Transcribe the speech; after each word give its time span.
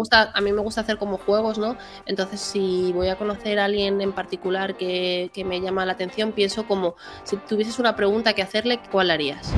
gusta, 0.00 0.30
a 0.34 0.40
mí 0.40 0.50
me 0.52 0.62
gusta 0.62 0.80
hacer 0.80 0.96
como 0.96 1.18
juegos, 1.18 1.58
¿no? 1.58 1.76
Entonces, 2.06 2.40
si 2.40 2.90
voy 2.92 3.08
a 3.08 3.16
conocer 3.16 3.58
a 3.58 3.66
alguien 3.66 4.00
en 4.00 4.12
particular 4.12 4.76
que, 4.76 5.30
me 5.44 5.60
llama 5.60 5.84
la 5.86 5.92
atención, 5.92 6.32
pienso 6.32 6.66
como 6.66 6.96
si 7.24 7.36
tuvieses 7.36 7.78
una 7.78 7.96
pregunta 7.96 8.32
que 8.32 8.42
hacerle, 8.42 8.80
¿cuál 8.90 9.10
harías? 9.10 9.52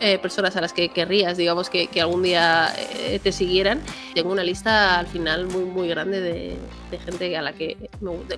Eh, 0.00 0.18
personas 0.18 0.56
a 0.56 0.60
las 0.60 0.72
que 0.72 0.88
querrías, 0.88 1.36
digamos, 1.36 1.70
que, 1.70 1.88
algún 2.00 2.22
día 2.22 2.74
eh, 2.78 3.20
te 3.22 3.30
siguieran. 3.30 3.80
Tengo 4.14 4.32
una 4.32 4.42
lista 4.42 4.98
al 4.98 5.06
final 5.06 5.46
muy, 5.46 5.64
muy 5.64 5.88
grande 5.88 6.20
de, 6.20 6.58
gente 7.04 7.36
a 7.36 7.42
la 7.42 7.52
que 7.52 7.76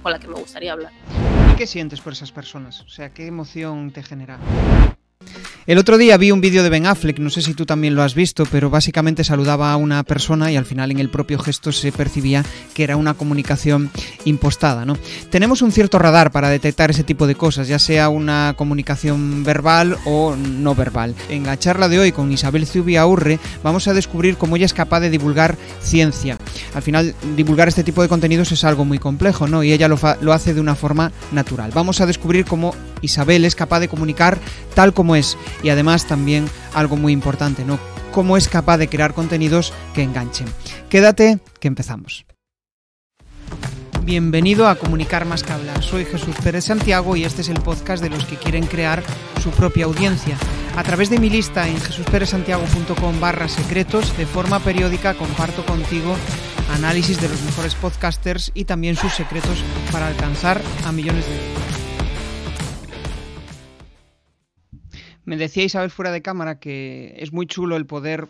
con 0.02 0.12
la 0.12 0.18
que 0.18 0.28
me 0.28 0.34
gustaría 0.34 0.72
hablar. 0.72 0.92
¿Y 1.52 1.56
qué 1.56 1.66
sientes 1.66 2.00
por 2.00 2.12
esas 2.12 2.32
personas? 2.32 2.82
O 2.82 2.88
sea, 2.88 3.10
¿qué 3.10 3.26
emoción 3.26 3.92
te 3.92 4.02
genera? 4.02 4.38
El 5.64 5.78
otro 5.78 5.96
día 5.96 6.16
vi 6.16 6.32
un 6.32 6.40
vídeo 6.40 6.64
de 6.64 6.70
Ben 6.70 6.86
Affleck, 6.86 7.20
no 7.20 7.30
sé 7.30 7.40
si 7.40 7.54
tú 7.54 7.64
también 7.64 7.94
lo 7.94 8.02
has 8.02 8.16
visto, 8.16 8.44
pero 8.50 8.68
básicamente 8.68 9.22
saludaba 9.22 9.72
a 9.72 9.76
una 9.76 10.02
persona 10.02 10.50
y 10.50 10.56
al 10.56 10.64
final 10.64 10.90
en 10.90 10.98
el 10.98 11.08
propio 11.08 11.38
gesto 11.38 11.70
se 11.70 11.92
percibía 11.92 12.44
que 12.74 12.82
era 12.82 12.96
una 12.96 13.14
comunicación 13.14 13.88
impostada, 14.24 14.84
¿no? 14.84 14.96
Tenemos 15.30 15.62
un 15.62 15.70
cierto 15.70 16.00
radar 16.00 16.32
para 16.32 16.48
detectar 16.48 16.90
ese 16.90 17.04
tipo 17.04 17.28
de 17.28 17.36
cosas, 17.36 17.68
ya 17.68 17.78
sea 17.78 18.08
una 18.08 18.54
comunicación 18.56 19.44
verbal 19.44 19.98
o 20.04 20.34
no 20.34 20.74
verbal. 20.74 21.14
En 21.28 21.46
la 21.46 21.56
charla 21.56 21.88
de 21.88 22.00
hoy 22.00 22.10
con 22.10 22.32
Isabel 22.32 22.66
Zubiaurre 22.66 23.38
vamos 23.62 23.86
a 23.86 23.94
descubrir 23.94 24.36
cómo 24.38 24.56
ella 24.56 24.66
es 24.66 24.74
capaz 24.74 24.98
de 24.98 25.10
divulgar 25.10 25.56
ciencia. 25.80 26.38
Al 26.74 26.82
final, 26.82 27.14
divulgar 27.36 27.68
este 27.68 27.84
tipo 27.84 28.02
de 28.02 28.08
contenidos 28.08 28.50
es 28.50 28.64
algo 28.64 28.84
muy 28.84 28.98
complejo, 28.98 29.46
¿no? 29.46 29.62
Y 29.62 29.72
ella 29.72 29.86
lo, 29.86 29.96
lo 30.22 30.32
hace 30.32 30.54
de 30.54 30.60
una 30.60 30.74
forma 30.74 31.12
natural. 31.30 31.70
Vamos 31.72 32.00
a 32.00 32.06
descubrir 32.06 32.46
cómo 32.46 32.74
Isabel 33.00 33.44
es 33.44 33.54
capaz 33.54 33.78
de 33.78 33.88
comunicar 33.88 34.38
tal 34.74 34.92
como 34.92 35.14
es 35.16 35.36
y 35.62 35.70
además 35.70 36.06
también 36.06 36.46
algo 36.74 36.96
muy 36.96 37.12
importante, 37.12 37.64
¿no? 37.64 37.78
Cómo 38.12 38.36
es 38.36 38.48
capaz 38.48 38.78
de 38.78 38.88
crear 38.88 39.14
contenidos 39.14 39.72
que 39.94 40.02
enganchen. 40.02 40.46
Quédate, 40.88 41.38
que 41.60 41.68
empezamos. 41.68 42.26
Bienvenido 44.04 44.66
a 44.66 44.74
Comunicar 44.74 45.24
más 45.24 45.44
que 45.44 45.52
hablar. 45.52 45.80
Soy 45.82 46.04
Jesús 46.04 46.34
Pérez 46.42 46.64
Santiago 46.64 47.14
y 47.14 47.24
este 47.24 47.42
es 47.42 47.48
el 47.48 47.60
podcast 47.60 48.02
de 48.02 48.10
los 48.10 48.24
que 48.24 48.36
quieren 48.36 48.66
crear 48.66 49.02
su 49.40 49.50
propia 49.50 49.84
audiencia. 49.84 50.36
A 50.76 50.82
través 50.82 51.08
de 51.08 51.18
mi 51.18 51.30
lista 51.30 51.68
en 51.68 51.78
jesusperezsantiago.com 51.80 53.20
barra 53.20 53.48
secretos, 53.48 54.16
de 54.16 54.26
forma 54.26 54.58
periódica 54.58 55.14
comparto 55.14 55.64
contigo 55.64 56.16
análisis 56.72 57.20
de 57.20 57.28
los 57.28 57.42
mejores 57.42 57.74
podcasters 57.74 58.50
y 58.54 58.64
también 58.64 58.96
sus 58.96 59.12
secretos 59.12 59.62
para 59.92 60.08
alcanzar 60.08 60.60
a 60.84 60.92
millones 60.92 61.26
de 61.26 61.81
Me 65.24 65.36
decía 65.36 65.64
Isabel 65.64 65.90
fuera 65.90 66.10
de 66.10 66.22
cámara 66.22 66.58
que 66.58 67.14
es 67.18 67.32
muy 67.32 67.46
chulo 67.46 67.76
el 67.76 67.86
poder 67.86 68.28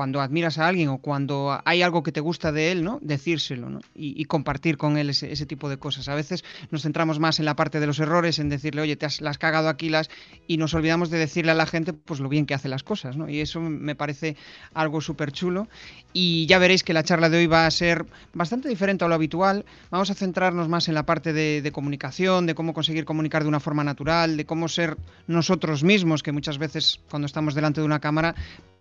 cuando 0.00 0.22
admiras 0.22 0.56
a 0.56 0.66
alguien 0.66 0.88
o 0.88 0.96
cuando 0.96 1.60
hay 1.62 1.82
algo 1.82 2.02
que 2.02 2.10
te 2.10 2.20
gusta 2.20 2.52
de 2.52 2.72
él, 2.72 2.82
¿no? 2.82 2.98
Decírselo, 3.02 3.68
¿no? 3.68 3.80
Y, 3.94 4.24
compartir 4.24 4.78
con 4.78 4.96
él 4.96 5.10
ese, 5.10 5.44
tipo 5.44 5.68
de 5.68 5.76
cosas. 5.76 6.08
A 6.08 6.14
veces 6.14 6.42
nos 6.70 6.84
centramos 6.84 7.18
más 7.18 7.38
en 7.38 7.44
la 7.44 7.54
parte 7.54 7.80
de 7.80 7.86
los 7.86 7.98
errores, 7.98 8.38
en 8.38 8.48
decirle, 8.48 8.80
oye, 8.80 8.96
te 8.96 9.04
has, 9.04 9.20
las 9.20 9.36
cagado 9.36 9.68
aquí, 9.68 9.90
las... 9.90 10.08
y 10.46 10.56
nos 10.56 10.72
olvidamos 10.72 11.10
de 11.10 11.18
decirle 11.18 11.50
a 11.50 11.54
la 11.54 11.66
gente, 11.66 11.92
pues 11.92 12.18
lo 12.18 12.30
bien 12.30 12.46
que 12.46 12.54
hace 12.54 12.70
las 12.70 12.82
cosas, 12.82 13.18
¿no? 13.18 13.28
Y 13.28 13.40
eso 13.40 13.60
me 13.60 13.94
parece 13.94 14.36
algo 14.72 15.02
súper 15.02 15.32
chulo. 15.32 15.68
Y 16.14 16.46
ya 16.46 16.58
veréis 16.58 16.82
que 16.82 16.94
la 16.94 17.02
charla 17.02 17.28
de 17.28 17.36
hoy 17.36 17.46
va 17.46 17.66
a 17.66 17.70
ser 17.70 18.06
bastante 18.32 18.70
diferente 18.70 19.04
a 19.04 19.08
lo 19.08 19.14
habitual. 19.14 19.66
Vamos 19.90 20.08
a 20.08 20.14
centrarnos 20.14 20.66
más 20.66 20.88
en 20.88 20.94
la 20.94 21.04
parte 21.04 21.34
de, 21.34 21.60
de 21.60 21.72
comunicación, 21.72 22.46
de 22.46 22.54
cómo 22.54 22.72
conseguir 22.72 23.04
comunicar 23.04 23.42
de 23.42 23.50
una 23.50 23.60
forma 23.60 23.84
natural, 23.84 24.38
de 24.38 24.46
cómo 24.46 24.66
ser 24.68 24.96
nosotros 25.26 25.84
mismos, 25.84 26.22
que 26.22 26.32
muchas 26.32 26.56
veces 26.56 27.00
cuando 27.10 27.26
estamos 27.26 27.54
delante 27.54 27.82
de 27.82 27.86
una 27.86 28.00
cámara 28.00 28.34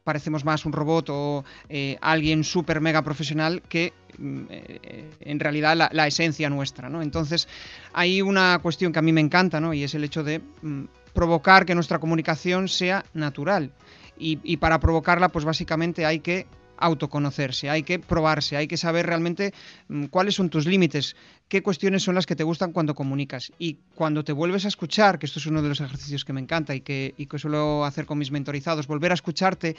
parecemos 0.09 0.43
más 0.43 0.65
un 0.65 0.73
robot 0.73 1.09
o 1.11 1.45
eh, 1.69 1.95
alguien 2.01 2.43
súper 2.43 2.81
mega 2.81 3.03
profesional 3.03 3.61
que 3.69 3.93
mm, 4.17 4.41
eh, 4.49 5.11
en 5.21 5.39
realidad 5.39 5.77
la, 5.91 6.07
esencia 6.07 6.49
nuestra. 6.49 6.89
¿no? 6.89 7.03
Entonces 7.03 7.47
hay 7.93 8.23
una 8.23 8.57
cuestión 8.57 8.91
que 8.91 8.97
a 8.97 9.03
mí 9.03 9.13
me 9.13 9.21
encanta 9.21 9.59
¿no? 9.59 9.71
y 9.71 9.83
es 9.83 9.93
el 9.93 10.03
hecho 10.03 10.23
de 10.23 10.39
mm, 10.39 10.85
provocar 11.13 11.63
que 11.63 11.75
nuestra 11.75 11.99
comunicación 11.99 12.67
sea 12.67 13.05
natural. 13.13 13.71
y, 14.17 14.57
para 14.57 14.79
provocarla, 14.79 15.29
pues 15.29 15.45
básicamente 15.45 16.05
hay 16.07 16.19
que 16.21 16.47
autoconocerse, 16.79 17.69
hay 17.69 17.83
que 17.83 17.99
probarse, 17.99 18.57
hay 18.57 18.67
que 18.67 18.77
saber 18.77 19.05
realmente 19.05 19.53
mm, 19.89 20.05
cuáles 20.05 20.35
son 20.35 20.49
tus 20.49 20.65
límites, 20.65 21.15
qué 21.49 21.63
cuestiones 21.63 22.03
son 22.03 22.15
las 22.15 22.25
que 22.25 22.35
te 22.35 22.43
gustan 22.43 22.71
cuando 22.71 22.95
comunicas. 22.95 23.51
Y 23.59 23.77
cuando 23.95 24.23
te 24.23 24.31
vuelves 24.31 24.65
a 24.65 24.67
escuchar, 24.69 25.19
que 25.19 25.25
esto 25.25 25.39
es 25.39 25.47
uno 25.47 25.61
de 25.61 25.69
los 25.69 25.81
ejercicios 25.81 26.23
que 26.23 26.31
me 26.31 26.39
encanta 26.39 26.75
y 26.75 26.81
que, 26.81 27.13
suelo 27.37 27.83
hacer 27.83 28.05
con 28.05 28.19
mis 28.19 28.31
mentorizados, 28.31 28.87
volver 28.87 29.11
a 29.11 29.15
escucharte, 29.15 29.75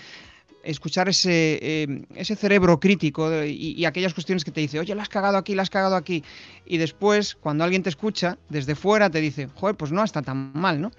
escuchar 0.64 1.08
ese, 1.08 1.58
eh, 1.62 2.04
ese 2.16 2.36
cerebro 2.36 2.78
crítico 2.78 3.44
y, 3.44 3.74
y, 3.78 3.84
aquellas 3.86 4.12
cuestiones 4.12 4.44
que 4.44 4.50
te 4.50 4.60
dice, 4.60 4.78
oye, 4.80 4.94
la 4.94 5.02
has 5.02 5.08
cagado 5.08 5.38
aquí, 5.38 5.54
la 5.54 5.62
has 5.62 5.70
cagado 5.70 5.96
aquí. 5.96 6.22
Y 6.66 6.76
después, 6.76 7.36
cuando 7.36 7.64
alguien 7.64 7.82
te 7.82 7.88
escucha, 7.88 8.36
desde 8.48 8.74
fuera 8.74 9.08
te 9.08 9.20
dice, 9.20 9.48
joder, 9.54 9.76
pues 9.76 9.92
no 9.92 10.02
está 10.02 10.22
tan 10.22 10.52
mal, 10.52 10.80
¿no? 10.80 10.90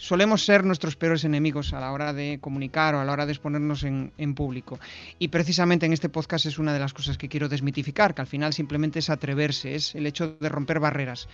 Solemos 0.00 0.46
ser 0.46 0.64
nuestros 0.64 0.96
peores 0.96 1.24
enemigos 1.24 1.74
a 1.74 1.80
la 1.80 1.92
hora 1.92 2.14
de 2.14 2.38
comunicar 2.40 2.94
o 2.94 3.00
a 3.00 3.04
la 3.04 3.12
hora 3.12 3.26
de 3.26 3.32
exponernos 3.32 3.84
en, 3.84 4.34
público. 4.34 4.80
Y 5.18 5.28
precisamente 5.28 5.84
en 5.84 5.92
este 5.92 6.08
podcast 6.08 6.46
es 6.46 6.58
una 6.58 6.72
de 6.72 6.78
las 6.78 6.94
cosas 6.94 7.18
que 7.18 7.28
quiero 7.28 7.50
desmitificar, 7.50 8.14
que 8.14 8.22
al 8.22 8.26
final 8.26 8.54
simplemente 8.54 9.00
es 9.00 9.10
atreverse, 9.10 9.74
es 9.74 9.94
el 9.94 10.06
hecho 10.06 10.38
de 10.40 10.48
romper 10.48 10.80
barreras. 10.80 11.28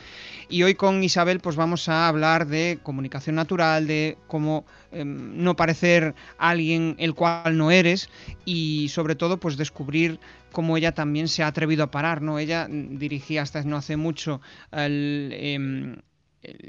Y 0.48 0.64
hoy 0.64 0.74
con 0.74 1.04
Isabel 1.04 1.38
pues 1.38 1.54
vamos 1.54 1.88
a 1.88 2.08
hablar 2.08 2.48
de 2.48 2.80
comunicación 2.82 3.36
natural, 3.36 3.86
de 3.86 4.18
cómo 4.26 4.66
em, 4.90 5.44
no 5.44 5.54
parecer 5.54 6.16
alguien 6.36 6.96
el 6.98 7.14
cual 7.14 7.56
no 7.56 7.70
eres 7.70 8.10
y 8.44 8.88
sobre 8.88 9.14
todo 9.14 9.38
pues 9.38 9.56
descubrir 9.56 10.18
cómo 10.50 10.76
ella 10.76 10.92
también 10.92 11.28
se 11.28 11.44
ha 11.44 11.46
atrevido 11.46 11.84
a 11.84 11.92
parar, 11.92 12.20
¿no? 12.20 12.40
Ella 12.40 12.66
dirigía 12.68 13.42
hasta 13.42 13.62
no 13.62 13.76
hace 13.76 13.96
mucho 13.96 14.40
el, 14.72 16.02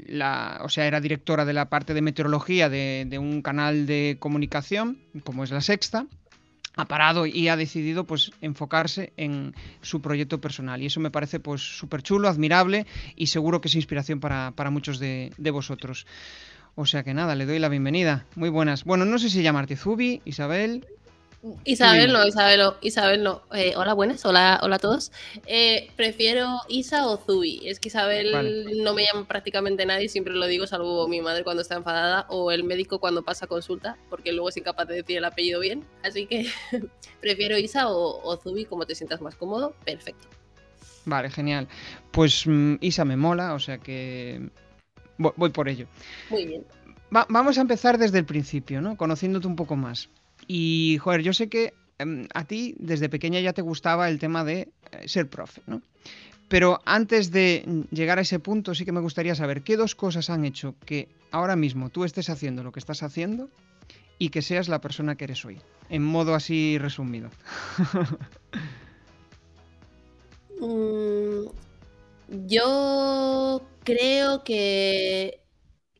la, 0.06 0.60
o 0.62 0.68
sea, 0.68 0.86
era 0.86 1.00
directora 1.00 1.44
de 1.44 1.52
la 1.52 1.68
parte 1.68 1.94
de 1.94 2.02
meteorología 2.02 2.68
de, 2.68 3.18
un 3.18 3.42
canal 3.42 3.86
de 3.86 4.16
comunicación, 4.18 4.98
como 5.24 5.44
es 5.44 5.50
la 5.50 5.60
Sexta, 5.60 6.06
ha 6.76 6.84
parado 6.84 7.26
y 7.26 7.48
ha 7.48 7.56
decidido 7.56 8.04
pues 8.04 8.30
enfocarse 8.40 9.12
en 9.16 9.54
su 9.82 10.00
proyecto 10.00 10.40
personal 10.40 10.80
y 10.80 10.86
eso 10.86 11.00
me 11.00 11.10
parece 11.10 11.40
pues 11.40 11.60
súper 11.60 12.02
chulo, 12.02 12.28
admirable 12.28 12.86
y 13.16 13.26
seguro 13.26 13.60
que 13.60 13.68
es 13.68 13.74
inspiración 13.74 14.20
para, 14.20 14.70
muchos 14.70 14.98
de, 14.98 15.32
de, 15.36 15.50
vosotros. 15.50 16.06
O 16.76 16.86
sea 16.86 17.02
que 17.02 17.14
nada, 17.14 17.34
le 17.34 17.46
doy 17.46 17.58
la 17.58 17.68
bienvenida. 17.68 18.26
Muy 18.36 18.50
buenas. 18.50 18.84
Bueno, 18.84 19.04
no 19.04 19.18
sé 19.18 19.28
si 19.28 19.42
llamarte 19.42 19.76
Zubi, 19.76 20.22
Isabel, 20.24 20.86
Isabel 21.64 22.12
no, 22.12 22.26
Isabel 22.26 22.58
no, 22.58 22.76
Isabel 22.80 23.22
no. 23.22 23.42
Eh, 23.52 23.74
hola, 23.76 23.94
buenas, 23.94 24.24
hola, 24.24 24.58
hola 24.62 24.76
a 24.76 24.78
todos. 24.80 25.12
Eh, 25.46 25.88
prefiero 25.94 26.60
Isa 26.68 27.06
o 27.06 27.16
Zubi. 27.16 27.60
Es 27.64 27.78
que 27.78 27.88
Isabel 27.88 28.82
no 28.82 28.92
me 28.94 29.04
llama 29.04 29.26
prácticamente 29.26 29.86
nadie, 29.86 30.08
siempre 30.08 30.34
lo 30.34 30.46
digo, 30.46 30.66
salvo 30.66 31.06
mi 31.06 31.20
madre 31.20 31.44
cuando 31.44 31.62
está 31.62 31.76
enfadada 31.76 32.26
o 32.28 32.50
el 32.50 32.64
médico 32.64 32.98
cuando 32.98 33.22
pasa 33.22 33.46
consulta, 33.46 33.96
porque 34.10 34.32
luego 34.32 34.48
es 34.48 34.56
incapaz 34.56 34.88
de 34.88 34.96
decir 34.96 35.18
el 35.18 35.24
apellido 35.24 35.60
bien. 35.60 35.84
Así 36.02 36.26
que 36.26 36.48
prefiero 37.20 37.56
Isa 37.56 37.88
o, 37.88 38.36
Zubi, 38.42 38.64
como 38.64 38.84
te 38.84 38.96
sientas 38.96 39.20
más 39.20 39.36
cómodo, 39.36 39.74
perfecto. 39.84 40.26
Vale, 41.04 41.30
genial. 41.30 41.68
Pues 42.10 42.46
mm, 42.46 42.76
Isa 42.80 43.04
me 43.04 43.16
mola, 43.16 43.54
o 43.54 43.60
sea 43.60 43.78
que 43.78 44.50
voy, 45.18 45.50
por 45.50 45.68
ello. 45.68 45.86
Muy 46.30 46.46
bien. 46.46 46.64
vamos 47.10 47.58
a 47.58 47.60
empezar 47.60 47.96
desde 47.96 48.18
el 48.18 48.24
principio, 48.24 48.80
¿no? 48.80 48.96
Conociéndote 48.96 49.46
un 49.46 49.54
poco 49.54 49.76
más. 49.76 50.08
Y, 50.48 50.98
joder, 51.00 51.22
yo 51.22 51.32
sé 51.32 51.48
que 51.48 51.74
em, 51.98 52.26
a 52.34 52.44
ti 52.44 52.74
desde 52.78 53.08
pequeña 53.08 53.38
ya 53.40 53.52
te 53.52 53.62
gustaba 53.62 54.08
el 54.08 54.18
tema 54.18 54.42
de 54.42 54.72
eh, 54.90 55.06
ser 55.06 55.28
profe, 55.28 55.62
¿no? 55.66 55.82
Pero 56.48 56.80
antes 56.86 57.30
de 57.30 57.84
llegar 57.90 58.18
a 58.18 58.22
ese 58.22 58.38
punto, 58.38 58.74
sí 58.74 58.86
que 58.86 58.92
me 58.92 59.00
gustaría 59.00 59.34
saber 59.34 59.62
qué 59.62 59.76
dos 59.76 59.94
cosas 59.94 60.30
han 60.30 60.46
hecho 60.46 60.74
que 60.86 61.08
ahora 61.30 61.56
mismo 61.56 61.90
tú 61.90 62.04
estés 62.04 62.30
haciendo 62.30 62.62
lo 62.62 62.72
que 62.72 62.80
estás 62.80 63.02
haciendo 63.02 63.50
y 64.18 64.30
que 64.30 64.40
seas 64.40 64.68
la 64.68 64.80
persona 64.80 65.16
que 65.16 65.24
eres 65.24 65.44
hoy, 65.44 65.60
en 65.90 66.02
modo 66.02 66.34
así 66.34 66.78
resumido. 66.78 67.30
Mm, 70.60 71.50
yo 72.48 73.64
creo 73.84 74.42
que 74.42 75.40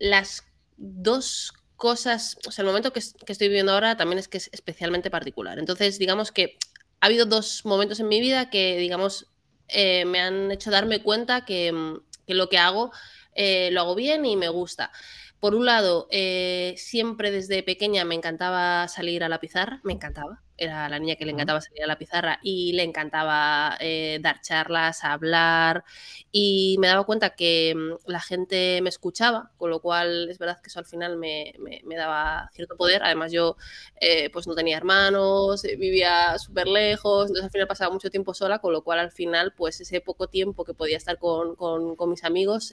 las 0.00 0.44
dos 0.76 1.52
cosas, 1.78 2.36
o 2.46 2.50
sea, 2.50 2.62
el 2.62 2.66
momento 2.66 2.92
que, 2.92 2.98
estoy 2.98 3.48
viviendo 3.48 3.72
ahora 3.72 3.96
también 3.96 4.18
es 4.18 4.28
que 4.28 4.36
es 4.36 4.50
especialmente 4.52 5.10
particular. 5.10 5.58
Entonces, 5.58 5.98
digamos 5.98 6.32
que 6.32 6.58
ha 7.00 7.06
habido 7.06 7.24
dos 7.24 7.64
momentos 7.64 8.00
en 8.00 8.08
mi 8.08 8.20
vida 8.20 8.50
que, 8.50 8.76
digamos, 8.76 9.28
eh, 9.68 10.04
me 10.04 10.20
han 10.20 10.50
hecho 10.50 10.70
darme 10.70 11.02
cuenta 11.02 11.44
que, 11.46 11.72
mm, 11.72 12.00
lo 12.26 12.48
que 12.50 12.58
hago 12.58 12.92
eh, 13.34 13.70
lo 13.70 13.80
hago 13.82 13.94
bien 13.94 14.26
y 14.26 14.36
me 14.36 14.48
gusta. 14.48 14.90
Por 15.38 15.54
un 15.54 15.64
lado, 15.64 16.08
eh, 16.10 16.74
siempre 16.76 17.30
desde 17.30 17.62
pequeña 17.62 18.04
me 18.04 18.16
encantaba 18.16 18.88
salir 18.88 19.22
a 19.22 19.28
la 19.28 19.38
pizarra, 19.38 19.80
me 19.84 19.92
encantaba. 19.92 20.42
Era 20.58 20.88
la 20.88 20.98
niña 20.98 21.16
que 21.16 21.24
le 21.24 21.32
encantaba 21.32 21.60
salir 21.60 21.84
a 21.84 21.86
la 21.86 21.96
pizarra 21.96 22.40
y 22.42 22.72
le 22.72 22.82
encantaba 22.82 23.76
eh, 23.80 24.18
dar 24.20 24.40
charlas, 24.40 25.04
hablar 25.04 25.84
y 26.32 26.76
me 26.80 26.88
daba 26.88 27.04
cuenta 27.04 27.30
que 27.30 27.74
mm, 27.74 28.10
la 28.10 28.20
gente 28.20 28.80
me 28.82 28.88
escuchaba, 28.88 29.52
con 29.56 29.70
lo 29.70 29.80
cual 29.80 30.28
es 30.28 30.38
verdad 30.38 30.60
que 30.60 30.68
eso 30.68 30.80
al 30.80 30.86
final 30.86 31.16
me, 31.16 31.54
daba 31.96 32.50
cierto 32.52 32.76
poder. 32.76 33.02
Además 33.04 33.32
yo 33.32 33.56
eh, 34.00 34.30
pues 34.30 34.46
no 34.46 34.54
tenía 34.54 34.76
hermanos, 34.76 35.64
eh, 35.64 35.76
vivía 35.76 36.36
súper 36.38 36.66
lejos, 36.66 37.28
entonces 37.28 37.44
al 37.44 37.50
final 37.50 37.68
pasaba 37.68 37.92
mucho 37.92 38.10
tiempo 38.10 38.34
sola, 38.34 38.58
con 38.58 38.72
lo 38.72 38.82
cual 38.82 38.98
al 38.98 39.12
final 39.12 39.52
pues 39.54 39.80
ese 39.80 40.00
poco 40.00 40.28
tiempo 40.28 40.64
que 40.64 40.74
podía 40.74 40.96
estar 40.96 41.18
con, 41.18 41.56
mis 42.08 42.24
amigos 42.24 42.72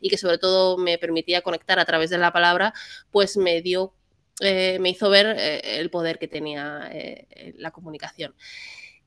y 0.00 0.08
que 0.08 0.18
sobre 0.18 0.38
todo 0.38 0.78
me 0.78 0.96
permitía 0.98 1.42
conectar 1.42 1.78
a 1.78 1.84
través 1.84 2.10
de 2.10 2.18
la 2.18 2.32
palabra, 2.32 2.72
pues 3.10 3.36
me 3.36 3.60
dio 3.62 3.92
eh, 4.40 4.78
me 4.80 4.90
hizo 4.90 5.10
ver 5.10 5.36
eh, 5.38 5.80
el 5.80 5.90
poder 5.90 6.18
que 6.18 6.28
tenía 6.28 6.88
eh, 6.92 7.54
la 7.58 7.70
comunicación. 7.70 8.34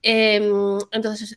Em, 0.01 0.77
entonces, 0.91 1.35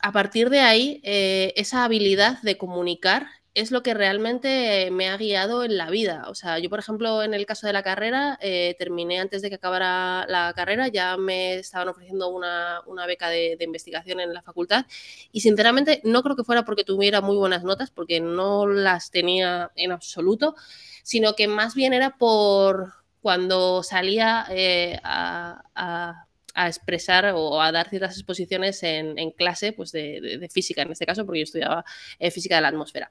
a 0.00 0.12
partir 0.12 0.50
de 0.50 0.60
ahí, 0.60 1.00
esa 1.04 1.84
habilidad 1.84 2.42
de 2.42 2.56
comunicar 2.58 3.26
es 3.54 3.70
lo 3.70 3.82
que 3.84 3.94
realmente 3.94 4.90
me 4.90 5.08
ha 5.08 5.16
guiado 5.16 5.64
en 5.64 5.76
la 5.76 5.88
vida. 5.90 6.24
O 6.28 6.34
sea, 6.34 6.58
yo, 6.58 6.68
por 6.70 6.80
ejemplo, 6.80 7.22
en 7.22 7.34
el 7.34 7.46
caso 7.46 7.66
de 7.66 7.72
la 7.72 7.82
carrera, 7.82 8.38
terminé 8.78 9.20
antes 9.20 9.42
de 9.42 9.48
que 9.48 9.56
acabara 9.56 10.26
la 10.28 10.52
carrera, 10.54 10.88
ya 10.88 11.16
me 11.16 11.56
estaban 11.56 11.88
ofreciendo 11.88 12.28
una, 12.30 12.82
beca 13.06 13.28
de, 13.28 13.56
de, 13.56 13.64
investigación 13.64 14.18
en 14.20 14.34
la 14.34 14.42
facultad 14.42 14.86
y 15.30 15.40
sinceramente 15.40 16.00
no 16.04 16.22
creo 16.22 16.36
que 16.36 16.44
fuera 16.44 16.64
porque 16.64 16.84
tuviera 16.84 17.20
muy 17.20 17.36
buenas 17.36 17.64
notas, 17.64 17.90
porque 17.90 18.20
no 18.20 18.66
las 18.66 19.10
tenía 19.10 19.70
en 19.76 19.92
absoluto, 19.92 20.56
sino 21.04 21.34
que 21.34 21.46
más 21.46 21.74
bien 21.74 21.92
era 21.92 22.16
por, 22.16 23.03
cuando 23.24 23.82
salía 23.82 24.44
eh, 24.50 25.00
a, 25.02 26.26
expresar 26.54 27.32
o 27.34 27.58
a 27.58 27.72
dar 27.72 27.88
ciertas 27.88 28.18
exposiciones 28.18 28.82
en, 28.82 29.30
clase 29.30 29.72
pues 29.72 29.92
de, 29.92 30.46
física, 30.52 30.82
en 30.82 30.92
este 30.92 31.06
caso, 31.06 31.24
porque 31.24 31.40
yo 31.40 31.44
estudiaba 31.44 31.86
eh, 32.18 32.30
física 32.30 32.56
de 32.56 32.60
la 32.60 32.68
atmósfera. 32.68 33.10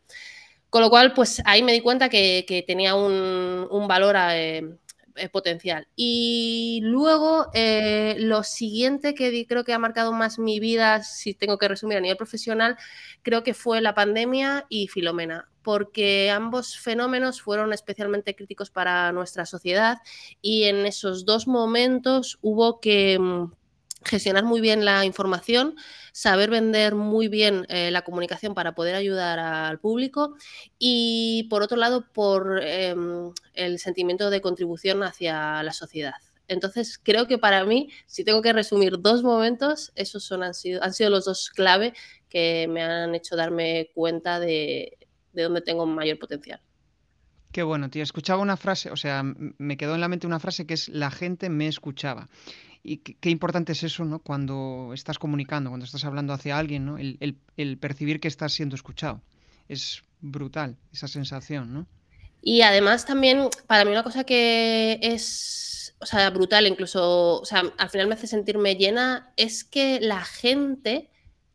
Con 0.70 0.84
lo 0.84 0.92
cual, 0.92 1.14
pues 1.16 1.42
ahí 1.46 1.64
me 1.64 1.72
di 1.72 1.82
cuenta 1.82 2.10
que, 2.10 2.64
tenía 2.68 2.94
un, 2.94 3.88
valor 3.88 4.16
eh, 4.30 4.76
potencial. 5.32 5.88
Y 5.96 6.82
luego, 6.84 7.48
lo 8.18 8.44
siguiente 8.44 9.14
que 9.14 9.46
creo 9.48 9.64
que 9.64 9.74
ha 9.74 9.80
marcado 9.80 10.12
más 10.12 10.40
mi 10.40 10.60
vida, 10.60 11.04
si 11.04 11.34
tengo 11.34 11.58
que 11.58 11.68
resumir 11.68 11.98
a 11.98 12.02
nivel 12.02 12.18
profesional, 12.18 12.78
creo 13.22 13.44
que 13.44 13.54
fue 13.54 13.82
la 13.82 13.94
pandemia 13.94 14.66
y 14.70 14.88
Filomena 14.88 15.50
porque 15.64 16.30
ambos 16.30 16.78
fenómenos 16.78 17.42
fueron 17.42 17.74
especialmente 17.74 18.36
críticos 18.36 18.70
para 18.70 19.12
nuestra 19.14 19.46
sociedad 19.46 20.00
y 20.42 20.64
en 20.64 20.86
esos 20.86 21.26
dos 21.26 21.48
momentos 21.48 22.38
hubo 22.42 22.80
que 22.80 23.18
mm, 23.18 23.52
gestionar 24.06 24.44
muy 24.44 24.62
bien 24.62 24.86
la 24.86 25.06
información, 25.06 25.76
saber 26.12 26.50
vender 26.50 26.96
muy 26.96 27.28
bien 27.28 27.66
eh, 27.70 27.92
la 27.92 28.04
comunicación 28.04 28.54
para 28.54 28.76
poder 28.76 28.96
ayudar 28.96 29.40
al 29.40 29.80
público 29.80 30.36
y 30.80 31.48
por 31.50 31.62
otro 31.62 31.78
lado 31.78 32.06
por 32.14 32.62
em, 32.64 33.32
el 33.54 33.80
sentimiento 33.80 34.30
de 34.30 34.42
contribución 34.42 35.04
hacia 35.04 35.64
la 35.64 35.74
sociedad. 35.74 36.16
Entonces, 36.48 37.00
creo 37.02 37.26
que 37.26 37.38
para 37.38 37.64
mí, 37.64 37.90
si 38.06 38.24
tengo 38.24 38.42
que 38.42 38.54
resumir 38.54 39.00
dos 39.00 39.24
momentos, 39.24 39.92
esos 39.96 40.24
son, 40.24 40.44
han, 40.44 40.54
sido, 40.54 40.84
han 40.84 40.94
sido 40.94 41.10
los 41.10 41.26
dos 41.26 41.50
clave 41.50 41.94
que 42.30 42.68
me 42.70 42.82
han 42.84 43.16
hecho 43.16 43.36
darme 43.36 43.92
cuenta 43.94 44.40
de 44.40 44.98
de 45.34 45.44
dónde 45.44 45.62
tengo 45.62 45.86
mayor 45.86 46.18
potencial. 46.20 46.62
Qué 47.52 47.62
bueno, 47.62 47.90
tío. 47.90 48.02
Escuchaba 48.02 48.42
una 48.42 48.58
frase, 48.58 48.90
o 48.90 48.96
sea, 48.96 49.24
me 49.24 49.78
quedó 49.78 49.94
en 49.96 50.02
la 50.02 50.08
mente 50.08 50.26
una 50.26 50.40
frase 50.40 50.66
que 50.66 50.74
es 50.74 50.90
la 50.90 51.12
gente 51.12 51.50
me 51.50 51.68
escuchaba. 51.68 52.30
Y 52.84 52.98
qué, 52.98 53.30
importante 53.30 53.72
es 53.72 53.84
eso, 53.84 54.04
¿no? 54.04 54.20
Cuando 54.20 54.92
estás 54.94 55.18
comunicando, 55.18 55.70
cuando 55.70 55.86
estás 55.86 56.04
hablando 56.04 56.34
hacia 56.34 56.58
alguien, 56.58 56.86
¿no? 56.86 56.98
El, 56.98 57.78
percibir 57.78 58.20
que 58.20 58.28
estás 58.28 58.52
siendo 58.52 58.76
escuchado. 58.76 59.22
Es 59.70 60.04
brutal 60.20 60.78
esa 60.92 61.08
sensación, 61.08 61.74
¿no? 61.74 61.88
Y 62.42 62.62
además 62.62 63.06
también, 63.06 63.48
para 63.68 63.86
mí 63.86 63.92
una 63.92 64.04
cosa 64.04 64.26
que 64.26 65.00
es, 65.02 65.96
o 66.00 66.06
sea, 66.06 66.30
brutal, 66.30 66.68
incluso, 66.68 67.40
o 67.40 67.46
sea, 67.46 67.64
al 67.78 67.90
final 67.90 68.08
me 68.08 68.16
hace 68.16 68.28
sentirme 68.28 68.76
llena, 68.76 69.32
es 69.38 69.64
que 69.64 70.02
la 70.02 70.26
gente 70.26 71.10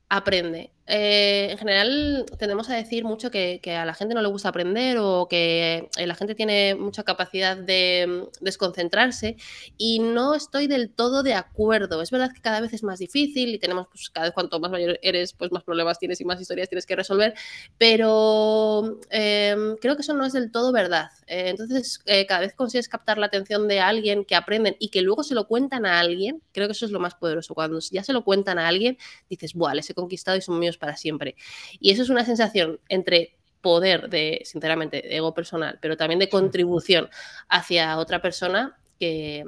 aprende. 0.08 0.72
Eh, 0.90 1.48
en 1.50 1.58
general 1.58 2.24
tendemos 2.38 2.70
a 2.70 2.74
decir 2.74 3.04
mucho 3.04 3.30
que, 3.30 3.60
a 3.78 3.84
la 3.84 3.92
gente 3.92 4.14
no 4.14 4.22
le 4.22 4.28
gusta 4.28 4.48
aprender 4.48 4.96
o 4.98 5.28
que 5.28 5.90
eh, 5.98 6.06
la 6.06 6.14
gente 6.14 6.34
tiene 6.34 6.74
mucha 6.74 7.02
capacidad 7.02 7.58
de 7.58 8.06
mm, 8.08 8.44
desconcentrarse 8.44 9.36
y 9.76 9.98
no 9.98 10.34
estoy 10.34 10.66
del 10.66 10.90
todo 10.90 11.22
de 11.22 11.34
acuerdo. 11.34 12.00
Es 12.00 12.10
verdad 12.10 12.32
que 12.32 12.40
cada 12.40 12.60
vez 12.60 12.72
es 12.72 12.82
más 12.82 12.98
difícil 12.98 13.50
y 13.50 13.58
tenemos, 13.58 13.86
pues 13.88 14.08
cada 14.08 14.28
vez 14.28 14.34
cuanto 14.34 14.58
más 14.60 14.70
mayor 14.70 14.98
eres, 15.02 15.34
pues 15.34 15.52
más 15.52 15.62
problemas 15.62 15.98
tienes 15.98 16.22
y 16.22 16.24
más 16.24 16.40
historias 16.40 16.70
tienes 16.70 16.86
que 16.86 16.96
resolver, 16.96 17.34
pero 17.76 18.98
em, 19.10 19.76
creo 19.76 19.94
que 19.94 20.02
eso 20.02 20.14
no 20.14 20.24
es 20.24 20.32
del 20.32 20.50
todo 20.50 20.72
verdad. 20.72 21.10
Eh, 21.26 21.50
entonces, 21.50 22.00
cada 22.26 22.40
vez 22.40 22.54
consigues 22.54 22.88
captar 22.88 23.18
la 23.18 23.26
atención 23.26 23.68
de 23.68 23.80
alguien 23.80 24.24
que 24.24 24.34
aprenden 24.34 24.76
y 24.78 24.88
que 24.88 25.02
luego 25.02 25.22
se 25.22 25.34
lo 25.34 25.46
cuentan 25.46 25.84
a 25.84 26.00
alguien, 26.00 26.42
creo 26.52 26.66
que 26.66 26.72
eso 26.72 26.86
es 26.86 26.92
lo 26.92 27.00
más 27.00 27.14
poderoso. 27.14 27.54
Cuando 27.54 27.78
ya 27.90 28.02
se 28.02 28.14
lo 28.14 28.24
cuentan 28.24 28.58
a 28.58 28.68
alguien, 28.68 28.96
dices, 29.28 29.52
¡buah, 29.52 29.74
les 29.74 29.90
he 29.90 29.94
conquistado 29.94 30.36
y 30.38 30.40
son 30.40 30.58
míos 30.58 30.77
para 30.78 30.96
siempre. 30.96 31.36
Y 31.80 31.90
eso 31.90 32.02
es 32.02 32.08
una 32.08 32.24
sensación 32.24 32.80
entre 32.88 33.38
poder 33.60 34.08
de, 34.08 34.42
sinceramente, 34.44 35.16
ego 35.16 35.34
personal, 35.34 35.78
pero 35.80 35.96
también 35.96 36.18
de 36.18 36.28
contribución 36.28 37.08
hacia 37.48 37.98
otra 37.98 38.22
persona 38.22 38.76
que, 38.98 39.44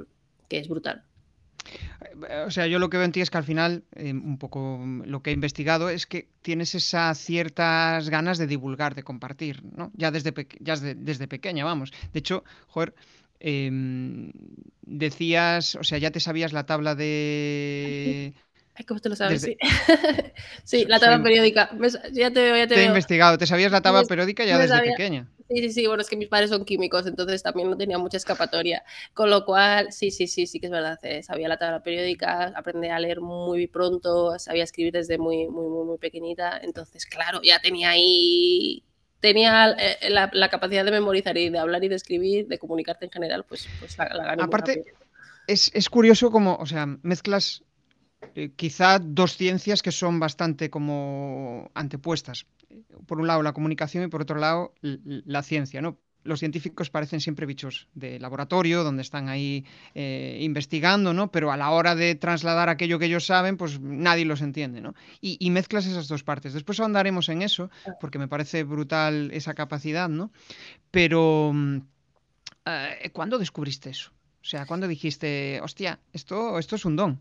es 0.49 0.67
brutal. 0.67 1.03
O 2.45 2.51
sea, 2.51 2.67
yo 2.67 2.77
lo 2.79 2.89
que 2.89 2.97
veo 2.97 3.05
en 3.05 3.11
ti 3.11 3.21
es 3.21 3.29
que 3.29 3.37
al 3.37 3.45
final, 3.45 3.83
eh, 3.95 4.11
un 4.11 4.37
poco 4.37 4.83
lo 5.05 5.21
que 5.21 5.29
he 5.29 5.33
investigado 5.33 5.89
es 5.89 6.05
que 6.05 6.27
tienes 6.41 6.75
esas 6.75 7.17
ciertas 7.17 8.09
ganas 8.09 8.37
de 8.37 8.47
divulgar, 8.47 8.95
de 8.95 9.03
compartir, 9.03 9.63
¿no? 9.63 9.91
Ya 9.95 10.11
desde, 10.11 10.33
ya 10.59 10.75
desde, 10.75 11.27
pequeña, 11.27 11.63
vamos. 11.63 11.93
De 12.11 12.19
hecho, 12.19 12.43
joder, 12.67 12.93
em, 13.39 14.31
decías, 14.81 15.75
o 15.75 15.83
sea, 15.83 15.99
ya 15.99 16.11
te 16.11 16.19
sabías 16.19 16.51
la 16.51 16.65
tabla 16.65 16.95
de... 16.95 18.33
¿Cómo 18.87 18.99
te 18.99 19.09
lo 19.09 19.15
sabes? 19.15 19.41
Sí. 20.63 20.85
la 20.87 20.99
tabla 20.99 21.21
periódica. 21.21 21.69
Ya 22.13 22.31
te 22.31 22.41
veo, 22.41 22.55
ya 22.55 22.67
te, 22.67 22.75
te 22.75 22.81
he 22.81 22.85
investigado. 22.85 23.37
¿Te 23.37 23.45
sabías 23.45 23.71
la 23.71 23.81
tabla 23.81 24.03
periódica 24.03 24.43
ya 24.45 24.57
desde 24.57 24.81
pequeña? 24.81 25.27
Sí, 25.49 25.57
sí, 25.61 25.69
sí. 25.71 25.87
Bueno, 25.87 26.01
es 26.01 26.09
que 26.09 26.15
mis 26.15 26.29
padres 26.29 26.49
son 26.49 26.63
químicos, 26.63 27.05
entonces 27.05 27.43
también 27.43 27.69
no 27.69 27.77
tenía 27.77 27.97
mucha 27.97 28.17
escapatoria. 28.17 28.83
Con 29.13 29.29
lo 29.29 29.45
cual, 29.45 29.91
sí, 29.91 30.09
sí, 30.09 30.27
sí, 30.27 30.47
sí 30.47 30.59
que 30.59 30.67
es 30.67 30.71
verdad. 30.71 30.97
Eh, 31.03 31.21
sabía 31.21 31.47
la 31.47 31.57
tabla 31.57 31.83
periódica, 31.83 32.53
aprendí 32.55 32.87
a 32.87 32.99
leer 32.99 33.21
muy 33.21 33.67
pronto, 33.67 34.39
sabía 34.39 34.63
escribir 34.63 34.93
desde 34.93 35.17
muy, 35.17 35.47
muy, 35.47 35.67
muy, 35.67 35.85
muy 35.85 35.97
pequeñita. 35.97 36.59
Entonces, 36.63 37.05
claro, 37.05 37.41
ya 37.43 37.59
tenía 37.59 37.89
ahí 37.89 38.83
tenía 39.19 39.75
eh, 39.77 40.09
la, 40.09 40.49
capacidad 40.49 40.83
de 40.83 40.91
memorizar 40.91 41.37
y 41.37 41.49
de 41.49 41.59
hablar 41.59 41.83
y 41.83 41.89
de 41.89 41.95
escribir, 41.95 42.47
de 42.47 42.57
comunicarte 42.57 43.05
en 43.05 43.11
general, 43.11 43.45
pues, 43.47 43.67
pues 43.79 43.95
la, 43.97 44.09
la 44.13 44.25
gané. 44.25 44.43
Aparte, 44.43 44.83
es, 45.45 45.69
es, 45.75 45.89
curioso 45.89 46.31
como, 46.31 46.55
o 46.55 46.65
sea, 46.65 46.87
mezclas 47.03 47.63
eh, 48.35 48.51
quizá 48.55 48.99
dos 48.99 49.35
ciencias 49.35 49.81
que 49.81 49.91
son 49.91 50.19
bastante 50.19 50.69
como 50.69 51.69
antepuestas. 51.73 52.45
Por 53.05 53.19
un 53.19 53.27
lado 53.27 53.43
la 53.43 53.53
comunicación 53.53 54.03
y 54.03 54.07
por 54.07 54.21
otro 54.21 54.37
lado 54.37 54.73
la 54.81 55.43
ciencia, 55.43 55.81
¿no? 55.81 55.97
Los 56.23 56.39
científicos 56.39 56.91
parecen 56.91 57.19
siempre 57.19 57.47
bichos 57.47 57.87
de 57.95 58.19
laboratorio, 58.19 58.83
donde 58.83 59.01
están 59.01 59.27
ahí 59.27 59.65
eh, 59.95 60.37
investigando, 60.41 61.13
¿no? 61.13 61.31
Pero 61.31 61.51
a 61.51 61.57
la 61.57 61.71
hora 61.71 61.95
de 61.95 62.13
trasladar 62.13 62.69
aquello 62.69 62.99
que 62.99 63.05
ellos 63.05 63.25
saben, 63.25 63.57
pues 63.57 63.79
nadie 63.79 64.25
los 64.25 64.41
entiende, 64.41 64.81
¿no? 64.81 64.93
Y, 65.19 65.49
mezclas 65.49 65.87
esas 65.87 66.07
dos 66.07 66.23
partes. 66.23 66.53
Después 66.53 66.79
andaremos 66.79 67.27
en 67.29 67.41
eso, 67.41 67.71
porque 67.99 68.19
me 68.19 68.27
parece 68.27 68.63
brutal 68.63 69.31
esa 69.33 69.55
capacidad, 69.55 70.09
¿no? 70.09 70.31
Pero, 70.91 71.51
mm, 71.53 71.77
eh, 72.67 73.09
¿cuándo 73.13 73.39
descubriste 73.39 73.89
eso? 73.89 74.11
O 74.41 74.45
sea, 74.45 74.67
¿cuándo 74.67 74.87
dijiste, 74.87 75.59
hostia, 75.63 75.99
esto, 76.13 76.59
esto 76.59 76.75
es 76.75 76.85
un 76.85 76.95
don? 76.95 77.19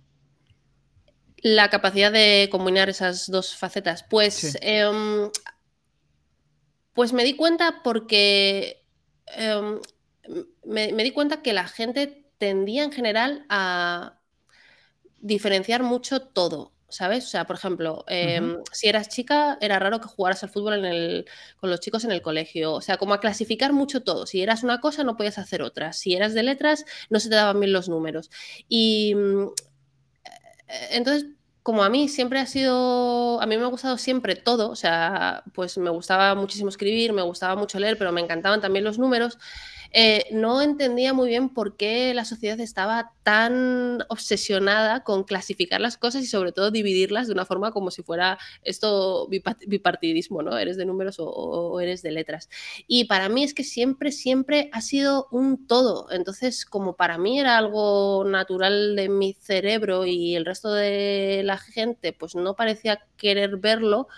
La 1.42 1.70
capacidad 1.70 2.12
de 2.12 2.48
combinar 2.50 2.90
esas 2.90 3.30
dos 3.30 3.56
facetas. 3.56 4.02
Pues, 4.02 4.58
em, 4.60 5.30
pues 6.92 7.12
me 7.12 7.24
di 7.24 7.34
cuenta 7.34 7.82
porque 7.82 8.84
em, 9.36 9.80
me, 10.64 11.02
di 11.02 11.12
cuenta 11.12 11.40
que 11.40 11.52
la 11.52 11.66
gente 11.66 12.26
tendía 12.38 12.84
en 12.84 12.92
general 12.92 13.46
a 13.48 14.18
diferenciar 15.20 15.82
mucho 15.82 16.20
todo. 16.20 16.72
¿Sabes? 16.92 17.24
O 17.24 17.28
sea, 17.28 17.46
por 17.46 17.54
ejemplo, 17.54 18.04
em, 18.08 18.58
si 18.72 18.88
eras 18.88 19.08
chica, 19.08 19.56
era 19.60 19.78
raro 19.78 20.00
que 20.00 20.08
jugaras 20.08 20.42
al 20.42 20.48
fútbol 20.50 21.24
con 21.60 21.70
los 21.70 21.78
chicos 21.78 22.02
en 22.04 22.10
el 22.10 22.20
colegio. 22.20 22.72
O 22.72 22.80
sea, 22.80 22.96
como 22.96 23.14
a 23.14 23.20
clasificar 23.20 23.72
mucho 23.72 24.02
todo. 24.02 24.26
Si 24.26 24.42
eras 24.42 24.64
una 24.64 24.80
cosa, 24.80 25.04
no 25.04 25.16
podías 25.16 25.38
hacer 25.38 25.62
otra. 25.62 25.92
Si 25.92 26.16
eras 26.16 26.34
de 26.34 26.42
letras, 26.42 26.84
no 27.08 27.20
se 27.20 27.28
te 27.28 27.36
daban 27.36 27.60
bien 27.60 27.72
los 27.72 27.88
números. 27.88 28.28
Y 28.68 29.14
entonces, 30.90 31.26
como 31.62 31.82
a 31.82 31.90
mí 31.90 32.08
siempre 32.08 32.38
ha 32.40 32.46
sido, 32.46 33.40
a 33.40 33.46
mí 33.46 33.56
me 33.56 33.64
ha 33.64 33.68
gustado 33.68 33.98
siempre 33.98 34.34
todo, 34.34 34.70
o 34.70 34.76
sea, 34.76 35.42
pues 35.54 35.78
me 35.78 35.90
gustaba 35.90 36.34
muchísimo 36.34 36.68
escribir, 36.68 37.12
me 37.12 37.22
gustaba 37.22 37.56
mucho 37.56 37.78
leer, 37.78 37.98
pero 37.98 38.12
me 38.12 38.20
encantaban 38.20 38.60
también 38.60 38.84
los 38.84 38.98
números. 38.98 39.38
Eh, 39.92 40.26
no 40.30 40.62
entendía 40.62 41.12
muy 41.12 41.28
bien 41.28 41.48
por 41.48 41.76
qué 41.76 42.14
la 42.14 42.24
sociedad 42.24 42.60
estaba 42.60 43.12
tan 43.24 44.02
obsesionada 44.08 45.02
con 45.02 45.24
clasificar 45.24 45.80
las 45.80 45.96
cosas 45.96 46.22
y 46.22 46.26
sobre 46.26 46.52
todo 46.52 46.70
dividirlas 46.70 47.26
de 47.26 47.32
una 47.32 47.44
forma 47.44 47.72
como 47.72 47.90
si 47.90 48.02
fuera 48.02 48.38
esto 48.62 49.28
bipartidismo, 49.28 50.42
¿no? 50.42 50.56
Eres 50.58 50.76
de 50.76 50.86
números 50.86 51.16
o, 51.18 51.80
eres 51.80 52.02
de 52.02 52.12
letras. 52.12 52.48
Y 52.86 53.04
para 53.04 53.28
mí 53.28 53.42
es 53.42 53.54
que 53.54 53.64
siempre, 53.64 54.12
siempre 54.12 54.70
ha 54.72 54.80
sido 54.80 55.28
un 55.30 55.66
todo. 55.66 56.10
Entonces, 56.10 56.64
como 56.64 56.94
para 56.96 57.18
mí 57.18 57.40
era 57.40 57.58
algo 57.58 58.24
natural 58.24 58.96
de 58.96 59.08
mi 59.08 59.34
cerebro 59.34 60.06
y 60.06 60.36
el 60.36 60.44
resto 60.44 60.72
de 60.72 61.42
la 61.44 61.58
gente 61.58 62.12
pues 62.12 62.34
no 62.34 62.54
parecía 62.54 63.00
querer 63.16 63.56
verlo, 63.56 64.08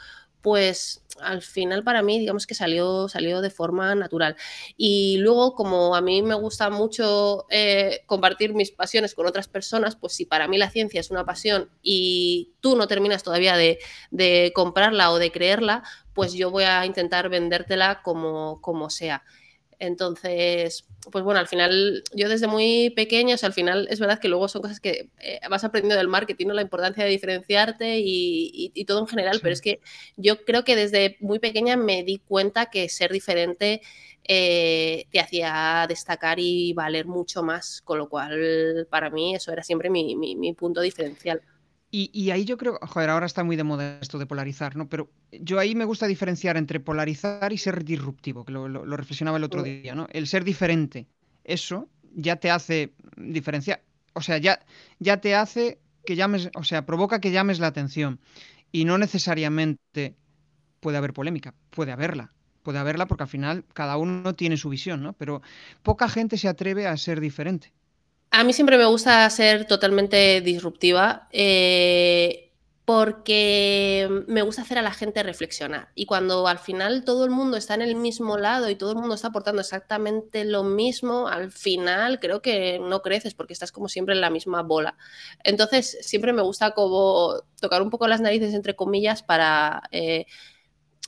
pues 0.42 1.02
al 1.20 1.42
final 1.42 1.84
para 1.84 2.02
mí 2.02 2.18
digamos 2.18 2.46
que 2.46 2.54
salió, 2.54 3.08
salió 3.08 3.40
de 3.40 3.50
forma 3.50 3.94
natural. 3.94 4.36
Y 4.76 5.18
luego 5.18 5.54
como 5.54 5.94
a 5.94 6.00
mí 6.00 6.22
me 6.22 6.34
gusta 6.34 6.68
mucho 6.68 7.46
eh, 7.48 8.02
compartir 8.06 8.54
mis 8.54 8.70
pasiones 8.70 9.14
con 9.14 9.26
otras 9.26 9.48
personas, 9.48 9.96
pues 9.96 10.14
si 10.14 10.26
para 10.26 10.48
mí 10.48 10.58
la 10.58 10.70
ciencia 10.70 11.00
es 11.00 11.10
una 11.10 11.24
pasión 11.24 11.70
y 11.82 12.50
tú 12.60 12.76
no 12.76 12.88
terminas 12.88 13.22
todavía 13.22 13.56
de, 13.56 13.78
de 14.10 14.52
comprarla 14.54 15.12
o 15.12 15.18
de 15.18 15.30
creerla, 15.30 15.84
pues 16.14 16.34
yo 16.34 16.50
voy 16.50 16.64
a 16.64 16.84
intentar 16.84 17.28
vendértela 17.28 18.02
como, 18.02 18.60
como 18.60 18.90
sea. 18.90 19.22
Entonces, 19.82 20.86
pues 21.10 21.24
bueno, 21.24 21.40
al 21.40 21.48
final, 21.48 22.04
yo 22.14 22.28
desde 22.28 22.46
muy 22.46 22.90
pequeña, 22.90 23.34
o 23.34 23.38
sea, 23.38 23.48
al 23.48 23.52
final 23.52 23.88
es 23.90 23.98
verdad 23.98 24.20
que 24.20 24.28
luego 24.28 24.46
son 24.46 24.62
cosas 24.62 24.78
que 24.78 25.10
eh, 25.18 25.40
vas 25.50 25.64
aprendiendo 25.64 25.96
del 25.96 26.06
marketing, 26.06 26.46
¿no? 26.46 26.54
la 26.54 26.62
importancia 26.62 27.02
de 27.02 27.10
diferenciarte 27.10 27.98
y, 27.98 28.84
todo 28.86 29.00
en 29.00 29.08
general, 29.08 29.40
pero 29.42 29.52
es 29.52 29.60
que 29.60 29.80
yo 30.16 30.44
creo 30.44 30.62
que 30.62 30.76
desde 30.76 31.16
muy 31.18 31.40
pequeña 31.40 31.76
me 31.76 32.04
di 32.04 32.18
cuenta 32.18 32.66
que 32.66 32.88
ser 32.88 33.10
diferente 33.10 33.82
eh, 34.22 35.06
te 35.10 35.18
hacía 35.18 35.84
destacar 35.88 36.38
y 36.38 36.74
valer 36.74 37.06
mucho 37.06 37.42
más, 37.42 37.82
con 37.82 37.98
lo 37.98 38.08
cual 38.08 38.86
para 38.88 39.10
mí 39.10 39.34
eso 39.34 39.52
era 39.52 39.64
siempre 39.64 39.90
mi 39.90 40.52
punto 40.52 40.80
diferencial. 40.80 41.42
Y, 41.94 42.30
ahí 42.30 42.46
yo 42.46 42.56
creo, 42.56 42.78
joder, 42.80 43.10
ahora 43.10 43.26
está 43.26 43.44
muy 43.44 43.54
de 43.54 43.64
moda 43.64 43.98
esto 44.00 44.18
de 44.18 44.24
polarizar, 44.24 44.76
¿no? 44.76 44.88
Pero 44.88 45.10
yo 45.30 45.58
ahí 45.58 45.74
me 45.74 45.84
gusta 45.84 46.06
diferenciar 46.06 46.56
entre 46.56 46.80
polarizar 46.80 47.52
y 47.52 47.58
ser 47.58 47.84
disruptivo, 47.84 48.46
que 48.46 48.52
lo, 48.52 48.96
reflexionaba 48.96 49.36
el 49.36 49.44
otro 49.44 49.62
día, 49.62 49.94
¿no? 49.94 50.08
El 50.10 50.26
ser 50.26 50.42
diferente, 50.42 51.06
eso 51.44 51.90
ya 52.14 52.36
te 52.36 52.50
hace 52.50 52.94
diferenciar, 53.18 53.82
o 54.14 54.22
sea, 54.22 54.38
ya, 54.38 54.60
ya 55.00 55.20
te 55.20 55.34
hace 55.34 55.80
que 56.06 56.16
llames, 56.16 56.48
o 56.54 56.64
sea, 56.64 56.86
provoca 56.86 57.20
que 57.20 57.30
llames 57.30 57.60
la 57.60 57.66
atención. 57.66 58.20
Y 58.72 58.86
no 58.86 58.96
necesariamente 58.96 60.16
puede 60.80 60.96
haber 60.96 61.12
polémica, 61.12 61.54
puede 61.68 61.92
haberla. 61.92 62.32
Puede 62.62 62.78
haberla 62.78 63.06
porque 63.06 63.24
al 63.24 63.28
final 63.28 63.64
cada 63.74 63.98
uno 63.98 64.34
tiene 64.34 64.56
su 64.56 64.70
visión, 64.70 65.02
¿no? 65.02 65.12
Pero 65.12 65.42
poca 65.82 66.08
gente 66.08 66.38
se 66.38 66.48
atreve 66.48 66.86
a 66.86 66.96
ser 66.96 67.20
diferente. 67.20 67.72
A 68.34 68.44
mí 68.44 68.54
siempre 68.54 68.78
me 68.78 68.86
gusta 68.86 69.28
ser 69.28 69.66
totalmente 69.66 70.40
disruptiva 70.40 71.28
eh, 71.32 72.50
porque 72.86 74.08
me 74.26 74.40
gusta 74.40 74.62
hacer 74.62 74.78
a 74.78 74.82
la 74.82 74.94
gente 74.94 75.22
reflexionar. 75.22 75.90
Y 75.94 76.06
cuando 76.06 76.48
al 76.48 76.58
final 76.58 77.04
todo 77.04 77.26
el 77.26 77.30
mundo 77.30 77.58
está 77.58 77.74
en 77.74 77.82
el 77.82 77.94
mismo 77.94 78.38
lado 78.38 78.70
y 78.70 78.74
todo 78.74 78.92
el 78.92 78.96
mundo 78.96 79.14
está 79.14 79.28
aportando 79.28 79.60
exactamente 79.60 80.46
lo 80.46 80.64
mismo, 80.64 81.28
al 81.28 81.52
final 81.52 82.20
creo 82.20 82.40
que 82.40 82.78
no 82.78 83.02
creces 83.02 83.34
porque 83.34 83.52
estás 83.52 83.70
como 83.70 83.90
siempre 83.90 84.14
en 84.14 84.22
la 84.22 84.30
misma 84.30 84.62
bola. 84.62 84.96
Entonces 85.44 85.98
siempre 86.00 86.32
me 86.32 86.40
gusta 86.40 86.70
como 86.70 87.34
tocar 87.60 87.82
un 87.82 87.90
poco 87.90 88.08
las 88.08 88.22
narices, 88.22 88.54
entre 88.54 88.74
comillas, 88.74 89.22
para... 89.22 89.82
Eh, 89.90 90.24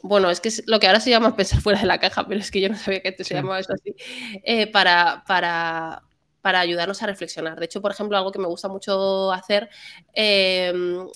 bueno, 0.02 0.28
es 0.28 0.40
que 0.40 0.48
es 0.50 0.62
lo 0.66 0.78
que 0.78 0.88
ahora 0.88 1.00
se 1.00 1.08
llama 1.08 1.34
pensar 1.36 1.62
fuera 1.62 1.80
de 1.80 1.86
la 1.86 1.98
caja, 2.00 2.26
pero 2.28 2.38
es 2.38 2.50
que 2.50 2.60
yo 2.60 2.68
no 2.68 2.76
sabía 2.76 3.00
que 3.00 3.24
se 3.24 3.32
llamaba 3.34 3.60
eso 3.60 3.72
así, 3.72 3.96
eh, 4.44 4.66
para, 4.66 5.24
para, 5.26 6.02
para 6.44 6.60
ayudarnos 6.60 7.02
a 7.02 7.06
reflexionar. 7.06 7.58
De 7.58 7.64
hecho, 7.64 7.80
por 7.80 7.90
ejemplo, 7.90 8.18
algo 8.18 8.30
que 8.30 8.38
me 8.38 8.46
gusta 8.46 8.68
mucho 8.68 9.32
hacer 9.32 9.70
em, 10.12 11.08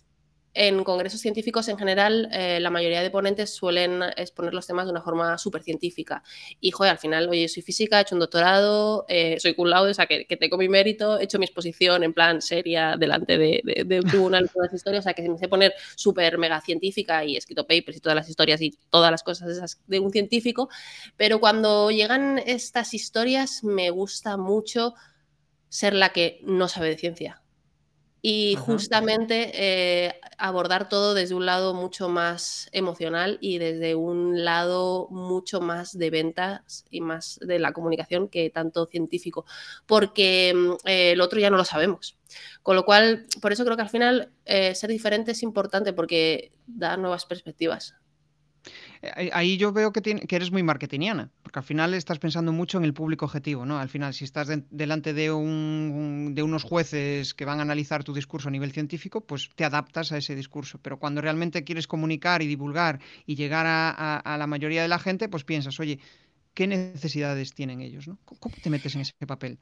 en 0.54 0.82
congresos 0.84 1.20
científicos 1.20 1.68
en 1.68 1.76
general, 1.76 2.30
eh, 2.32 2.60
la 2.60 2.70
mayoría 2.70 3.02
de 3.02 3.10
ponentes 3.10 3.54
suelen 3.54 4.02
exponer 4.16 4.54
los 4.54 4.66
temas 4.66 4.86
de 4.86 4.92
una 4.92 5.02
forma 5.02 5.36
súper 5.36 5.62
científica. 5.62 6.22
Y, 6.60 6.70
joder, 6.70 6.92
al 6.92 6.98
final, 6.98 7.28
oye, 7.28 7.46
soy 7.46 7.62
física, 7.62 7.98
he 7.98 8.02
hecho 8.02 8.14
un 8.14 8.20
doctorado, 8.20 9.04
eh, 9.06 9.38
soy 9.38 9.52
cum 9.52 9.70
o 9.70 9.92
sea, 9.92 10.06
que, 10.06 10.24
tengo 10.24 10.56
mi 10.56 10.70
mérito, 10.70 11.18
he 11.18 11.24
hecho 11.24 11.38
mi 11.38 11.44
exposición 11.44 12.02
en 12.04 12.14
plan 12.14 12.40
seria 12.40 12.96
delante 12.96 13.36
de, 13.36 14.00
un 14.02 14.08
tribunal 14.08 14.48
todas 14.50 14.68
las 14.68 14.78
historias, 14.78 15.02
o 15.02 15.04
sea, 15.04 15.12
que 15.12 15.28
me 15.28 15.36
sé 15.36 15.46
poner 15.46 15.74
súper 15.94 16.38
mega 16.38 16.58
científica 16.62 17.22
y 17.22 17.34
he 17.34 17.38
escrito 17.38 17.66
papers 17.66 17.98
y 17.98 18.00
todas 18.00 18.16
las 18.16 18.30
historias 18.30 18.62
y 18.62 18.78
todas 18.88 19.10
las 19.10 19.22
cosas 19.22 19.78
de 19.86 20.00
un 20.00 20.10
científico. 20.10 20.70
Pero 21.18 21.38
cuando 21.38 21.90
llegan 21.90 22.38
estas 22.38 22.94
historias, 22.94 23.62
me 23.62 23.90
gusta 23.90 24.38
mucho 24.38 24.94
ser 25.68 25.94
la 25.94 26.10
que 26.10 26.40
no 26.44 26.68
sabe 26.68 26.88
de 26.88 26.98
ciencia. 26.98 27.42
Y 28.20 28.56
justamente 28.56 29.52
eh, 29.54 30.20
abordar 30.38 30.88
todo 30.88 31.14
desde 31.14 31.36
un 31.36 31.46
lado 31.46 31.72
mucho 31.72 32.08
más 32.08 32.68
emocional 32.72 33.38
y 33.40 33.58
desde 33.58 33.94
un 33.94 34.44
lado 34.44 35.06
mucho 35.10 35.60
más 35.60 35.96
de 35.96 36.10
ventas 36.10 36.84
y 36.90 37.00
más 37.00 37.38
de 37.40 37.60
la 37.60 37.72
comunicación 37.72 38.28
que 38.28 38.50
tanto 38.50 38.86
científico, 38.86 39.46
porque 39.86 40.52
mm, 40.52 40.88
eh, 40.88 41.12
el 41.12 41.20
otro 41.20 41.38
ya 41.38 41.50
no 41.50 41.56
lo 41.56 41.64
sabemos. 41.64 42.18
Con 42.62 42.74
lo 42.74 42.84
cual, 42.84 43.26
por 43.40 43.52
eso 43.52 43.64
creo 43.64 43.76
que 43.76 43.82
al 43.82 43.88
final 43.88 44.32
eh, 44.46 44.74
ser 44.74 44.90
diferente 44.90 45.30
es 45.30 45.42
importante 45.44 45.92
porque 45.92 46.50
da 46.66 46.96
nuevas 46.96 47.24
perspectivas. 47.24 47.94
Eh, 49.02 49.30
ahí 49.32 49.56
yo 49.56 49.72
veo 49.72 49.92
que, 49.92 50.26
eres 50.28 50.50
muy 50.50 50.62
marketingiana, 50.62 51.30
porque 51.42 51.58
al 51.58 51.64
final 51.64 51.94
estás 51.94 52.18
pensando 52.18 52.52
mucho 52.52 52.78
en 52.78 52.84
el 52.84 52.94
público 52.94 53.24
objetivo, 53.26 53.64
¿no? 53.64 53.78
Al 53.78 53.88
final, 53.88 54.14
si 54.14 54.24
estás 54.24 54.48
delante 54.70 55.12
de, 55.14 55.30
unos 55.30 56.62
jueces 56.64 57.34
que 57.34 57.44
van 57.44 57.58
a 57.60 57.62
analizar 57.62 58.04
tu 58.04 58.12
discurso 58.12 58.48
a 58.48 58.50
nivel 58.50 58.72
científico, 58.72 59.20
pues 59.20 59.50
te 59.54 59.64
adaptas 59.64 60.12
a 60.12 60.18
ese 60.18 60.34
discurso. 60.34 60.78
Pero 60.82 60.98
cuando 60.98 61.20
realmente 61.20 61.64
quieres 61.64 61.86
comunicar 61.86 62.42
y 62.42 62.46
divulgar 62.46 63.00
y 63.26 63.34
llegar 63.34 63.66
a, 63.68 64.36
la 64.38 64.46
mayoría 64.46 64.82
de 64.82 64.88
la 64.88 64.98
gente, 64.98 65.28
pues 65.28 65.44
piensas, 65.44 65.78
oye, 65.80 65.98
¿qué 66.54 66.66
necesidades 66.66 67.54
tienen 67.54 67.80
ellos? 67.80 68.08
¿no? 68.08 68.18
¿Cómo 68.24 68.54
te 68.62 68.70
metes 68.70 68.94
en 68.94 69.02
ese 69.02 69.12
papel? 69.26 69.58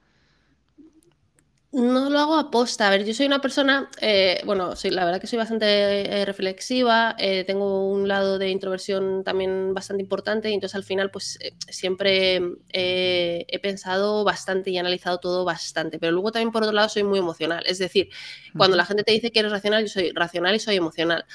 No 1.77 2.09
lo 2.09 2.19
hago 2.21 2.37
a 2.37 2.51
posta. 2.51 2.87
A 2.87 2.91
ver, 2.91 3.05
yo 3.05 3.13
soy 3.13 3.27
una 3.27 3.43
persona, 3.43 3.91
eh, 4.01 4.41
bueno, 4.47 4.75
soy, 4.77 4.91
la 4.93 5.05
verdad 5.05 5.21
que 5.21 5.27
soy 5.27 5.37
bastante 5.37 6.21
eh, 6.23 6.25
reflexiva, 6.25 7.15
eh, 7.19 7.45
tengo 7.45 7.91
un 7.91 8.09
lado 8.09 8.39
de 8.39 8.49
introversión 8.49 9.23
también 9.23 9.75
bastante 9.75 10.03
importante 10.03 10.49
y 10.49 10.55
entonces 10.55 10.75
al 10.75 10.85
final 10.85 11.11
pues 11.11 11.39
siempre 11.69 12.41
he 12.73 13.59
pensado 13.61 14.25
bastante 14.25 14.71
y 14.71 14.79
analizado 14.79 15.19
todo 15.19 15.45
bastante, 15.45 15.99
pero 15.99 16.13
luego 16.13 16.33
también 16.33 16.51
por 16.51 16.63
otro 16.63 16.73
lado 16.75 16.89
soy 16.89 17.03
muy 17.03 17.19
emocional, 17.19 17.63
es 17.67 17.77
decir, 17.79 18.09
cuando 18.57 18.75
la 18.75 18.87
gente 18.87 19.05
te 19.05 19.13
dice 19.13 19.31
que 19.31 19.41
eres 19.41 19.53
racional, 19.53 19.83
yo 19.83 19.89
soy 19.89 20.13
racional 20.13 20.55
y 20.55 20.61
soy 20.61 20.77
emocional. 20.77 21.27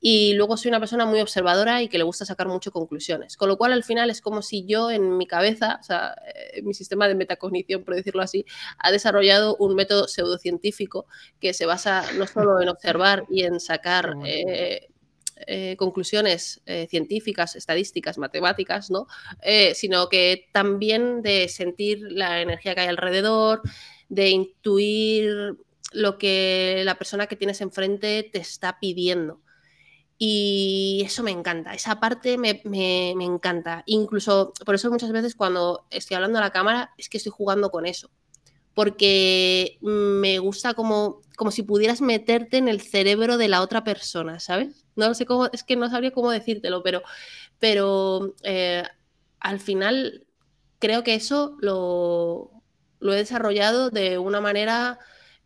Y 0.00 0.34
luego 0.34 0.56
soy 0.56 0.70
una 0.70 0.80
persona 0.80 1.04
muy 1.06 1.20
observadora 1.20 1.82
y 1.82 1.88
que 1.88 1.98
le 1.98 2.04
gusta 2.04 2.24
sacar 2.24 2.48
mucho 2.48 2.72
conclusiones, 2.72 3.36
con 3.36 3.48
lo 3.48 3.56
cual 3.56 3.72
al 3.72 3.84
final 3.84 4.10
es 4.10 4.20
como 4.20 4.42
si 4.42 4.64
yo 4.66 4.90
en 4.90 5.18
mi 5.18 5.26
cabeza, 5.28 5.78
o 5.80 5.84
sea, 5.84 6.16
mi 6.64 6.74
sistema 6.74 7.06
de 7.06 7.14
metacognición, 7.14 7.84
por 7.84 7.94
decirlo 7.94 8.22
así, 8.22 8.44
ha 8.78 8.90
desarrollado 8.90 9.56
un 9.56 9.76
método 9.84 10.08
pseudocientífico 10.08 11.06
que 11.40 11.52
se 11.52 11.66
basa 11.66 12.10
no 12.12 12.26
solo 12.26 12.60
en 12.60 12.68
observar 12.68 13.24
y 13.28 13.44
en 13.44 13.60
sacar 13.60 14.14
eh, 14.24 14.88
eh, 15.46 15.76
conclusiones 15.76 16.62
eh, 16.64 16.86
científicas, 16.88 17.54
estadísticas, 17.54 18.18
matemáticas, 18.18 18.90
¿no? 18.90 19.06
sino 19.74 20.08
que 20.08 20.48
también 20.52 21.22
de 21.22 21.48
sentir 21.48 22.00
la 22.00 22.40
energía 22.40 22.74
que 22.74 22.82
hay 22.82 22.88
alrededor, 22.88 23.60
de 24.08 24.30
intuir 24.30 25.56
lo 25.92 26.18
que 26.18 26.82
la 26.84 26.96
persona 26.96 27.26
que 27.26 27.36
tienes 27.36 27.60
enfrente 27.60 28.28
te 28.32 28.38
está 28.38 28.78
pidiendo. 28.80 29.40
Y 30.16 31.02
eso 31.04 31.22
me 31.24 31.32
encanta, 31.32 31.74
esa 31.74 31.98
parte 31.98 32.38
me, 32.38 32.62
me, 32.64 33.10
encanta. 33.24 33.82
Incluso 33.86 34.52
por 34.64 34.76
eso 34.76 34.90
muchas 34.90 35.10
veces 35.10 35.34
cuando 35.34 35.86
estoy 35.90 36.14
hablando 36.14 36.38
a 36.38 36.42
la 36.42 36.52
cámara 36.52 36.94
es 36.96 37.08
que 37.08 37.18
estoy 37.18 37.32
jugando 37.34 37.70
con 37.70 37.84
eso 37.84 38.10
porque 38.74 39.78
me 39.80 40.38
gusta 40.40 40.74
como, 40.74 41.22
como 41.36 41.50
si 41.50 41.62
pudieras 41.62 42.00
meterte 42.00 42.58
en 42.58 42.68
el 42.68 42.80
cerebro 42.80 43.38
de 43.38 43.48
la 43.48 43.62
otra 43.62 43.84
persona, 43.84 44.40
¿sabes? 44.40 44.84
No 44.96 45.14
sé 45.14 45.26
cómo, 45.26 45.46
es 45.52 45.62
que 45.62 45.76
no 45.76 45.88
sabría 45.88 46.10
cómo 46.10 46.30
decírtelo, 46.30 46.82
pero, 46.82 47.02
pero 47.58 48.34
eh, 48.42 48.82
al 49.40 49.60
final 49.60 50.26
creo 50.78 51.04
que 51.04 51.14
eso 51.14 51.56
lo, 51.60 52.50
he 53.00 53.16
desarrollado 53.16 53.90
de 53.90 54.18
una 54.18 54.40
manera 54.40 54.98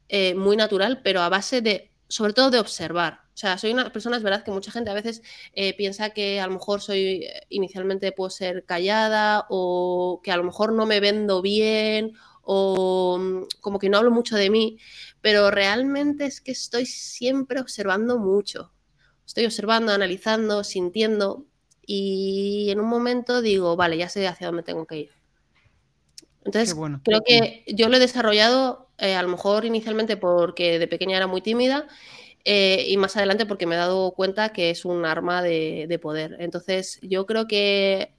eh, 0.08 0.34
muy 0.34 0.56
natural, 0.56 1.02
pero 1.02 1.20
a 1.20 1.28
base 1.28 1.60
de, 1.60 1.92
sobre 2.08 2.32
todo 2.32 2.50
de 2.50 2.58
observar. 2.58 3.20
O 3.34 3.40
sea, 3.40 3.56
soy 3.56 3.72
una 3.72 3.92
persona, 3.92 4.16
es 4.16 4.22
verdad 4.22 4.42
que 4.42 4.50
mucha 4.50 4.72
gente 4.72 4.90
a 4.90 4.94
veces 4.94 5.22
eh, 5.52 5.76
piensa 5.76 6.10
que 6.10 6.40
a 6.40 6.46
lo 6.46 6.54
mejor 6.54 6.80
soy, 6.80 7.24
inicialmente 7.50 8.10
puedo 8.10 8.30
ser 8.30 8.64
callada 8.64 9.46
o 9.48 10.20
que 10.24 10.32
a 10.32 10.36
lo 10.36 10.44
mejor 10.44 10.72
no 10.72 10.86
me 10.86 10.98
vendo 10.98 11.40
bien 11.40 12.14
o 12.50 13.18
mm, 13.18 13.42
como 13.60 13.78
que 13.78 13.90
no 13.90 13.98
hablo 13.98 14.10
mucho 14.10 14.34
de 14.34 14.48
mí, 14.48 14.78
pero 15.20 15.50
realmente 15.50 16.24
es 16.24 16.40
que 16.40 16.52
estoy 16.52 16.86
siempre 16.86 17.60
observando 17.60 18.18
mucho. 18.18 18.72
Estoy 19.26 19.44
observando, 19.44 19.92
analizando, 19.92 20.64
sintiendo 20.64 21.44
y 21.84 22.68
en 22.70 22.80
un 22.80 22.88
momento 22.88 23.42
digo, 23.42 23.76
vale, 23.76 23.98
ya 23.98 24.08
sé 24.08 24.26
hacia 24.26 24.46
dónde 24.46 24.62
tengo 24.62 24.86
que 24.86 24.96
ir. 24.96 25.10
Entonces, 26.42 26.74
creo 27.04 27.20
que 27.20 27.64
yo 27.66 27.90
lo 27.90 27.98
he 27.98 28.00
desarrollado 28.00 28.88
eh, 28.96 29.14
a 29.14 29.22
lo 29.22 29.28
mejor 29.28 29.66
inicialmente 29.66 30.16
porque 30.16 30.78
de 30.78 30.88
pequeña 30.88 31.18
era 31.18 31.26
muy 31.26 31.42
tímida 31.42 31.86
eh, 32.46 32.86
y 32.88 32.96
más 32.96 33.14
adelante 33.18 33.44
porque 33.44 33.66
me 33.66 33.74
he 33.74 33.78
dado 33.78 34.12
cuenta 34.12 34.54
que 34.54 34.70
es 34.70 34.86
un 34.86 35.04
arma 35.04 35.42
de, 35.42 35.98
poder. 36.00 36.36
Entonces, 36.38 36.98
yo 37.02 37.26
creo 37.26 37.46
que 37.46 38.14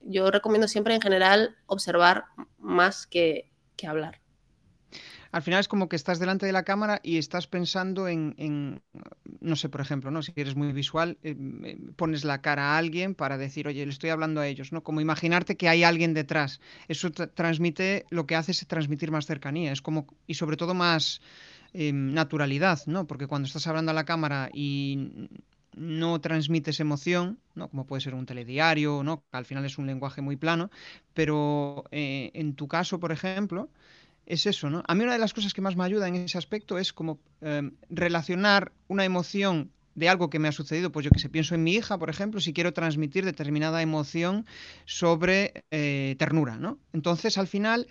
yo 0.00 0.30
recomiendo 0.30 0.68
siempre 0.68 0.94
en 0.94 1.00
general 1.00 1.56
observar 1.66 2.24
más 2.58 3.06
que 3.06 3.50
hablar 3.86 4.20
al 5.30 5.42
final 5.42 5.60
es 5.60 5.68
como 5.68 5.88
que 5.88 5.96
estás 5.96 6.18
delante 6.18 6.46
de 6.46 6.52
la 6.52 6.62
cámara 6.62 7.00
y 7.02 7.18
estás 7.18 7.46
pensando 7.46 8.08
en, 8.08 8.80
no 9.40 9.56
sé, 9.56 9.68
por 9.68 9.80
ejemplo, 9.80 10.10
¿no? 10.10 10.22
Si 10.22 10.32
eres 10.36 10.56
muy 10.56 10.72
visual, 10.72 11.18
eh, 11.22 11.36
pones 11.96 12.24
la 12.24 12.40
cara 12.40 12.72
a 12.72 12.78
alguien 12.78 13.14
para 13.14 13.36
decir, 13.36 13.68
oye, 13.68 13.84
le 13.84 13.92
estoy 13.92 14.10
hablando 14.10 14.40
a 14.40 14.46
ellos, 14.46 14.72
¿no? 14.72 14.82
Como 14.82 15.00
imaginarte 15.00 15.56
que 15.56 15.68
hay 15.68 15.84
alguien 15.84 16.14
detrás. 16.14 16.60
Eso 16.88 17.10
transmite, 17.10 18.06
lo 18.10 18.26
que 18.26 18.36
hace 18.36 18.52
es 18.52 18.66
transmitir 18.66 19.10
más 19.10 19.26
cercanía, 19.26 19.72
es 19.72 19.82
como, 19.82 20.06
y 20.26 20.34
sobre 20.34 20.56
todo 20.56 20.74
más 20.74 21.20
em, 21.74 22.14
naturalidad, 22.14 22.80
¿no? 22.86 23.06
Porque 23.06 23.26
cuando 23.26 23.46
estás 23.46 23.66
hablando 23.66 23.90
a 23.90 23.94
la 23.94 24.04
cámara 24.04 24.48
y 24.52 25.28
no 25.76 26.20
transmites 26.20 26.80
emoción, 26.80 27.38
¿no? 27.54 27.68
como 27.68 27.86
puede 27.86 28.00
ser 28.00 28.14
un 28.14 28.26
telediario, 28.26 29.02
¿no? 29.02 29.22
al 29.32 29.44
final 29.44 29.64
es 29.64 29.78
un 29.78 29.86
lenguaje 29.86 30.20
muy 30.20 30.36
plano, 30.36 30.70
pero 31.14 31.84
eh, 31.90 32.30
en 32.34 32.54
tu 32.54 32.68
caso, 32.68 32.98
por 32.98 33.12
ejemplo, 33.12 33.68
es 34.26 34.44
eso, 34.46 34.68
¿no? 34.68 34.82
A 34.86 34.94
mí 34.94 35.04
una 35.04 35.14
de 35.14 35.18
las 35.18 35.32
cosas 35.32 35.54
que 35.54 35.62
más 35.62 35.74
me 35.76 35.84
ayuda 35.84 36.06
en 36.06 36.16
ese 36.16 36.36
aspecto 36.36 36.78
es 36.78 36.92
como 36.92 37.18
em, 37.40 37.72
relacionar 37.88 38.72
una 38.86 39.06
emoción 39.06 39.70
de 39.94 40.08
algo 40.08 40.28
que 40.28 40.38
me 40.38 40.48
ha 40.48 40.52
sucedido, 40.52 40.92
pues 40.92 41.04
yo 41.04 41.10
que 41.10 41.18
sé, 41.18 41.30
pienso 41.30 41.54
en 41.54 41.64
mi 41.64 41.72
hija, 41.74 41.98
por 41.98 42.10
ejemplo, 42.10 42.40
si 42.40 42.52
quiero 42.52 42.72
transmitir 42.72 43.24
determinada 43.24 43.80
emoción 43.80 44.44
sobre 44.84 45.64
eh, 45.70 46.14
ternura, 46.18 46.56
¿no? 46.56 46.78
Entonces, 46.92 47.38
al 47.38 47.48
final, 47.48 47.88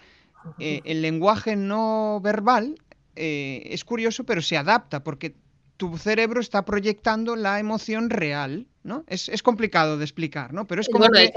eh, 0.59 0.81
el 0.85 1.01
lenguaje 1.01 1.55
no 1.55 2.21
verbal 2.21 2.75
es 3.19 3.83
curioso, 3.83 4.25
pero 4.25 4.43
se 4.43 4.57
adapta, 4.57 5.03
porque 5.03 5.33
tu 5.77 5.97
cerebro 5.97 6.41
está 6.41 6.65
proyectando 6.65 7.35
la 7.35 7.59
emoción 7.59 8.09
real, 8.09 8.67
¿no? 8.83 9.05
Es, 9.07 9.43
complicado 9.43 9.97
de 9.97 10.03
explicar, 10.03 10.53
¿no? 10.53 10.67
Pero 10.67 10.81
es 10.81 10.89
como 10.89 11.07
que... 11.07 11.31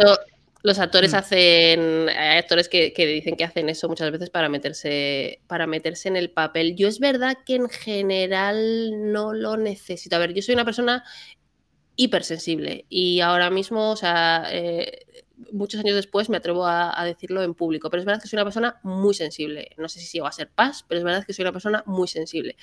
Los 0.63 0.79
actores 0.79 1.13
mm. 1.13 1.17
hacen, 1.17 2.09
hay 2.11 2.39
actores 2.39 2.69
que, 2.69 2.93
dicen 2.95 3.37
que 3.37 3.45
hacen 3.45 3.69
eso 3.69 3.89
muchas 3.89 4.11
veces 4.11 4.29
para 4.29 4.49
meterse, 4.49 5.41
para 5.47 5.67
meterse 5.67 6.09
en 6.09 6.17
el 6.17 6.31
papel. 6.31 6.77
Yo 6.77 6.87
es 6.87 6.99
verdad 6.99 7.39
que 7.47 7.55
en 7.55 7.69
general 7.69 9.11
no 9.11 9.33
lo 9.33 9.57
necesito. 9.57 10.17
A 10.17 10.19
ver, 10.19 10.35
yo 10.35 10.43
soy 10.43 10.55
una 10.55 10.67
persona 10.67 11.03
hipersensible 11.97 12.85
y 12.89 13.21
ahora 13.21 13.49
mismo, 13.51 13.91
o 13.91 13.97
sea, 13.97 14.49
eh, 14.51 15.07
muchos 15.51 15.81
años 15.81 15.97
después 15.97 16.29
me 16.29 16.37
atrevo 16.37 16.67
a, 16.67 16.99
a, 16.99 17.07
decirlo 17.07 17.43
en 17.43 17.55
público, 17.55 17.89
pero 17.89 18.01
es 18.01 18.07
verdad 18.07 18.21
que 18.21 18.29
soy 18.29 18.37
una 18.37 18.45
persona 18.45 18.81
muy 18.83 19.15
sensible. 19.15 19.71
No 19.79 19.89
sé 19.89 20.01
si 20.01 20.13
llego 20.13 20.27
a 20.27 20.33
ser 20.33 20.51
paz, 20.51 20.85
pero 20.87 20.99
es 20.99 21.05
verdad 21.05 21.25
que 21.25 21.33
soy 21.33 21.45
una 21.45 21.53
persona 21.53 21.83
muy 21.87 22.07
sensible. 22.07 22.57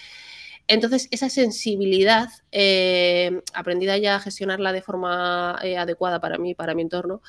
Entonces, 0.67 1.07
esa 1.11 1.29
sensibilidad, 1.29 2.29
eh, 2.51 3.41
aprendida 3.53 3.97
ya 3.97 4.15
a 4.15 4.19
gestionarla 4.19 4.73
de 4.73 4.81
forma 4.81 5.57
eh, 5.63 5.77
adecuada 5.77 6.19
para 6.19 6.37
mí, 6.37 6.55
para 6.55 6.75
mi 6.75 6.81
entorno, 6.81 7.21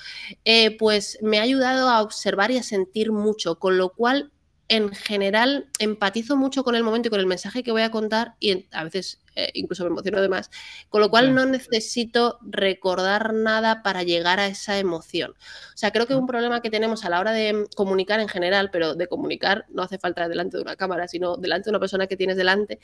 eh, 0.45 0.77
pues 0.77 1.19
me 1.23 1.39
ha 1.39 1.43
ayudado 1.43 1.89
a 1.89 2.03
observar 2.03 2.51
y 2.51 2.59
a 2.59 2.63
sentir 2.65 3.13
mucho, 3.13 3.59
con 3.59 3.79
lo 3.79 3.91
cual 3.91 4.33
en 4.69 4.93
general 4.93 5.67
empatizo 5.79 6.37
mucho 6.37 6.63
con 6.63 6.75
el 6.75 6.85
momento 6.85 7.09
y 7.09 7.11
con 7.11 7.21
el 7.21 7.27
mensaje 7.27 7.63
que 7.63 7.73
voy 7.73 7.83
a 7.83 7.91
contar 7.91 8.35
y 8.39 8.67
a 8.71 8.85
veces 8.85 9.21
incluso 9.55 9.85
me 9.85 9.91
emociono 9.91 10.21
de 10.21 10.29
más, 10.29 10.51
con 10.89 11.01
lo 11.01 11.11
cual 11.11 11.35
no 11.35 11.47
necesito 11.47 12.39
recordar 12.43 13.35
nada 13.35 13.83
para 13.83 14.03
llegar 14.03 14.41
a 14.41 14.47
esa 14.47 14.79
emoción. 14.79 15.33
O 15.33 15.77
sea, 15.77 15.93
creo 15.93 16.07
que 16.07 16.15
un 16.15 16.27
problema 16.27 16.61
que 16.61 16.71
tenemos 16.71 17.05
a 17.05 17.11
la 17.11 17.21
hora 17.21 17.33
de 17.33 17.67
comunicar 17.77 18.21
en 18.21 18.29
general, 18.29 18.71
pero 18.71 18.95
de 18.95 19.07
comunicar 19.07 19.67
no 19.69 19.83
hace 19.83 19.99
falta 19.99 20.29
delante 20.29 20.57
de 20.57 20.63
una 20.63 20.77
cámara, 20.77 21.09
sino 21.09 21.37
delante 21.37 21.67
de 21.67 21.71
una 21.71 21.81
persona 21.81 22.07
que 22.07 22.17
tienes 22.17 22.37
delante, 22.37 22.81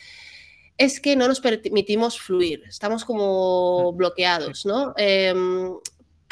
es 0.77 1.01
que 1.01 1.17
no 1.17 1.29
nos 1.29 1.41
permitimos 1.41 2.21
fluir, 2.21 2.65
estamos 2.67 3.05
como 3.05 3.93
bloqueados, 3.93 4.67
¿no? 4.67 4.93
Em, 4.97 5.73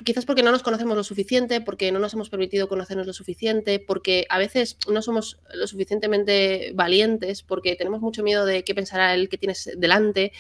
quizás 0.05 0.27
porque 0.27 0.43
no 0.43 0.51
nos 0.51 0.63
conocemos 0.63 0.97
lo 0.97 1.05
suficiente, 1.05 1.61
porque 1.61 1.93
no 1.93 1.99
nos 1.99 2.15
hemos 2.15 2.31
permitido 2.31 2.69
conocernos 2.69 3.07
lo 3.07 3.13
suficiente, 3.13 3.79
porque 3.79 4.27
a 4.29 4.39
veces 4.39 4.77
no 4.89 5.03
somos 5.03 5.39
lo 5.55 5.67
suficientemente 5.67 6.73
valientes, 6.75 7.43
porque 7.43 7.77
tenemos 7.77 8.01
mucho 8.01 8.23
miedo 8.23 8.45
de 8.47 8.65
qué 8.65 8.75
pensará 8.75 9.15
el 9.15 9.29
que 9.29 9.39
tienes 9.39 9.71
delante, 9.77 10.33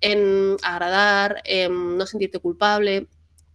en 0.00 0.56
agradar, 0.62 1.42
en 1.44 1.96
no 1.96 2.06
sentirte 2.06 2.38
culpable. 2.38 3.08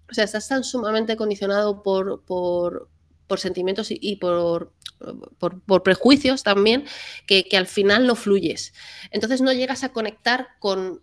O 0.09 0.13
sea, 0.13 0.23
estás 0.23 0.47
tan 0.47 0.63
sumamente 0.63 1.15
condicionado 1.15 1.83
por, 1.83 2.23
por, 2.25 2.89
sentimientos 3.37 3.87
y, 3.89 4.15
por, 4.17 4.71
por, 5.39 5.83
prejuicios 5.83 6.43
también, 6.43 6.85
que, 7.27 7.47
al 7.57 7.67
final 7.67 8.07
no 8.07 8.15
fluyes. 8.15 8.73
Entonces 9.11 9.41
no 9.41 9.51
llegas 9.53 9.83
a 9.83 9.89
conectar 9.89 10.49
con, 10.59 11.01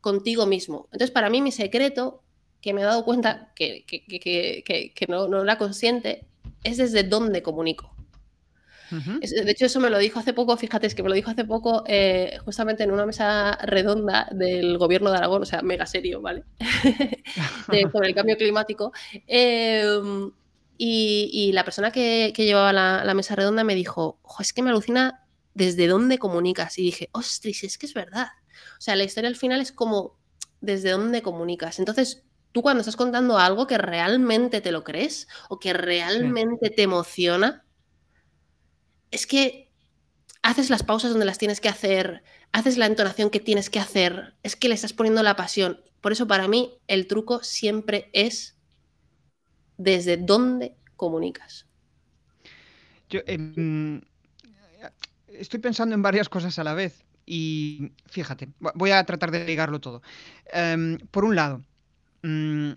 contigo 0.00 0.46
mismo. 0.46 0.88
Entonces, 0.92 1.10
para 1.10 1.28
mí, 1.30 1.42
mi 1.42 1.52
secreto, 1.52 2.22
que 2.60 2.72
me 2.72 2.82
he 2.82 2.84
dado 2.84 3.04
cuenta 3.04 3.52
que, 3.54 3.84
que 3.86 5.06
no, 5.08 5.28
no 5.28 5.44
la 5.44 5.58
consciente, 5.58 6.26
es 6.64 6.76
desde 6.76 7.02
dónde 7.02 7.42
comunico. 7.42 7.94
De 8.90 9.50
hecho, 9.50 9.66
eso 9.66 9.80
me 9.80 9.90
lo 9.90 9.98
dijo 9.98 10.18
hace 10.18 10.32
poco, 10.32 10.56
fíjate, 10.56 10.86
es 10.86 10.94
que 10.94 11.02
me 11.02 11.10
lo 11.10 11.14
dijo 11.14 11.30
hace 11.30 11.44
poco 11.44 11.84
eh, 11.86 12.38
justamente 12.44 12.84
en 12.84 12.90
una 12.90 13.04
mesa 13.04 13.58
redonda 13.62 14.28
del 14.32 14.78
gobierno 14.78 15.10
de 15.10 15.18
Aragón, 15.18 15.42
o 15.42 15.46
sea, 15.46 15.60
mega 15.62 15.84
serio, 15.86 16.22
¿vale? 16.22 16.44
sobre 17.92 18.08
el 18.08 18.14
cambio 18.14 18.36
climático. 18.36 18.92
Em, 19.26 20.30
y, 20.78 21.50
la 21.52 21.64
persona 21.64 21.90
que, 21.90 22.32
llevaba 22.36 22.72
la, 22.72 23.14
mesa 23.14 23.34
redonda 23.34 23.64
me 23.64 23.74
dijo, 23.74 24.20
es 24.40 24.52
que 24.52 24.62
me 24.62 24.70
alucina 24.70 25.24
desde 25.54 25.86
dónde 25.86 26.18
comunicas. 26.18 26.78
Y 26.78 26.82
dije, 26.82 27.10
ostras, 27.12 27.64
es 27.64 27.76
que 27.76 27.86
es 27.86 27.94
verdad. 27.94 28.28
O 28.78 28.80
sea, 28.80 28.96
la 28.96 29.04
historia 29.04 29.28
al 29.28 29.36
final 29.36 29.60
es 29.60 29.72
como 29.72 30.16
desde 30.60 30.90
dónde 30.90 31.20
comunicas. 31.20 31.78
Entonces, 31.78 32.22
tú 32.52 32.62
cuando 32.62 32.80
estás 32.80 32.96
contando 32.96 33.38
algo 33.38 33.66
que 33.66 33.78
realmente 33.78 34.60
te 34.60 34.72
lo 34.72 34.84
crees 34.84 35.28
o 35.48 35.58
que 35.58 35.72
realmente 35.72 36.70
te 36.70 36.82
emociona, 36.82 37.64
es 39.10 39.26
que 39.26 39.70
haces 40.42 40.70
las 40.70 40.82
pausas 40.82 41.10
donde 41.10 41.26
las 41.26 41.38
tienes 41.38 41.60
que 41.60 41.68
hacer, 41.68 42.22
haces 42.52 42.78
la 42.78 42.86
entonación 42.86 43.30
que 43.30 43.40
tienes 43.40 43.70
que 43.70 43.78
hacer, 43.78 44.34
es 44.42 44.56
que 44.56 44.68
le 44.68 44.74
estás 44.74 44.92
poniendo 44.92 45.22
la 45.22 45.36
pasión. 45.36 45.80
Por 46.00 46.12
eso 46.12 46.26
para 46.26 46.48
mí 46.48 46.78
el 46.86 47.06
truco 47.06 47.42
siempre 47.42 48.10
es 48.12 48.56
desde 49.76 50.16
dónde 50.16 50.76
comunicas. 50.96 51.66
Yo 53.08 53.20
em, 53.26 54.02
estoy 55.28 55.60
pensando 55.60 55.94
en 55.94 56.02
varias 56.02 56.28
cosas 56.28 56.58
a 56.58 56.64
la 56.64 56.74
vez 56.74 57.04
y 57.24 57.92
fíjate, 58.06 58.48
voy 58.74 58.90
a 58.90 59.04
tratar 59.04 59.30
de 59.30 59.44
ligarlo 59.44 59.80
todo. 59.80 60.02
Em, 60.52 60.98
por 61.10 61.24
un 61.24 61.34
lado, 61.36 61.64
mm, 62.22 62.72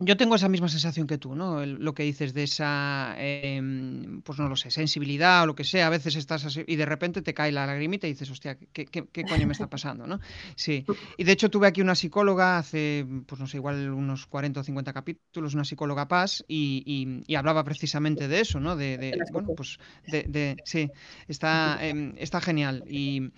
yo 0.00 0.16
tengo 0.16 0.34
esa 0.34 0.48
misma 0.48 0.68
sensación 0.68 1.06
que 1.06 1.18
tú, 1.18 1.36
¿no? 1.36 1.64
lo 1.64 1.94
que 1.94 2.02
dices 2.02 2.34
de 2.34 2.42
esa, 2.42 3.14
em, 3.16 4.22
pues 4.22 4.40
no 4.40 4.48
lo 4.48 4.56
sé, 4.56 4.72
sensibilidad 4.72 5.44
o 5.44 5.46
lo 5.46 5.54
que 5.54 5.62
sea, 5.62 5.86
a 5.86 5.90
veces 5.90 6.16
estás 6.16 6.44
así 6.44 6.64
y 6.66 6.74
de 6.74 6.84
repente 6.84 7.22
te 7.22 7.32
cae 7.32 7.52
la 7.52 7.64
lagrimita 7.64 8.08
y 8.08 8.10
dices, 8.10 8.28
hostia, 8.28 8.58
¿qué, 8.72 8.86
coño 9.28 9.46
me 9.46 9.52
está 9.52 9.68
pasando, 9.68 10.08
no? 10.08 10.18
Sí, 10.56 10.84
y 11.16 11.22
de 11.22 11.30
hecho 11.30 11.48
tuve 11.48 11.68
aquí 11.68 11.80
una 11.80 11.94
psicóloga 11.94 12.58
hace, 12.58 13.06
pues 13.26 13.40
no 13.40 13.46
sé, 13.46 13.58
igual 13.58 13.88
unos 13.92 14.26
40 14.26 14.60
o 14.60 14.64
50 14.64 14.92
capítulos, 14.92 15.54
una 15.54 15.64
psicóloga 15.64 16.08
Paz, 16.08 16.44
y, 16.48 17.22
hablaba 17.36 17.62
precisamente 17.62 18.26
de 18.26 18.40
eso, 18.40 18.58
¿no? 18.58 18.74
De, 18.74 19.16
bueno, 19.30 19.50
pues, 19.56 19.78
de, 20.08 20.56
sí, 20.64 20.90
está, 21.28 21.78
em, 21.80 22.14
está 22.16 22.40
genial. 22.40 22.82
Y, 22.88 23.30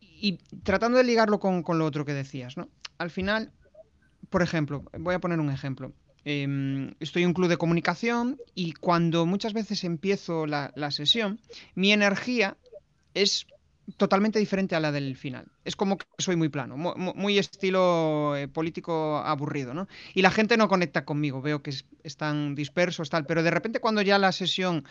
y 0.00 0.38
tratando 0.62 0.98
de 0.98 1.04
ligarlo 1.04 1.40
con, 1.40 1.64
con 1.64 1.80
lo 1.80 1.84
otro 1.84 2.04
que 2.04 2.14
decías, 2.14 2.56
¿no? 2.56 2.68
Al 2.98 3.10
final 3.10 3.52
por 4.30 4.42
ejemplo, 4.42 4.84
voy 4.98 5.14
a 5.14 5.18
poner 5.18 5.40
un 5.40 5.50
ejemplo. 5.50 5.92
Em, 6.24 6.94
estoy 7.00 7.22
en 7.22 7.28
un 7.28 7.34
club 7.34 7.48
de 7.48 7.56
comunicación 7.56 8.38
y 8.54 8.72
cuando 8.72 9.26
muchas 9.26 9.54
veces 9.54 9.84
empiezo 9.84 10.46
la, 10.46 10.90
sesión, 10.90 11.40
mi 11.74 11.92
energía 11.92 12.56
es 13.14 13.46
totalmente 13.96 14.38
diferente 14.38 14.76
a 14.76 14.80
la 14.80 14.92
del 14.92 15.16
final. 15.16 15.46
Es 15.64 15.76
como 15.76 15.98
que 15.98 16.06
soy 16.18 16.36
muy 16.36 16.48
plano, 16.48 16.76
muy, 16.76 17.38
estilo 17.38 18.36
eh, 18.36 18.46
político 18.48 19.18
aburrido, 19.18 19.74
¿no? 19.74 19.88
Y 20.14 20.22
la 20.22 20.30
gente 20.30 20.56
no 20.56 20.68
conecta 20.68 21.04
conmigo, 21.04 21.42
veo 21.42 21.62
que 21.62 21.74
están 22.04 22.54
dispersos, 22.54 23.10
tal, 23.10 23.26
pero 23.26 23.42
de 23.42 23.50
repente 23.50 23.80
cuando 23.80 24.02
ya 24.02 24.18
la 24.18 24.30
sesión 24.30 24.84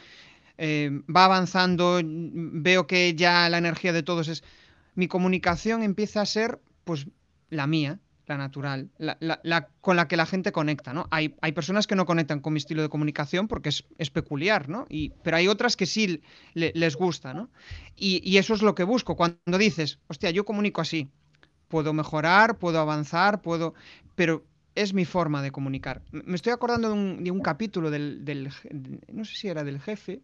eh, 0.58 1.02
va 1.16 1.26
avanzando, 1.26 2.02
veo 2.04 2.88
que 2.88 3.16
ya 3.16 3.48
la 3.50 3.60
energía 3.60 3.94
de 3.94 4.04
todos 4.04 4.28
es... 4.28 4.44
Mi 4.96 5.08
comunicación 5.08 5.82
empieza 5.84 6.20
a 6.20 6.26
ser, 6.26 6.60
pues, 6.84 7.08
la 7.50 7.68
mía, 7.68 8.00
la 8.30 8.38
natural, 8.38 8.90
la, 9.00 9.68
con 9.82 9.96
la 9.96 10.08
que 10.08 10.16
la 10.16 10.26
gente 10.26 10.52
conecta, 10.52 10.94
¿no? 10.94 11.08
Hay, 11.10 11.36
hay, 11.42 11.52
personas 11.52 11.88
que 11.88 11.96
no 11.96 12.06
conectan 12.06 12.40
con 12.40 12.54
mi 12.54 12.58
estilo 12.58 12.82
de 12.82 12.90
comunicación 12.90 13.48
porque 13.48 13.70
es, 13.70 14.10
peculiar, 14.12 14.70
¿no? 14.70 14.86
Y, 14.88 15.10
pero 15.24 15.38
hay 15.38 15.48
otras 15.48 15.76
que 15.76 15.86
sí 15.86 16.22
les 16.54 16.96
gusta, 16.96 17.34
¿no? 17.34 17.50
Y, 17.96 18.38
eso 18.38 18.54
es 18.54 18.62
lo 18.62 18.76
que 18.76 18.84
busco. 18.84 19.16
Cuando 19.16 19.58
dices, 19.58 20.00
hostia, 20.08 20.30
yo 20.30 20.46
comunico 20.46 20.80
así, 20.80 21.10
puedo 21.68 21.92
mejorar, 21.92 22.58
puedo 22.58 22.80
avanzar, 22.80 23.42
puedo... 23.42 23.74
Pero 24.16 24.46
es 24.76 24.94
mi 24.94 25.06
forma 25.06 25.42
de 25.42 25.52
comunicar. 25.52 26.02
Me 26.12 26.36
estoy 26.36 26.54
acordando 26.54 26.90
de 26.90 27.32
un, 27.32 27.42
capítulo 27.42 27.90
del, 27.90 28.50
no 29.12 29.26
sé 29.26 29.36
si 29.36 29.48
era 29.48 29.64
del 29.64 29.82
jefe, 29.82 30.22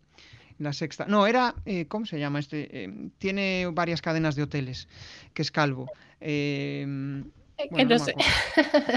la 0.59 0.73
sexta. 0.73 1.05
No, 1.07 1.27
era, 1.27 1.55
eh, 1.65 1.87
¿cómo 1.87 2.05
se 2.05 2.19
llama 2.19 2.39
este? 2.39 2.83
Eh, 2.83 3.09
tiene 3.17 3.67
varias 3.73 4.01
cadenas 4.01 4.35
de 4.35 4.43
hoteles, 4.43 4.87
que 5.33 5.41
es 5.41 5.51
calvo. 5.51 5.89
Eh, 6.21 7.23
no 7.71 7.99
sé. 7.99 8.13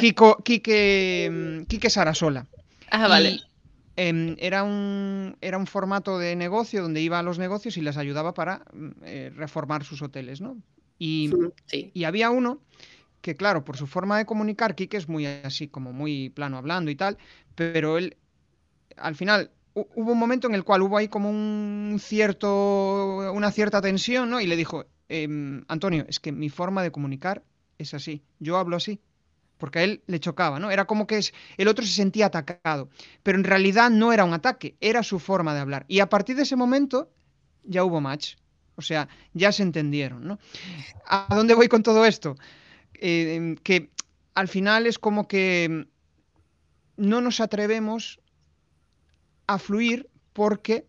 Kiko, 0.00 0.36
Kike, 0.42 1.64
Kike 1.68 1.90
Sarasola. 1.90 2.46
Ah, 2.90 3.08
vale. 3.08 3.40
Em, 3.96 4.36
era, 4.38 4.62
un, 4.62 5.36
era 5.40 5.58
un 5.58 5.66
formato 5.66 6.18
de 6.18 6.36
negocio 6.36 6.82
donde 6.82 7.00
iba 7.00 7.18
a 7.18 7.22
los 7.22 7.38
negocios 7.38 7.76
y 7.76 7.80
les 7.80 7.96
ayudaba 7.96 8.32
para 8.32 8.64
mm, 8.72 9.36
reformar 9.36 9.82
sus 9.84 10.02
hoteles, 10.02 10.40
¿no? 10.40 10.56
Y, 11.00 11.30
y 11.72 12.04
había 12.04 12.30
uno 12.30 12.60
que 13.20 13.34
claro, 13.34 13.64
por 13.64 13.76
su 13.76 13.86
forma 13.86 14.18
de 14.18 14.26
comunicar, 14.26 14.74
Kike 14.74 14.96
es 14.96 15.08
muy 15.08 15.26
así, 15.26 15.68
como 15.68 15.92
muy 15.92 16.30
plano 16.30 16.56
hablando 16.56 16.90
y 16.90 16.96
tal, 16.96 17.18
pero 17.54 17.98
él, 17.98 18.16
al 18.96 19.16
final, 19.16 19.50
hubo 19.74 20.12
un 20.12 20.18
momento 20.18 20.46
en 20.48 20.54
el 20.54 20.64
cual 20.64 20.82
hubo 20.82 20.96
ahí 20.96 21.08
como 21.08 21.30
un 21.30 21.98
cierto, 22.00 23.32
una 23.32 23.50
cierta 23.50 23.80
tensión, 23.80 24.30
¿no? 24.30 24.40
Y 24.40 24.46
le 24.46 24.56
dijo, 24.56 24.86
em, 25.08 25.64
Antonio, 25.68 26.04
es 26.08 26.20
que 26.20 26.32
mi 26.32 26.48
forma 26.48 26.82
de 26.82 26.90
comunicar 26.90 27.42
es 27.78 27.94
así, 27.94 28.22
yo 28.40 28.58
hablo 28.58 28.76
así, 28.76 29.00
porque 29.56 29.78
a 29.78 29.84
él 29.84 30.02
le 30.06 30.20
chocaba, 30.20 30.58
¿no? 30.58 30.70
Era 30.70 30.86
como 30.86 31.06
que 31.06 31.18
es, 31.18 31.32
el 31.56 31.68
otro 31.68 31.84
se 31.84 31.92
sentía 31.92 32.26
atacado, 32.26 32.90
pero 33.22 33.38
en 33.38 33.44
realidad 33.44 33.90
no 33.90 34.12
era 34.12 34.24
un 34.24 34.32
ataque, 34.32 34.76
era 34.80 35.02
su 35.02 35.18
forma 35.18 35.54
de 35.54 35.60
hablar. 35.60 35.84
Y 35.88 36.00
a 36.00 36.08
partir 36.08 36.36
de 36.36 36.42
ese 36.42 36.56
momento 36.56 37.10
ya 37.64 37.84
hubo 37.84 38.00
match, 38.00 38.36
o 38.76 38.82
sea, 38.82 39.08
ya 39.34 39.50
se 39.52 39.62
entendieron, 39.62 40.26
¿no? 40.26 40.38
¿A 41.06 41.34
dónde 41.34 41.54
voy 41.54 41.68
con 41.68 41.82
todo 41.82 42.04
esto? 42.04 42.36
Eh, 42.94 43.56
que 43.62 43.90
al 44.34 44.48
final 44.48 44.86
es 44.86 44.98
como 44.98 45.26
que 45.26 45.86
no 46.96 47.20
nos 47.20 47.40
atrevemos 47.40 48.20
a 49.46 49.58
fluir 49.58 50.08
porque, 50.32 50.86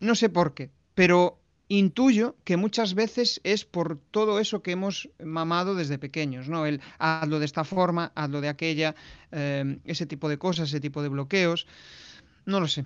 no 0.00 0.14
sé 0.14 0.28
por 0.28 0.54
qué, 0.54 0.70
pero 0.94 1.38
intuyo 1.78 2.36
que 2.44 2.56
muchas 2.56 2.94
veces 2.94 3.40
es 3.44 3.64
por 3.64 3.98
todo 4.10 4.40
eso 4.40 4.62
que 4.62 4.72
hemos 4.72 5.08
mamado 5.22 5.74
desde 5.74 5.98
pequeños, 5.98 6.48
¿no? 6.48 6.66
El 6.66 6.80
hazlo 6.98 7.38
de 7.38 7.44
esta 7.44 7.64
forma, 7.64 8.12
hazlo 8.14 8.40
de 8.40 8.48
aquella, 8.48 8.94
eh, 9.32 9.78
ese 9.84 10.06
tipo 10.06 10.28
de 10.28 10.38
cosas, 10.38 10.68
ese 10.68 10.80
tipo 10.80 11.02
de 11.02 11.08
bloqueos, 11.08 11.66
no 12.46 12.60
lo 12.60 12.68
sé. 12.68 12.84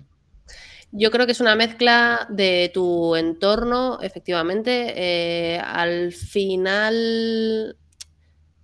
Yo 0.91 1.11
creo 1.11 1.25
que 1.25 1.33
es 1.33 1.41
una 1.41 1.55
mezcla 1.55 2.25
de 2.29 2.71
tu 2.73 3.15
entorno, 3.15 3.99
efectivamente. 4.01 4.93
Eh, 4.95 5.59
al 5.59 6.11
final, 6.11 7.75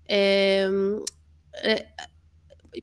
Em, 0.08 1.02
eh, 1.64 1.88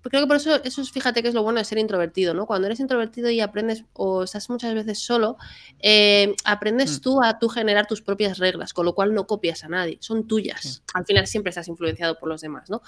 creo 0.01 0.23
que 0.23 0.27
por 0.27 0.37
eso, 0.37 0.63
eso 0.63 0.83
es, 0.83 0.91
fíjate 0.91 1.23
que 1.23 1.29
es 1.29 1.35
lo 1.35 1.43
bueno 1.43 1.59
de 1.59 1.65
ser 1.65 1.79
introvertido, 1.79 2.35
¿no? 2.35 2.47
Cuando 2.47 2.67
eres 2.67 2.81
introvertido 2.81 3.31
y 3.31 3.41
aprendes 3.41 3.85
o 3.93 4.23
estás 4.23 4.49
muchas 4.51 4.75
veces 4.75 4.99
solo, 4.99 5.37
em, 5.81 6.35
aprendes 6.45 6.99
mm. 6.99 7.01
tú 7.03 7.23
a 7.23 7.39
tú 7.39 7.49
generar 7.49 7.87
tus 7.87 8.03
propias 8.03 8.39
reglas, 8.39 8.73
con 8.73 8.87
lo 8.87 8.95
cual 8.95 9.15
no 9.15 9.27
copias 9.27 9.65
a 9.65 9.69
nadie, 9.69 9.99
son 10.01 10.27
tuyas. 10.27 10.83
Al 10.95 11.05
final 11.05 11.27
siempre 11.27 11.51
estás 11.51 11.69
influenciado 11.69 12.19
por 12.19 12.29
los 12.29 12.41
demás, 12.41 12.71
¿no? 12.71 12.83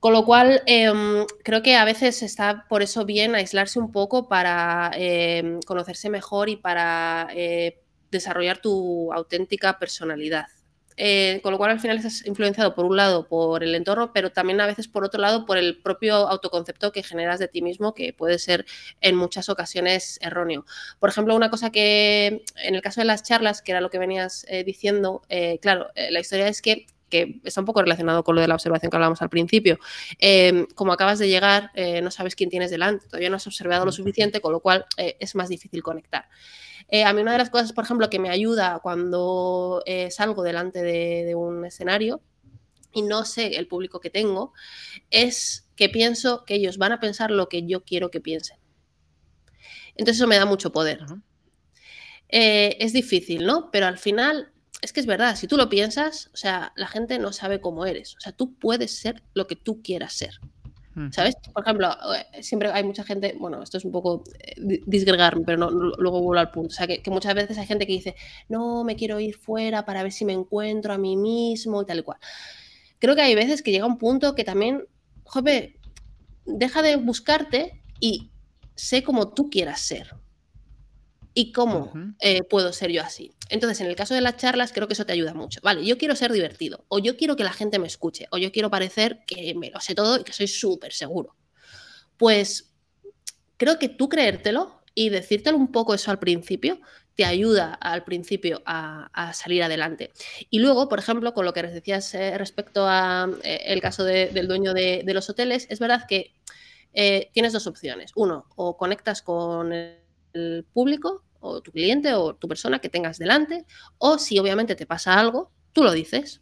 Con 0.00 0.12
lo 0.12 0.24
cual, 0.24 0.62
em, 0.66 1.24
creo 1.42 1.62
que 1.62 1.76
a 1.76 1.84
veces 1.84 2.22
está 2.22 2.66
por 2.68 2.82
eso 2.82 3.04
bien 3.04 3.34
aislarse 3.34 3.78
un 3.78 3.92
poco 3.92 4.28
para 4.28 4.92
conocerse 5.66 6.10
mejor 6.10 6.48
y 6.48 6.56
para 6.56 7.28
eh, 7.34 7.80
desarrollar 8.10 8.58
tu 8.58 9.12
auténtica 9.12 9.78
personalidad. 9.78 10.46
Eh, 10.98 11.40
con 11.42 11.52
lo 11.52 11.58
cual 11.58 11.72
al 11.72 11.80
final 11.80 11.98
estás 11.98 12.24
influenciado 12.26 12.74
por 12.74 12.86
un 12.86 12.96
lado 12.96 13.28
por 13.28 13.62
el 13.62 13.74
entorno, 13.74 14.12
pero 14.12 14.32
también 14.32 14.60
a 14.60 14.66
veces 14.66 14.88
por 14.88 15.04
otro 15.04 15.20
lado 15.20 15.44
por 15.44 15.58
el 15.58 15.78
propio 15.82 16.14
autoconcepto 16.14 16.90
que 16.90 17.02
generas 17.02 17.38
de 17.38 17.48
ti 17.48 17.60
mismo, 17.60 17.92
que 17.94 18.14
puede 18.14 18.38
ser 18.38 18.64
en 19.02 19.14
muchas 19.16 19.48
ocasiones 19.50 20.18
erróneo. 20.22 20.64
Por 20.98 21.10
ejemplo, 21.10 21.36
una 21.36 21.50
cosa 21.50 21.70
que 21.70 22.44
en 22.56 22.74
el 22.74 22.80
caso 22.80 23.00
de 23.02 23.06
las 23.06 23.22
charlas, 23.22 23.60
que 23.60 23.72
era 23.72 23.80
lo 23.80 23.90
que 23.90 23.98
venías 23.98 24.46
eh, 24.48 24.64
diciendo, 24.64 25.22
eh, 25.28 25.58
claro, 25.60 25.88
la 25.94 26.20
historia 26.20 26.48
es 26.48 26.62
que 26.62 26.86
que 27.08 27.40
está 27.44 27.60
un 27.60 27.66
poco 27.66 27.82
relacionado 27.82 28.24
con 28.24 28.34
lo 28.34 28.40
de 28.40 28.48
la 28.48 28.54
observación 28.54 28.90
que 28.90 28.96
hablábamos 28.96 29.22
al 29.22 29.30
principio. 29.30 29.78
como 30.74 30.92
acabas 30.92 31.18
de 31.18 31.28
llegar, 31.28 31.70
no 32.02 32.10
sabes 32.10 32.34
quién 32.34 32.50
tienes 32.50 32.70
delante, 32.70 33.06
todavía 33.06 33.30
no 33.30 33.36
has 33.36 33.46
observado 33.46 33.84
lo 33.84 33.92
suficiente, 33.92 34.40
con 34.40 34.52
lo 34.52 34.60
cual 34.60 34.86
es 34.96 35.34
más 35.34 35.48
difícil 35.48 35.82
conectar. 35.82 36.26
Eh, 36.88 37.04
a 37.04 37.12
mí 37.12 37.22
una 37.22 37.32
de 37.32 37.38
las 37.38 37.50
cosas, 37.50 37.72
por 37.72 37.84
ejemplo, 37.84 38.08
que 38.10 38.18
me 38.18 38.30
ayuda 38.30 38.78
cuando 38.82 39.82
eh, 39.86 40.10
salgo 40.10 40.42
delante 40.42 40.82
de, 40.82 41.34
un 41.34 41.64
escenario 41.64 42.22
y 42.92 43.02
no 43.02 43.24
sé 43.24 43.56
el 43.56 43.66
público 43.66 44.00
que 44.00 44.10
tengo, 44.10 44.52
es 45.10 45.68
que 45.74 45.88
pienso 45.88 46.44
que 46.44 46.54
ellos 46.54 46.78
van 46.78 46.92
a 46.92 47.00
pensar 47.00 47.30
lo 47.30 47.48
que 47.48 47.66
yo 47.66 47.84
quiero 47.84 48.10
que 48.10 48.20
piensen. 48.20 48.58
Entonces 49.96 50.18
eso 50.18 50.26
me 50.26 50.38
da 50.38 50.46
mucho 50.46 50.72
poder. 50.72 51.00
Eh, 52.28 52.76
es 52.80 52.92
difícil, 52.92 53.44
¿no? 53.44 53.70
Pero 53.70 53.86
al 53.86 53.98
final 53.98 54.52
es 54.86 54.92
que 54.92 55.00
es 55.00 55.06
verdad, 55.06 55.34
si 55.34 55.48
tú 55.48 55.56
lo 55.56 55.68
piensas, 55.68 56.30
o 56.32 56.36
sea, 56.36 56.72
la 56.76 56.86
gente 56.86 57.18
no 57.18 57.32
sabe 57.32 57.60
cómo 57.60 57.86
eres. 57.86 58.14
O 58.16 58.20
sea, 58.20 58.30
tú 58.30 58.54
puedes 58.54 58.96
ser 58.96 59.20
lo 59.34 59.48
que 59.48 59.56
tú 59.56 59.82
quieras 59.82 60.12
ser. 60.12 60.40
¿Sabes? 61.10 61.36
Por 61.52 61.62
ejemplo, 61.62 61.90
eh, 62.14 62.42
siempre 62.42 62.70
hay 62.70 62.82
mucha 62.82 63.04
gente, 63.04 63.36
bueno, 63.38 63.62
esto 63.62 63.76
es 63.76 63.84
un 63.84 63.92
poco 63.92 64.24
eh, 64.38 64.80
disgregarme, 64.86 65.42
pero 65.44 65.58
no, 65.58 65.70
luego 65.70 66.22
vuelvo 66.22 66.40
al 66.40 66.50
punto. 66.50 66.68
O 66.68 66.74
sea, 66.74 66.86
que, 66.86 67.02
muchas 67.10 67.34
veces 67.34 67.58
hay 67.58 67.66
gente 67.66 67.86
que 67.86 67.92
dice, 67.92 68.14
no, 68.48 68.82
me 68.82 68.96
quiero 68.96 69.20
ir 69.20 69.36
fuera 69.36 69.84
para 69.84 70.02
ver 70.02 70.12
si 70.12 70.24
me 70.24 70.32
encuentro 70.32 70.94
a 70.94 70.98
mí 70.98 71.16
mismo 71.16 71.82
y 71.82 71.84
tal 71.84 71.98
y 71.98 72.02
cual. 72.02 72.18
Creo 72.98 73.14
que 73.14 73.22
hay 73.22 73.34
veces 73.34 73.60
que 73.60 73.72
llega 73.72 73.84
un 73.84 73.98
punto 73.98 74.34
que 74.34 74.44
también, 74.44 74.86
joder, 75.24 75.74
deja 76.46 76.80
de 76.80 76.96
buscarte 76.96 77.82
y 78.00 78.30
sé 78.74 79.02
como 79.02 79.34
tú 79.34 79.50
quieras 79.50 79.80
ser 79.80 80.14
y 81.38 81.52
cómo 81.52 81.92
eh, 82.20 82.44
puedo 82.44 82.72
ser 82.72 82.90
yo 82.90 83.02
así. 83.02 83.30
Entonces, 83.50 83.82
en 83.82 83.88
el 83.88 83.94
caso 83.94 84.14
de 84.14 84.22
las 84.22 84.38
charlas, 84.38 84.72
creo 84.72 84.88
que 84.88 84.94
eso 84.94 85.04
te 85.04 85.12
ayuda 85.12 85.34
mucho. 85.34 85.60
Vale, 85.62 85.84
yo 85.84 85.98
quiero 85.98 86.16
ser 86.16 86.32
divertido, 86.32 86.86
o 86.88 86.98
yo 86.98 87.18
quiero 87.18 87.36
que 87.36 87.44
la 87.44 87.52
gente 87.52 87.78
me 87.78 87.86
escuche, 87.86 88.26
o 88.30 88.38
yo 88.38 88.50
quiero 88.50 88.70
parecer 88.70 89.20
que 89.26 89.54
me 89.54 89.68
lo 89.68 89.78
sé 89.80 89.94
todo 89.94 90.18
y 90.18 90.24
que 90.24 90.32
soy 90.32 90.48
súper 90.48 90.94
seguro. 90.94 91.36
Pues 92.16 92.72
creo 93.58 93.78
que 93.78 93.90
tú 93.90 94.08
creértelo 94.08 94.80
y 94.94 95.10
decírtelo 95.10 95.58
un 95.58 95.70
poco 95.70 95.92
eso 95.92 96.10
al 96.10 96.18
principio 96.18 96.80
te 97.14 97.26
ayuda 97.26 97.74
al 97.74 98.02
principio 98.04 98.62
a, 98.64 99.32
salir 99.34 99.62
adelante. 99.62 100.12
Y 100.48 100.60
luego, 100.60 100.88
por 100.88 100.98
ejemplo, 100.98 101.34
con 101.34 101.44
lo 101.44 101.52
que 101.52 101.62
decías 101.64 102.14
eh, 102.14 102.38
respecto 102.38 102.88
al 102.88 103.38
eh, 103.44 103.78
caso 103.82 104.04
del 104.04 104.48
dueño 104.48 104.72
de, 104.72 105.04
los 105.08 105.28
hoteles, 105.28 105.66
es 105.68 105.80
verdad 105.80 106.06
que 106.08 106.32
tienes 107.34 107.52
dos 107.52 107.66
opciones. 107.66 108.12
Uno, 108.14 108.46
o 108.56 108.78
conectas 108.78 109.20
con 109.20 109.74
el 109.74 110.64
público 110.72 111.25
o 111.46 111.60
tu 111.62 111.72
cliente 111.72 112.14
o 112.14 112.34
tu 112.34 112.48
persona 112.48 112.78
que 112.80 112.88
tengas 112.88 113.18
delante, 113.18 113.66
o 113.98 114.18
si 114.18 114.38
obviamente 114.38 114.74
te 114.74 114.86
pasa 114.86 115.18
algo, 115.18 115.52
tú 115.72 115.82
lo 115.82 115.92
dices. 115.92 116.40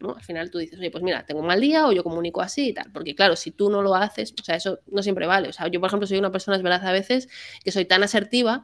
¿no? 0.00 0.14
Al 0.14 0.22
final 0.22 0.50
tú 0.50 0.58
dices, 0.58 0.78
oye, 0.78 0.90
pues 0.90 1.04
mira, 1.04 1.24
tengo 1.26 1.40
un 1.40 1.46
mal 1.46 1.60
día 1.60 1.86
o 1.86 1.92
yo 1.92 2.02
comunico 2.02 2.40
así 2.40 2.68
y 2.68 2.72
tal. 2.72 2.90
Porque 2.92 3.14
claro, 3.14 3.36
si 3.36 3.50
tú 3.50 3.70
no 3.70 3.82
lo 3.82 3.94
haces, 3.94 4.34
o 4.40 4.42
sea, 4.42 4.56
eso 4.56 4.80
no 4.90 5.02
siempre 5.02 5.26
vale. 5.26 5.48
O 5.48 5.52
sea, 5.52 5.68
yo, 5.68 5.80
por 5.80 5.88
ejemplo, 5.88 6.06
soy 6.06 6.18
una 6.18 6.32
persona, 6.32 6.56
es 6.56 6.62
verdad, 6.62 6.86
a 6.86 6.92
veces 6.92 7.28
que 7.62 7.70
soy 7.70 7.84
tan 7.84 8.02
asertiva 8.02 8.62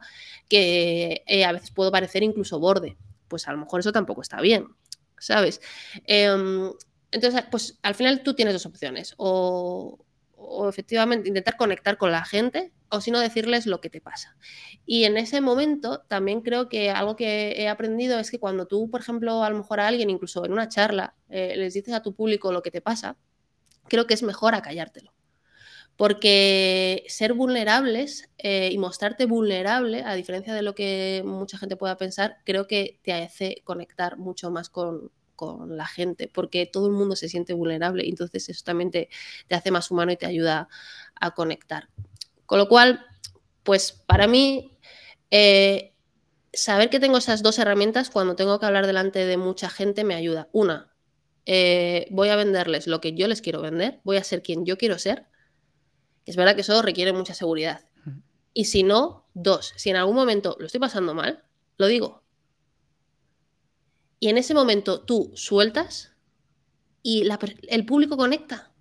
que 0.49 1.23
eh, 1.27 1.45
a 1.45 1.51
veces 1.51 1.71
puedo 1.71 1.91
parecer 1.91 2.23
incluso 2.23 2.59
borde. 2.59 2.97
Pues 3.27 3.47
a 3.47 3.51
lo 3.51 3.59
mejor 3.59 3.79
eso 3.81 3.91
tampoco 3.91 4.21
está 4.21 4.41
bien, 4.41 4.67
¿sabes? 5.19 5.61
Em, 6.05 6.71
entonces, 7.11 7.43
pues 7.51 7.77
al 7.83 7.95
final 7.95 8.23
tú 8.23 8.33
tienes 8.33 8.53
dos 8.53 8.65
opciones. 8.65 9.13
O, 9.17 9.99
o 10.35 10.69
efectivamente 10.69 11.29
intentar 11.29 11.57
conectar 11.57 11.97
con 11.97 12.11
la 12.11 12.25
gente 12.25 12.71
o 12.89 13.01
si 13.01 13.11
no 13.11 13.19
decirles 13.19 13.65
lo 13.65 13.81
que 13.81 13.89
te 13.89 14.01
pasa. 14.01 14.35
Y 14.85 15.03
en 15.05 15.17
ese 15.17 15.41
momento 15.41 16.03
también 16.07 16.41
creo 16.41 16.69
que 16.69 16.89
algo 16.89 17.15
que 17.15 17.53
he 17.57 17.67
aprendido 17.67 18.19
es 18.19 18.31
que 18.31 18.39
cuando 18.39 18.65
tú, 18.67 18.89
por 18.89 19.01
ejemplo, 19.01 19.43
a 19.43 19.49
lo 19.49 19.57
mejor 19.57 19.79
a 19.79 19.87
alguien, 19.87 20.09
incluso 20.09 20.45
en 20.45 20.53
una 20.53 20.69
charla, 20.69 21.15
eh, 21.29 21.55
les 21.57 21.73
dices 21.73 21.93
a 21.93 22.01
tu 22.01 22.13
público 22.13 22.51
lo 22.51 22.61
que 22.61 22.71
te 22.71 22.81
pasa, 22.81 23.17
creo 23.87 24.07
que 24.07 24.13
es 24.13 24.23
mejor 24.23 24.55
acallártelo. 24.55 25.13
Porque 25.97 27.03
ser 27.07 27.33
vulnerables 27.33 28.29
eh, 28.37 28.69
y 28.71 28.77
mostrarte 28.77 29.25
vulnerable, 29.25 30.03
a 30.03 30.13
diferencia 30.13 30.53
de 30.53 30.61
lo 30.61 30.75
que 30.75 31.23
mucha 31.25 31.57
gente 31.57 31.75
pueda 31.75 31.97
pensar, 31.97 32.37
creo 32.45 32.67
que 32.67 32.99
te 33.01 33.13
hace 33.13 33.61
conectar 33.65 34.17
mucho 34.17 34.51
más 34.51 34.69
con, 34.69 35.11
con 35.37 35.77
la 35.77 35.85
gente, 35.85 36.29
porque 36.33 36.65
todo 36.65 36.87
el 36.87 36.93
mundo 36.93 37.15
se 37.15 37.29
siente 37.29 37.53
vulnerable 37.53 38.03
y 38.03 38.09
entonces 38.09 38.49
eso 38.49 38.63
también 38.65 38.91
te, 38.91 39.07
hace 39.49 39.71
más 39.71 39.89
humano 39.91 40.11
y 40.11 40.17
te 40.17 40.25
ayuda 40.25 40.67
a 41.15 41.31
conectar. 41.31 41.87
Con 42.47 42.57
lo 42.57 42.67
cual, 42.67 43.05
pues 43.61 43.91
para 43.91 44.25
mí, 44.25 44.79
eh, 45.29 45.93
saber 46.53 46.89
que 46.89 46.99
tengo 46.99 47.19
esas 47.19 47.43
dos 47.43 47.59
herramientas 47.59 48.09
cuando 48.09 48.35
tengo 48.35 48.59
que 48.59 48.65
hablar 48.65 48.87
delante 48.87 49.25
de 49.25 49.37
mucha 49.37 49.69
gente 49.69 50.03
me 50.03 50.15
ayuda. 50.15 50.49
Una, 50.53 50.91
eh, 51.45 52.07
voy 52.09 52.29
a 52.29 52.35
venderles 52.35 52.87
lo 52.87 52.99
que 52.99 53.13
yo 53.13 53.27
les 53.27 53.41
quiero 53.41 53.61
vender, 53.61 53.99
voy 54.03 54.17
a 54.17 54.23
ser 54.23 54.41
quien 54.41 54.65
yo 54.65 54.77
quiero 54.77 54.97
ser. 54.97 55.27
Es 56.25 56.35
verdad 56.35 56.55
que 56.55 56.61
eso 56.61 56.81
requiere 56.81 57.13
mucha 57.13 57.35
seguridad. 57.35 57.85
Y 58.53 58.65
si 58.65 58.81
no, 58.81 59.29
dos, 59.35 59.73
si 59.75 59.91
en 59.91 59.97
algún 59.97 60.15
momento 60.15 60.55
lo 60.59 60.65
estoy 60.65 60.79
pasando 60.79 61.13
mal, 61.13 61.43
lo 61.77 61.85
digo, 61.85 62.23
y 64.19 64.29
en 64.29 64.37
ese 64.37 64.53
momento 64.53 65.01
tú 65.01 65.31
sueltas 65.35 66.13
y 67.03 67.29
el 67.67 67.85
público 67.85 68.17
conecta. 68.17 68.73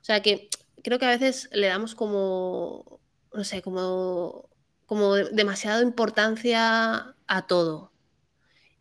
O 0.00 0.04
sea 0.04 0.20
que 0.20 0.50
creo 0.82 0.98
que 0.98 1.06
a 1.06 1.10
veces 1.10 1.48
le 1.52 1.68
damos 1.68 1.94
como, 1.94 3.00
no 3.32 3.44
sé, 3.44 3.62
como, 3.62 4.48
como 4.86 5.14
demasiada 5.14 5.82
importancia 5.82 7.14
a 7.26 7.46
todo. 7.46 7.92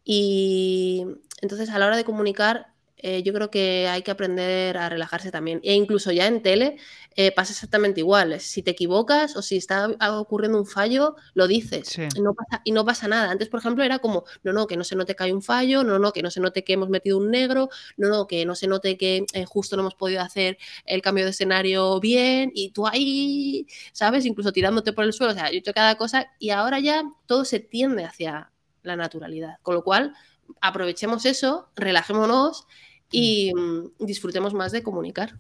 Y 0.04 1.06
entonces 1.42 1.70
a 1.70 1.80
la 1.80 1.88
hora 1.88 1.98
de 1.98 2.04
comunicar 2.04 2.71
eh, 3.02 3.24
yo 3.24 3.34
creo 3.34 3.50
que 3.50 3.88
hay 3.88 4.02
que 4.04 4.12
aprender 4.12 4.78
a 4.78 4.90
relajarse 4.90 5.32
también. 5.32 5.60
E 5.64 5.74
incluso 5.74 6.12
ya 6.12 6.28
en 6.28 6.42
tele 6.42 6.78
eh, 7.16 7.32
pasa 7.32 7.52
exactamente 7.52 8.00
igual. 8.00 8.40
Si 8.40 8.64
te 8.64 8.72
equivocas 8.72 9.36
o 9.36 9.42
si 9.42 9.58
está 9.58 9.90
ocurriendo 10.20 10.58
un 10.58 10.66
fallo, 10.66 11.16
lo 11.34 11.48
dices 11.48 11.98
y, 11.98 12.22
no 12.22 12.34
pasa, 12.34 12.62
y 12.64 12.72
no 12.72 12.86
pasa 12.86 13.08
nada. 13.08 13.32
Antes, 13.32 13.50
por 13.50 13.60
ejemplo, 13.60 13.84
era 13.84 14.00
como, 14.00 14.24
no, 14.44 14.54
no, 14.54 14.68
que 14.68 14.78
no 14.78 14.84
se 14.84 14.96
note 14.96 15.16
que 15.16 15.24
hay 15.24 15.32
un 15.32 15.42
fallo, 15.42 15.84
no, 15.84 16.00
no, 16.00 16.14
que 16.14 16.22
no 16.22 16.32
se 16.32 16.40
note 16.40 16.64
que 16.64 16.74
hemos 16.74 16.90
metido 16.90 17.18
un 17.18 17.32
negro, 17.32 17.70
no, 17.98 18.08
no, 18.08 18.28
que 18.28 18.46
no 18.46 18.56
se 18.56 18.68
note 18.68 18.98
que 18.98 19.26
eh, 19.34 19.46
justo 19.46 19.76
no 19.76 19.82
hemos 19.82 19.96
podido 19.96 20.22
hacer 20.22 20.58
el 20.86 21.02
cambio 21.02 21.26
de 21.26 21.32
escenario 21.32 22.00
bien 22.00 22.52
y 22.54 22.72
tú 22.72 22.88
ahí, 22.88 23.68
¿sabes? 23.94 24.26
Incluso 24.26 24.54
tirándote 24.54 24.94
por 24.94 25.04
el 25.04 25.14
suelo. 25.14 25.34
O 25.34 25.36
sea, 25.36 25.50
yo 25.50 25.56
he 25.56 25.60
hecho 25.60 25.74
cada 25.74 25.96
cosa 25.96 26.32
y 26.40 26.52
ahora 26.52 26.80
ya 26.80 27.04
todo 27.26 27.46
se 27.46 27.60
tiende 27.60 28.06
hacia 28.06 28.52
la 28.84 28.96
naturalidad. 28.96 29.58
Con 29.64 29.76
lo 29.76 29.84
cual, 29.84 30.14
aprovechemos 30.62 31.26
eso, 31.26 31.70
relajémonos 31.76 32.68
y 33.12 33.54
mm, 33.54 34.06
disfrutemos 34.06 34.54
más 34.54 34.72
de 34.72 34.84
comunicar. 34.84 35.38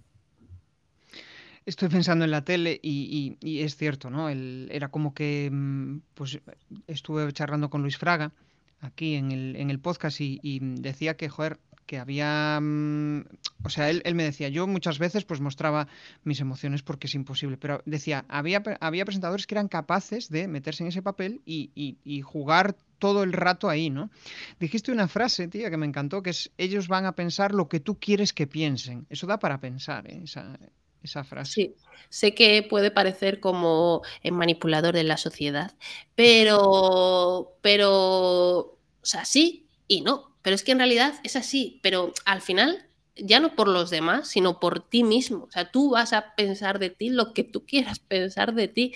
Estoy 1.65 1.89
pensando 1.89 2.25
en 2.25 2.31
la 2.31 2.43
tele 2.43 2.79
y, 2.81 3.37
es 3.41 3.75
cierto, 3.75 4.09
¿no? 4.09 4.29
era 4.29 4.89
como 4.89 5.13
que 5.13 5.49
mm, 5.51 6.01
pues 6.15 6.39
estuve 6.87 7.31
charlando 7.33 7.69
con 7.69 7.81
Luis 7.81 7.97
Fraga 7.97 8.33
aquí 8.79 9.13
en 9.13 9.31
el, 9.31 9.55
en 9.55 9.69
el 9.69 9.79
podcast 9.79 10.19
y, 10.21 10.59
decía 10.61 11.15
que, 11.15 11.29
joder, 11.29 11.59
que 11.91 11.99
había, 11.99 12.57
mm, 12.61 13.25
o 13.65 13.69
sea, 13.69 13.89
él, 13.89 14.15
me 14.15 14.23
decía, 14.23 14.47
yo 14.47 14.65
muchas 14.65 14.97
veces 14.97 15.25
pues 15.25 15.41
mostraba 15.41 15.89
mis 16.23 16.39
emociones 16.39 16.83
porque 16.83 17.07
es 17.07 17.15
imposible, 17.15 17.57
pero 17.57 17.81
decía, 17.85 18.23
había, 18.29 18.63
había 18.79 19.03
presentadores 19.03 19.45
que 19.45 19.55
eran 19.55 19.67
capaces 19.67 20.29
de 20.29 20.47
meterse 20.47 20.83
en 20.83 20.87
ese 20.87 21.01
papel 21.01 21.41
y, 21.45 21.69
y 21.75 22.21
jugar 22.21 22.77
todo 22.97 23.23
el 23.23 23.33
rato 23.33 23.67
ahí, 23.67 23.89
¿no? 23.89 24.09
Dijiste 24.57 24.93
una 24.93 25.09
frase, 25.09 25.49
tía, 25.49 25.69
que 25.69 25.75
me 25.75 25.85
encantó, 25.85 26.23
que 26.23 26.29
es, 26.29 26.49
ellos 26.57 26.87
van 26.87 27.05
a 27.05 27.13
pensar 27.13 27.53
lo 27.53 27.67
que 27.67 27.81
tú 27.81 27.99
quieres 27.99 28.31
que 28.31 28.47
piensen. 28.47 29.05
Eso 29.09 29.27
da 29.27 29.37
para 29.37 29.59
pensar, 29.59 30.09
¿eh? 30.09 30.21
esa, 30.23 30.57
esa 31.03 31.25
frase. 31.25 31.51
Sí, 31.51 31.75
sé 32.07 32.33
que 32.33 32.63
puede 32.63 32.89
parecer 32.89 33.41
como 33.41 34.01
el 34.23 34.31
manipulador 34.31 34.95
de 34.95 35.03
la 35.03 35.17
sociedad, 35.17 35.73
pero, 36.15 37.57
pero, 37.61 37.89
o 37.91 38.77
sea, 39.01 39.25
sí 39.25 39.67
y 39.89 39.99
no, 39.99 40.30
pero 40.41 40.55
es 40.55 40.63
que 40.63 40.71
en 40.71 40.79
realidad 40.79 41.13
es 41.23 41.35
así, 41.35 41.79
pero 41.83 42.13
al 42.25 42.41
final 42.41 42.87
ya 43.15 43.39
no 43.39 43.55
por 43.55 43.67
los 43.67 43.89
demás, 43.89 44.29
sino 44.29 44.59
por 44.59 44.87
ti 44.87 45.03
mismo. 45.03 45.45
O 45.45 45.51
sea, 45.51 45.69
tú 45.69 45.91
vas 45.91 46.13
a 46.13 46.33
pensar 46.35 46.79
de 46.79 46.89
ti 46.89 47.09
lo 47.09 47.33
que 47.33 47.43
tú 47.43 47.65
quieras 47.65 47.99
pensar 48.07 48.53
de 48.53 48.67
ti. 48.67 48.93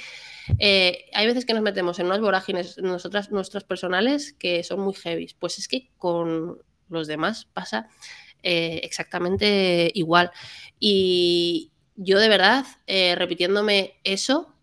Eh, 0.59 1.05
hay 1.13 1.27
veces 1.27 1.45
que 1.45 1.53
nos 1.53 1.63
metemos 1.63 1.99
en 1.99 2.07
unas 2.07 2.21
vorágines 2.21 2.77
nosotras, 2.77 3.31
nuestras 3.31 3.63
personales 3.63 4.33
que 4.33 4.63
son 4.63 4.79
muy 4.79 4.93
heavy. 4.93 5.27
Pues 5.39 5.59
es 5.59 5.67
que 5.67 5.91
con 5.97 6.59
los 6.89 7.07
demás 7.07 7.45
pasa 7.53 7.89
eh, 8.43 8.81
exactamente 8.83 9.91
igual. 9.93 10.31
Y 10.79 11.71
yo 11.95 12.19
de 12.19 12.29
verdad, 12.29 12.65
eh, 12.87 13.15
repitiéndome 13.15 13.99
eso, 14.03 14.53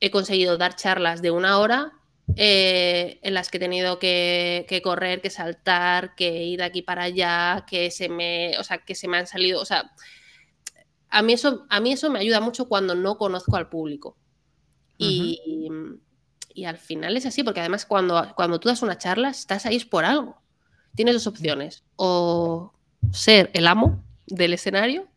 he 0.00 0.10
conseguido 0.10 0.56
dar 0.56 0.76
charlas 0.76 1.22
de 1.22 1.30
una 1.30 1.58
hora 1.58 1.92
eh, 2.36 3.18
en 3.22 3.34
las 3.34 3.50
que 3.50 3.56
he 3.56 3.60
tenido 3.60 3.98
que, 3.98 4.80
correr, 4.82 5.20
que 5.20 5.30
saltar, 5.30 6.14
que 6.14 6.44
ir 6.44 6.58
de 6.58 6.64
aquí 6.64 6.82
para 6.82 7.04
allá, 7.04 7.64
que 7.68 7.90
se 7.90 8.08
me, 8.08 8.56
o 8.58 8.64
sea, 8.64 8.78
que 8.78 8.94
se 8.94 9.08
me 9.08 9.18
han 9.18 9.26
salido, 9.26 9.60
o 9.60 9.64
sea, 9.64 9.92
a 11.08 11.22
mí 11.22 11.32
eso, 11.32 11.66
a 11.68 11.80
mí 11.80 11.92
eso 11.92 12.10
me 12.10 12.20
ayuda 12.20 12.40
mucho 12.40 12.68
cuando 12.68 12.94
no 12.94 13.18
conozco 13.18 13.56
al 13.56 13.68
público. 13.68 14.16
Y, 14.98 15.38
al 16.66 16.76
final 16.76 17.16
es 17.16 17.24
así, 17.24 17.42
porque 17.42 17.60
además 17.60 17.86
cuando, 17.86 18.34
cuando 18.36 18.60
tú 18.60 18.68
das 18.68 18.82
una 18.82 18.98
charla, 18.98 19.30
estás 19.30 19.64
ahí 19.64 19.82
por 19.84 20.04
algo. 20.04 20.42
Tienes 20.94 21.14
dos 21.14 21.26
opciones, 21.26 21.84
o 21.96 22.74
ser 23.12 23.50
el 23.54 23.66
amo 23.66 24.04
del 24.26 24.52
escenario 24.52 25.08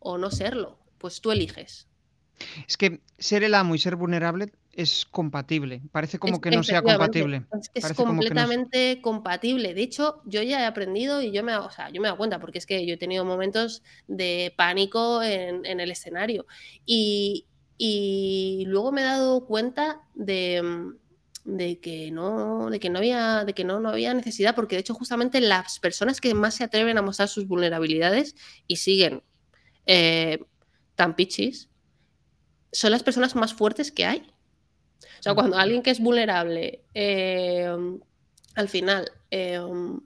o 0.00 0.18
no 0.18 0.30
serlo. 0.30 0.78
Pues 0.98 1.20
tú 1.20 1.30
eliges. 1.30 1.86
Es 2.66 2.76
que 2.76 3.00
ser 3.18 3.44
el 3.44 3.54
amo 3.54 3.74
y 3.74 3.78
ser 3.78 3.96
vulnerable 3.96 4.52
es 4.72 5.04
compatible. 5.04 5.82
Parece 5.90 6.18
como 6.18 6.40
que 6.40 6.50
no 6.50 6.62
sea 6.62 6.82
compatible. 6.82 7.44
Es, 7.74 7.92
completamente 7.92 9.00
compatible. 9.02 9.74
De 9.74 9.82
hecho, 9.82 10.22
yo 10.24 10.42
ya 10.42 10.62
he 10.62 10.66
aprendido 10.66 11.22
y 11.22 11.32
yo 11.32 11.42
me, 11.42 11.56
o 11.56 11.70
sea, 11.70 11.90
yo 11.90 12.00
me 12.00 12.08
doy 12.08 12.16
cuenta, 12.16 12.38
porque 12.38 12.58
es 12.58 12.66
que 12.66 12.86
yo 12.86 12.94
he 12.94 12.98
tenido 12.98 13.24
momentos 13.24 13.82
de 14.06 14.54
pánico 14.56 15.22
en, 15.22 15.64
el 15.64 15.90
escenario. 15.90 16.46
Y, 16.86 17.46
luego 18.66 18.92
me 18.92 19.00
he 19.00 19.04
dado 19.04 19.46
cuenta 19.46 20.02
de, 20.14 20.62
que 21.82 22.10
no, 22.12 22.70
de 22.70 22.78
que 22.78 22.90
no 22.90 22.98
había, 22.98 23.44
de 23.44 23.54
que 23.54 23.64
no, 23.64 23.80
no 23.80 23.88
había 23.88 24.14
necesidad, 24.14 24.54
porque 24.54 24.76
de 24.76 24.80
hecho, 24.80 24.94
justamente 24.94 25.40
las 25.40 25.80
personas 25.80 26.20
que 26.20 26.34
más 26.34 26.54
se 26.54 26.64
atreven 26.64 26.96
a 26.98 27.02
mostrar 27.02 27.28
sus 27.28 27.48
vulnerabilidades 27.48 28.36
y 28.66 28.76
siguen 28.76 29.22
eh, 29.86 30.38
tan 30.94 31.16
pichis 31.16 31.68
son 32.72 32.92
las 32.92 33.02
personas 33.02 33.34
más 33.34 33.52
fuertes 33.52 33.90
que 33.90 34.04
hay. 34.04 34.32
O 35.18 35.22
sea, 35.22 35.34
cuando 35.34 35.56
alguien 35.56 35.82
que 35.82 35.90
es 35.90 36.00
vulnerable, 36.00 36.82
em, 36.94 38.00
al 38.54 38.68
final, 38.68 39.10
em, 39.30 40.00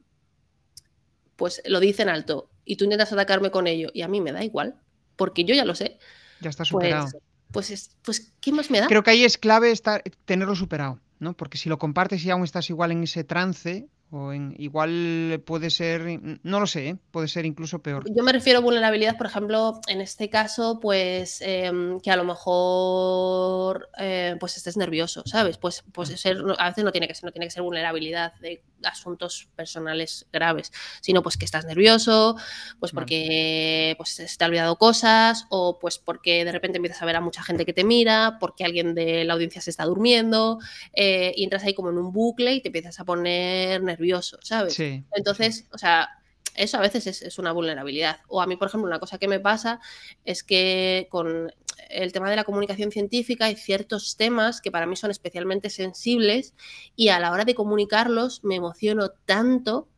pues 1.36 1.62
lo 1.66 1.80
dice 1.80 2.02
en 2.02 2.08
alto 2.08 2.50
y 2.64 2.76
tú 2.76 2.84
intentas 2.84 3.12
atacarme 3.12 3.50
con 3.50 3.66
ello 3.66 3.90
y 3.92 4.02
a 4.02 4.08
mí 4.08 4.20
me 4.20 4.32
da 4.32 4.44
igual, 4.44 4.76
porque 5.16 5.44
yo 5.44 5.54
ya 5.54 5.64
lo 5.64 5.74
sé. 5.74 5.98
Ya 6.40 6.50
está 6.50 6.64
superado. 6.64 7.08
Pues, 7.52 7.68
pues, 7.68 7.90
pues 8.02 8.32
¿qué 8.40 8.52
más 8.52 8.70
me 8.70 8.80
da? 8.80 8.86
Creo 8.86 9.02
que 9.02 9.10
ahí 9.10 9.24
es 9.24 9.38
clave 9.38 9.70
estar, 9.70 10.02
tenerlo 10.24 10.54
superado, 10.54 11.00
¿no? 11.18 11.34
Porque 11.36 11.58
si 11.58 11.68
lo 11.68 11.78
compartes 11.78 12.24
y 12.24 12.30
aún 12.30 12.44
estás 12.44 12.70
igual 12.70 12.92
en 12.92 13.04
ese 13.04 13.24
trance, 13.24 13.88
o 14.10 14.32
en, 14.32 14.54
igual 14.58 15.42
puede 15.44 15.70
ser, 15.70 16.20
no 16.42 16.60
lo 16.60 16.66
sé, 16.66 16.88
¿eh? 16.88 16.96
puede 17.10 17.28
ser 17.28 17.46
incluso 17.46 17.80
peor. 17.80 18.04
Yo 18.14 18.22
me 18.22 18.32
refiero 18.32 18.60
a 18.60 18.62
vulnerabilidad, 18.62 19.16
por 19.16 19.26
ejemplo, 19.26 19.80
en 19.88 20.00
este 20.00 20.30
caso, 20.30 20.78
pues 20.80 21.40
em, 21.40 21.98
que 22.00 22.10
a 22.10 22.16
lo 22.16 22.24
mejor 22.24 23.88
eh, 23.98 24.36
pues 24.38 24.56
estés 24.56 24.76
nervioso, 24.76 25.22
¿sabes? 25.26 25.58
Pues, 25.58 25.84
pues 25.92 26.10
mm. 26.10 26.16
ser, 26.16 26.38
a 26.58 26.68
veces 26.68 26.84
no 26.84 26.92
tiene 26.92 27.08
que 27.08 27.14
ser, 27.14 27.24
no 27.24 27.32
tiene 27.32 27.46
que 27.46 27.50
ser 27.50 27.62
vulnerabilidad 27.62 28.34
de 28.40 28.62
asuntos 28.84 29.48
personales 29.56 30.26
graves, 30.32 30.72
sino 31.00 31.22
pues 31.22 31.36
que 31.36 31.44
estás 31.44 31.64
nervioso, 31.64 32.36
pues 32.80 32.92
porque 32.92 33.94
pues, 33.96 34.10
se 34.10 34.26
te 34.26 34.44
ha 34.44 34.48
olvidado 34.48 34.76
cosas, 34.76 35.46
o 35.50 35.78
pues 35.78 35.98
porque 35.98 36.44
de 36.44 36.52
repente 36.52 36.76
empiezas 36.76 37.02
a 37.02 37.06
ver 37.06 37.16
a 37.16 37.20
mucha 37.20 37.42
gente 37.42 37.64
que 37.64 37.72
te 37.72 37.84
mira, 37.84 38.38
porque 38.40 38.64
alguien 38.64 38.94
de 38.94 39.24
la 39.24 39.34
audiencia 39.34 39.60
se 39.60 39.70
está 39.70 39.84
durmiendo, 39.84 40.58
eh, 40.92 41.32
y 41.36 41.44
entras 41.44 41.64
ahí 41.64 41.74
como 41.74 41.90
en 41.90 41.98
un 41.98 42.12
bucle 42.12 42.54
y 42.54 42.60
te 42.60 42.68
empiezas 42.68 43.00
a 43.00 43.04
poner 43.04 43.82
nervioso 43.82 44.04
¿sabes? 44.42 44.78
Entonces, 44.78 45.66
o 45.72 45.78
sea, 45.78 46.08
eso 46.54 46.78
a 46.78 46.80
veces 46.80 47.22
es, 47.22 47.38
una 47.38 47.52
vulnerabilidad. 47.52 48.20
O 48.28 48.40
a 48.40 48.46
mí, 48.46 48.56
por 48.56 48.68
ejemplo, 48.68 48.88
una 48.88 49.00
cosa 49.00 49.18
que 49.18 49.28
me 49.28 49.40
pasa 49.40 49.80
es 50.24 50.42
que 50.42 51.08
con 51.10 51.52
el 51.90 52.12
tema 52.12 52.30
de 52.30 52.36
la 52.36 52.44
comunicación 52.44 52.90
científica 52.90 53.46
hay 53.46 53.56
ciertos 53.56 54.16
temas 54.16 54.60
que 54.60 54.70
para 54.70 54.86
mí 54.86 54.96
son 54.96 55.10
especialmente 55.10 55.70
sensibles 55.70 56.54
y 56.96 57.08
a 57.08 57.20
la 57.20 57.32
hora 57.32 57.44
de 57.44 57.54
comunicarlos 57.54 58.42
me 58.44 58.56
emociono 58.56 59.10
tanto 59.26 59.88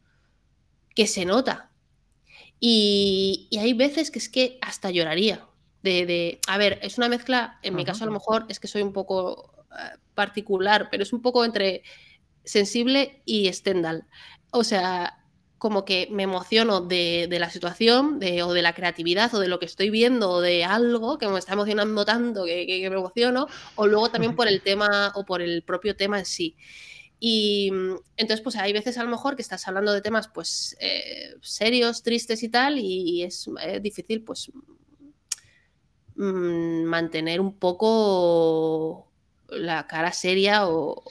que 0.95 1.07
se 1.07 1.25
nota. 1.25 1.71
Y, 2.59 3.49
hay 3.61 3.75
veces 3.75 4.11
que 4.11 4.19
es 4.19 4.29
que 4.29 4.59
hasta 4.62 4.90
lloraría. 4.90 5.47
De, 5.83 6.40
a 6.49 6.59
ver, 6.59 6.81
es 6.83 6.99
una 6.99 7.09
mezcla, 7.09 7.61
en 7.62 7.77
mi 7.77 7.85
caso 7.85 8.03
a 8.03 8.07
lo 8.09 8.12
mejor 8.12 8.47
es 8.49 8.59
que 8.59 8.66
soy 8.66 8.83
un 8.83 8.92
poco 8.92 9.53
eh, 9.71 9.97
particular, 10.14 10.88
pero 10.90 11.05
es 11.05 11.12
un 11.12 11.23
poco 11.23 11.45
entre 11.45 11.85
sensible 12.45 13.23
y 13.25 13.53
Stendhal. 13.53 14.07
O 14.51 14.64
sea, 14.64 15.26
como 15.66 15.85
que 15.85 16.07
me 16.12 16.22
emociono 16.22 16.81
de, 16.81 17.26
la 17.29 17.50
situación 17.50 18.20
de, 18.20 18.44
o 18.44 18.52
de 18.52 18.62
la 18.62 18.72
creatividad 18.72 19.35
o 19.35 19.40
de 19.40 19.48
lo 19.48 19.59
que 19.59 19.66
estoy 19.66 19.90
viendo 19.90 20.31
o 20.31 20.40
de 20.40 20.62
algo 20.62 21.18
que 21.18 21.26
me 21.26 21.40
está 21.40 21.55
emocionando 21.55 22.05
tanto 22.05 22.44
que, 22.44 22.87
me 22.88 22.96
emociono, 22.96 23.48
o 23.74 23.88
luego 23.88 24.09
también 24.09 24.37
por 24.37 24.46
el 24.46 24.62
tema 24.62 25.11
o 25.16 25.24
por 25.24 25.42
el 25.42 25.64
propio 25.64 25.96
tema 25.96 26.20
en 26.20 26.24
sí. 26.24 26.55
Y 27.18 27.72
mm, 27.72 27.96
entonces, 28.16 28.42
pues 28.42 28.55
hay 28.55 28.72
veces 28.72 28.96
a 28.96 29.02
lo 29.02 29.11
mejor 29.11 29.35
que 29.35 29.42
estás 29.42 29.66
hablando 29.66 29.92
de 29.92 30.02
temas 30.02 30.29
pues 30.29 30.76
eh, 30.79 31.35
serios, 31.40 32.05
tristes 32.05 32.44
y 32.44 32.48
tal, 32.48 32.79
y, 32.79 33.24
es 33.24 33.50
eh, 33.61 33.81
difícil 33.81 34.22
pues 34.22 34.52
mm, 36.14 36.85
mantener 36.85 37.40
un 37.40 37.59
poco 37.59 39.11
la 39.48 39.88
cara 39.88 40.12
seria 40.12 40.68
o, 40.68 41.02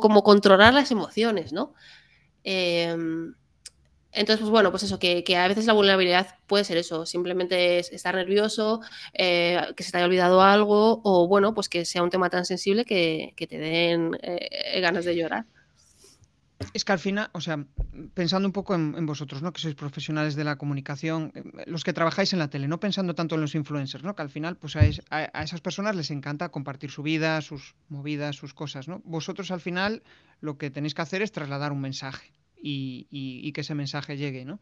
como 0.00 0.22
controlar 0.22 0.72
las 0.72 0.90
emociones, 0.90 1.52
¿no? 1.52 1.74
Em, 2.42 3.34
entonces, 4.12 4.40
pues 4.40 4.50
bueno, 4.50 4.70
pues 4.70 4.82
eso, 4.82 4.98
que, 4.98 5.24
a 5.36 5.48
veces 5.48 5.66
la 5.66 5.72
vulnerabilidad 5.72 6.36
puede 6.46 6.64
ser 6.64 6.76
eso, 6.76 7.06
simplemente 7.06 7.78
es 7.78 7.92
estar 7.92 8.14
nervioso, 8.14 8.80
eh, 9.12 9.60
que 9.76 9.82
se 9.84 9.92
te 9.92 9.98
haya 9.98 10.06
olvidado 10.06 10.42
algo, 10.42 11.00
o 11.04 11.28
bueno, 11.28 11.54
pues 11.54 11.68
que 11.68 11.84
sea 11.84 12.02
un 12.02 12.10
tema 12.10 12.28
tan 12.28 12.44
sensible 12.44 12.84
que, 12.84 13.34
te 13.36 13.58
den 13.58 14.18
eh, 14.22 14.80
ganas 14.80 15.04
de 15.04 15.16
llorar. 15.16 15.46
Es 16.74 16.84
que 16.84 16.92
al 16.92 16.98
final, 16.98 17.30
o 17.32 17.40
sea, 17.40 17.64
pensando 18.12 18.46
un 18.46 18.52
poco 18.52 18.74
en, 18.74 19.06
vosotros, 19.06 19.40
¿no? 19.40 19.52
Que 19.52 19.62
sois 19.62 19.74
profesionales 19.74 20.34
de 20.34 20.44
la 20.44 20.56
comunicación, 20.56 21.32
eh, 21.34 21.42
los 21.66 21.84
que 21.84 21.94
trabajáis 21.94 22.34
en 22.34 22.38
la 22.38 22.50
tele, 22.50 22.68
no 22.68 22.80
pensando 22.80 23.14
tanto 23.14 23.36
en 23.36 23.40
los 23.40 23.54
influencers, 23.54 24.04
¿no? 24.04 24.14
Que 24.14 24.22
al 24.22 24.28
final, 24.28 24.56
pues 24.56 24.76
a, 24.76 24.84
esas 24.84 25.60
personas 25.62 25.96
les 25.96 26.10
encanta 26.10 26.50
compartir 26.50 26.90
su 26.90 27.02
vida, 27.02 27.40
sus 27.40 27.74
movidas, 27.88 28.36
sus 28.36 28.52
cosas, 28.52 28.88
¿no? 28.88 29.00
Vosotros 29.04 29.50
al 29.50 29.60
final 29.60 30.02
lo 30.40 30.58
que 30.58 30.70
tenéis 30.70 30.94
que 30.94 31.02
hacer 31.02 31.22
es 31.22 31.32
trasladar 31.32 31.72
un 31.72 31.80
mensaje 31.80 32.34
y, 32.62 33.52
que 33.52 33.60
ese 33.60 33.74
mensaje 33.74 34.16
llegue, 34.16 34.44
¿no? 34.44 34.60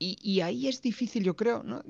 Y, 0.00 0.42
ahí 0.42 0.68
es 0.68 0.80
difícil, 0.80 1.24
yo 1.24 1.34
creo, 1.34 1.64
¿no? 1.64 1.82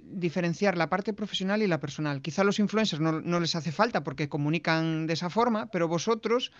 diferenciar 0.00 0.78
la 0.78 0.88
parte 0.88 1.12
profesional 1.12 1.60
y 1.60 1.66
la 1.66 1.80
personal. 1.80 2.22
Quizá 2.22 2.42
a 2.42 2.44
los 2.44 2.60
influencers 2.60 3.00
no, 3.00 3.40
les 3.40 3.56
hace 3.56 3.72
falta 3.72 4.04
porque 4.04 4.28
comunican 4.28 5.08
de 5.08 5.14
esa 5.14 5.28
forma, 5.28 5.66
pero 5.66 5.88
vosotros, 5.88 6.52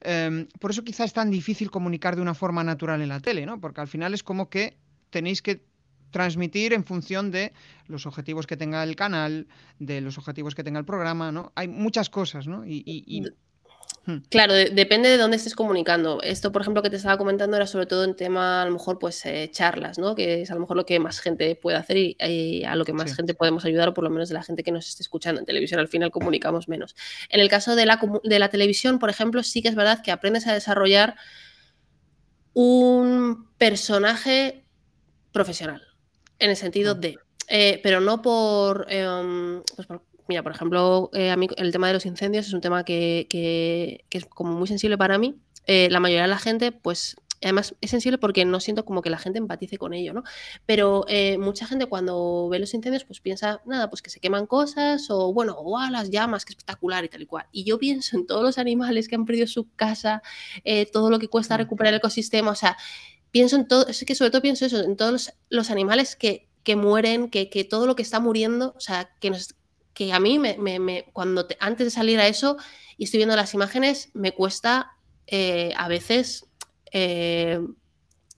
em, 0.00 0.46
por 0.58 0.70
eso 0.70 0.82
quizá 0.82 1.04
es 1.04 1.12
tan 1.12 1.30
difícil 1.30 1.70
comunicar 1.70 2.16
de 2.16 2.22
una 2.22 2.32
forma 2.32 2.64
natural 2.64 3.02
en 3.02 3.10
la 3.10 3.20
tele, 3.20 3.44
¿no? 3.44 3.60
Porque 3.60 3.82
al 3.82 3.88
final 3.88 4.14
es 4.14 4.22
como 4.22 4.48
que 4.48 4.78
tenéis 5.10 5.42
que 5.42 5.62
transmitir 6.10 6.72
en 6.72 6.84
función 6.84 7.30
de 7.30 7.52
los 7.86 8.06
objetivos 8.06 8.46
que 8.46 8.56
tenga 8.56 8.82
el 8.82 8.96
canal, 8.96 9.48
de 9.78 10.00
los 10.00 10.16
objetivos 10.16 10.54
que 10.54 10.64
tenga 10.64 10.78
el 10.78 10.86
programa, 10.86 11.32
¿no? 11.32 11.52
Hay 11.54 11.68
muchas 11.68 12.08
cosas, 12.08 12.46
¿no? 12.46 12.64
Claro, 14.30 14.54
depende 14.54 15.08
de 15.08 15.16
dónde 15.16 15.36
estés 15.36 15.54
comunicando. 15.54 16.22
Esto, 16.22 16.52
por 16.52 16.62
ejemplo, 16.62 16.82
que 16.82 16.90
te 16.90 16.96
estaba 16.96 17.18
comentando 17.18 17.56
era 17.56 17.66
sobre 17.66 17.86
todo 17.86 18.04
en 18.04 18.14
tema, 18.14 18.62
a 18.62 18.64
lo 18.64 18.72
mejor, 18.72 18.98
pues 18.98 19.24
eh, 19.26 19.50
charlas, 19.52 19.98
¿no? 19.98 20.14
Que 20.14 20.42
es 20.42 20.50
a 20.50 20.54
lo 20.54 20.60
mejor 20.60 20.76
lo 20.76 20.86
que 20.86 20.98
más 21.00 21.18
gente 21.20 21.56
puede 21.56 21.76
hacer 21.76 21.96
y, 21.96 22.64
a 22.64 22.76
lo 22.76 22.84
que 22.84 22.92
más 22.92 23.14
gente 23.16 23.34
podemos 23.34 23.64
ayudar, 23.64 23.88
o 23.88 23.94
por 23.94 24.04
lo 24.04 24.10
menos 24.10 24.28
de 24.28 24.34
la 24.34 24.42
gente 24.42 24.62
que 24.62 24.70
nos 24.70 24.88
esté 24.88 25.02
escuchando. 25.02 25.40
En 25.40 25.46
televisión 25.46 25.80
al 25.80 25.88
final 25.88 26.10
comunicamos 26.10 26.68
menos. 26.68 26.94
En 27.30 27.40
el 27.40 27.48
caso 27.48 27.74
de 27.74 27.84
la, 27.86 28.00
de 28.22 28.38
la 28.38 28.48
televisión, 28.48 28.98
por 28.98 29.10
ejemplo, 29.10 29.42
sí 29.42 29.60
que 29.60 29.68
es 29.68 29.74
verdad 29.74 30.02
que 30.02 30.12
aprendes 30.12 30.46
a 30.46 30.54
desarrollar 30.54 31.16
un 32.52 33.48
personaje 33.58 34.64
profesional, 35.32 35.82
en 36.38 36.50
el 36.50 36.56
sentido 36.56 36.92
ah. 36.92 36.94
de, 36.94 37.18
eh, 37.48 37.80
pero 37.82 38.00
no 38.00 38.22
por, 38.22 38.86
em, 38.88 39.62
pues 39.74 39.86
por 39.86 40.02
Mira, 40.28 40.42
por 40.42 40.52
ejemplo, 40.52 41.10
eh, 41.12 41.30
a 41.30 41.36
mí 41.36 41.48
el 41.56 41.72
tema 41.72 41.86
de 41.86 41.94
los 41.94 42.06
incendios 42.06 42.46
es 42.46 42.52
un 42.52 42.60
tema 42.60 42.84
que, 42.84 44.04
es 44.10 44.26
como 44.26 44.52
muy 44.52 44.66
sensible 44.66 44.98
para 44.98 45.18
mí. 45.18 45.36
Eh, 45.66 45.88
la 45.90 46.00
mayoría 46.00 46.22
de 46.22 46.28
la 46.28 46.38
gente, 46.38 46.72
pues, 46.72 47.16
además 47.42 47.74
es 47.80 47.90
sensible 47.90 48.18
porque 48.18 48.44
no 48.44 48.60
siento 48.60 48.84
como 48.84 49.02
que 49.02 49.10
la 49.10 49.18
gente 49.18 49.38
empatice 49.38 49.78
con 49.78 49.92
ello, 49.92 50.14
¿no? 50.14 50.24
Pero 50.64 51.04
eh, 51.08 51.38
mucha 51.38 51.66
gente 51.66 51.86
cuando 51.86 52.48
ve 52.48 52.58
los 52.58 52.74
incendios, 52.74 53.04
pues 53.04 53.20
piensa, 53.20 53.60
nada, 53.66 53.88
pues 53.88 54.02
que 54.02 54.10
se 54.10 54.20
queman 54.20 54.46
cosas 54.46 55.10
o, 55.10 55.32
bueno, 55.32 55.54
o 55.58 55.78
las 55.90 56.10
llamas, 56.10 56.44
qué 56.44 56.52
espectacular 56.52 57.04
y 57.04 57.08
tal 57.08 57.22
y 57.22 57.26
cual. 57.26 57.46
Y 57.52 57.64
yo 57.64 57.78
pienso 57.78 58.16
en 58.16 58.26
todos 58.26 58.42
los 58.42 58.58
animales 58.58 59.06
que 59.08 59.14
han 59.14 59.26
perdido 59.26 59.46
su 59.46 59.70
casa, 59.76 60.22
todo 60.92 61.10
lo 61.10 61.18
que 61.18 61.28
cuesta 61.28 61.56
recuperar 61.56 61.92
el 61.92 61.98
ecosistema, 61.98 62.50
o 62.50 62.54
sea, 62.54 62.76
pienso 63.30 63.56
en 63.56 63.68
todo, 63.68 63.86
es 63.86 64.04
que 64.04 64.14
sobre 64.14 64.30
todo 64.30 64.42
pienso 64.42 64.66
eso, 64.66 64.82
en 64.82 64.96
todos 64.96 65.32
los, 65.50 65.70
animales 65.70 66.16
que, 66.16 66.48
que 66.64 66.74
mueren, 66.74 67.28
que, 67.28 67.50
que, 67.50 67.64
todo 67.64 67.86
lo 67.86 67.94
que 67.94 68.02
está 68.02 68.18
muriendo, 68.18 68.72
o 68.76 68.80
sea, 68.80 69.10
que 69.20 69.30
nos, 69.30 69.55
que 69.96 70.12
a 70.12 70.20
mí, 70.20 70.38
me, 70.38 71.06
cuando 71.14 71.48
antes 71.58 71.86
de 71.86 71.90
salir 71.90 72.20
a 72.20 72.26
eso 72.26 72.58
y 72.98 73.04
estoy 73.04 73.16
viendo 73.16 73.34
las 73.34 73.54
imágenes, 73.54 74.10
me 74.12 74.32
cuesta 74.32 74.92
eh, 75.26 75.72
a 75.74 75.88
veces 75.88 76.44
eh, 76.92 77.58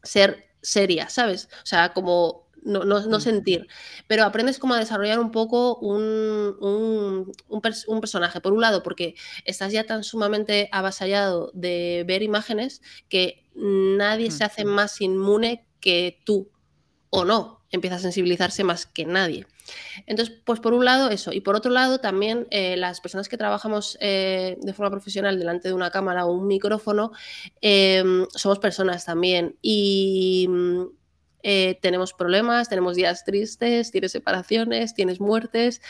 ser 0.05 0.53
seria, 0.63 1.09
¿sabes? 1.09 1.49
O 1.65 1.67
sea, 1.67 1.93
como 1.93 2.47
no, 2.63 2.85
mm. 2.85 3.21
sentir. 3.21 3.67
Pero 4.07 4.23
aprendes 4.23 4.61
como 4.61 4.75
a 4.75 4.79
desarrollar 4.79 5.19
un 5.19 5.33
poco 5.33 5.75
un, 5.79 7.33
personaje. 8.01 8.41
Por 8.41 8.53
un 8.53 8.61
lado, 8.61 8.85
porque 8.85 9.17
estás 9.45 9.73
ya 9.73 9.83
tan 9.83 10.05
sumamente 10.05 10.69
avasallado 10.71 11.51
de 11.55 12.05
ver 12.07 12.23
imágenes 12.23 12.83
que 13.09 13.49
nadie 13.57 14.31
se 14.31 14.45
hace 14.45 14.65
más 14.65 15.01
inmune 15.01 15.67
que 15.81 16.21
tú, 16.25 16.53
o 17.11 17.25
no, 17.25 17.65
empieza 17.73 17.97
a 17.97 17.99
sensibilizarse 17.99 18.63
más 18.63 18.87
que 18.87 19.05
nadie. 19.07 19.45
Entonces, 20.07 20.35
pues 20.45 20.61
por 20.61 20.73
un 20.73 20.85
lado 20.85 21.11
eso, 21.11 21.33
y 21.33 21.41
por 21.41 21.57
otro 21.57 21.71
lado 21.71 21.99
también 22.01 22.47
eh, 22.51 22.77
las 22.77 23.01
personas 23.01 23.29
que 23.29 23.37
trabajamos 23.37 23.97
eh, 24.01 24.57
de 24.61 24.73
forma 24.73 24.91
profesional 24.91 25.39
delante 25.39 25.69
de 25.69 25.75
una 25.75 25.91
cámara 25.91 26.27
o 26.27 26.33
un 26.33 26.47
micrófono, 26.47 27.13
em, 27.61 28.27
somos 28.35 28.59
personas 28.59 29.05
también 29.05 29.57
y 29.63 30.49
eh, 31.43 31.79
tenemos 31.81 32.13
problemas, 32.13 32.69
tenemos 32.69 32.97
días 32.97 33.25
tristes, 33.25 33.91
tienes 33.91 34.13
separaciones, 34.13 34.95
tienes 34.95 35.21
muertes 35.21 35.81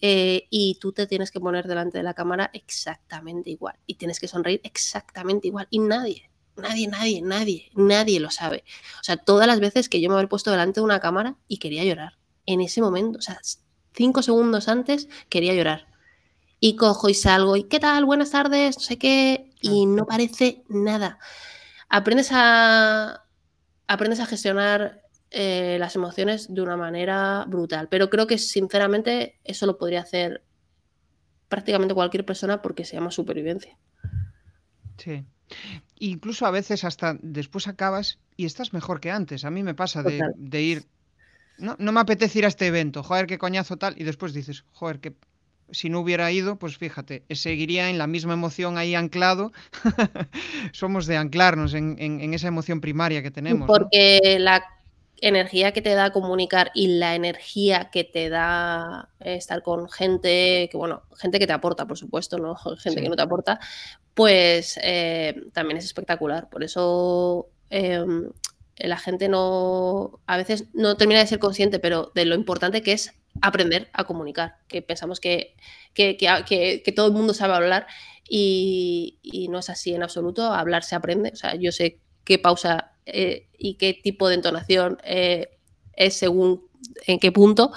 y 0.00 0.78
tú 0.80 0.92
te 0.92 1.06
tienes 1.06 1.30
que 1.30 1.40
poner 1.40 1.66
delante 1.66 1.98
de 1.98 2.04
la 2.04 2.14
cámara 2.14 2.50
exactamente 2.52 3.50
igual 3.50 3.76
y 3.86 3.94
tienes 3.94 4.20
que 4.20 4.28
sonreír 4.28 4.60
exactamente 4.64 5.48
igual 5.48 5.68
y 5.70 5.78
nadie. 5.78 6.30
Nadie, 6.56 6.88
nadie, 6.88 7.20
nadie, 7.20 7.70
nadie 7.74 8.18
lo 8.18 8.30
sabe. 8.30 8.64
O 9.00 9.04
sea, 9.04 9.18
todas 9.18 9.46
las 9.46 9.60
veces 9.60 9.90
que 9.90 10.00
yo 10.00 10.08
me 10.08 10.16
había 10.16 10.28
puesto 10.28 10.50
delante 10.50 10.80
de 10.80 10.84
una 10.84 11.00
cámara 11.00 11.36
y 11.48 11.58
quería 11.58 11.84
llorar 11.84 12.16
en 12.46 12.60
ese 12.60 12.80
momento, 12.80 13.18
o 13.18 13.22
sea, 13.22 13.40
cinco 13.92 14.22
segundos 14.22 14.68
antes 14.68 15.08
quería 15.28 15.54
llorar. 15.54 15.86
Y 16.58 16.76
cojo 16.76 17.08
y 17.08 17.14
salgo 17.14 17.56
y 17.56 17.64
¿qué 17.64 17.80
tal? 17.80 18.04
Buenas 18.06 18.30
tardes, 18.30 18.76
no 18.76 18.82
sé 18.82 18.98
qué, 18.98 19.50
y 19.60 19.86
no 19.86 20.06
parece 20.06 20.64
nada. 20.68 21.18
Aprendes 21.88 22.30
a, 22.32 23.24
aprendes 23.86 24.20
a 24.20 24.26
gestionar 24.26 25.02
eh, 25.30 25.76
las 25.78 25.96
emociones 25.96 26.52
de 26.52 26.62
una 26.62 26.76
manera 26.76 27.44
brutal, 27.46 27.88
pero 27.88 28.08
creo 28.08 28.26
que 28.26 28.38
sinceramente 28.38 29.38
eso 29.44 29.66
lo 29.66 29.76
podría 29.76 30.00
hacer 30.00 30.42
prácticamente 31.48 31.94
cualquier 31.94 32.24
persona 32.24 32.62
porque 32.62 32.84
se 32.84 32.96
llama 32.96 33.10
supervivencia. 33.10 33.76
Sí. 34.96 35.24
Incluso 35.98 36.46
a 36.46 36.50
veces 36.50 36.84
hasta 36.84 37.16
después 37.20 37.68
acabas 37.68 38.18
y 38.36 38.46
estás 38.46 38.72
mejor 38.72 39.00
que 39.00 39.10
antes. 39.10 39.44
A 39.44 39.50
mí 39.50 39.62
me 39.62 39.74
pasa 39.74 40.02
de 40.02 40.62
ir 40.62 40.86
no, 41.58 41.76
no 41.78 41.92
me 41.92 42.00
apetece 42.00 42.38
ir 42.38 42.44
a 42.44 42.48
este 42.48 42.66
evento, 42.66 43.02
joder, 43.02 43.26
qué 43.26 43.38
coñazo 43.38 43.76
tal, 43.76 43.94
y 43.98 44.04
después 44.04 44.32
dices, 44.32 44.64
joder, 44.72 45.00
que 45.00 45.14
si 45.70 45.88
no 45.88 46.00
hubiera 46.00 46.30
ido, 46.30 46.56
pues 46.56 46.76
fíjate, 46.76 47.24
seguiría 47.30 47.90
en 47.90 47.98
la 47.98 48.06
misma 48.06 48.34
emoción 48.34 48.78
ahí 48.78 48.94
anclado. 48.94 49.52
Somos 50.72 51.06
de 51.06 51.16
anclarnos 51.16 51.74
en, 51.74 52.34
esa 52.34 52.48
emoción 52.48 52.80
primaria 52.80 53.22
que 53.22 53.30
tenemos. 53.30 53.66
Porque 53.66 54.38
la 54.38 54.64
energía 55.20 55.72
que 55.72 55.82
te 55.82 55.94
da 55.94 56.10
comunicar 56.10 56.70
y 56.74 56.98
la 56.98 57.14
energía 57.14 57.88
que 57.90 58.04
te 58.04 58.28
da 58.28 59.08
estar 59.20 59.62
con 59.62 59.88
gente, 59.88 60.68
que 60.70 60.76
bueno, 60.76 61.02
gente 61.16 61.38
que 61.38 61.46
te 61.46 61.52
aporta, 61.52 61.86
por 61.86 61.98
supuesto, 61.98 62.38
no 62.38 62.54
gente 62.78 63.02
que 63.02 63.08
no 63.08 63.16
te 63.16 63.22
aporta, 63.22 63.58
pues 64.14 64.78
eh, 64.82 65.34
también 65.52 65.78
es 65.78 65.84
espectacular. 65.84 66.48
Por 66.48 66.62
eso 66.62 67.48
em, 67.70 68.30
la 68.78 68.98
gente 68.98 69.28
no, 69.28 70.20
a 70.26 70.36
veces 70.36 70.66
no 70.74 70.96
termina 70.96 71.20
de 71.20 71.26
ser 71.26 71.38
consciente, 71.38 71.78
pero 71.78 72.12
de 72.14 72.26
lo 72.26 72.34
importante 72.34 72.82
que 72.82 72.92
es 72.92 73.14
aprender 73.40 73.88
a 73.92 74.04
comunicar, 74.04 74.56
que 74.68 74.82
pensamos 74.82 75.20
que, 75.20 75.56
que, 75.94 76.92
todo 76.94 77.06
el 77.06 77.12
mundo 77.12 77.34
sabe 77.34 77.54
hablar 77.54 77.86
y, 78.28 79.48
no 79.50 79.58
es 79.60 79.70
así 79.70 79.94
en 79.94 80.02
absoluto, 80.02 80.52
hablar 80.52 80.84
se 80.84 80.94
aprende, 80.94 81.30
o 81.32 81.36
sea, 81.36 81.54
yo 81.54 81.72
sé 81.72 82.00
qué 82.24 82.38
pausa 82.38 82.92
eh, 83.06 83.48
y 83.56 83.74
qué 83.74 83.94
tipo 83.94 84.28
de 84.28 84.34
entonación 84.34 84.98
eh, 85.04 85.50
es 85.94 86.14
según 86.14 86.66
en 87.06 87.18
qué 87.18 87.32
punto 87.32 87.72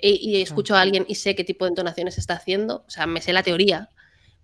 y, 0.00 0.40
escucho 0.40 0.76
a 0.76 0.80
alguien 0.80 1.04
y 1.08 1.16
sé 1.16 1.34
qué 1.34 1.44
tipo 1.44 1.64
de 1.64 1.70
entonaciones 1.70 2.18
está 2.18 2.34
haciendo, 2.34 2.84
o 2.86 2.90
sea, 2.90 3.06
me 3.06 3.20
sé 3.20 3.32
la 3.32 3.42
teoría 3.42 3.90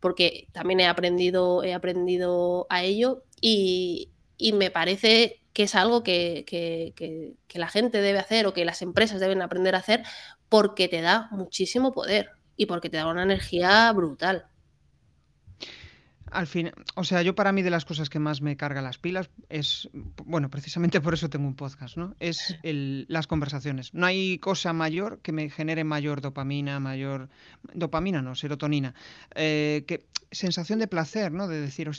porque 0.00 0.48
también 0.52 0.80
he 0.80 0.86
aprendido, 0.86 1.62
he 1.62 1.74
aprendido 1.74 2.66
a 2.70 2.82
ello 2.82 3.22
y, 3.40 4.10
y 4.38 4.54
me 4.54 4.70
parece 4.70 5.39
que 5.52 5.64
es 5.64 5.74
algo 5.74 6.02
que, 6.02 7.34
la 7.54 7.68
gente 7.68 8.00
debe 8.00 8.18
hacer 8.18 8.46
o 8.46 8.54
que 8.54 8.64
las 8.64 8.82
empresas 8.82 9.20
deben 9.20 9.42
aprender 9.42 9.74
a 9.74 9.78
hacer 9.78 10.02
porque 10.48 10.88
te 10.88 11.00
da 11.00 11.28
muchísimo 11.30 11.92
poder 11.92 12.30
y 12.56 12.66
porque 12.66 12.90
te 12.90 12.98
da 12.98 13.06
una 13.06 13.22
energía 13.22 13.92
brutal. 13.92 14.46
Al 16.30 16.46
fin, 16.46 16.70
o 16.94 17.02
sea, 17.02 17.22
yo 17.22 17.34
para 17.34 17.50
mí 17.50 17.62
de 17.62 17.70
las 17.70 17.84
cosas 17.84 18.08
que 18.08 18.20
más 18.20 18.40
me 18.40 18.56
carga 18.56 18.80
las 18.82 18.98
pilas 18.98 19.30
es, 19.48 19.88
bueno, 19.92 20.48
precisamente 20.48 21.00
por 21.00 21.12
eso 21.12 21.28
tengo 21.28 21.48
un 21.48 21.56
podcast, 21.56 21.96
¿no? 21.96 22.14
Es 22.20 22.56
las 22.62 23.26
conversaciones. 23.26 23.92
No 23.94 24.06
hay 24.06 24.38
cosa 24.38 24.72
mayor 24.72 25.20
que 25.22 25.32
me 25.32 25.50
genere 25.50 25.82
mayor 25.82 26.20
dopamina, 26.20 26.78
mayor, 26.78 27.30
dopamina 27.74 28.22
no, 28.22 28.36
serotonina, 28.36 28.94
eh, 29.34 29.84
que 29.88 30.06
sensación 30.30 30.78
de 30.78 30.86
placer, 30.86 31.32
¿no? 31.32 31.48
De 31.48 31.60
decir, 31.60 31.90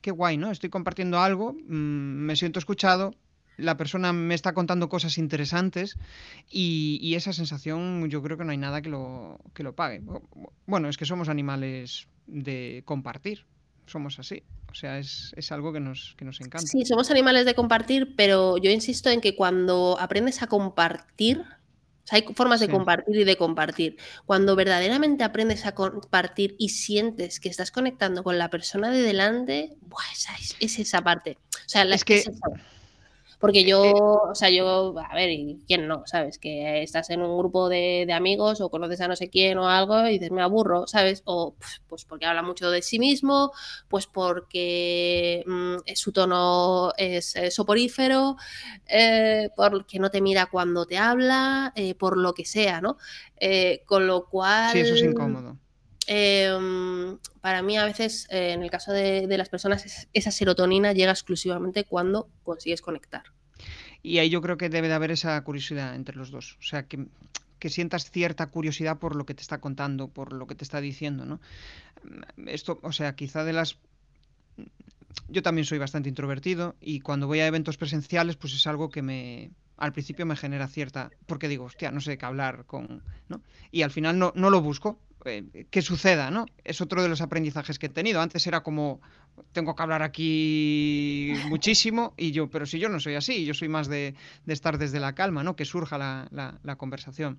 qué 0.00 0.10
guay, 0.10 0.36
¿no? 0.36 0.50
Estoy 0.50 0.70
compartiendo 0.70 1.20
algo, 1.20 1.52
mm, 1.52 2.26
me 2.26 2.36
siento 2.36 2.58
escuchado, 2.58 3.14
la 3.56 3.76
persona 3.76 4.12
me 4.12 4.34
está 4.34 4.52
contando 4.52 4.88
cosas 4.88 5.18
interesantes 5.18 5.96
y, 6.50 7.14
esa 7.14 7.32
sensación 7.32 8.08
yo 8.10 8.22
creo 8.22 8.36
que 8.36 8.44
no 8.44 8.52
hay 8.52 8.58
nada 8.58 8.82
que 8.82 8.90
lo, 8.90 9.38
que 9.54 9.62
lo 9.62 9.74
pague. 9.74 10.02
Bueno, 10.66 10.88
es 10.88 10.98
que 10.98 11.06
somos 11.06 11.28
animales 11.28 12.08
de 12.26 12.82
compartir, 12.84 13.46
somos 13.86 14.18
así. 14.18 14.42
O 14.70 14.74
sea, 14.74 14.98
es, 14.98 15.32
es 15.36 15.52
algo 15.52 15.72
que 15.72 15.80
nos, 15.80 16.14
que 16.18 16.26
nos 16.26 16.40
encanta. 16.40 16.66
Sí, 16.66 16.84
somos 16.84 17.10
animales 17.10 17.46
de 17.46 17.54
compartir, 17.54 18.14
pero 18.14 18.58
yo 18.58 18.70
insisto 18.70 19.08
en 19.08 19.22
que 19.22 19.34
cuando 19.34 19.96
aprendes 19.98 20.42
a 20.42 20.48
compartir, 20.48 21.42
hay 22.10 22.22
formas 22.34 22.60
de 22.60 22.68
compartir 22.68 23.16
y 23.16 23.24
de 23.24 23.36
compartir. 23.36 23.96
Cuando 24.24 24.56
verdaderamente 24.56 25.24
aprendes 25.24 25.66
a 25.66 25.74
compartir 25.74 26.54
y 26.58 26.68
sientes 26.68 27.40
que 27.40 27.48
estás 27.48 27.70
conectando 27.70 28.22
con 28.22 28.38
la 28.38 28.50
persona 28.50 28.90
de 28.90 29.02
delante, 29.02 29.76
pues 29.88 30.26
es, 30.60 30.78
esa 30.78 31.02
parte. 31.02 31.38
sea, 31.66 31.82
es 31.82 32.04
que... 32.04 32.24
Porque 33.38 33.64
yo, 33.64 33.82
o 34.30 34.34
sea, 34.34 34.48
yo, 34.50 34.94
a 34.98 35.14
ver, 35.14 35.30
¿y 35.30 35.62
quién 35.66 35.86
no? 35.86 36.02
¿Sabes? 36.06 36.38
Que 36.38 36.82
estás 36.82 37.10
en 37.10 37.20
un 37.20 37.36
grupo 37.38 37.68
de, 37.68 38.06
amigos 38.12 38.60
o 38.60 38.70
conoces 38.70 39.00
a 39.02 39.08
no 39.08 39.16
sé 39.16 39.28
quién 39.28 39.58
o 39.58 39.68
algo 39.68 40.06
y 40.06 40.12
dices, 40.12 40.30
me 40.30 40.42
aburro, 40.42 40.86
¿sabes? 40.86 41.22
O 41.26 41.54
pues 41.86 42.04
porque 42.04 42.24
habla 42.24 42.42
mucho 42.42 42.70
de 42.70 42.80
sí 42.80 42.98
mismo, 42.98 43.52
pues 43.88 44.06
porque 44.06 45.44
mm, 45.46 45.76
su 45.94 46.12
tono 46.12 46.92
es, 46.96 47.34
soporífero, 47.50 48.36
eh, 48.86 49.50
porque 49.54 49.98
no 49.98 50.10
te 50.10 50.22
mira 50.22 50.46
cuando 50.46 50.86
te 50.86 50.96
habla, 50.96 51.72
eh, 51.76 51.94
por 51.94 52.16
lo 52.16 52.32
que 52.32 52.46
sea, 52.46 52.80
¿no? 52.80 52.96
Eh, 53.38 53.82
con 53.84 54.06
lo 54.06 54.26
cual... 54.26 54.72
Sí, 54.72 54.80
eso 54.80 54.94
es 54.94 55.02
incómodo. 55.02 55.58
Em, 56.06 57.18
para 57.40 57.62
mí 57.62 57.76
a 57.76 57.84
veces, 57.84 58.28
eh, 58.30 58.52
en 58.52 58.62
el 58.62 58.70
caso 58.70 58.92
de, 58.92 59.26
las 59.36 59.48
personas, 59.48 60.08
esa 60.12 60.30
serotonina 60.30 60.92
llega 60.92 61.10
exclusivamente 61.10 61.84
cuando 61.84 62.28
consigues 62.44 62.80
conectar. 62.80 63.24
Y 64.02 64.18
ahí 64.18 64.30
yo 64.30 64.40
creo 64.40 64.56
que 64.56 64.68
debe 64.68 64.88
de 64.88 64.94
haber 64.94 65.10
esa 65.10 65.42
curiosidad 65.42 65.94
entre 65.96 66.16
los 66.16 66.30
dos. 66.30 66.56
O 66.60 66.62
sea, 66.62 66.86
que, 66.86 67.06
sientas 67.68 68.12
cierta 68.12 68.46
curiosidad 68.46 69.00
por 69.00 69.16
lo 69.16 69.26
que 69.26 69.34
te 69.34 69.42
está 69.42 69.58
contando, 69.58 70.06
por 70.06 70.32
lo 70.32 70.46
que 70.46 70.54
te 70.54 70.62
está 70.62 70.80
diciendo, 70.80 71.26
¿no? 71.26 71.40
Esto, 72.46 72.78
o 72.82 72.92
sea, 72.92 73.16
quizá 73.16 73.42
de 73.42 73.52
las... 73.52 73.76
Yo 75.28 75.42
también 75.42 75.64
soy 75.64 75.78
bastante 75.78 76.08
introvertido 76.08 76.76
y 76.80 77.00
cuando 77.00 77.26
voy 77.26 77.40
a 77.40 77.46
eventos 77.48 77.76
presenciales, 77.76 78.36
pues 78.36 78.54
es 78.54 78.68
algo 78.68 78.90
que 78.90 79.02
me, 79.02 79.50
al 79.76 79.92
principio 79.92 80.26
me 80.26 80.36
genera 80.36 80.68
cierta, 80.68 81.10
porque 81.26 81.48
digo, 81.48 81.64
hostia, 81.64 81.90
no 81.90 82.00
sé 82.00 82.16
qué 82.16 82.24
hablar 82.24 82.66
con, 82.66 83.02
¿no? 83.28 83.42
Y 83.72 83.82
al 83.82 83.90
final 83.90 84.16
no, 84.16 84.32
no 84.36 84.50
lo 84.50 84.60
busco, 84.60 85.00
que 85.70 85.82
suceda, 85.82 86.30
¿no? 86.30 86.46
Es 86.64 86.80
otro 86.80 87.02
de 87.02 87.08
los 87.08 87.20
aprendizajes 87.20 87.78
que 87.78 87.86
he 87.86 87.90
tenido. 87.90 88.20
Antes 88.20 88.46
era 88.46 88.62
como, 88.62 89.00
tengo 89.52 89.74
que 89.74 89.82
hablar 89.82 90.02
aquí 90.02 91.32
muchísimo 91.48 92.14
y 92.16 92.32
yo, 92.32 92.48
pero 92.50 92.66
si 92.66 92.78
yo 92.78 92.88
no 92.88 93.00
soy 93.00 93.14
así, 93.14 93.44
yo 93.44 93.54
soy 93.54 93.68
más 93.68 93.88
de, 93.88 94.14
estar 94.46 94.78
desde 94.78 95.00
la 95.00 95.14
calma, 95.14 95.42
¿no? 95.42 95.56
Que 95.56 95.64
surja 95.64 95.98
la, 95.98 96.76
conversación. 96.76 97.38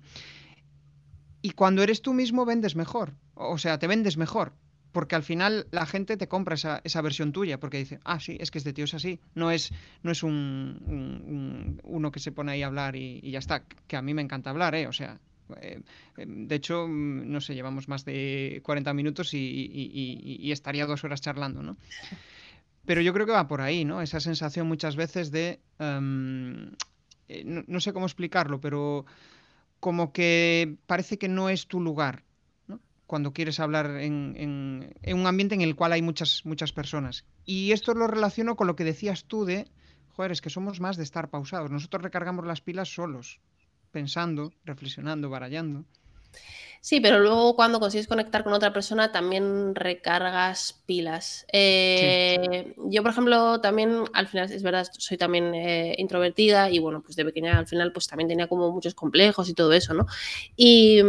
Y 1.40 1.50
cuando 1.50 1.82
eres 1.82 2.02
tú 2.02 2.14
mismo 2.14 2.44
vendes 2.44 2.76
mejor, 2.76 3.14
o 3.34 3.58
sea, 3.58 3.78
te 3.78 3.86
vendes 3.86 4.16
mejor, 4.16 4.54
porque 4.92 5.14
al 5.14 5.22
final 5.22 5.68
la 5.70 5.86
gente 5.86 6.16
te 6.16 6.26
compra 6.26 6.56
esa, 6.56 7.02
versión 7.02 7.32
tuya, 7.32 7.60
porque 7.60 7.78
dice, 7.78 8.00
ah, 8.04 8.18
sí, 8.18 8.36
es 8.40 8.50
que 8.50 8.58
este 8.58 8.72
tío 8.72 8.84
es 8.84 8.94
así, 8.94 9.20
no 9.34 9.50
es, 9.50 9.72
no 10.02 10.10
es 10.10 10.22
un, 10.22 11.80
uno 11.84 12.10
que 12.10 12.20
se 12.20 12.32
pone 12.32 12.52
ahí 12.52 12.62
a 12.62 12.66
hablar 12.66 12.96
y, 12.96 13.20
y, 13.22 13.30
ya 13.30 13.38
está, 13.38 13.64
que 13.86 13.96
a 13.96 14.02
mí 14.02 14.14
me 14.14 14.22
encanta 14.22 14.50
hablar, 14.50 14.74
¿eh? 14.74 14.88
O 14.88 14.92
sea, 14.92 15.20
eh, 15.60 15.80
de 16.16 16.54
hecho, 16.54 16.86
mm, 16.86 17.30
no 17.30 17.40
sé, 17.40 17.54
llevamos 17.54 17.88
más 17.88 18.04
de 18.04 18.60
40 18.64 18.92
minutos 18.94 19.34
y, 19.34 20.50
estaría 20.52 20.86
dos 20.86 21.04
horas 21.04 21.20
charlando, 21.20 21.62
¿no? 21.62 21.76
Pero 22.84 23.00
yo 23.00 23.12
creo 23.12 23.26
que 23.26 23.32
va 23.32 23.48
por 23.48 23.60
ahí, 23.60 23.84
¿no? 23.84 24.00
Esa 24.00 24.20
sensación 24.20 24.66
muchas 24.66 24.96
veces 24.96 25.30
de... 25.30 25.60
Em, 25.78 26.72
eh, 27.28 27.44
no, 27.44 27.80
sé 27.80 27.92
cómo 27.92 28.06
explicarlo, 28.06 28.60
pero 28.60 29.04
como 29.80 30.12
que 30.12 30.76
parece 30.86 31.18
que 31.18 31.28
no 31.28 31.50
es 31.50 31.66
tu 31.66 31.80
lugar, 31.80 32.24
¿no? 32.66 32.80
Cuando 33.06 33.34
quieres 33.34 33.60
hablar 33.60 34.00
en, 34.00 34.94
un 35.06 35.26
ambiente 35.26 35.54
en 35.54 35.60
el 35.60 35.76
cual 35.76 35.92
hay 35.92 36.00
muchas, 36.00 36.46
muchas 36.46 36.72
personas. 36.72 37.26
Y 37.44 37.72
esto 37.72 37.92
lo 37.92 38.06
relaciono 38.06 38.56
con 38.56 38.66
lo 38.66 38.76
que 38.76 38.84
decías 38.84 39.24
tú 39.24 39.44
de, 39.44 39.68
joder, 40.08 40.32
es 40.32 40.40
que 40.40 40.48
somos 40.48 40.80
más 40.80 40.96
de 40.96 41.02
estar 41.02 41.28
pausados. 41.28 41.70
Nosotros 41.70 42.02
recargamos 42.02 42.46
las 42.46 42.62
pilas 42.62 42.88
solos 42.88 43.38
pensando, 43.90 44.52
reflexionando, 44.64 45.30
barallando. 45.30 45.84
Sí, 46.80 47.00
pero 47.00 47.18
luego 47.18 47.56
cuando 47.56 47.80
consigues 47.80 48.06
conectar 48.06 48.44
con 48.44 48.52
otra 48.52 48.72
persona 48.72 49.10
también 49.10 49.74
recargas 49.74 50.82
pilas. 50.86 51.44
Eh, 51.52 52.72
yo, 52.88 53.02
por 53.02 53.10
ejemplo, 53.10 53.60
también 53.60 54.04
al 54.12 54.28
final, 54.28 54.50
es 54.50 54.62
verdad, 54.62 54.86
soy 54.96 55.18
también 55.18 55.54
eh, 55.54 55.96
introvertida 55.98 56.70
y 56.70 56.78
bueno, 56.78 57.02
pues 57.02 57.16
de 57.16 57.24
pequeña 57.24 57.58
al 57.58 57.66
final 57.66 57.92
pues 57.92 58.06
también 58.06 58.28
tenía 58.28 58.46
como 58.46 58.70
muchos 58.70 58.94
complejos 58.94 59.48
y 59.48 59.54
todo 59.54 59.72
eso, 59.72 59.92
¿no? 59.92 60.06
Y, 60.56 61.00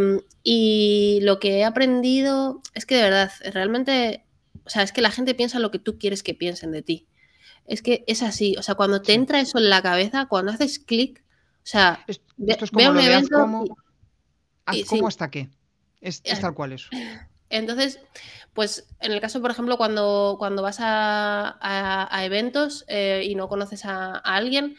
y 0.44 1.20
lo 1.22 1.40
que 1.40 1.60
he 1.60 1.66
aprendido 1.66 2.62
es 2.74 2.86
que 2.86 2.96
de 2.96 3.04
verdad, 3.04 3.32
realmente, 3.54 4.26
o 4.66 4.70
sea, 4.70 4.82
es 4.82 4.92
que 4.92 5.02
la 5.02 5.12
gente 5.12 5.36
piensa 5.36 5.60
lo 5.60 5.72
que 5.72 5.80
tú 5.80 6.00
quieres 6.00 6.24
que 6.24 6.34
piensen 6.34 6.72
de 6.72 6.82
ti. 6.82 7.08
Es 7.66 7.84
que 7.84 8.04
es 8.08 8.24
así, 8.24 8.56
o 8.58 8.64
sea, 8.64 8.74
cuando 8.74 9.04
te 9.04 9.14
entra 9.14 9.40
eso 9.40 9.60
en 9.60 9.70
la 9.70 9.84
cabeza, 9.84 10.26
cuando 10.26 10.52
haces 10.52 10.80
clic, 10.80 11.24
sea, 11.70 12.04
esto 12.08 12.66
es 12.66 12.72
como 12.72 12.92
lo 12.94 13.02
de 13.02 13.14
haz 13.14 13.30
como, 14.88 15.08
hasta 15.08 15.30
qué. 15.30 15.50
Es, 16.02 16.22
tal 16.22 16.54
cual 16.54 16.74
eso. 16.74 16.90
Entonces, 17.50 18.00
pues 18.54 18.88
en 19.00 19.12
el 19.12 19.22
caso, 19.22 19.42
por 19.42 19.52
ejemplo, 19.52 19.78
cuando, 19.78 20.36
cuando 20.38 20.62
vas 20.62 20.78
a, 20.80 22.10
eventos 22.24 22.86
eh, 22.88 23.24
y 23.26 23.36
no 23.36 23.48
conoces 23.48 23.86
a, 23.86 24.16
alguien, 24.18 24.76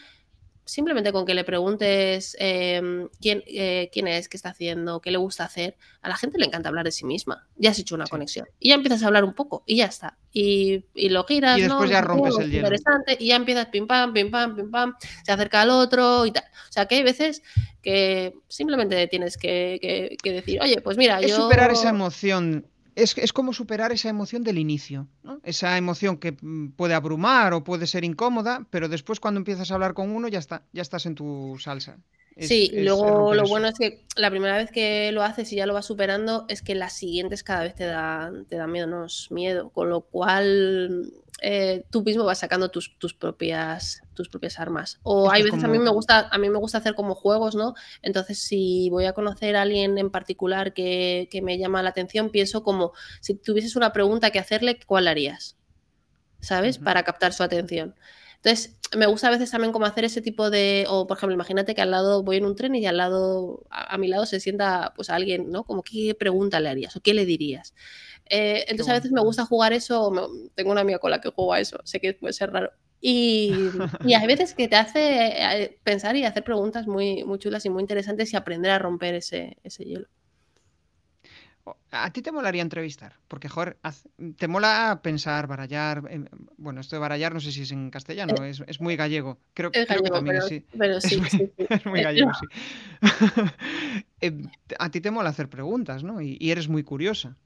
simplemente 0.71 1.11
con 1.11 1.27
que 1.27 1.35
le 1.35 1.43
preguntes 1.43 2.37
em, 2.39 3.09
quién, 3.21 3.43
eh, 3.47 3.91
quién 3.93 4.07
es, 4.07 4.29
qué 4.29 4.37
está 4.37 4.51
haciendo, 4.51 5.01
qué 5.01 5.11
le 5.11 5.19
gusta 5.19 5.43
hacer, 5.43 5.77
a 6.01 6.09
la 6.09 6.17
gente 6.17 6.39
le 6.39 6.47
encanta 6.47 6.69
hablar 6.69 6.85
de 6.85 6.93
sí 6.93 7.05
misma. 7.05 7.49
Ya 7.57 7.71
has 7.71 7.79
hecho 7.81 7.97
una 7.97 8.07
conexión. 8.07 8.47
Y 8.61 8.69
ya 8.69 8.77
empiezas 8.77 9.03
a 9.03 9.09
hablar 9.09 9.25
un 9.25 9.35
poco 9.35 9.65
y 9.67 9.79
ya 9.79 9.87
está. 9.87 10.17
Y, 10.33 10.85
lo 10.95 11.25
giras. 11.25 11.59
Y 11.59 11.63
después 11.63 11.91
ya 11.91 12.03
rompes 12.03 12.39
el 12.39 12.53
hielo. 12.53 12.69
Interesante, 12.69 13.17
y 13.19 13.27
ya 13.27 13.37
empiezas 13.37 13.67
pim 13.67 13.89
pam, 13.89 14.13
pim 14.13 14.31
pam, 14.31 14.55
pim 14.55 14.71
pam, 14.71 14.95
se 15.25 15.33
acerca 15.33 15.63
al 15.63 15.71
otro 15.71 16.25
y 16.25 16.31
tal. 16.31 16.45
O 16.69 16.73
sea 16.73 16.87
que 16.87 16.95
hay 16.95 17.03
veces 17.03 17.43
que 17.83 18.35
simplemente 18.47 19.09
tienes 19.09 19.37
que, 19.37 20.17
decir, 20.23 20.61
oye, 20.63 20.81
pues 20.81 20.97
mira, 20.97 21.21
es 21.21 21.35
superar 21.35 21.73
esa 21.73 21.89
emoción 21.89 22.65
es, 23.03 23.33
como 23.33 23.53
superar 23.53 23.93
esa 23.93 24.09
emoción 24.09 24.43
del 24.45 24.59
inicio, 24.59 25.09
esa 25.43 25.77
emoción 25.77 26.19
que 26.19 26.33
mm, 26.33 26.73
puede 26.73 26.95
abrumar 26.95 27.53
o 27.53 27.65
puede 27.65 27.87
ser 27.87 28.05
incómoda, 28.05 28.67
pero 28.71 28.89
después 28.89 29.21
cuando 29.21 29.39
empiezas 29.39 29.71
a 29.71 29.75
hablar 29.75 29.95
con 29.95 30.11
uno 30.11 30.29
ya 30.29 30.39
está, 30.39 30.63
ya 30.73 30.83
estás 30.83 31.07
en 31.07 31.15
tu 31.15 31.57
salsa. 31.59 31.99
sí, 32.39 32.71
luego 32.73 33.35
lo 33.35 33.45
bueno 33.45 33.69
es 33.69 33.79
que 33.79 34.05
la 34.17 34.31
primera 34.31 34.57
vez 34.57 34.71
que 34.71 35.13
lo 35.13 35.23
haces 35.23 35.53
y 35.53 35.57
ya 35.57 35.67
lo 35.67 35.75
vas 35.75 35.87
superando 35.87 36.45
es 36.49 36.63
que 36.63 36.75
las 36.75 36.93
siguientes 36.93 37.43
cada 37.43 37.63
vez 37.63 37.75
te 37.75 37.87
dan, 37.87 38.45
te 38.47 38.57
dan 38.57 38.71
menos 38.71 39.29
miedo, 39.31 39.71
con 39.71 39.89
lo 39.89 40.03
cual 40.03 41.13
eh, 41.43 41.85
tú 41.91 42.03
mismo 42.03 42.25
vas 42.25 42.39
sacando 42.39 42.71
tus, 42.71 42.91
propias, 43.19 44.03
tus 44.15 44.29
propias 44.29 44.59
armas. 44.59 44.99
O 45.03 45.31
hay 45.31 45.43
veces 45.43 45.65
a 45.65 45.69
mí 45.69 45.79
me 45.79 45.91
gusta, 45.91 46.29
a 46.31 46.39
mí 46.39 46.51
me 46.51 46.59
gusta 46.59 46.79
hacer 46.79 46.95
como 46.95 47.15
juegos, 47.15 47.55
¿no? 47.55 47.75
Entonces, 48.03 48.39
si 48.39 48.89
voy 48.91 49.07
a 49.07 49.13
conocer 49.13 49.57
a 49.57 49.63
alguien 49.63 49.97
en 49.99 50.11
particular 50.11 50.75
que, 50.75 51.29
me 51.43 51.59
llama 51.59 51.83
la 51.83 51.91
atención, 51.91 52.31
pienso 52.31 52.63
como 52.63 52.93
si 53.21 53.35
tuvieses 53.35 53.77
una 53.77 53.93
pregunta 53.93 54.31
que 54.31 54.39
hacerle, 54.39 54.79
¿cuál 54.87 55.09
harías? 55.09 55.57
¿Sabes? 56.41 56.79
Para 56.79 57.03
captar 57.03 57.33
su 57.33 57.43
atención. 57.43 57.95
Entonces, 58.43 58.79
me 58.97 59.07
gusta 59.07 59.29
a 59.29 59.31
veces 59.31 59.51
también 59.51 59.73
como 59.73 59.87
hacer 59.87 60.05
ese 60.05 60.23
tipo 60.23 60.51
de, 60.51 60.87
o 60.89 61.07
por 61.07 61.17
ejemplo, 61.17 61.35
imagínate 61.35 61.75
que 61.75 61.83
al 61.83 61.91
lado 61.91 62.23
voy 62.23 62.39
en 62.39 62.47
un 62.47 62.57
tren 62.57 62.75
y 62.75 62.87
al 62.87 62.97
lado, 62.97 63.65
a, 63.71 63.97
mi 63.99 64.09
lado 64.09 64.25
se 64.27 64.41
sienta 64.41 64.93
pues 64.97 65.11
alguien, 65.11 65.51
¿no? 65.51 65.65
Como 65.65 65.83
qué 65.83 66.15
pregunta 66.15 66.59
le 66.59 66.71
harías 66.71 66.97
o 66.97 67.01
qué 67.01 67.13
le 67.13 67.27
dirías. 67.27 67.75
Eh, 68.33 68.65
entonces 68.69 68.89
a 68.89 68.95
veces 68.95 69.11
me 69.11 69.21
gusta 69.21 69.45
jugar 69.45 69.73
eso, 69.73 70.13
tengo 70.55 70.71
una 70.71 70.83
amiga 70.83 71.01
con 71.01 71.11
la 71.11 71.21
que 71.21 71.31
juega 71.31 71.59
eso, 71.59 71.81
sé 71.83 72.01
que 72.01 72.15
puede 72.15 72.33
ser 72.33 72.53
raro. 72.53 72.71
Y, 73.01 73.53
y 74.05 74.15
hay 74.15 74.27
veces 74.27 74.55
que 74.55 74.69
te 74.69 74.77
hace 74.77 75.63
eh, 75.63 75.79
pensar 75.83 76.15
y 76.15 76.25
hacer 76.25 76.45
preguntas 76.45 76.87
muy, 76.87 77.25
muy 77.25 77.41
chulas 77.41 77.67
y 77.67 77.71
muy 77.71 77.83
interesantes 77.83 78.33
y 78.33 78.37
aprender 78.37 78.71
a 78.71 78.79
romper 78.79 79.17
ese, 79.17 79.57
ese 79.65 79.85
hielo. 79.85 80.07
¿A 81.91 82.11
ti 82.13 82.23
te 82.23 82.31
molaría 82.31 82.63
entrevistar? 82.63 83.17
Porque, 83.27 83.49
joder, 83.49 83.77
te 84.37 84.49
mola 84.49 85.01
pensar, 85.03 85.49
barallar. 85.49 86.05
Em, 86.09 86.27
bueno, 86.57 86.81
esto 86.81 86.97
de 86.97 87.01
barallar 87.01 87.35
no 87.35 87.41
sé 87.41 87.51
si 87.53 87.63
es 87.63 87.73
en 87.73 87.91
castellano, 87.91 88.45
eh, 88.45 88.53
es, 88.67 88.81
muy 88.81 88.97
gallego. 88.97 89.39
Creo, 89.55 89.71
que 89.71 89.85
también 89.87 90.41
sí. 90.43 90.65
Pero 90.79 91.01
sí, 91.01 91.21
es, 91.25 91.33
sí, 91.33 91.53
es 91.57 91.87
muy 91.87 92.03
gallego, 92.03 92.31
sí. 92.35 92.47
Em, 94.21 94.49
a 94.79 94.91
ti 94.91 95.01
te 95.01 95.11
mola 95.11 95.31
hacer 95.31 95.49
preguntas, 95.49 96.05
¿no? 96.05 96.21
y 96.21 96.51
eres 96.51 96.69
muy 96.69 96.85
curiosa. 96.85 97.37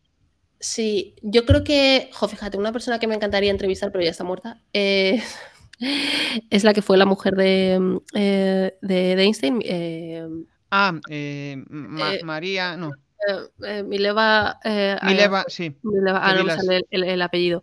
Sí, 0.65 1.15
yo 1.21 1.45
creo 1.45 1.63
que, 1.63 2.09
jo, 2.15 2.27
fíjate, 2.27 2.57
una 2.57 2.73
persona 2.73 2.99
que 2.99 3.07
me 3.07 3.15
encantaría 3.15 3.51
entrevistar, 3.51 3.93
pero 3.93 4.03
ya 4.03 4.11
está 4.11 4.25
muerta, 4.25 4.63
eh, 4.73 5.23
es 6.51 6.65
la 6.65 6.73
que 6.73 6.81
fue 6.81 6.97
la 6.97 7.05
mujer 7.05 7.35
de, 7.35 8.01
eh, 8.15 8.75
de, 8.81 9.13
Einstein. 9.23 9.61
Eh, 9.63 10.27
ah, 10.71 10.99
María, 12.25 12.79
no. 12.79 12.93
Mileva. 13.85 14.59
Mileva, 15.03 15.45
sí. 15.49 15.77
Mileva, 15.83 16.21
ah, 16.23 16.35
no 16.35 16.45
me 16.45 16.57
sale 16.57 16.87
el, 16.91 17.21
apellido. 17.21 17.63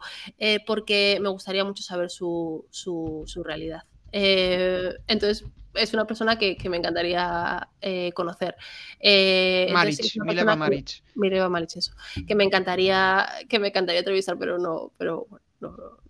porque 0.68 1.18
me 1.24 1.30
gustaría 1.30 1.66
mucho 1.66 1.82
saber 1.82 2.12
su, 2.12 2.68
su, 2.70 3.24
su 3.26 3.44
realidad. 3.44 3.82
entonces, 4.12 5.44
es 5.74 5.94
una 5.94 6.06
persona 6.06 6.38
que, 6.38 6.58
me 6.70 6.78
encantaría 6.78 7.68
eh, 7.82 8.12
conocer. 8.14 8.56
Eh, 9.00 9.70
Marich, 9.72 10.18
Mileva 10.24 10.56
Marich. 10.56 11.04
Mileva 11.16 11.50
Marich, 11.50 11.78
eso. 11.78 11.94
Que 12.28 12.36
me 12.36 12.44
encantaría, 12.44 13.28
que 13.48 13.60
me 13.60 13.70
encantaría 13.70 14.00
entrevistar, 14.00 14.38
pero 14.38 14.58
no, 14.58 14.92
pero 14.98 15.28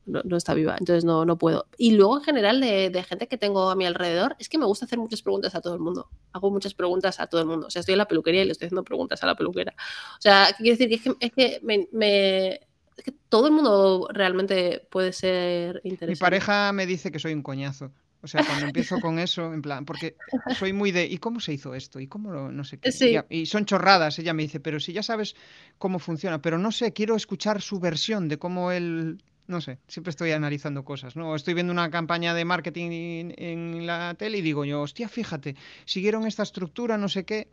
no, 0.06 0.38
está 0.38 0.54
viva, 0.54 0.76
entonces 0.80 1.06
no, 1.06 1.26
no 1.26 1.38
puedo. 1.38 1.68
Y 1.78 1.92
luego 1.92 2.18
en 2.18 2.24
general 2.24 2.62
de, 2.62 3.06
gente 3.08 3.28
que 3.28 3.38
tengo 3.38 3.70
a 3.70 3.76
mi 3.76 3.86
alrededor, 3.86 4.36
es 4.40 4.50
que 4.50 4.58
me 4.58 4.66
gusta 4.66 4.86
hacer 4.86 5.00
muchas 5.00 5.22
preguntas 5.22 5.56
a 5.56 5.62
todo 5.62 5.74
el 5.74 5.80
mundo. 5.80 6.10
Hago 6.34 6.50
muchas 6.50 6.74
preguntas 6.74 7.20
a 7.20 7.28
todo 7.28 7.42
el 7.42 7.48
mundo. 7.48 7.68
O 7.68 7.70
sea, 7.70 7.82
estoy 7.82 7.94
en 7.94 8.00
la 8.00 8.08
peluquería 8.08 8.42
y 8.42 8.46
le 8.46 8.52
estoy 8.52 8.68
haciendo 8.68 8.84
preguntas 8.84 9.22
a 9.24 9.28
la 9.28 9.36
peluquera. 9.36 9.74
O 10.18 10.22
sea, 10.22 10.54
quiero 10.58 10.78
decir 10.78 10.90
que 10.90 11.26
es 11.26 11.32
que, 11.32 11.60
me, 11.64 12.60
que 13.04 13.14
todo 13.30 13.48
el 13.48 13.54
mundo 13.54 14.10
realmente 14.12 14.88
puede 14.90 15.14
ser 15.14 15.82
interesante. 15.84 16.12
Mi 16.12 16.16
pareja 16.16 16.72
me 16.74 16.86
dice 16.86 17.12
que 17.12 17.20
soy 17.20 17.34
un 17.34 17.44
coñazo. 17.44 17.92
O 18.24 18.28
sea, 18.28 18.46
cuando 18.46 18.66
empiezo 18.68 19.00
con 19.00 19.18
eso, 19.18 19.54
en 19.54 19.62
plan, 19.62 19.86
porque 19.86 20.16
soy 20.58 20.74
muy 20.74 20.92
de, 20.92 21.06
¿y 21.06 21.18
cómo 21.18 21.40
se 21.40 21.54
hizo 21.54 21.74
esto? 21.74 22.00
¿Y 22.00 22.08
cómo 22.08 22.32
lo, 22.32 22.52
no 22.52 22.64
sé 22.64 22.78
qué? 22.78 22.92
Sí. 22.92 23.18
Y, 23.30 23.48
son 23.48 23.66
chorradas, 23.66 24.20
ella 24.20 24.34
me 24.34 24.44
dice, 24.44 24.60
pero 24.60 24.80
si 24.80 24.94
ya 24.94 25.02
sabes 25.02 25.36
cómo 25.80 25.98
funciona, 25.98 26.42
pero 26.42 26.58
no 26.60 26.72
sé, 26.72 26.94
quiero 26.94 27.16
escuchar 27.16 27.62
su 27.62 27.80
versión 27.80 28.28
de 28.28 28.38
cómo 28.38 28.72
él, 28.72 29.24
no 29.48 29.60
sé, 29.60 29.80
siempre 29.88 30.12
estoy 30.12 30.32
analizando 30.32 30.86
cosas, 30.86 31.16
¿no? 31.16 31.36
Estoy 31.36 31.56
viendo 31.56 31.74
una 31.74 31.90
campaña 31.90 32.36
de 32.36 32.46
marketing 32.46 33.34
en, 33.38 33.88
la 33.88 34.14
tele 34.14 34.38
y 34.38 34.42
digo 34.42 34.66
yo, 34.66 34.82
hostia, 34.82 35.10
fíjate, 35.10 35.56
siguieron 35.86 36.28
esta 36.28 36.44
estructura, 36.44 36.98
no 36.98 37.10
sé 37.10 37.26
qué. 37.26 37.48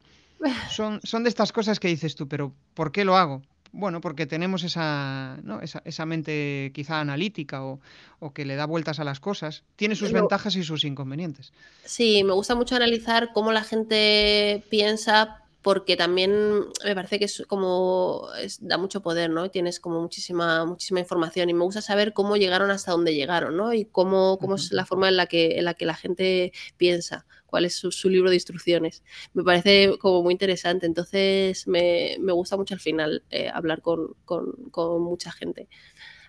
Son, 0.71 1.01
son 1.03 1.25
de 1.25 1.31
estas 1.31 1.51
cosas 1.51 1.81
que 1.81 1.89
dices 1.89 2.15
tú, 2.15 2.29
pero 2.29 2.55
¿por 2.75 2.93
qué 2.93 3.05
lo 3.05 3.17
hago? 3.17 3.43
Bueno, 3.73 4.01
porque 4.01 4.27
tenemos 4.27 4.65
esa, 4.65 5.39
¿no? 5.43 5.61
esa, 5.61 5.83
esa, 5.85 6.07
mente 6.07 6.71
quizá 6.75 7.01
analítica 7.01 7.65
o, 7.65 7.81
o, 8.19 8.33
que 8.33 8.45
le 8.45 8.57
da 8.57 8.67
vueltas 8.67 9.01
a 9.01 9.05
las 9.05 9.21
cosas. 9.21 9.65
Tiene 9.77 9.95
sus 9.95 10.13
ventajas 10.13 10.57
y 10.57 10.65
sus 10.65 10.85
inconvenientes. 10.85 11.53
Sí, 11.85 12.25
me 12.25 12.33
gusta 12.33 12.55
mucho 12.55 12.77
analizar 12.77 13.33
cómo 13.33 13.53
la 13.53 13.63
gente 13.63 14.65
piensa 14.71 15.43
porque 15.63 15.97
también 15.97 16.67
me 16.85 16.95
parece 16.95 17.19
que 17.19 17.25
es 17.25 17.43
como 17.47 18.29
es, 18.41 18.59
da 18.67 18.79
mucho 18.79 19.03
poder, 19.03 19.31
¿no? 19.31 19.51
Tienes 19.51 19.81
como 19.81 20.01
muchísima, 20.01 20.65
muchísima 20.65 21.01
información 21.01 21.51
y 21.51 21.55
me 21.55 21.65
gusta 21.65 21.83
saber 21.83 22.13
cómo 22.13 22.37
llegaron 22.37 22.71
hasta 22.71 22.93
donde 22.93 23.15
llegaron, 23.15 23.57
¿no? 23.57 23.73
Y 23.73 23.85
cómo, 23.85 24.39
cómo 24.39 24.55
es 24.55 24.73
la 24.73 24.87
forma 24.87 25.09
en 25.09 25.17
la 25.17 25.27
que, 25.27 25.59
en 25.59 25.65
la, 25.65 25.75
que 25.75 25.85
la 25.85 25.95
gente 25.95 26.53
piensa, 26.77 27.27
cuál 27.49 27.65
es 27.65 27.77
su, 27.77 28.09
libro 28.11 28.29
de 28.31 28.37
instrucciones. 28.37 29.03
Me 29.33 29.43
parece 29.43 29.99
como 29.99 30.23
muy 30.23 30.33
interesante, 30.33 30.87
entonces 30.87 31.67
me, 31.67 32.17
me 32.21 32.33
gusta 32.33 32.57
mucho 32.57 32.75
al 32.75 32.81
final 32.81 33.25
eh, 33.31 33.51
hablar 33.53 33.83
con, 33.83 34.15
con, 34.25 34.53
con, 34.71 35.03
mucha 35.03 35.33
gente. 35.33 35.69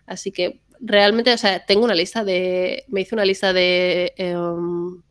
Así 0.06 0.32
que 0.32 0.62
realmente, 0.80 1.34
o 1.34 1.38
sea, 1.38 1.66
tengo 1.66 1.84
una 1.84 1.94
lista 1.96 2.24
de, 2.24 2.86
me 2.88 3.02
hice 3.02 3.16
una 3.16 3.26
lista 3.26 3.54
de, 3.54 4.14
um, 4.36 5.02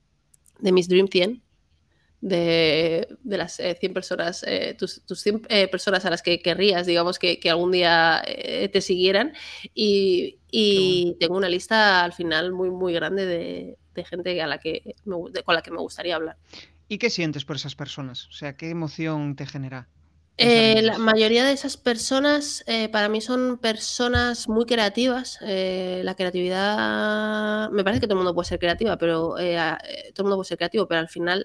de 0.58 0.72
mis 0.72 0.88
Dream 0.88 1.08
100 1.08 1.42
de, 2.20 3.16
de 3.22 3.38
las 3.38 3.56
100 3.56 3.76
eh, 3.80 3.90
personas, 3.90 4.44
eh, 4.46 4.74
tus, 4.78 5.02
tus 5.04 5.20
100 5.20 5.42
eh, 5.48 5.68
personas 5.68 6.04
a 6.04 6.10
las 6.10 6.22
que 6.22 6.40
querrías, 6.40 6.86
digamos, 6.86 7.18
que, 7.18 7.38
que 7.38 7.50
algún 7.50 7.72
día 7.72 8.22
eh, 8.26 8.68
te 8.72 8.80
siguieran. 8.80 9.34
Y, 9.74 10.38
y 10.50 11.16
tengo 11.20 11.36
una 11.36 11.48
lista 11.48 12.04
al 12.04 12.12
final 12.12 12.52
muy, 12.52 12.70
muy 12.70 12.92
grande 12.92 13.26
de, 13.26 13.78
de 13.98 14.04
gente 14.04 14.40
a 14.40 14.46
la 14.46 14.58
que 14.58 14.94
me, 15.04 15.16
de, 15.30 15.42
con 15.42 15.54
la 15.54 15.62
que 15.62 15.70
me 15.70 15.78
gustaría 15.78 16.16
hablar. 16.16 16.36
¿Y 16.88 16.98
qué 16.98 17.10
sientes 17.10 17.44
por 17.44 17.56
esas 17.56 17.74
personas? 17.74 18.26
O 18.28 18.32
sea, 18.32 18.56
¿qué 18.56 18.70
emoción 18.70 19.36
te 19.36 19.46
genera? 19.46 19.88
Eh, 20.40 20.82
la 20.82 20.98
mayoría 20.98 21.44
de 21.44 21.50
esas 21.50 21.76
personas 21.76 22.62
eh, 22.68 22.88
para 22.88 23.08
mí 23.08 23.20
son 23.20 23.58
personas 23.58 24.48
muy 24.48 24.66
creativas. 24.66 25.38
Eh, 25.42 26.00
la 26.04 26.14
creatividad, 26.14 27.70
me 27.70 27.82
parece 27.82 28.00
que 28.00 28.06
todo 28.06 28.14
el 28.14 28.18
mundo 28.18 28.34
puede 28.34 28.48
ser 28.48 28.60
creativa, 28.60 28.96
pero 28.96 29.30
todo 29.30 29.36
el 29.36 30.22
mundo 30.22 30.36
puede 30.36 30.48
ser 30.48 30.58
creativo, 30.58 30.86
pero 30.86 31.00
al 31.00 31.08
final 31.08 31.44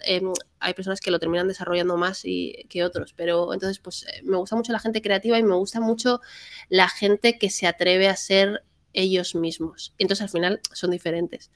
hay 0.59 0.73
personas 0.75 1.01
que 1.01 1.09
lo 1.09 1.17
terminan 1.17 1.47
desarrollando 1.47 1.97
más 1.97 2.23
y, 2.23 2.65
que 2.69 2.83
otros. 2.83 3.13
Pero 3.13 3.51
entonces, 3.53 3.79
pues 3.79 4.05
me 4.23 4.37
gusta 4.37 4.55
mucho 4.55 4.71
la 4.71 4.79
gente 4.79 5.01
creativa 5.01 5.39
y 5.39 5.43
me 5.43 5.55
gusta 5.55 5.81
mucho 5.81 6.21
la 6.69 6.87
gente 6.87 7.39
que 7.39 7.49
se 7.49 7.65
atreve 7.65 8.09
a 8.09 8.15
ser 8.15 8.63
ellos 8.93 9.35
mismos. 9.35 9.93
Entonces 9.97 10.23
al 10.23 10.29
final 10.29 10.61
son 10.71 10.91
diferentes. 10.91 11.51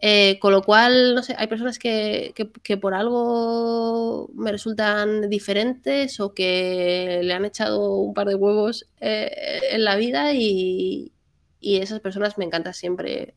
Eh, 0.00 0.38
con 0.38 0.52
lo 0.52 0.62
cual, 0.62 1.14
no 1.14 1.22
sé, 1.22 1.34
hay 1.38 1.46
personas 1.46 1.78
que, 1.78 2.34
que, 2.62 2.76
por 2.76 2.92
algo 2.92 4.28
me 4.34 4.52
resultan 4.52 5.30
diferentes 5.30 6.20
o 6.20 6.34
que 6.34 7.20
le 7.22 7.32
han 7.32 7.44
echado 7.46 7.94
un 7.96 8.12
par 8.12 8.28
de 8.28 8.34
huevos 8.34 8.86
eh, 9.00 9.60
en 9.70 9.84
la 9.84 9.96
vida 9.96 10.34
y, 10.34 11.12
y, 11.60 11.76
esas 11.76 12.00
personas 12.00 12.36
me 12.36 12.44
encanta 12.44 12.74
siempre 12.74 13.34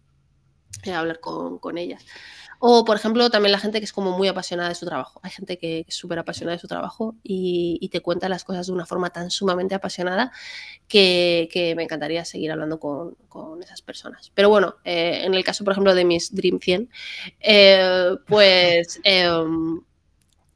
eh, 0.84 0.92
hablar 0.92 1.20
con, 1.22 1.60
con 1.60 1.78
ellas. 1.78 2.06
O, 2.60 2.86
por 2.86 2.96
ejemplo, 2.96 3.30
también 3.30 3.52
la 3.52 3.60
gente 3.60 3.80
que 3.80 3.86
es 3.86 3.94
como 3.94 4.18
muy 4.18 4.28
apasionada 4.28 4.70
de 4.70 4.76
su 4.76 4.86
trabajo. 4.86 5.20
Hay 5.24 5.32
gente 5.32 5.58
que 5.58 5.86
es 5.88 5.96
súper 5.96 6.20
apasionada 6.20 6.56
de 6.56 6.62
su 6.62 6.68
trabajo 6.68 7.16
y, 7.24 7.88
te 7.92 8.02
cuenta 8.02 8.28
las 8.28 8.44
cosas 8.44 8.68
de 8.68 8.74
una 8.74 8.86
forma 8.86 9.12
tan 9.12 9.32
sumamente 9.32 9.74
apasionada 9.74 10.32
que, 10.88 11.74
me 11.76 11.84
encantaría 11.84 12.26
seguir 12.26 12.52
hablando 12.52 12.80
con, 12.80 13.16
esas 13.62 13.82
personas. 13.82 14.32
Pero 14.34 14.50
bueno, 14.50 14.76
eh, 14.84 15.22
en 15.24 15.34
el 15.34 15.44
caso, 15.44 15.64
por 15.64 15.74
ejemplo, 15.74 15.94
de 15.94 16.06
mis 16.06 16.34
Dream 16.34 16.60
100, 16.60 16.90
eh, 17.40 18.16
pues... 18.26 19.00
Eh, 19.04 19.30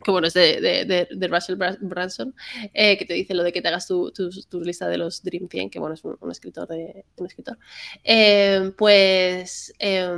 que 0.03 0.11
bueno, 0.11 0.27
es 0.27 0.33
de, 0.33 1.07
de, 1.09 1.27
Russell 1.27 1.55
Branson, 1.55 2.35
eh, 2.73 2.97
que 2.97 3.05
te 3.05 3.13
dice 3.13 3.33
lo 3.33 3.43
de 3.43 3.51
que 3.51 3.61
te 3.61 3.67
hagas 3.67 3.87
tu, 3.87 4.11
tu, 4.11 4.61
lista 4.61 4.87
de 4.87 4.97
los 4.97 5.23
Dream 5.23 5.47
100, 5.49 5.69
que 5.69 5.79
bueno, 5.79 5.95
es 5.95 6.03
un, 6.03 6.31
escritor. 6.31 6.67
De, 6.67 7.05
un 7.17 7.25
escritor. 7.25 7.57
Eh, 8.03 8.71
pues 8.77 9.73
eh, 9.79 10.17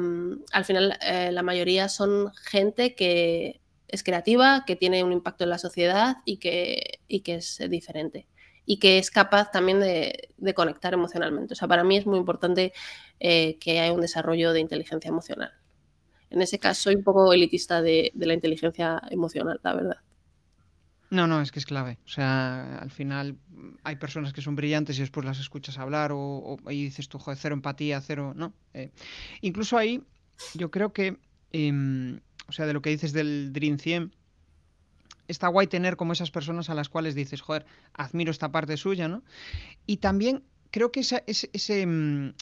al 0.51 0.65
final 0.65 0.97
eh, 1.01 1.31
la 1.31 1.43
mayoría 1.43 1.89
son 1.89 2.31
gente 2.35 2.95
que 2.95 3.61
es 3.87 4.03
creativa, 4.03 4.63
que 4.65 4.75
tiene 4.75 5.03
un 5.03 5.11
impacto 5.11 5.43
en 5.43 5.51
la 5.51 5.57
sociedad 5.57 6.17
y 6.25 6.37
que, 6.37 6.99
y 7.07 7.21
que 7.21 7.35
es 7.35 7.61
diferente. 7.69 8.27
Y 8.65 8.79
que 8.79 8.97
es 8.97 9.11
capaz 9.11 9.51
también 9.51 9.81
de, 9.81 10.29
de, 10.37 10.53
conectar 10.53 10.93
emocionalmente. 10.93 11.53
O 11.53 11.55
sea, 11.55 11.67
para 11.67 11.83
mí 11.83 11.97
es 11.97 12.05
muy 12.05 12.17
importante 12.17 12.71
que 13.19 13.79
haya 13.79 13.91
un 13.93 14.01
desarrollo 14.01 14.53
de 14.53 14.61
inteligencia 14.61 15.09
emocional 15.09 15.51
en 16.33 16.41
ese 16.41 16.59
caso 16.59 16.83
soy 16.83 16.95
un 16.95 17.03
poco 17.03 17.31
elitista 17.31 17.81
de, 17.81 18.11
la 18.15 18.33
inteligencia 18.33 19.01
emocional, 19.09 19.59
la 19.63 19.75
verdad. 19.75 19.97
No, 21.11 21.27
no, 21.27 21.41
es 21.41 21.51
que 21.51 21.59
es 21.59 21.65
clave. 21.67 21.99
O 22.05 22.09
sea, 22.09 22.79
al 22.79 22.89
final 22.89 23.37
hay 23.83 23.97
personas 23.97 24.33
que 24.33 24.41
son 24.41 24.55
brillantes 24.55 24.97
y 24.97 25.01
después 25.01 25.25
las 25.25 25.39
escuchas 25.39 25.77
hablar 25.77 26.11
o, 26.11 26.57
y 26.69 26.85
dices 26.85 27.07
tú, 27.07 27.19
joder, 27.19 27.37
cero 27.39 27.53
empatía, 27.53 28.01
cero, 28.01 28.33
¿no? 28.35 28.51
Eh, 28.73 28.89
incluso 29.41 29.77
ahí 29.77 30.01
yo 30.55 30.71
creo 30.71 30.91
que, 30.91 31.17
eh, 31.51 32.19
o 32.47 32.51
sea, 32.51 32.65
de 32.65 32.73
lo 32.73 32.81
que 32.81 32.89
dices 32.89 33.13
del 33.13 33.53
Dream 33.53 33.77
100, 33.77 34.11
está 35.27 35.49
guay 35.49 35.67
tener 35.67 35.97
como 35.97 36.13
esas 36.13 36.31
personas 36.31 36.71
a 36.71 36.73
las 36.73 36.89
cuales 36.89 37.13
dices, 37.13 37.41
joder, 37.41 37.67
admiro 37.93 38.31
esta 38.31 38.51
parte 38.51 38.75
suya, 38.75 39.07
¿no? 39.07 39.21
Y 39.85 39.97
también 39.97 40.43
creo 40.71 40.91
que 40.91 41.01
esa, 41.01 41.21
ese, 41.27 41.51
ese 41.53 41.85
mm, 41.85 42.33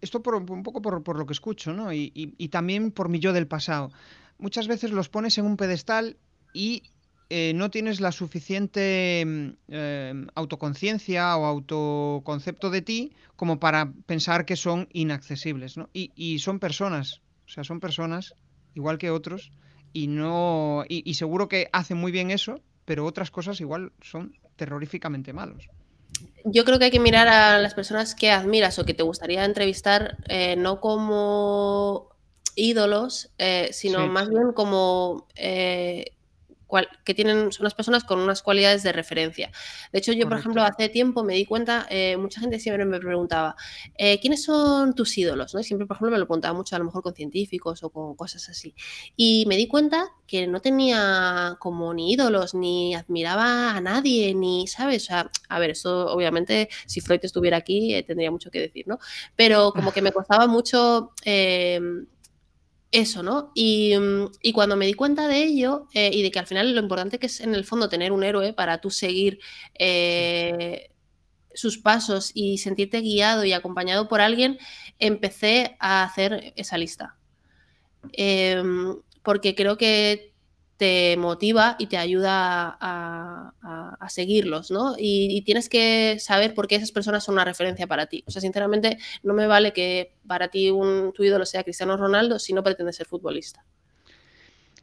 esto 0.00 0.22
por, 0.22 0.34
un 0.34 0.62
poco 0.62 0.82
por, 0.82 1.02
por, 1.02 1.18
lo 1.18 1.26
que 1.26 1.32
escucho, 1.32 1.72
¿no? 1.72 1.92
Y, 1.92 2.48
también 2.50 2.90
por 2.90 3.08
mi 3.08 3.18
yo 3.18 3.32
del 3.32 3.46
pasado. 3.46 3.90
Muchas 4.38 4.68
veces 4.68 4.92
los 4.92 5.08
pones 5.08 5.38
en 5.38 5.46
un 5.46 5.56
pedestal 5.56 6.16
y 6.52 6.82
eh, 7.30 7.52
no 7.54 7.70
tienes 7.70 8.00
la 8.00 8.12
suficiente 8.12 9.54
eh, 9.68 10.26
autoconciencia 10.34 11.36
o 11.36 11.44
autoconcepto 11.44 12.70
de 12.70 12.82
ti 12.82 13.12
como 13.36 13.58
para 13.58 13.92
pensar 14.06 14.44
que 14.44 14.56
son 14.56 14.88
inaccesibles, 14.92 15.76
¿no? 15.76 15.90
Y, 15.92 16.12
y, 16.14 16.38
son 16.38 16.58
personas, 16.58 17.20
o 17.46 17.50
sea, 17.50 17.64
son 17.64 17.80
personas 17.80 18.34
igual 18.74 18.98
que 18.98 19.10
otros 19.10 19.50
y 19.92 20.06
no 20.06 20.84
y 20.88 21.14
seguro 21.14 21.48
que 21.48 21.68
hacen 21.72 21.96
muy 21.96 22.12
bien 22.12 22.30
eso, 22.30 22.60
pero 22.84 23.04
otras 23.04 23.30
cosas 23.30 23.60
igual 23.60 23.92
son 24.00 24.34
terroríficamente 24.56 25.32
malos 25.32 25.68
yo 26.44 26.64
creo 26.64 26.78
que 26.78 26.86
hay 26.86 26.90
que 26.90 27.00
mirar 27.00 27.28
a 27.28 27.58
las 27.58 27.74
personas 27.74 28.14
que 28.14 28.30
admiras 28.30 28.78
o 28.78 28.84
que 28.84 28.94
te 28.94 29.02
gustaría 29.02 29.44
entrevistar, 29.44 30.16
eh, 30.28 30.56
no 30.56 30.80
como 30.80 32.08
ídolos, 32.54 33.30
eh, 33.38 33.68
sino 33.72 34.02
sí. 34.02 34.08
más 34.08 34.28
bien 34.28 34.52
como 34.52 35.26
eh, 35.36 36.12
cual, 36.68 36.88
que 37.02 37.14
tienen, 37.14 37.50
son 37.50 37.64
unas 37.64 37.74
personas 37.74 38.04
con 38.04 38.20
unas 38.20 38.42
cualidades 38.42 38.84
de 38.84 38.92
referencia. 38.92 39.50
De 39.90 39.98
hecho, 39.98 40.12
yo, 40.12 40.18
Correcto. 40.18 40.28
por 40.28 40.38
ejemplo, 40.38 40.62
hace 40.62 40.88
tiempo 40.88 41.24
me 41.24 41.34
di 41.34 41.46
cuenta, 41.46 41.86
eh, 41.90 42.16
mucha 42.16 42.40
gente 42.40 42.60
siempre 42.60 42.84
me 42.84 43.00
preguntaba, 43.00 43.56
eh, 43.96 44.20
¿quiénes 44.20 44.44
son 44.44 44.94
tus 44.94 45.18
ídolos? 45.18 45.54
¿no? 45.54 45.60
Y 45.60 45.64
siempre, 45.64 45.86
por 45.86 45.96
ejemplo, 45.96 46.12
me 46.12 46.18
lo 46.18 46.26
preguntaba 46.26 46.54
mucho 46.54 46.76
a 46.76 46.78
lo 46.78 46.84
mejor 46.84 47.02
con 47.02 47.14
científicos 47.14 47.82
o 47.82 47.90
con 47.90 48.14
cosas 48.14 48.48
así. 48.48 48.74
Y 49.16 49.46
me 49.48 49.56
di 49.56 49.66
cuenta 49.66 50.12
que 50.26 50.46
no 50.46 50.60
tenía 50.60 51.56
como 51.58 51.92
ni 51.94 52.12
ídolos, 52.12 52.54
ni 52.54 52.94
admiraba 52.94 53.74
a 53.74 53.80
nadie, 53.80 54.34
ni, 54.34 54.66
¿sabes? 54.66 55.04
O 55.04 55.06
sea, 55.06 55.30
a 55.48 55.58
ver, 55.58 55.70
eso 55.70 56.06
obviamente, 56.12 56.68
si 56.86 57.00
Freud 57.00 57.20
estuviera 57.22 57.56
aquí, 57.56 57.94
eh, 57.94 58.02
tendría 58.02 58.30
mucho 58.30 58.50
que 58.50 58.60
decir, 58.60 58.86
¿no? 58.86 58.98
Pero 59.34 59.72
como 59.72 59.90
que 59.90 60.02
me 60.02 60.12
costaba 60.12 60.46
mucho 60.46 61.12
eh, 61.24 61.80
eso, 62.90 63.22
¿no? 63.22 63.52
Y, 63.54 63.92
y, 64.42 64.52
cuando 64.52 64.76
me 64.76 64.86
di 64.86 64.94
cuenta 64.94 65.28
de 65.28 65.42
ello 65.42 65.88
eh, 65.92 66.10
y 66.12 66.22
de 66.22 66.30
que 66.30 66.38
al 66.38 66.46
final 66.46 66.74
lo 66.74 66.80
importante 66.80 67.18
que 67.18 67.26
es 67.26 67.40
en 67.40 67.54
el 67.54 67.64
fondo 67.64 67.88
tener 67.88 68.12
un 68.12 68.24
héroe 68.24 68.52
para 68.54 68.80
tú 68.80 68.90
seguir 68.90 69.40
eh, 69.78 70.90
sus 71.52 71.78
pasos 71.78 72.30
y 72.34 72.58
sentirte 72.58 73.00
guiado 73.00 73.44
y 73.44 73.52
acompañado 73.52 74.08
por 74.08 74.20
alguien, 74.20 74.58
empecé 74.98 75.76
a 75.80 76.02
hacer 76.04 76.54
esa 76.56 76.78
lista. 76.78 77.16
Eh, 78.12 78.62
porque 79.22 79.54
creo 79.54 79.76
que 79.76 80.32
te 80.78 81.16
motiva 81.16 81.74
y 81.78 81.88
te 81.88 81.98
ayuda 81.98 82.78
a, 82.80 83.52
a, 83.60 83.96
a 83.98 84.08
seguirlos, 84.08 84.70
¿no? 84.70 84.94
Y, 84.96 85.26
y, 85.36 85.42
tienes 85.42 85.68
que 85.68 86.18
saber 86.20 86.54
por 86.54 86.68
qué 86.68 86.76
esas 86.76 86.92
personas 86.92 87.24
son 87.24 87.34
una 87.34 87.44
referencia 87.44 87.88
para 87.88 88.06
ti. 88.06 88.22
O 88.28 88.30
sea, 88.30 88.40
sinceramente, 88.40 88.96
no 89.24 89.34
me 89.34 89.48
vale 89.48 89.72
que 89.72 90.14
para 90.26 90.48
ti 90.48 90.70
un, 90.70 91.12
tu 91.12 91.24
ídolo 91.24 91.44
sea 91.46 91.64
Cristiano 91.64 91.96
Ronaldo 91.96 92.38
si 92.38 92.52
no 92.52 92.62
pretendes 92.62 92.94
ser 92.94 93.08
futbolista. 93.08 93.64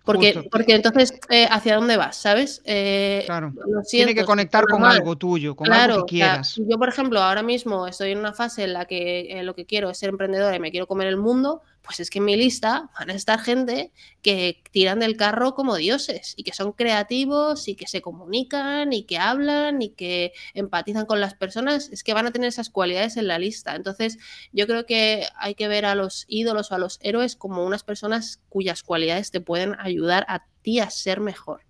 Porque, 0.04 0.48
porque 0.52 0.76
entonces, 0.76 1.14
eh, 1.30 1.48
¿hacia 1.50 1.76
dónde 1.76 1.98
vas? 1.98 2.18
¿Sabes? 2.18 2.62
Eh, 2.66 3.24
claro. 3.26 3.54
Tiene 3.90 4.14
que 4.14 4.24
conectar 4.24 4.66
con 4.66 4.86
algo 4.86 5.16
tuyo, 5.16 5.56
con 5.56 5.72
algo 5.74 6.06
que 6.06 6.18
quieras. 6.18 6.56
yo, 6.58 6.78
por 6.78 6.90
ejemplo, 6.90 7.20
ahora 7.22 7.42
mismo 7.42 7.88
estoy 7.88 8.12
en 8.12 8.20
una 8.20 8.34
fase 8.34 8.66
en 8.66 8.74
la 8.74 8.86
que 8.86 9.40
eh, 9.40 9.44
lo 9.44 9.56
que 9.56 9.66
quiero 9.66 9.90
es 9.90 9.98
ser 9.98 10.10
emprendedora 10.10 10.56
y 10.56 10.60
me 10.60 10.70
quiero 10.70 10.86
comer 10.86 11.08
el 11.08 11.18
mundo, 11.18 11.62
pues 11.86 12.00
es 12.00 12.10
que 12.10 12.20
en 12.20 12.26
mi 12.26 12.36
lista 12.36 12.90
van 13.00 13.10
a 13.12 13.14
estar 13.14 13.40
gente 13.40 13.92
que 14.22 14.64
tiran 14.72 15.00
del 15.00 15.18
carro 15.18 15.54
como 15.56 15.76
dioses 15.76 16.34
y 16.36 16.44
que 16.44 16.54
son 16.54 16.72
creativos 16.74 17.68
y 17.68 17.76
que 17.76 17.88
se 17.88 18.02
comunican 18.02 18.92
y 18.94 19.04
que 19.04 19.18
hablan 19.18 19.82
y 19.82 19.90
que 19.90 20.34
empatizan 20.54 21.06
con 21.06 21.22
las 21.22 21.36
personas, 21.36 21.90
es 21.90 22.04
que 22.04 22.14
van 22.14 22.28
a 22.28 22.32
tener 22.32 22.48
esas 22.50 22.70
cualidades 22.70 23.18
en 23.18 23.28
la 23.28 23.40
lista. 23.40 23.76
Entonces, 23.76 24.18
yo 24.52 24.68
creo 24.68 24.86
que 24.86 25.28
hay 25.38 25.56
que 25.56 25.68
ver 25.68 25.86
a 25.86 25.96
los 25.96 26.26
ídolos 26.28 26.72
o 26.72 26.76
a 26.76 26.80
los 26.80 27.00
héroes 27.02 27.36
como 27.36 27.66
unas 27.66 27.84
personas 27.84 28.42
cuyas 28.50 28.84
cualidades 28.84 29.32
te 29.32 29.42
pueden 29.42 29.76
ayudar 29.80 30.26
a 30.28 30.46
ti 30.62 30.80
a 30.80 30.90
ser 30.90 31.20
mejor. 31.20 31.65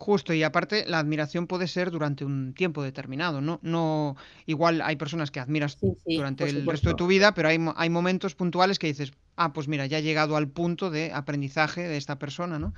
Justo, 0.00 0.32
y 0.32 0.42
aparte 0.42 0.86
la 0.86 0.98
admiración 0.98 1.46
puede 1.46 1.68
ser 1.68 1.90
durante 1.90 2.24
un 2.24 2.54
tiempo 2.54 2.82
determinado, 2.82 3.42
¿no? 3.42 3.60
no 3.60 4.16
igual 4.46 4.80
hay 4.80 4.96
personas 4.96 5.30
que 5.30 5.40
admiras 5.40 5.76
durante 6.06 6.48
el 6.48 6.64
resto 6.64 6.88
de 6.88 6.94
tu 6.94 7.06
vida, 7.06 7.34
pero 7.34 7.48
hay, 7.48 7.58
hay 7.76 7.90
momentos 7.90 8.34
puntuales 8.34 8.78
que 8.78 8.86
dices, 8.86 9.12
ah, 9.36 9.52
pues 9.52 9.68
mira, 9.68 9.84
ya 9.84 9.98
he 9.98 10.02
llegado 10.02 10.38
al 10.38 10.48
punto 10.48 10.88
de 10.88 11.12
aprendizaje 11.12 11.82
de 11.82 11.98
esta 11.98 12.18
persona, 12.18 12.58
¿no? 12.58 12.72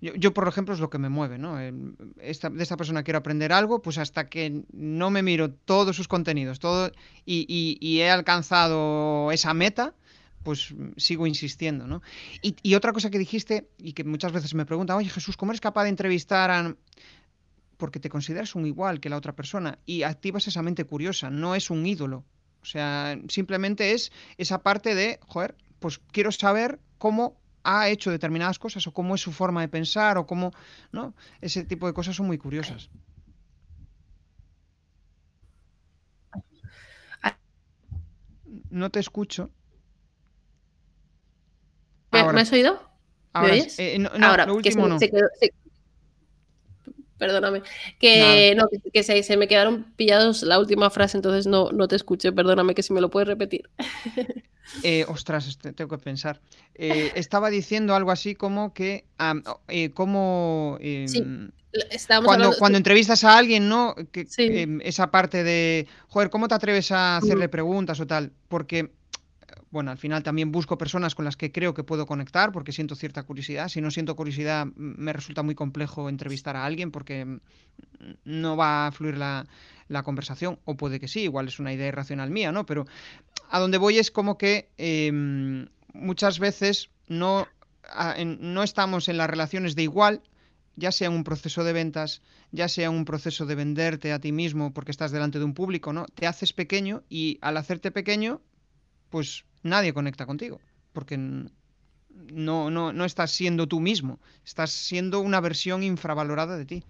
Yo, 0.00 0.32
por 0.32 0.46
ejemplo, 0.46 0.72
es 0.72 0.78
lo 0.78 0.88
que 0.88 0.98
me 0.98 1.08
mueve, 1.08 1.36
¿no? 1.36 1.58
Esta, 2.20 2.48
de 2.48 2.62
esta 2.62 2.76
persona 2.76 3.02
quiero 3.02 3.18
aprender 3.18 3.52
algo, 3.52 3.82
pues 3.82 3.98
hasta 3.98 4.28
que 4.28 4.62
no 4.72 5.10
me 5.10 5.24
miro 5.24 5.50
todos 5.50 5.96
sus 5.96 6.06
contenidos, 6.06 6.60
todo, 6.60 6.92
y 7.24 7.98
he 8.00 8.08
alcanzado 8.08 9.32
esa 9.32 9.52
meta, 9.52 9.94
pues 10.48 10.74
sigo 10.96 11.26
insistiendo, 11.26 11.86
¿no? 11.86 12.00
Y, 12.40 12.74
otra 12.74 12.94
cosa 12.94 13.10
que 13.10 13.18
dijiste, 13.18 13.68
y 13.76 13.92
que 13.92 14.02
muchas 14.02 14.32
veces 14.32 14.54
me 14.54 14.64
preguntan, 14.64 14.96
oye 14.96 15.10
Jesús, 15.10 15.36
¿cómo 15.36 15.52
eres 15.52 15.60
capaz 15.60 15.82
de 15.82 15.90
entrevistar 15.90 16.50
a... 16.50 16.74
Porque 17.76 18.00
te 18.00 18.08
consideras 18.08 18.54
un 18.54 18.64
igual 18.64 18.98
que 18.98 19.10
la 19.10 19.18
otra 19.18 19.36
persona 19.36 19.78
y 19.84 20.04
activas 20.04 20.48
esa 20.48 20.62
mente 20.62 20.86
curiosa, 20.86 21.28
no 21.28 21.54
es 21.54 21.68
un 21.68 21.84
ídolo. 21.84 22.24
O 22.62 22.64
sea, 22.64 23.20
simplemente 23.28 23.92
es 23.92 24.10
esa 24.38 24.62
parte 24.62 24.94
de, 24.94 25.20
joder, 25.26 25.54
pues 25.80 26.00
quiero 26.12 26.32
saber 26.32 26.80
cómo 26.96 27.36
ha 27.62 27.90
hecho 27.90 28.10
determinadas 28.10 28.58
cosas 28.58 28.86
o 28.86 28.94
cómo 28.94 29.16
es 29.16 29.20
su 29.20 29.32
forma 29.32 29.60
de 29.60 29.68
pensar 29.68 30.16
o 30.16 30.26
cómo, 30.26 30.52
¿no? 30.92 31.12
Ese 31.42 31.62
tipo 31.62 31.86
de 31.86 31.92
cosas 31.92 32.16
son 32.16 32.26
muy 32.26 32.38
curiosas. 32.38 32.88
No 38.70 38.88
te 38.88 39.00
escucho. 39.00 39.50
¿Me 42.10 42.40
has 42.40 42.52
oído? 42.52 42.80
Ahora, 43.32 43.54
eh, 43.56 43.98
no, 43.98 44.10
ahora 44.26 44.46
lo 44.46 44.54
último 44.54 44.88
no. 44.88 44.98
perdóname. 47.18 47.62
Que, 47.98 48.54
no, 48.56 48.68
que, 48.92 49.02
se, 49.02 49.36
me 49.36 49.48
quedaron 49.48 49.84
pillados 49.96 50.42
la 50.42 50.58
última 50.58 50.90
frase, 50.90 51.18
entonces 51.18 51.46
no, 51.46 51.70
no 51.72 51.88
te 51.88 51.96
escuché. 51.96 52.32
Perdóname 52.32 52.74
que 52.74 52.82
si 52.82 52.92
me 52.92 53.00
lo 53.00 53.10
puedes 53.10 53.28
repetir. 53.28 53.68
Eh, 54.82 55.06
ostras, 55.08 55.48
este, 55.48 55.72
tengo 55.72 55.96
que 55.96 56.04
pensar. 56.04 56.42
Eh, 56.74 57.12
estaba 57.14 57.48
diciendo 57.48 57.94
algo 57.94 58.10
así 58.10 58.34
como 58.34 58.74
que, 58.74 59.06
como 59.94 60.76
em, 60.80 61.50
cuando, 62.24 62.52
cuando 62.58 62.78
entrevistas 62.78 63.24
a 63.24 63.38
alguien, 63.38 63.68
¿no? 63.68 63.94
Que, 64.12 64.26
em, 64.36 64.80
esa 64.82 65.10
parte 65.10 65.42
de, 65.42 65.86
joder, 66.08 66.30
¿cómo 66.30 66.48
te 66.48 66.54
atreves 66.54 66.92
a 66.92 67.16
hacerle 67.16 67.48
preguntas 67.48 67.98
o 68.00 68.06
tal? 68.06 68.32
Porque 68.48 68.90
bueno, 69.70 69.90
al 69.90 69.98
final 69.98 70.22
también 70.22 70.50
busco 70.50 70.78
personas 70.78 71.14
con 71.14 71.24
las 71.24 71.36
que 71.36 71.52
creo 71.52 71.74
que 71.74 71.84
puedo 71.84 72.06
conectar 72.06 72.52
porque 72.52 72.72
siento 72.72 72.94
cierta 72.94 73.22
curiosidad. 73.24 73.68
Si 73.68 73.80
no 73.80 73.90
siento 73.90 74.16
curiosidad, 74.16 74.66
me 74.76 75.12
resulta 75.12 75.42
muy 75.42 75.54
complejo 75.54 76.08
entrevistar 76.08 76.56
a 76.56 76.64
alguien 76.64 76.90
porque 76.90 77.40
no 78.24 78.56
va 78.56 78.86
a 78.86 78.92
fluir 78.92 79.18
la, 79.18 79.46
conversación, 80.04 80.58
o 80.64 80.76
puede 80.76 81.00
que 81.00 81.08
sí, 81.08 81.22
igual 81.22 81.48
es 81.48 81.58
una 81.58 81.72
idea 81.72 81.88
irracional 81.88 82.30
mía, 82.30 82.52
¿no? 82.52 82.64
Pero 82.66 82.86
a 83.50 83.58
donde 83.58 83.78
voy 83.78 83.98
es 83.98 84.10
como 84.10 84.38
que 84.38 84.70
em, 84.78 85.68
muchas 85.92 86.38
veces 86.38 86.90
no, 87.08 87.46
no 88.24 88.62
estamos 88.62 89.08
en 89.08 89.16
las 89.16 89.28
relaciones 89.28 89.74
de 89.74 89.82
igual, 89.82 90.22
ya 90.76 90.92
sea 90.92 91.10
un 91.10 91.24
proceso 91.24 91.64
de 91.64 91.72
ventas, 91.72 92.22
ya 92.52 92.68
sea 92.68 92.90
un 92.90 93.04
proceso 93.04 93.46
de 93.46 93.54
venderte 93.54 94.12
a 94.12 94.20
ti 94.20 94.32
mismo 94.32 94.72
porque 94.72 94.92
estás 94.92 95.10
delante 95.10 95.38
de 95.38 95.44
un 95.44 95.54
público, 95.54 95.92
¿no? 95.92 96.06
Te 96.06 96.26
haces 96.26 96.52
pequeño 96.52 97.02
y 97.08 97.38
al 97.40 97.56
hacerte 97.56 97.90
pequeño, 97.90 98.40
pues 99.10 99.44
nadie 99.62 99.92
conecta 99.92 100.26
contigo, 100.26 100.60
porque 100.92 101.16
no, 101.16 102.70
no, 102.70 102.92
no 102.92 103.04
estás 103.04 103.30
siendo 103.30 103.66
tú 103.66 103.80
mismo, 103.80 104.18
estás 104.44 104.70
siendo 104.70 105.20
una 105.20 105.40
versión 105.40 105.82
infravalorada 105.82 106.56
de 106.56 106.64
ti. 106.64 106.84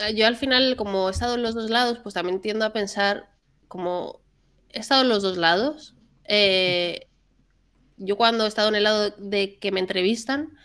Ah, 0.00 0.10
yo 0.10 0.26
al 0.26 0.36
final, 0.36 0.76
como 0.76 1.08
he 1.08 1.12
estado 1.12 1.34
en 1.34 1.42
los 1.42 1.54
dos 1.54 1.70
lados, 1.70 1.98
pues 2.02 2.14
también 2.14 2.40
tiendo 2.40 2.64
a 2.64 2.72
pensar, 2.72 3.28
como 3.68 4.20
he 4.70 4.80
estado 4.80 5.02
en 5.02 5.08
los 5.08 5.22
dos 5.22 5.36
lados, 5.36 5.94
eh, 6.24 7.08
yo 7.98 8.16
cuando 8.16 8.44
he 8.44 8.48
estado 8.48 8.68
en 8.68 8.76
el 8.76 8.84
lado 8.84 9.10
de 9.18 9.58
que 9.58 9.70
me 9.70 9.80
entrevistan, 9.80 10.56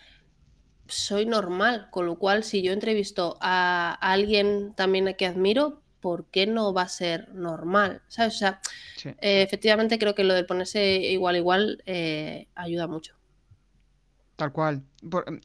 soy 0.88 1.26
normal, 1.26 1.88
con 1.90 2.06
lo 2.06 2.18
cual 2.18 2.42
si 2.42 2.62
yo 2.62 2.72
entrevisto 2.72 3.36
a 3.40 3.96
alguien 4.00 4.72
también 4.74 5.14
que 5.16 5.26
admiro, 5.26 5.82
¿por 6.00 6.26
qué 6.26 6.46
no 6.46 6.72
va 6.72 6.82
a 6.82 6.88
ser 6.88 7.34
normal? 7.34 8.02
¿Sabes? 8.08 8.34
O 8.36 8.38
sea, 8.38 8.60
eh, 9.04 9.42
efectivamente 9.42 9.98
creo 9.98 10.14
que 10.14 10.24
lo 10.24 10.34
de 10.34 10.44
ponerse 10.44 10.96
igual 10.96 11.36
igual 11.36 11.82
eh, 11.86 12.48
ayuda 12.54 12.86
mucho. 12.86 13.14
Tal 14.36 14.52
cual. 14.52 14.82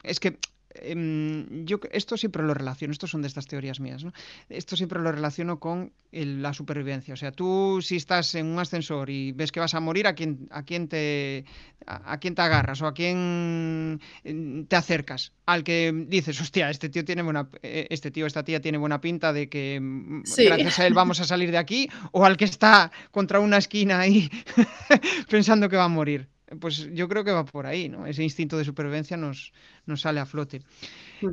es 0.04 0.20
que 0.20 0.38
Em, 0.76 1.66
yo 1.66 1.80
esto 1.92 2.18
siempre 2.18 2.44
lo 2.44 2.54
relaciono, 2.54 2.92
estos 2.92 3.12
son 3.12 3.22
de 3.22 3.28
estas 3.28 3.48
teorías 3.48 3.80
mías, 3.80 4.04
¿no? 4.04 4.14
Esto 4.50 4.76
siempre 4.76 5.00
lo 5.00 5.12
relaciono 5.12 5.60
con 5.60 5.94
la 6.12 6.54
supervivencia. 6.54 7.14
O 7.14 7.18
sea, 7.18 7.32
tú 7.32 7.80
si 7.82 7.96
estás 7.96 8.36
en 8.36 8.48
un 8.48 8.60
ascensor 8.60 9.10
y 9.10 9.32
ves 9.32 9.52
que 9.52 9.60
vas 9.60 9.74
a 9.74 9.80
morir, 9.80 10.08
¿a 10.08 10.14
quién, 10.14 10.48
a 10.52 10.64
quién, 10.64 10.88
te, 10.88 11.46
a, 11.86 12.18
quién 12.20 12.36
te 12.36 12.42
agarras 12.42 12.82
o 12.82 12.88
a 12.88 12.94
quién 12.94 14.00
em, 14.24 14.66
te 14.66 14.76
acercas? 14.76 15.34
Al 15.46 15.64
que 15.64 15.92
dices, 16.08 16.40
hostia, 16.40 16.70
este 16.70 16.90
tío 16.90 17.04
tiene 17.04 17.22
buena, 17.22 17.50
eh, 17.62 17.88
este 17.90 18.12
tío, 18.12 18.26
esta 18.26 18.44
tía 18.44 18.62
tiene 18.62 18.78
buena 18.78 19.02
pinta 19.02 19.34
de 19.34 19.50
que 19.50 19.80
mm, 19.82 20.24
gracias 20.38 20.80
a 20.80 20.88
él 20.88 20.94
vamos 20.94 21.20
a 21.20 21.26
salir 21.26 21.52
de 21.52 21.58
aquí, 21.58 21.90
o 22.12 22.26
al 22.26 22.38
que 22.38 22.46
está 22.46 22.92
contra 23.12 23.40
una 23.40 23.58
esquina 23.58 24.00
ahí 24.00 24.30
pensando 25.30 25.70
que 25.70 25.78
va 25.78 25.86
a 25.86 25.90
morir 25.90 26.33
pues 26.60 26.90
yo 26.94 27.08
creo 27.08 27.24
que 27.24 27.32
va 27.32 27.46
por 27.46 27.66
ahí, 27.66 27.90
¿no? 27.90 28.06
Ese 28.06 28.24
instinto 28.24 28.58
de 28.58 28.66
supervivencia 28.66 29.18
nos, 29.18 29.54
nos 29.86 30.02
sale 30.02 30.20
a 30.20 30.26
flote. 30.26 30.62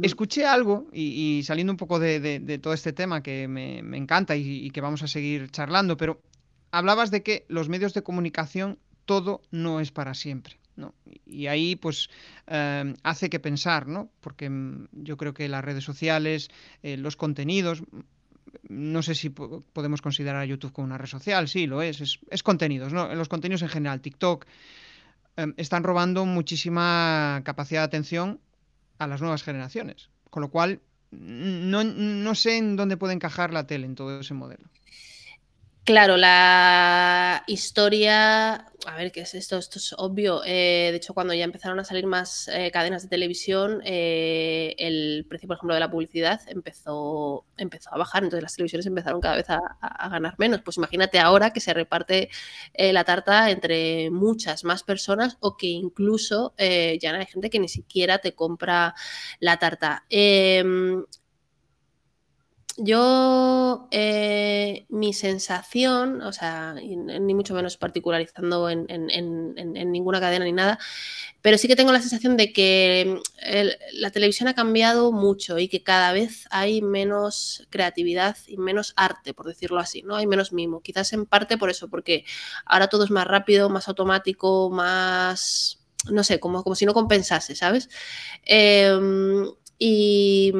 Escuché 0.02 0.46
algo, 0.46 0.88
y, 0.92 1.42
saliendo 1.44 1.72
un 1.72 1.76
poco 1.76 1.98
de, 1.98 2.58
todo 2.62 2.74
este 2.74 2.92
tema 2.92 3.22
que 3.22 3.48
me, 3.48 3.78
encanta 3.96 4.36
y, 4.36 4.70
que 4.70 4.80
vamos 4.80 5.02
a 5.02 5.08
seguir 5.08 5.50
charlando, 5.50 5.96
pero 5.96 6.22
hablabas 6.70 7.10
de 7.10 7.22
que 7.22 7.44
los 7.48 7.68
medios 7.68 7.94
de 7.94 8.02
comunicación, 8.02 8.78
todo 9.04 9.42
no 9.50 9.80
es 9.80 9.90
para 9.90 10.14
siempre. 10.14 10.58
¿no? 10.76 10.94
Y 11.26 11.48
ahí 11.48 11.76
pues 11.76 12.08
eh, 12.46 12.94
hace 13.02 13.28
que 13.28 13.38
pensar, 13.38 13.86
¿no? 13.86 14.10
Porque 14.20 14.48
mm, 14.48 14.88
yo 14.92 15.16
creo 15.18 15.34
que 15.34 15.48
las 15.48 15.62
redes 15.62 15.84
sociales, 15.84 16.48
eh, 16.82 16.96
los 16.96 17.16
contenidos, 17.16 17.82
no 18.68 19.02
sé 19.02 19.14
si 19.14 19.28
podemos 19.28 20.00
considerar 20.00 20.40
a 20.40 20.46
YouTube 20.46 20.72
como 20.72 20.86
una 20.86 20.96
red 20.96 21.08
social, 21.08 21.48
sí, 21.48 21.66
lo 21.66 21.82
es, 21.82 22.00
es, 22.00 22.20
es 22.30 22.42
contenidos, 22.42 22.92
¿no? 22.92 23.14
Los 23.14 23.28
contenidos 23.28 23.62
en 23.62 23.68
general, 23.68 24.00
TikTok, 24.00 24.46
Em, 25.40 25.54
están 25.56 25.84
robando 25.84 26.26
muchísima 26.26 27.40
capacidad 27.44 27.80
de 27.80 27.86
atención 27.86 28.40
a 28.98 29.06
las 29.06 29.22
nuevas 29.22 29.42
generaciones. 29.42 30.10
Con 30.28 30.42
lo 30.42 30.50
cual, 30.50 30.80
no, 31.10 31.82
no 31.82 32.34
sé 32.34 32.58
en 32.58 32.76
dónde 32.76 32.98
puede 32.98 33.14
encajar 33.14 33.50
la 33.52 33.66
tele 33.66 33.86
en 33.86 33.94
todo 33.94 34.20
ese 34.20 34.34
modelo. 34.34 34.68
Claro, 35.90 36.16
la 36.16 37.42
historia, 37.48 38.54
a 38.86 38.96
ver, 38.96 39.10
¿qué 39.10 39.22
es 39.22 39.34
esto? 39.34 39.58
Esto 39.58 39.80
es 39.80 39.92
obvio. 39.98 40.40
Eh, 40.46 40.90
de 40.92 40.96
hecho, 40.96 41.14
cuando 41.14 41.34
ya 41.34 41.42
empezaron 41.42 41.80
a 41.80 41.84
salir 41.84 42.06
más 42.06 42.46
eh, 42.46 42.70
cadenas 42.70 43.02
de 43.02 43.08
televisión, 43.08 43.82
eh, 43.84 44.76
el 44.78 45.26
precio, 45.28 45.48
por 45.48 45.56
ejemplo, 45.56 45.74
de 45.74 45.80
la 45.80 45.90
publicidad 45.90 46.42
empezó, 46.46 47.44
empezó 47.56 47.92
a 47.92 47.98
bajar. 47.98 48.22
Entonces 48.22 48.44
las 48.44 48.54
televisiones 48.54 48.86
empezaron 48.86 49.20
cada 49.20 49.34
vez 49.34 49.50
a, 49.50 49.60
ganar 50.08 50.36
menos. 50.38 50.62
Pues 50.62 50.76
imagínate 50.76 51.18
ahora 51.18 51.52
que 51.52 51.58
se 51.58 51.74
reparte 51.74 52.30
la 52.78 53.02
tarta 53.02 53.50
entre 53.50 54.10
muchas 54.10 54.62
más 54.62 54.84
personas 54.84 55.38
o 55.40 55.56
que 55.56 55.66
incluso 55.66 56.54
ya 56.56 57.12
no 57.12 57.18
hay 57.18 57.26
gente 57.26 57.50
que 57.50 57.58
ni 57.58 57.68
siquiera 57.68 58.18
te 58.18 58.36
compra 58.36 58.94
la 59.40 59.56
tarta. 59.58 60.04
Yo, 62.82 63.88
eh, 63.90 64.86
mi 64.88 65.12
sensación, 65.12 66.22
o 66.22 66.32
sea, 66.32 66.72
ni 66.72 67.34
mucho 67.34 67.52
menos 67.52 67.76
particularizando 67.76 68.70
en, 68.70 68.86
ninguna 69.92 70.18
cadena 70.18 70.46
ni 70.46 70.52
nada, 70.52 70.78
pero 71.42 71.58
sí 71.58 71.68
que 71.68 71.76
tengo 71.76 71.92
la 71.92 72.00
sensación 72.00 72.38
de 72.38 72.54
que 72.54 73.20
mm, 73.20 74.00
la 74.00 74.10
televisión 74.10 74.48
ha 74.48 74.54
cambiado 74.54 75.12
mucho 75.12 75.58
y 75.58 75.68
que 75.68 75.82
cada 75.82 76.12
vez 76.14 76.46
hay 76.50 76.80
menos 76.80 77.66
creatividad 77.68 78.38
y 78.46 78.56
menos 78.56 78.94
arte, 78.96 79.34
por 79.34 79.46
decirlo 79.46 79.78
así, 79.78 80.02
¿no? 80.02 80.16
Hay 80.16 80.26
menos 80.26 80.54
mimo. 80.54 80.80
Quizás 80.80 81.12
en 81.12 81.26
parte 81.26 81.58
por 81.58 81.68
eso, 81.68 81.90
porque 81.90 82.24
ahora 82.64 82.88
todo 82.88 83.04
es 83.04 83.10
más 83.10 83.26
rápido, 83.26 83.68
más 83.68 83.88
automático, 83.88 84.70
más 84.70 85.80
no 86.10 86.24
sé, 86.24 86.40
como, 86.40 86.62
como 86.62 86.76
si 86.76 86.86
no 86.86 86.94
compensase, 86.94 87.54
¿sabes? 87.54 87.90
Em, 88.46 89.46
y 89.78 90.52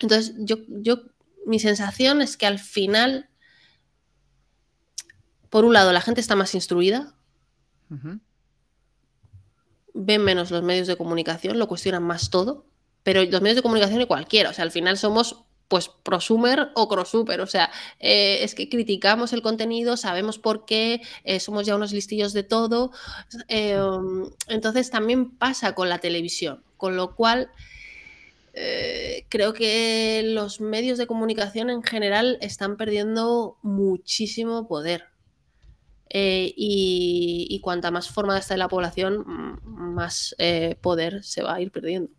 entonces 0.00 0.34
yo, 0.38 0.56
yo, 0.68 1.02
mi 1.46 1.58
sensación 1.58 2.22
es 2.22 2.36
que 2.36 2.46
al 2.46 2.58
final, 2.58 3.28
por 5.48 5.64
un 5.64 5.72
lado, 5.72 5.92
la 5.92 6.00
gente 6.00 6.20
está 6.20 6.36
más 6.36 6.54
instruida, 6.54 7.14
ven 9.94 10.24
menos 10.24 10.50
los 10.50 10.62
medios 10.62 10.86
de 10.86 10.96
comunicación, 10.96 11.58
lo 11.58 11.68
cuestionan 11.68 12.02
más 12.02 12.30
todo, 12.30 12.66
pero 13.02 13.22
los 13.24 13.40
medios 13.40 13.56
de 13.56 13.62
comunicación 13.62 14.00
y 14.00 14.06
cualquiera, 14.06 14.50
o 14.50 14.52
sea, 14.52 14.64
al 14.64 14.70
final 14.70 14.96
somos 14.96 15.44
pues 15.68 15.88
prosumer 15.88 16.70
o 16.74 16.88
crossuper, 16.88 17.40
o 17.40 17.46
sea, 17.46 17.70
eh, 18.00 18.42
es 18.42 18.56
que 18.56 18.68
criticamos 18.68 19.32
el 19.32 19.40
contenido, 19.40 19.96
sabemos 19.96 20.36
por 20.36 20.64
qué, 20.64 21.00
eh, 21.22 21.38
somos 21.38 21.64
ya 21.64 21.76
unos 21.76 21.92
listillos 21.92 22.32
de 22.32 22.42
todo, 22.42 22.90
em, 23.46 24.28
entonces 24.48 24.90
también 24.90 25.30
pasa 25.30 25.76
con 25.76 25.88
la 25.88 25.98
televisión, 25.98 26.64
con 26.76 26.96
lo 26.96 27.14
cual 27.14 27.52
eh, 28.54 29.26
creo 29.28 29.52
que 29.52 30.22
los 30.24 30.60
medios 30.60 30.98
de 30.98 31.06
comunicación 31.06 31.70
en 31.70 31.82
general 31.82 32.38
están 32.40 32.76
perdiendo 32.76 33.58
muchísimo 33.62 34.66
poder. 34.68 35.04
y, 36.12 37.46
y, 37.48 37.60
cuanta 37.60 37.90
más 37.92 38.08
formada 38.10 38.40
está 38.40 38.56
la 38.56 38.68
población, 38.68 39.24
más 39.62 40.34
poder 40.80 41.22
se 41.22 41.42
va 41.42 41.54
a 41.54 41.60
ir 41.60 41.70
perdiendo. 41.70 42.10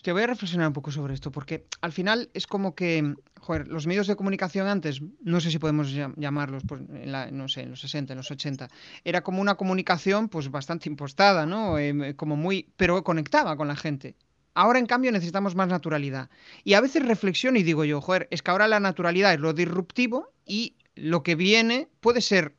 Hostia, 0.00 0.14
voy 0.14 0.22
a 0.22 0.28
reflexionar 0.28 0.66
un 0.66 0.72
poco 0.72 0.90
sobre 0.90 1.12
esto, 1.12 1.30
porque 1.30 1.66
al 1.82 1.92
final 1.92 2.30
es 2.32 2.46
como 2.46 2.74
que, 2.74 3.16
joder, 3.38 3.68
los 3.68 3.86
medios 3.86 4.06
de 4.06 4.16
comunicación 4.16 4.66
antes, 4.66 5.02
no 5.20 5.42
sé 5.42 5.50
si 5.50 5.58
podemos 5.58 5.92
llamarlos, 5.92 6.62
pues, 6.66 6.80
en 6.80 7.36
no 7.36 7.48
sé, 7.48 7.64
en 7.64 7.70
los 7.72 7.82
60, 7.82 8.14
en 8.14 8.16
los 8.16 8.30
80, 8.30 8.68
era 9.04 9.20
como 9.20 9.42
una 9.42 9.56
comunicación 9.56 10.30
pues 10.30 10.50
bastante 10.50 10.88
impostada, 10.88 11.44
¿no? 11.44 11.74
Como 12.16 12.36
muy, 12.36 12.72
pero 12.78 13.04
conectaba 13.04 13.58
con 13.58 13.68
la 13.68 13.76
gente. 13.76 14.16
Ahora, 14.54 14.78
en 14.78 14.86
cambio, 14.86 15.12
necesitamos 15.12 15.54
más 15.54 15.68
naturalidad. 15.68 16.28
Y 16.64 16.74
a 16.74 16.80
veces 16.80 17.04
reflexiono 17.04 17.58
y 17.58 17.62
digo 17.62 17.84
yo, 17.84 18.00
joder, 18.00 18.28
es 18.30 18.42
que 18.42 18.50
ahora 18.50 18.68
la 18.68 18.80
naturalidad 18.80 19.32
es 19.32 19.40
lo 19.40 19.52
disruptivo 19.52 20.32
y 20.44 20.74
lo 20.94 21.22
que 21.22 21.34
viene 21.34 21.88
puede 22.00 22.20
ser 22.20 22.54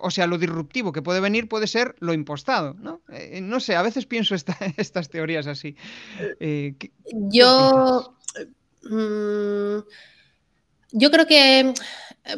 o 0.00 0.10
sea, 0.10 0.26
lo 0.26 0.38
disruptivo 0.38 0.92
que 0.92 1.02
puede 1.02 1.20
venir 1.20 1.48
puede 1.48 1.66
ser 1.66 1.94
lo 1.98 2.12
impostado, 2.12 2.74
¿no? 2.74 3.02
Eh, 3.12 3.40
no 3.40 3.60
sé, 3.60 3.76
a 3.76 3.82
veces 3.82 4.06
pienso 4.06 4.34
estas 4.76 5.08
teorías 5.08 5.46
así. 5.46 5.76
Eh, 6.40 6.74
yo, 7.12 8.16
mm, 8.84 9.78
yo 10.92 11.10
creo 11.10 11.26
que, 11.26 11.74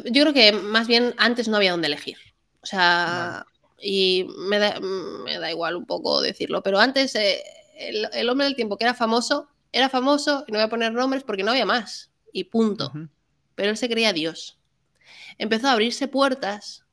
yo 0.05 0.21
creo 0.23 0.33
que 0.33 0.51
más 0.51 0.87
bien 0.87 1.13
antes 1.17 1.47
no 1.47 1.57
había 1.57 1.71
dónde 1.71 1.87
elegir. 1.87 2.17
O 2.61 2.65
sea, 2.65 3.45
y 3.79 4.27
me 4.49 4.57
da, 4.57 5.51
igual 5.51 5.75
un 5.75 5.85
poco 5.85 6.21
decirlo, 6.21 6.63
pero 6.63 6.79
antes 6.79 7.13
eh, 7.15 7.43
el, 7.75 8.29
hombre 8.29 8.45
del 8.45 8.55
tiempo 8.55 8.77
que 8.77 8.85
era 8.85 8.93
famoso, 8.93 9.49
era 9.71 9.89
famoso 9.89 10.45
y 10.47 10.51
no 10.51 10.57
voy 10.57 10.65
a 10.65 10.69
poner 10.69 10.93
nombres 10.93 11.23
porque 11.23 11.43
no 11.43 11.51
había 11.51 11.65
más 11.65 12.11
y 12.31 12.45
punto. 12.45 12.91
Pero 13.55 13.69
él 13.69 13.77
se 13.77 13.89
creía 13.89 14.13
Dios. 14.13 14.59
Empezó 15.37 15.67
a 15.67 15.73
abrirse 15.73 16.07
puertas 16.07 16.85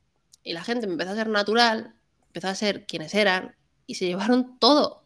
y 0.42 0.52
la 0.52 0.64
gente 0.64 0.86
empezó 0.86 1.10
a 1.10 1.16
ser 1.16 1.28
natural, 1.28 1.94
empezó 2.26 2.48
a 2.48 2.54
ser 2.54 2.86
quienes 2.86 3.14
eran 3.14 3.54
y 3.86 3.94
se 3.94 4.06
llevaron 4.06 4.58
todo. 4.58 5.02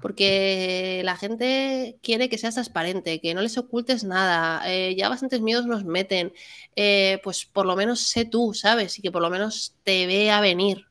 Porque 0.00 1.00
la 1.04 1.16
gente 1.16 1.98
quiere 2.02 2.28
que 2.28 2.38
seas 2.38 2.54
transparente, 2.54 3.20
que 3.20 3.34
no 3.34 3.40
les 3.40 3.58
ocultes 3.58 4.04
nada. 4.04 4.62
Eh, 4.70 4.94
ya 4.96 5.08
bastantes 5.08 5.40
miedos 5.40 5.66
nos 5.66 5.84
meten. 5.84 6.32
Eh, 6.76 7.20
pues 7.24 7.44
por 7.46 7.66
lo 7.66 7.74
menos 7.74 8.00
sé 8.00 8.24
tú, 8.24 8.54
¿sabes? 8.54 8.98
Y 8.98 9.02
que 9.02 9.10
por 9.10 9.22
lo 9.22 9.30
menos 9.30 9.74
te 9.82 10.06
vea 10.06 10.40
venir. 10.40 10.87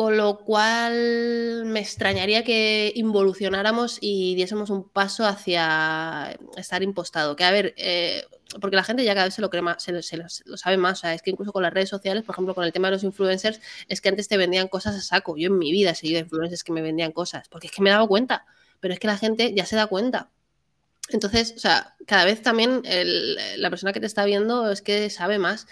Con 0.00 0.16
lo 0.16 0.38
cual 0.38 1.66
me 1.66 1.78
extrañaría 1.80 2.42
que 2.42 2.90
involucionáramos 2.96 3.98
y 4.00 4.34
diésemos 4.34 4.70
un 4.70 4.88
paso 4.88 5.26
hacia 5.26 6.38
estar 6.56 6.82
impostado. 6.82 7.36
Que 7.36 7.44
a 7.44 7.50
ver, 7.50 7.74
eh, 7.76 8.24
porque 8.62 8.76
la 8.76 8.82
gente 8.82 9.04
ya 9.04 9.12
cada 9.12 9.26
vez 9.26 9.34
se 9.34 9.42
lo 9.42 9.50
cree 9.50 9.62
se, 9.76 9.92
lo 9.92 10.56
sabe 10.56 10.78
más. 10.78 11.00
O 11.00 11.00
sea, 11.02 11.12
es 11.12 11.20
que 11.20 11.30
incluso 11.30 11.52
con 11.52 11.62
las 11.62 11.74
redes 11.74 11.90
sociales, 11.90 12.22
por 12.24 12.34
ejemplo, 12.34 12.54
con 12.54 12.64
el 12.64 12.72
tema 12.72 12.88
de 12.88 12.92
los 12.92 13.04
influencers, 13.04 13.60
es 13.88 14.00
que 14.00 14.08
antes 14.08 14.26
te 14.26 14.38
vendían 14.38 14.68
cosas 14.68 14.96
a 14.96 15.02
saco. 15.02 15.36
Yo 15.36 15.48
en 15.48 15.58
mi 15.58 15.70
vida 15.70 15.90
he 15.90 15.94
seguido 15.94 16.18
influencers 16.18 16.64
que 16.64 16.72
me 16.72 16.80
vendían 16.80 17.12
cosas, 17.12 17.50
porque 17.50 17.66
es 17.66 17.72
que 17.74 17.82
me 17.82 17.90
dado 17.90 18.08
cuenta, 18.08 18.46
pero 18.80 18.94
es 18.94 19.00
que 19.00 19.06
la 19.06 19.18
gente 19.18 19.52
ya 19.54 19.66
se 19.66 19.76
da 19.76 19.86
cuenta. 19.86 20.30
Entonces, 21.10 21.52
o 21.58 21.60
sea, 21.60 21.94
cada 22.06 22.24
vez 22.24 22.40
también 22.40 22.80
la 23.58 23.68
persona 23.68 23.92
que 23.92 24.00
te 24.00 24.06
está 24.06 24.24
viendo 24.24 24.70
es 24.70 24.80
que 24.80 25.10
sabe 25.10 25.38
más. 25.38 25.66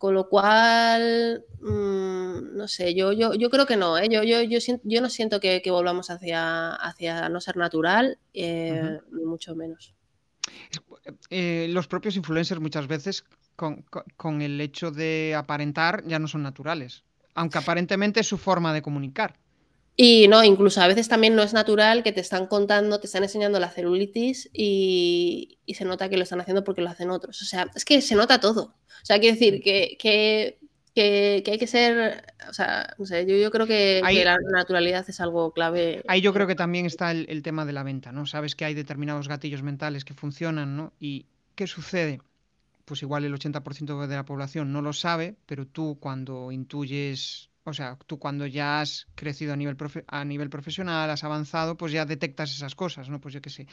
Con 0.00 0.14
lo 0.14 0.30
cual, 0.30 1.44
mm, 1.60 2.56
no 2.56 2.68
sé, 2.68 2.94
yo, 2.94 3.12
yo, 3.12 3.34
yo 3.34 3.50
creo 3.50 3.66
que 3.66 3.76
no, 3.76 3.98
¿eh? 3.98 4.08
yo, 4.10 4.22
yo, 4.22 4.40
yo, 4.40 4.58
yo, 4.82 5.00
no 5.02 5.10
siento 5.10 5.40
que, 5.40 5.60
volvamos 5.66 6.08
hacia, 6.08 6.70
hacia 6.74 7.28
no 7.28 7.38
ser 7.42 7.58
natural, 7.58 8.16
eh, 8.32 8.98
ni 9.12 9.24
mucho 9.26 9.54
menos. 9.54 9.92
Eh, 11.28 11.66
los 11.68 11.86
propios 11.86 12.16
influencers 12.16 12.62
muchas 12.62 12.86
veces 12.86 13.26
con, 13.56 13.84
con, 14.16 14.40
el 14.40 14.58
hecho 14.62 14.90
de 14.90 15.34
aparentar 15.36 16.02
ya 16.06 16.18
no 16.18 16.28
son 16.28 16.44
naturales, 16.44 17.04
aunque 17.34 17.58
aparentemente 17.58 18.20
es 18.20 18.26
su 18.26 18.38
forma 18.38 18.72
de 18.72 18.80
comunicar. 18.80 19.36
Y 20.02 20.28
no, 20.28 20.42
incluso 20.42 20.80
a 20.80 20.86
veces 20.86 21.08
también 21.08 21.36
no 21.36 21.42
es 21.42 21.52
natural 21.52 22.02
que 22.02 22.12
te 22.12 22.22
están 22.22 22.46
contando, 22.46 23.00
te 23.00 23.06
están 23.06 23.22
enseñando 23.22 23.60
la 23.60 23.68
celulitis 23.68 24.48
y, 24.50 25.58
se 25.74 25.84
nota 25.84 26.08
que 26.08 26.16
lo 26.16 26.22
están 26.22 26.40
haciendo 26.40 26.64
porque 26.64 26.80
lo 26.80 26.88
hacen 26.88 27.10
otros. 27.10 27.42
O 27.42 27.44
sea, 27.44 27.70
es 27.74 27.84
que 27.84 28.00
se 28.00 28.14
nota 28.14 28.40
todo. 28.40 28.62
O 28.86 29.04
sea, 29.04 29.18
quiero 29.18 29.34
decir 29.34 29.60
que, 29.62 29.98
que, 30.00 30.58
que, 30.94 31.42
hay 31.46 31.58
que 31.58 31.66
ser, 31.66 32.24
o 32.48 32.54
sea, 32.54 32.94
no 32.96 33.04
sé, 33.04 33.26
yo, 33.26 33.36
yo 33.36 33.50
creo 33.50 33.66
que, 33.66 34.00
la 34.02 34.38
naturalidad 34.50 35.04
es 35.06 35.20
algo 35.20 35.52
clave. 35.52 36.02
Ahí 36.08 36.22
yo 36.22 36.32
creo 36.32 36.46
que 36.46 36.54
también 36.54 36.86
está 36.86 37.10
el, 37.10 37.26
el, 37.28 37.42
tema 37.42 37.66
de 37.66 37.74
la 37.74 37.82
venta, 37.82 38.10
¿no? 38.10 38.24
Sabes 38.24 38.54
que 38.54 38.64
hay 38.64 38.72
determinados 38.72 39.28
gatillos 39.28 39.62
mentales 39.62 40.06
que 40.06 40.14
funcionan, 40.14 40.78
¿no? 40.78 40.94
¿Y 40.98 41.26
qué 41.54 41.66
sucede? 41.66 42.22
Pues 42.86 43.02
igual 43.02 43.26
el 43.26 43.34
80% 43.34 44.06
de 44.06 44.16
la 44.16 44.24
población 44.24 44.72
no 44.72 44.80
lo 44.80 44.94
sabe, 44.94 45.36
pero 45.44 45.66
tú 45.66 45.98
cuando 46.00 46.52
intuyes 46.52 47.49
o 47.64 47.72
sea, 47.72 47.98
tú 48.06 48.18
cuando 48.18 48.46
ya 48.46 48.80
has 48.80 49.06
crecido 49.14 49.52
a 49.52 49.56
nivel, 49.56 49.76
a 50.06 50.24
nivel 50.24 50.50
profesional, 50.50 51.10
has 51.10 51.24
avanzado, 51.24 51.76
pues 51.76 51.92
ya 51.92 52.06
detectas 52.06 52.52
esas 52.52 52.74
cosas, 52.74 53.08
¿no? 53.08 53.20
Pues 53.20 53.34
yo 53.34 53.42
qué 53.42 53.50
sé, 53.50 53.66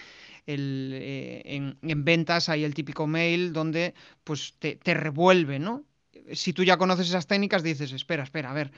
el, 0.46 0.92
eh, 0.94 1.42
en, 1.46 2.04
ventas 2.04 2.50
hay 2.50 2.64
el 2.64 2.74
típico 2.74 3.08
mail 3.08 3.54
donde 3.54 3.94
pues 4.24 4.56
te, 4.60 4.76
te, 4.76 4.94
revuelve, 4.94 5.60
¿no? 5.60 5.86
Si 6.34 6.52
tú 6.54 6.64
ya 6.64 6.78
conoces 6.78 7.08
esas 7.08 7.28
técnicas, 7.28 7.64
dices, 7.64 7.92
espera, 7.94 8.24
espera, 8.24 8.52
a 8.52 8.54
ver, 8.54 8.72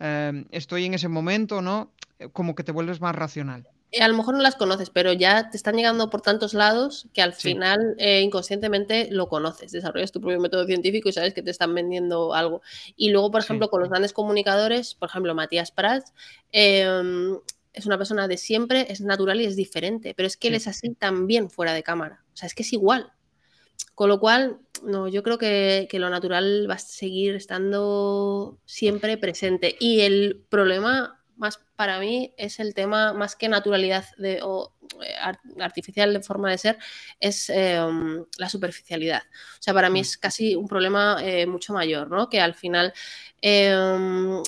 eh, 0.00 0.44
estoy 0.50 0.84
en 0.84 0.94
ese 0.94 1.08
momento, 1.08 1.62
¿no? 1.62 1.92
Como 2.32 2.54
que 2.54 2.64
te 2.64 2.72
vuelves 2.72 3.00
más 3.00 3.14
racional. 3.14 3.68
Eh, 3.92 4.02
a 4.02 4.08
lo 4.08 4.16
mejor 4.16 4.34
no 4.34 4.42
las 4.42 4.56
conoces, 4.56 4.90
pero 4.90 5.12
ya 5.12 5.48
te 5.50 5.56
están 5.56 5.76
llegando 5.76 6.10
por 6.10 6.20
tantos 6.20 6.54
lados 6.54 7.08
que 7.12 7.22
al 7.22 7.32
final 7.32 7.94
eh, 7.98 8.20
inconscientemente 8.20 9.08
lo 9.10 9.28
conoces, 9.28 9.70
desarrollas 9.72 10.10
tu 10.10 10.20
propio 10.20 10.40
método 10.40 10.66
científico 10.66 11.08
y 11.08 11.12
sabes 11.12 11.34
que 11.34 11.42
te 11.42 11.50
están 11.50 11.74
vendiendo 11.74 12.34
algo. 12.34 12.62
Y 12.96 13.10
luego, 13.10 13.30
por 13.30 13.40
ejemplo, 13.40 13.70
con 13.70 13.80
los 13.80 13.88
grandes 13.90 14.12
comunicadores, 14.12 14.94
por 14.94 15.08
ejemplo, 15.08 15.34
Matías 15.34 15.70
Prats, 15.70 16.12
em, 16.50 17.38
es 17.72 17.86
una 17.86 17.98
persona 17.98 18.26
de 18.26 18.38
siempre, 18.38 18.86
es 18.90 19.00
natural 19.02 19.40
y 19.40 19.44
es 19.44 19.54
diferente, 19.54 20.14
pero 20.14 20.26
es 20.26 20.36
que 20.36 20.48
él 20.48 20.54
es 20.54 20.66
así 20.66 20.94
también 20.94 21.50
fuera 21.50 21.72
de 21.74 21.82
cámara, 21.82 22.24
o 22.32 22.36
sea, 22.36 22.46
es 22.46 22.54
que 22.54 22.62
es 22.62 22.72
igual. 22.72 23.12
Con 23.94 24.08
lo 24.08 24.20
cual, 24.20 24.58
no, 24.82 25.08
yo 25.08 25.22
creo 25.22 25.38
que, 25.38 25.86
que 25.90 25.98
lo 25.98 26.10
natural 26.10 26.66
va 26.68 26.74
a 26.74 26.78
seguir 26.78 27.34
estando 27.34 28.58
siempre 28.64 29.16
presente. 29.18 29.76
Y 29.78 30.00
el 30.00 30.44
problema 30.48 31.15
más 31.36 31.60
para 31.76 31.98
mí 32.00 32.32
es 32.36 32.60
el 32.60 32.74
tema 32.74 33.12
más 33.12 33.36
que 33.36 33.48
naturalidad 33.48 34.04
de, 34.16 34.40
o 34.42 34.72
eh, 35.02 35.14
artificial 35.60 36.12
de 36.12 36.20
forma 36.20 36.50
de 36.50 36.58
ser, 36.58 36.78
es 37.20 37.50
em, 37.50 38.24
la 38.38 38.48
superficialidad. 38.48 39.22
O 39.58 39.62
sea, 39.62 39.74
para 39.74 39.90
mí 39.90 40.00
mm. 40.00 40.02
es 40.02 40.16
casi 40.16 40.54
un 40.54 40.68
problema 40.68 41.18
eh, 41.22 41.46
mucho 41.46 41.72
mayor, 41.72 42.10
¿no? 42.10 42.28
Que 42.28 42.40
al 42.40 42.54
final 42.54 42.92
em, 43.42 44.42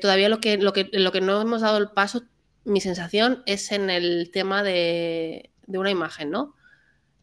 todavía 0.00 0.28
lo 0.28 0.40
que, 0.40 0.58
lo, 0.58 0.72
que, 0.72 0.88
lo 0.92 1.12
que 1.12 1.20
no 1.20 1.40
hemos 1.40 1.60
dado 1.62 1.78
el 1.78 1.90
paso, 1.90 2.24
mi 2.64 2.80
sensación, 2.80 3.42
es 3.46 3.72
en 3.72 3.90
el 3.90 4.30
tema 4.32 4.62
de, 4.62 5.50
una 5.66 5.90
imagen, 5.90 6.30
¿no? 6.30 6.54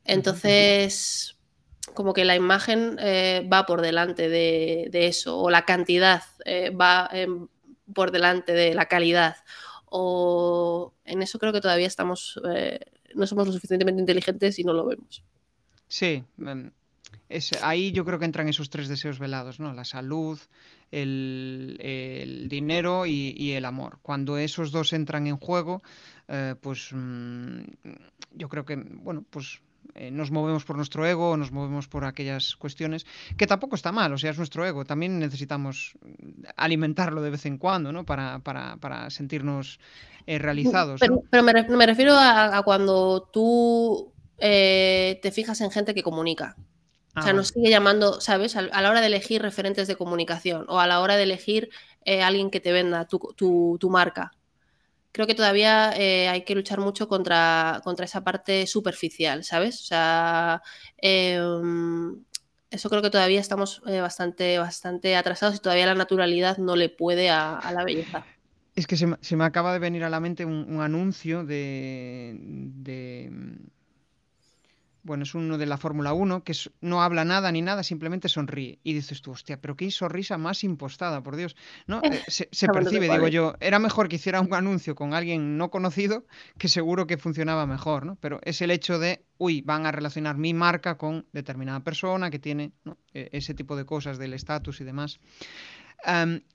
Entonces, 0.04 1.38
como 1.94 2.14
que 2.14 2.26
la 2.26 2.36
imagen 2.36 2.98
eh, 3.00 3.48
va 3.52 3.66
por 3.66 3.82
delante 3.82 4.30
de, 4.30 4.90
eso, 5.08 5.40
o 5.40 5.50
la 5.50 5.66
cantidad 5.66 6.24
va 6.80 7.10
por 7.94 8.12
delante 8.12 8.54
de 8.54 8.74
la 8.74 8.86
calidad. 8.86 9.38
O 9.86 10.94
en 11.06 11.22
eso 11.22 11.40
creo 11.40 11.54
que 11.54 11.62
todavía 11.62 11.88
estamos, 11.88 12.40
eh, 12.54 12.80
no 13.14 13.28
somos 13.28 13.48
lo 13.48 13.54
suficientemente 13.54 14.02
inteligentes 14.02 14.60
y 14.60 14.64
no 14.64 14.74
lo 14.74 14.86
vemos. 14.86 15.24
Sí, 15.88 16.24
em, 16.40 16.72
es, 17.30 17.52
ahí 17.64 17.92
yo 17.92 18.06
creo 18.06 18.20
que 18.20 18.26
entran 18.26 18.50
esos 18.50 18.70
tres 18.70 18.88
deseos 18.88 19.20
velados, 19.20 19.60
¿no? 19.60 19.74
La 19.74 19.86
salud, 19.86 20.40
el, 20.92 22.48
dinero 22.50 23.06
y, 23.06 23.52
el 23.52 23.66
amor. 23.66 24.00
Cuando 24.02 24.38
esos 24.38 24.72
dos 24.72 24.94
entran 24.94 25.28
en 25.28 25.38
juego, 25.38 25.82
eh, 26.28 26.56
pues 26.60 26.90
mm, 26.92 27.62
yo 28.32 28.50
creo 28.50 28.66
que, 28.66 28.76
bueno, 28.76 29.24
pues 29.30 29.62
eh, 29.94 30.12
nos 30.12 30.32
movemos 30.32 30.66
por 30.66 30.76
nuestro 30.76 31.06
ego, 31.06 31.38
nos 31.38 31.52
movemos 31.52 31.88
por 31.88 32.06
aquellas 32.06 32.56
cuestiones, 32.56 33.06
que 33.38 33.48
tampoco 33.48 33.76
está 33.76 33.92
mal, 33.92 34.12
o 34.14 34.18
sea, 34.18 34.32
es 34.32 34.38
nuestro 34.38 34.66
ego, 34.66 34.86
también 34.86 35.20
necesitamos 35.20 35.98
alimentarlo 36.56 37.22
de 37.22 37.30
vez 37.30 37.46
en 37.46 37.58
cuando, 37.58 37.92
¿no? 37.92 38.06
Para, 38.06 38.40
para, 38.40 38.78
para 38.78 39.10
sentirnos 39.10 39.80
eh, 40.28 40.40
realizados. 40.40 41.00
Pero, 41.00 41.24
pero 41.30 41.44
me, 41.44 41.86
refiero 41.86 42.16
a, 42.18 42.62
cuando 42.64 43.30
tú 43.32 44.12
eh, 44.40 45.20
te 45.22 45.32
fijas 45.32 45.62
en 45.62 45.72
gente 45.72 45.94
que 45.94 46.04
comunica. 46.04 46.56
o 47.16 47.22
sea, 47.22 47.32
ah, 47.32 47.34
nos 47.34 47.50
sigue 47.50 47.70
llamando, 47.70 48.20
¿sabes? 48.22 48.56
A, 48.56 48.62
la 48.64 48.90
hora 48.90 49.02
de 49.02 49.08
elegir 49.08 49.42
referentes 49.42 49.88
de 49.88 49.96
comunicación 49.96 50.66
o 50.68 50.80
a 50.80 50.88
la 50.88 51.00
hora 51.00 51.16
de 51.16 51.24
elegir 51.24 51.70
alguien 52.06 52.52
que 52.52 52.60
te 52.60 52.72
venda 52.72 53.06
tu, 53.06 53.18
tu, 53.36 53.78
tu 53.80 53.90
marca 53.90 54.32
creo 55.16 55.28
que 55.28 55.34
todavía 55.34 55.94
eh, 55.96 56.28
hay 56.28 56.44
que 56.44 56.56
luchar 56.56 56.82
mucho 56.82 57.08
contra, 57.08 57.80
contra 57.86 58.04
esa 58.04 58.26
parte 58.26 58.68
superficial, 58.68 59.46
¿sabes? 59.46 59.80
O 59.80 59.86
sea, 59.86 60.62
em, 60.98 62.22
eso 62.70 62.90
creo 62.90 63.02
que 63.02 63.10
todavía 63.10 63.40
estamos 63.40 63.82
eh, 63.88 64.02
bastante, 64.02 64.60
bastante 64.60 65.16
atrasados 65.16 65.56
y 65.56 65.60
todavía 65.60 65.86
la 65.86 65.96
naturalidad 65.96 66.58
no 66.58 66.76
le 66.76 66.90
puede 66.90 67.30
a, 67.30 67.62
la 67.74 67.86
belleza. 67.86 68.26
Es 68.76 68.88
que 68.88 68.98
se 68.98 69.38
me, 69.38 69.46
acaba 69.46 69.72
de 69.72 69.80
venir 69.80 70.04
a 70.04 70.10
la 70.10 70.20
mente 70.20 70.44
un, 70.44 70.82
anuncio 70.82 71.46
de 71.46 72.36
bueno, 75.06 75.24
es 75.24 75.36
uno 75.36 75.60
de 75.60 75.68
la 75.68 75.78
Fórmula 75.78 76.14
1, 76.14 76.44
que 76.44 76.54
no 76.82 77.04
habla 77.04 77.24
nada 77.26 77.52
ni 77.52 77.62
nada, 77.62 77.84
simplemente 77.84 78.28
sonríe. 78.28 78.80
Y 78.84 78.94
dices 78.94 79.22
tú, 79.22 79.32
hostia, 79.32 79.62
pero 79.62 79.76
qué 79.76 79.90
sonrisa 79.92 80.40
más 80.40 80.64
impostada, 80.64 81.22
por 81.22 81.36
Dios. 81.36 81.56
¿No? 81.88 82.02
Eh, 82.16 82.24
se, 82.28 82.68
percibe, 82.70 83.10
digo 83.10 83.28
yo, 83.28 83.56
era 83.60 83.78
mejor 83.78 84.08
que 84.08 84.16
hiciera 84.16 84.40
un 84.40 84.54
anuncio 84.54 84.96
con 84.96 85.14
alguien 85.14 85.58
no 85.58 85.70
conocido, 85.70 86.26
que 86.58 86.70
seguro 86.70 87.08
que 87.08 87.18
funcionaba 87.18 87.66
mejor, 87.66 88.06
¿no? 88.06 88.16
Pero 88.22 88.40
es 88.44 88.62
el 88.62 88.72
hecho 88.72 89.00
de, 89.00 89.26
uy, 89.38 89.62
van 89.62 89.86
a 89.86 89.92
relacionar 89.92 90.38
mi 90.38 90.54
marca 90.54 90.98
con 90.98 91.26
determinada 91.34 91.82
persona 91.82 92.30
que 92.30 92.40
tiene 92.40 92.72
e, 93.14 93.30
ese 93.34 93.54
tipo 93.54 93.76
de 93.76 93.86
cosas 93.86 94.18
del 94.18 94.34
estatus 94.34 94.82
y 94.82 94.86
demás. 94.86 95.20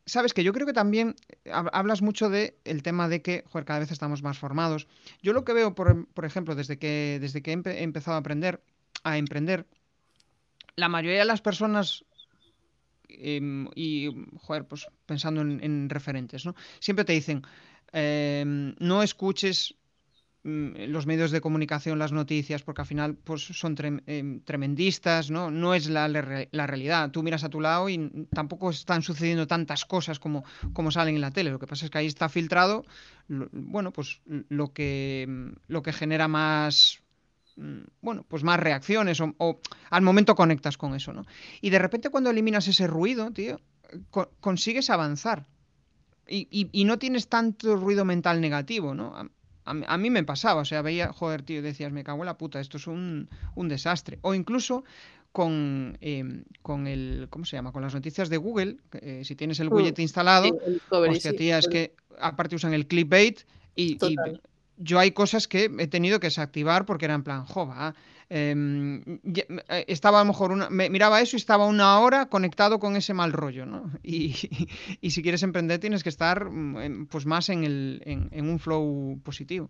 Sabes 0.07 0.33
que 0.33 0.45
yo 0.45 0.53
creo 0.53 0.67
que 0.67 0.73
también 0.73 1.17
eh, 1.45 1.51
hablas 1.53 2.03
mucho 2.03 2.31
del 2.31 2.55
el 2.65 2.83
tema 2.83 3.09
de 3.09 3.23
que 3.23 3.45
cada 3.65 3.81
vez 3.81 3.91
estamos 3.91 4.23
más 4.23 4.39
formados. 4.39 4.87
Yo 5.23 5.33
lo 5.33 5.45
que 5.45 5.53
veo, 5.53 5.75
por, 5.75 6.25
ejemplo, 6.25 6.55
desde 6.55 6.79
que, 6.79 7.19
desde 7.21 7.43
que 7.43 7.53
he, 7.53 7.83
empezado 7.83 8.17
a 8.17 8.21
aprender, 8.21 8.63
a 9.03 9.19
emprender, 9.19 9.67
la 10.77 10.89
mayoría 10.89 11.21
de 11.21 11.25
las 11.27 11.41
personas 11.41 12.05
em, 13.09 13.69
y, 13.75 14.11
pues 14.69 14.87
pensando 15.07 15.41
en, 15.43 15.91
referentes, 15.91 16.47
¿no? 16.47 16.55
Siempre 16.79 17.05
te 17.05 17.13
dicen, 17.13 17.43
em, 17.93 18.75
no 18.79 19.03
escuches 19.03 19.75
los 20.43 21.07
medios 21.07 21.33
de 21.33 21.43
comunicación, 21.43 21.99
las 21.99 22.13
noticias, 22.13 22.63
porque 22.63 22.81
al 22.81 22.87
final 22.87 23.15
pues, 23.15 23.43
son 23.43 23.77
em, 24.07 24.41
tremendistas, 24.41 25.31
¿no? 25.31 25.51
No 25.51 25.75
es 25.75 25.89
la, 25.89 26.09
la, 26.09 26.67
realidad. 26.67 27.11
Tú 27.11 27.23
miras 27.23 27.45
a 27.45 27.51
tu 27.51 27.61
lado 27.61 27.91
y 27.91 28.27
tampoco 28.33 28.71
están 28.71 29.03
sucediendo 29.03 29.47
tantas 29.47 29.85
cosas 29.85 30.19
como, 30.19 30.45
como 30.73 30.91
salen 30.91 31.17
en 31.17 31.21
la 31.21 31.31
tele. 31.31 31.51
Lo 31.51 31.59
que 31.59 31.67
pasa 31.67 31.85
es 31.85 31.91
que 31.91 31.99
ahí 31.99 32.07
está 32.07 32.31
filtrado, 32.31 32.87
bueno, 33.29 33.93
pues 33.93 34.23
lo 34.49 34.73
que, 34.73 35.53
lo 35.69 35.83
que 35.83 35.93
genera 35.93 36.27
más 36.27 37.03
mm, 37.57 37.81
bueno, 38.01 38.25
pues 38.27 38.43
más 38.43 38.59
reacciones 38.59 39.21
o, 39.21 39.61
al 39.91 40.03
momento 40.03 40.35
conectas 40.35 40.79
con 40.79 40.95
eso, 40.95 41.13
¿no? 41.13 41.27
Y 41.61 41.69
de 41.69 41.79
repente 41.79 42.09
cuando 42.09 42.31
eliminas 42.31 42.67
ese 42.67 42.87
ruido, 42.87 43.31
tío, 43.31 43.61
consigues 44.41 44.89
avanzar. 44.89 45.47
Y, 46.27 46.47
y, 46.49 46.71
y, 46.71 46.85
no 46.85 46.97
tienes 46.99 47.29
tanto 47.29 47.75
ruido 47.75 48.05
mental 48.05 48.41
negativo, 48.41 48.95
¿no? 48.95 49.31
A, 49.71 49.99
mí 49.99 50.11
me 50.11 50.25
pasaba, 50.25 50.63
o 50.63 50.65
sea, 50.65 50.83
veía, 50.83 51.13
joder, 51.13 51.43
tío, 51.43 51.63
decías, 51.63 51.93
me 51.93 52.03
cago 52.05 52.23
en 52.23 52.27
la 52.27 52.37
puta, 52.37 52.61
esto 52.61 52.77
es 52.77 52.87
un, 52.87 53.29
desastre. 53.57 54.19
O 54.23 54.35
incluso 54.35 54.85
con, 55.33 55.97
em, 56.01 56.45
con 56.63 56.87
el, 56.87 57.29
¿cómo 57.31 57.45
se 57.45 57.57
llama? 57.57 57.73
Con 57.73 57.83
las 57.83 57.95
noticias 57.95 58.29
de 58.29 58.37
Google, 58.37 58.79
eh, 59.01 59.23
si 59.25 59.37
tienes 59.37 59.61
el 59.61 59.71
mm, 59.71 59.73
widget 59.73 59.99
instalado, 60.01 60.49
hostia, 60.91 61.33
tía, 61.35 61.59
es 61.59 61.69
que 61.69 61.95
aparte 62.19 62.57
usan 62.57 62.75
el 62.75 62.87
clickbait 62.87 63.41
y, 63.77 63.97
y, 64.05 64.17
yo 64.81 64.99
hay 64.99 65.13
cosas 65.13 65.47
que 65.47 65.71
he 65.79 65.87
tenido 65.87 66.21
que 66.21 66.27
desactivar 66.27 66.85
porque 66.87 67.05
era 67.05 67.15
en 67.15 67.23
plan, 67.23 67.45
jova, 67.45 67.95
Em, 68.33 69.03
eh, 69.35 69.85
estaba 69.89 70.21
a 70.21 70.23
lo 70.23 70.29
mejor 70.29 70.53
una, 70.53 70.71
me, 70.71 70.89
miraba 70.89 71.21
eso 71.21 71.35
y 71.35 71.39
estaba 71.39 71.67
una 71.67 71.99
hora 71.99 72.27
conectado 72.27 72.79
con 72.79 72.95
ese 72.95 73.13
mal 73.13 73.33
rollo, 73.33 73.67
¿no? 73.67 73.91
Y, 74.05 75.11
si 75.11 75.23
quieres 75.23 75.43
emprender 75.43 75.81
tienes 75.81 76.05
que 76.05 76.11
estar 76.11 76.49
mm, 76.49 77.09
pues 77.09 77.27
más 77.27 77.49
en, 77.49 77.65
el, 77.65 78.01
en, 78.05 78.49
un 78.49 78.61
flow 78.61 79.19
positivo. 79.25 79.69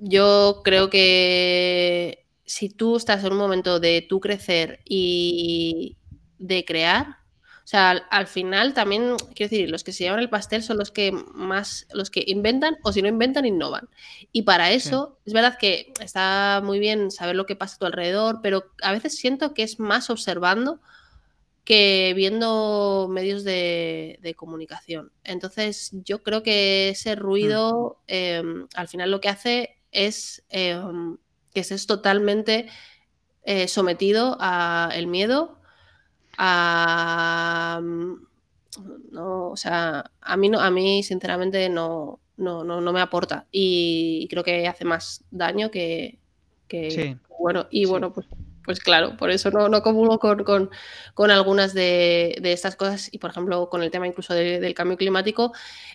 Yo 0.00 0.60
creo 0.64 0.90
que 0.90 2.26
si 2.44 2.68
tú 2.68 2.96
estás 2.96 3.22
en 3.22 3.32
un 3.32 3.38
momento 3.38 3.78
de 3.78 4.04
tú 4.08 4.18
crecer 4.18 4.80
y 4.84 5.96
de 6.38 6.64
crear, 6.64 7.18
sea, 7.70 7.90
al, 8.10 8.26
final 8.26 8.74
también, 8.74 9.14
quiero 9.32 9.48
decir, 9.48 9.70
los 9.70 9.84
que 9.84 9.92
se 9.92 10.02
llevan 10.02 10.18
el 10.18 10.28
pastel 10.28 10.64
son 10.64 10.76
los 10.76 10.90
que 10.90 11.12
más, 11.12 11.86
los 11.92 12.10
que 12.10 12.24
inventan 12.26 12.76
o 12.82 12.92
si 12.92 13.00
no 13.00 13.06
inventan, 13.06 13.46
innovan. 13.46 13.88
Y 14.32 14.42
para 14.42 14.72
eso, 14.72 15.20
es 15.24 15.32
verdad 15.32 15.56
que 15.56 15.92
está 16.00 16.62
muy 16.64 16.80
bien 16.80 17.12
saber 17.12 17.36
lo 17.36 17.46
que 17.46 17.54
pasa 17.54 17.76
a 17.76 17.78
tu 17.78 17.86
alrededor, 17.86 18.40
pero 18.42 18.72
a 18.82 18.90
veces 18.90 19.16
siento 19.16 19.54
que 19.54 19.62
es 19.62 19.78
más 19.78 20.10
observando 20.10 20.80
que 21.64 22.12
viendo 22.16 23.06
medios 23.08 23.44
de, 23.44 24.34
comunicación. 24.36 25.12
Entonces, 25.22 25.90
yo 25.92 26.24
creo 26.24 26.42
que 26.42 26.88
ese 26.88 27.14
ruido 27.14 28.00
mm. 28.08 28.12
em, 28.12 28.68
al 28.74 28.88
final 28.88 29.12
lo 29.12 29.20
que 29.20 29.28
hace 29.28 29.76
es 29.92 30.42
em, 30.48 31.18
que 31.54 31.60
estés 31.60 31.86
totalmente 31.86 32.66
eh, 33.44 33.68
sometido 33.68 34.36
al 34.40 35.06
miedo 35.06 35.59
Mm, 36.40 38.14
no, 39.12 39.50
o 39.50 39.56
sea, 39.56 40.10
a 40.20 40.36
mí, 40.36 40.48
no, 40.48 40.60
a 40.60 40.70
mí 40.70 41.02
sinceramente 41.02 41.68
no, 41.68 42.20
no, 42.36 42.64
no, 42.64 42.92
me 42.92 43.00
aporta 43.00 43.46
y 43.50 44.26
creo 44.30 44.42
que 44.42 44.66
hace 44.66 44.84
más 44.84 45.24
daño 45.30 45.70
que, 45.70 46.18
bueno. 47.38 47.66
Y 47.70 47.84
bueno, 47.84 48.12
pues, 48.14 48.26
pues 48.64 48.80
claro, 48.80 49.16
por 49.18 49.30
eso 49.30 49.50
no, 49.50 49.68
no 49.68 49.82
comulgo 49.82 50.18
con, 50.18 50.70
con, 51.14 51.30
algunas 51.30 51.74
de, 51.74 52.40
estas 52.42 52.76
cosas 52.76 53.08
y 53.12 53.18
por 53.18 53.30
ejemplo 53.30 53.68
con 53.68 53.82
el 53.82 53.90
tema 53.90 54.06
incluso 54.06 54.32
del 54.32 54.74
cambio 54.74 54.96
climático, 54.96 55.52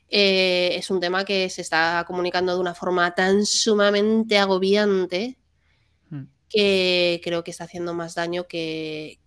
eh, 0.10 0.76
es 0.76 0.92
un 0.92 1.00
tema 1.00 1.26
que 1.26 1.50
se 1.50 1.62
está 1.62 2.04
comunicando 2.06 2.54
de 2.54 2.60
una 2.60 2.76
forma 2.76 3.16
tan 3.16 3.46
sumamente 3.46 4.38
agobiante 4.38 5.38
que 6.56 7.20
creo 7.22 7.44
que 7.44 7.52
está 7.52 7.66
haciendo 7.66 7.94
más 7.94 8.16
daño 8.16 8.48
que, 8.48 9.20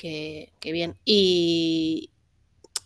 bien. 0.63 0.97
Y, 1.05 2.11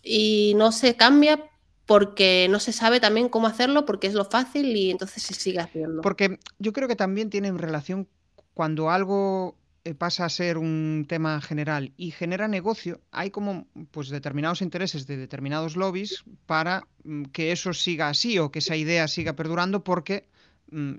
y, 0.03 0.53
no 0.55 0.73
se 0.73 0.95
cambia 0.95 1.49
porque 1.85 2.47
no 2.49 2.59
se 2.59 2.73
sabe 2.73 2.99
también 2.99 3.29
cómo 3.29 3.47
hacerlo, 3.47 3.85
porque 3.85 4.07
es 4.07 4.13
lo 4.13 4.25
fácil 4.25 4.75
y 4.75 4.91
entonces 4.91 5.23
se 5.23 5.33
sigue 5.33 5.59
haciendo. 5.59 6.01
Porque 6.01 6.39
yo 6.59 6.73
creo 6.73 6.89
que 6.89 6.95
también 6.97 7.29
tiene 7.29 7.51
relación 7.53 8.07
cuando 8.53 8.89
algo 8.89 9.55
eh, 9.85 9.93
pasa 9.93 10.25
a 10.25 10.29
ser 10.29 10.57
un 10.57 11.05
tema 11.07 11.39
general 11.41 11.93
y 11.95 12.11
genera 12.11 12.47
negocio, 12.47 12.99
hay 13.11 13.31
como 13.31 13.67
pues 13.91 14.09
determinados 14.09 14.61
intereses 14.61 15.07
de 15.07 15.15
determinados 15.17 15.77
lobbies 15.77 16.23
para 16.45 16.87
mm, 17.03 17.23
que 17.25 17.53
eso 17.53 17.73
siga 17.73 18.09
así 18.09 18.39
o 18.39 18.51
que 18.51 18.59
esa 18.59 18.75
idea 18.75 19.07
siga 19.07 19.33
perdurando 19.33 19.83
porque 19.83 20.27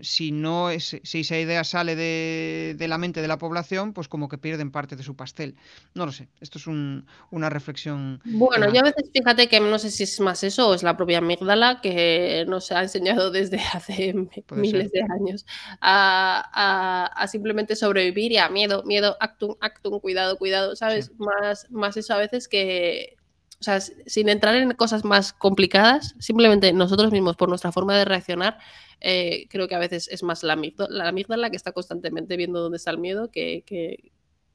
si 0.01 0.33
no 0.33 0.71
es, 0.71 1.01
si 1.03 1.21
esa 1.21 1.39
idea 1.39 1.65
sale 1.65 1.97
de, 1.97 2.87
la 2.87 2.99
mente 2.99 3.23
de 3.23 3.29
la 3.29 3.39
población, 3.39 3.93
pues 3.93 4.09
como 4.09 4.29
que 4.29 4.39
pierden 4.39 4.71
parte 4.71 4.97
de 4.97 5.03
su 5.03 5.17
pastel. 5.17 5.57
No 5.95 6.07
lo 6.07 6.13
sé, 6.13 6.29
esto 6.41 6.59
es 6.59 6.67
una 6.67 7.51
reflexión. 7.51 8.21
Bueno, 8.25 8.73
yo 8.73 8.81
a 8.81 8.85
veces 8.85 9.11
fíjate 9.13 9.49
que 9.49 9.61
no 9.61 9.79
sé 9.79 9.91
si 9.91 10.05
es 10.05 10.21
más 10.21 10.45
eso 10.45 10.69
o 10.69 10.75
es 10.75 10.83
la 10.83 10.97
propia 10.97 11.19
amígdala 11.19 11.81
que 11.81 12.45
nos 12.49 12.71
ha 12.73 12.83
enseñado 12.83 13.31
desde 13.31 13.59
hace 13.73 14.15
miles 14.53 14.91
de 14.93 15.03
años 15.03 15.47
a, 15.81 17.27
simplemente 17.31 17.77
sobrevivir 17.77 18.33
y 18.33 18.39
a 18.39 18.49
miedo, 18.49 18.85
miedo, 18.85 19.17
actum, 19.21 19.57
actum, 19.61 20.01
cuidado, 20.01 20.37
cuidado, 20.37 20.77
¿sabes? 20.77 21.13
Más, 21.19 21.71
más 21.71 21.97
eso 21.97 22.15
a 22.15 22.19
veces 22.19 22.49
que, 22.49 23.17
o 23.61 23.65
sea, 23.65 23.81
sin 23.81 24.29
entrar 24.29 24.55
en 24.57 24.73
cosas 24.73 25.05
más 25.05 25.33
complicadas, 25.33 26.15
simplemente 26.19 26.73
nosotros 26.73 27.11
mismos, 27.13 27.37
por 27.37 27.49
nuestra 27.49 27.73
forma 27.73 27.97
de 27.97 28.05
reaccionar, 28.05 28.59
eh, 29.01 29.47
creo 29.49 29.69
que 29.69 29.75
a 29.75 29.79
veces 29.79 30.09
es 30.09 30.23
más 30.23 30.43
la 30.43 30.55
amígdala, 30.55 31.13
la 31.13 31.37
la 31.37 31.51
que 31.51 31.57
está 31.57 31.73
constantemente 31.73 32.37
viendo 32.37 32.61
dónde 32.61 32.77
está 32.77 32.91
el 32.91 32.99
miedo 32.99 33.31
que, 33.31 33.65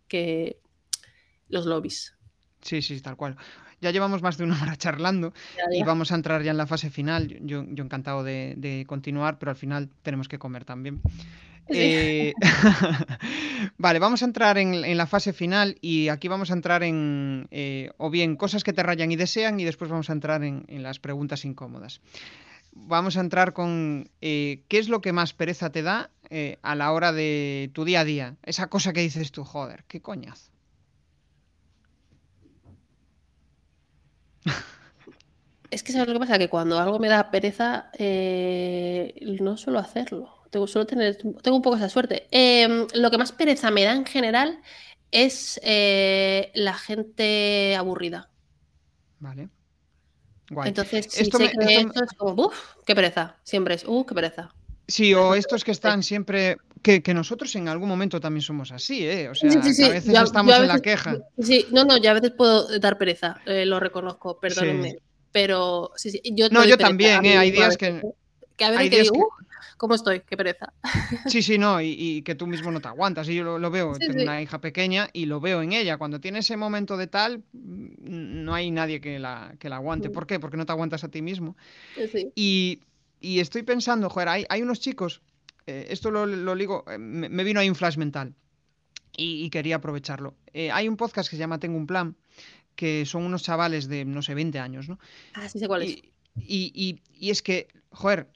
que, 0.07 0.57
los 1.47 1.65
lobbies. 1.65 2.15
Sí, 2.61 2.81
sí, 2.81 2.99
tal 3.01 3.15
cual. 3.15 3.37
Ya 3.81 3.91
llevamos 3.91 4.21
más 4.21 4.37
de 4.37 4.43
una 4.43 4.61
hora 4.61 4.75
charlando 4.75 5.33
y 5.71 5.83
vamos 5.83 6.11
a 6.11 6.15
entrar 6.15 6.43
ya 6.43 6.51
en 6.51 6.57
la 6.57 6.67
fase 6.67 6.89
final. 6.89 7.29
Yo, 7.41 7.63
yo 7.69 7.83
encantado 7.83 8.23
de, 8.23 8.83
continuar, 8.87 9.39
pero 9.39 9.51
al 9.51 9.55
final 9.55 9.89
tenemos 10.03 10.27
que 10.27 10.37
comer 10.37 10.65
también. 10.65 11.01
Eh, 11.69 12.33
vale, 13.77 13.99
vamos 13.99 14.21
a 14.21 14.25
entrar 14.25 14.57
en, 14.57 14.97
la 14.97 15.07
fase 15.07 15.33
final 15.33 15.77
y 15.81 16.09
aquí 16.09 16.27
vamos 16.27 16.51
a 16.51 16.53
entrar 16.53 16.83
en 16.83 17.47
eh, 17.51 17.91
o 17.97 18.09
bien 18.09 18.35
cosas 18.35 18.63
que 18.63 18.73
te 18.73 18.83
rayan 18.83 19.11
y 19.11 19.15
desean 19.15 19.59
y 19.59 19.65
después 19.65 19.89
vamos 19.89 20.09
a 20.09 20.13
entrar 20.13 20.43
en, 20.43 20.65
las 20.83 20.99
preguntas 20.99 21.45
incómodas. 21.45 22.01
Vamos 22.87 23.17
a 23.17 23.21
entrar 23.21 23.53
con 23.53 24.09
eh, 24.21 24.63
qué 24.67 24.79
es 24.79 24.89
lo 24.89 25.01
que 25.01 25.13
más 25.13 25.33
pereza 25.33 25.71
te 25.71 25.81
da 25.81 26.09
eh, 26.29 26.57
a 26.61 26.75
la 26.75 26.91
hora 26.91 27.11
de 27.11 27.69
tu 27.73 27.85
día 27.85 28.01
a 28.01 28.05
día. 28.05 28.37
Esa 28.43 28.67
cosa 28.67 28.93
que 28.93 29.01
dices 29.01 29.31
tú, 29.31 29.43
joder, 29.43 29.83
qué 29.87 30.01
coñazo. 30.01 30.51
Es 35.71 35.83
que 35.83 35.91
sabes 35.91 36.07
lo 36.07 36.15
que 36.15 36.19
pasa, 36.21 36.39
que 36.39 36.49
cuando 36.49 36.79
algo 36.79 36.97
me 36.97 37.09
da 37.09 37.29
pereza, 37.29 37.91
eh, 37.93 39.13
no 39.39 39.55
suelo 39.55 39.77
hacerlo. 39.77 40.33
Tengo, 40.49 40.65
suelo 40.65 40.87
tener, 40.87 41.15
tengo 41.15 41.57
un 41.57 41.61
poco 41.61 41.75
esa 41.75 41.89
suerte. 41.89 42.27
Em, 42.31 42.87
lo 42.95 43.11
que 43.11 43.19
más 43.19 43.31
pereza 43.31 43.69
me 43.69 43.83
da 43.83 43.93
en 43.93 44.03
general 44.07 44.61
es 45.11 45.61
la 45.63 46.73
gente 46.73 47.75
aburrida. 47.75 48.31
Vale. 49.19 49.49
Guay. 50.49 50.69
Entonces, 50.69 51.07
si 51.09 51.23
esto, 51.23 51.37
sé 51.37 51.51
que 51.51 51.75
esto, 51.75 52.03
es 52.03 52.11
como, 52.17 52.45
uff, 52.45 52.75
qué 52.85 52.95
pereza. 52.95 53.35
Siempre 53.43 53.75
es, 53.75 53.83
uff, 53.85 54.07
qué 54.07 54.15
pereza. 54.15 54.49
Sí, 54.87 55.13
o 55.13 55.35
estos 55.35 55.63
que 55.63 55.71
están 55.71 56.03
siempre. 56.03 56.57
Que, 56.81 57.03
que, 57.03 57.13
nosotros 57.13 57.53
en 57.55 57.67
algún 57.67 57.89
momento 57.89 58.19
también 58.19 58.41
somos 58.41 58.71
así, 58.71 59.05
¿eh? 59.05 59.29
O 59.29 59.35
sea, 59.35 59.51
sí, 59.51 59.59
sí, 59.61 59.73
sí. 59.73 59.83
a 59.83 59.89
veces 59.89 60.13
estamos 60.13 60.55
en 60.55 60.67
la 60.67 60.79
queja. 60.79 61.17
Sí, 61.37 61.65
no, 61.71 61.83
no, 61.83 61.97
yo 61.97 62.09
a 62.09 62.13
veces 62.13 62.31
puedo 62.31 62.79
dar 62.79 62.97
pereza, 62.97 63.41
eh, 63.45 63.65
lo 63.65 63.79
reconozco, 63.79 64.39
perdónenme. 64.39 64.97
Pero 65.31 65.91
sí, 65.95 66.11
sí, 66.11 66.21
yo. 66.33 66.49
No, 66.49 66.65
yo 66.65 66.77
también, 66.77 67.25
¿eh? 67.25 67.37
Hay 67.37 67.51
días 67.51 67.77
que. 67.77 68.01
Que 68.55 68.65
a 68.65 68.71
veces 68.71 68.89
que 68.89 69.01
digo, 69.03 69.15
uh, 69.15 69.29
¿cómo 69.79 69.95
estoy? 69.95 70.19
Qué 70.19 70.37
pereza. 70.37 70.73
Sí, 71.25 71.41
sí, 71.41 71.57
no, 71.57 71.81
y, 71.81 72.21
que 72.21 72.35
tú 72.35 72.45
mismo 72.45 72.69
no 72.71 72.81
te 72.81 72.89
aguantas. 72.89 73.27
Y 73.29 73.35
yo 73.35 73.57
lo, 73.57 73.71
veo, 73.71 73.93
tengo 73.97 74.21
una 74.21 74.41
hija 74.41 74.59
pequeña 74.61 75.09
y 75.13 75.25
lo 75.25 75.39
veo 75.39 75.61
en 75.63 75.73
ella. 75.73 75.97
Cuando 75.97 76.19
tiene 76.19 76.39
ese 76.39 76.57
momento 76.57 76.97
de 76.97 77.07
tal, 77.07 77.39
mm, 77.53 78.43
no 78.43 78.53
hay 78.53 78.69
nadie 78.69 79.01
que 79.01 79.17
la, 79.17 79.55
que 79.57 79.69
la 79.69 79.77
aguante. 79.77 80.09
Mm. 80.09 80.11
¿Por 80.11 80.27
qué? 80.27 80.39
Porque 80.39 80.57
no 80.57 80.65
te 80.65 80.73
aguantas 80.73 81.03
a 81.03 81.09
ti 81.09 81.21
mismo. 81.21 81.55
Y, 82.35 82.81
y, 83.19 83.39
estoy 83.39 83.63
pensando, 83.63 84.09
joder, 84.09 84.27
hay, 84.27 84.45
hay 84.49 84.61
unos 84.61 84.81
chicos, 84.81 85.21
eh, 85.65 85.87
esto 85.89 86.11
lo, 86.11 86.25
lo 86.25 86.55
digo, 86.55 86.83
eh, 86.87 86.97
me, 86.97 87.43
vino 87.43 87.59
ahí 87.59 87.69
un 87.69 87.75
flash 87.75 87.97
mental 87.97 88.35
y, 89.15 89.49
quería 89.49 89.77
aprovecharlo. 89.77 90.35
Eh, 90.53 90.71
hay 90.71 90.87
un 90.87 90.97
podcast 90.97 91.29
que 91.29 91.37
se 91.37 91.39
llama 91.39 91.59
Tengo 91.59 91.77
un 91.77 91.87
plan, 91.87 92.15
que 92.75 93.05
son 93.05 93.23
unos 93.23 93.43
chavales 93.43 93.87
de, 93.87 94.03
no 94.05 94.21
sé, 94.21 94.33
20 94.33 94.59
años, 94.59 94.89
¿no? 94.89 94.99
Ah, 95.33 95.47
sí 95.47 95.57
sé 95.57 95.67
cuál 95.67 95.83
es. 95.83 95.89
Y, 95.89 96.11
y, 96.37 97.01
y, 97.13 97.29
es 97.29 97.41
que, 97.41 97.67
joder, 97.91 98.29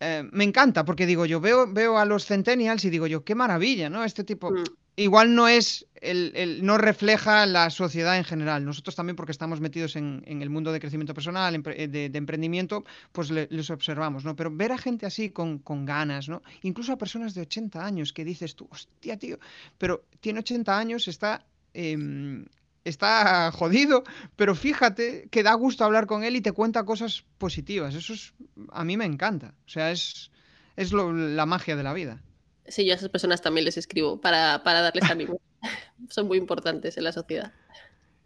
eh, 0.00 0.26
me 0.32 0.44
encanta, 0.44 0.84
porque 0.84 1.04
digo, 1.04 1.26
yo 1.26 1.40
veo, 1.40 1.70
veo 1.70 1.98
a 1.98 2.06
los 2.06 2.24
centennials 2.24 2.84
y 2.86 2.90
digo 2.90 3.06
yo, 3.06 3.22
qué 3.22 3.34
maravilla, 3.34 3.90
¿no? 3.90 4.02
Este 4.02 4.24
tipo. 4.24 4.50
Mm. 4.50 4.64
Igual 4.96 5.34
no 5.34 5.48
es, 5.48 5.86
el, 5.94 6.60
no 6.62 6.76
refleja 6.76 7.46
la 7.46 7.70
sociedad 7.70 8.18
en 8.18 8.24
general. 8.24 8.64
Nosotros 8.64 8.96
también, 8.96 9.16
porque 9.16 9.32
estamos 9.32 9.60
metidos 9.60 9.96
en, 9.96 10.22
el 10.26 10.50
mundo 10.50 10.72
de 10.72 10.80
crecimiento 10.80 11.14
personal, 11.14 11.54
eh, 11.54 11.88
de, 11.88 12.18
emprendimiento, 12.18 12.84
pues 13.12 13.30
les 13.30 13.70
observamos, 13.70 14.24
¿no? 14.24 14.36
Pero 14.36 14.50
ver 14.50 14.72
a 14.72 14.78
gente 14.78 15.06
así 15.06 15.30
con, 15.30 15.58
con, 15.58 15.86
ganas, 15.86 16.28
¿no? 16.28 16.42
Incluso 16.62 16.92
a 16.92 16.98
personas 16.98 17.34
de 17.34 17.42
80 17.42 17.82
años 17.82 18.12
que 18.12 18.24
dices 18.24 18.56
tú, 18.56 18.68
hostia, 18.70 19.16
tío, 19.16 19.38
pero 19.78 20.04
tiene 20.20 20.40
80 20.40 20.78
años, 20.78 21.08
está 21.08 21.46
em, 21.72 22.44
está 22.84 23.50
jodido, 23.52 24.04
pero 24.36 24.54
fíjate 24.54 25.28
que 25.30 25.42
da 25.42 25.54
gusto 25.54 25.84
hablar 25.84 26.06
con 26.06 26.24
él 26.24 26.36
y 26.36 26.40
te 26.40 26.52
cuenta 26.52 26.84
cosas 26.84 27.24
positivas. 27.38 27.94
Eso 27.94 28.12
es, 28.12 28.32
a 28.72 28.84
mí 28.84 28.96
me 28.96 29.04
encanta. 29.04 29.54
O 29.66 29.68
sea, 29.68 29.90
es, 29.90 30.30
es 30.76 30.92
la 30.92 31.46
magia 31.46 31.76
de 31.76 31.82
la 31.82 31.92
vida. 31.92 32.22
Sí, 32.66 32.86
yo 32.86 32.92
a 32.92 32.96
esas 32.96 33.08
personas 33.08 33.42
también 33.42 33.64
les 33.64 33.76
escribo 33.76 34.20
para, 34.20 34.62
para 34.62 34.80
darles 34.80 35.10
ánimo. 35.10 35.40
Son 36.08 36.26
muy 36.26 36.38
importantes 36.38 36.96
en 36.96 37.04
la 37.04 37.12
sociedad. 37.12 37.52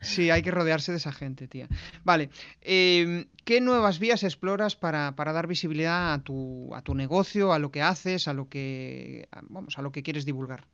Sí, 0.01 0.31
hay 0.31 0.43
que 0.43 0.51
rodearse 0.51 0.93
de 0.93 0.99
esa 0.99 1.13
gente, 1.13 1.49
tía. 1.49 1.67
Vale, 2.05 2.29
em, 2.61 3.27
¿qué 3.45 3.63
nuevas 3.63 3.99
vías 3.99 4.23
exploras 4.23 4.77
para, 4.77 5.17
para, 5.17 5.33
dar 5.33 5.47
visibilidad 5.47 6.13
a 6.13 6.23
tu, 6.23 6.75
a 6.75 6.83
tu 6.83 6.95
negocio, 6.95 7.55
a 7.55 7.59
lo 7.59 7.71
que 7.71 7.81
haces, 7.81 8.29
a 8.29 8.35
lo 8.35 8.49
que, 8.51 9.29
vamos, 9.49 9.79
a 9.79 9.83
lo 9.83 9.93
que 9.93 10.03
quieres 10.03 10.27
divulgar? 10.27 10.67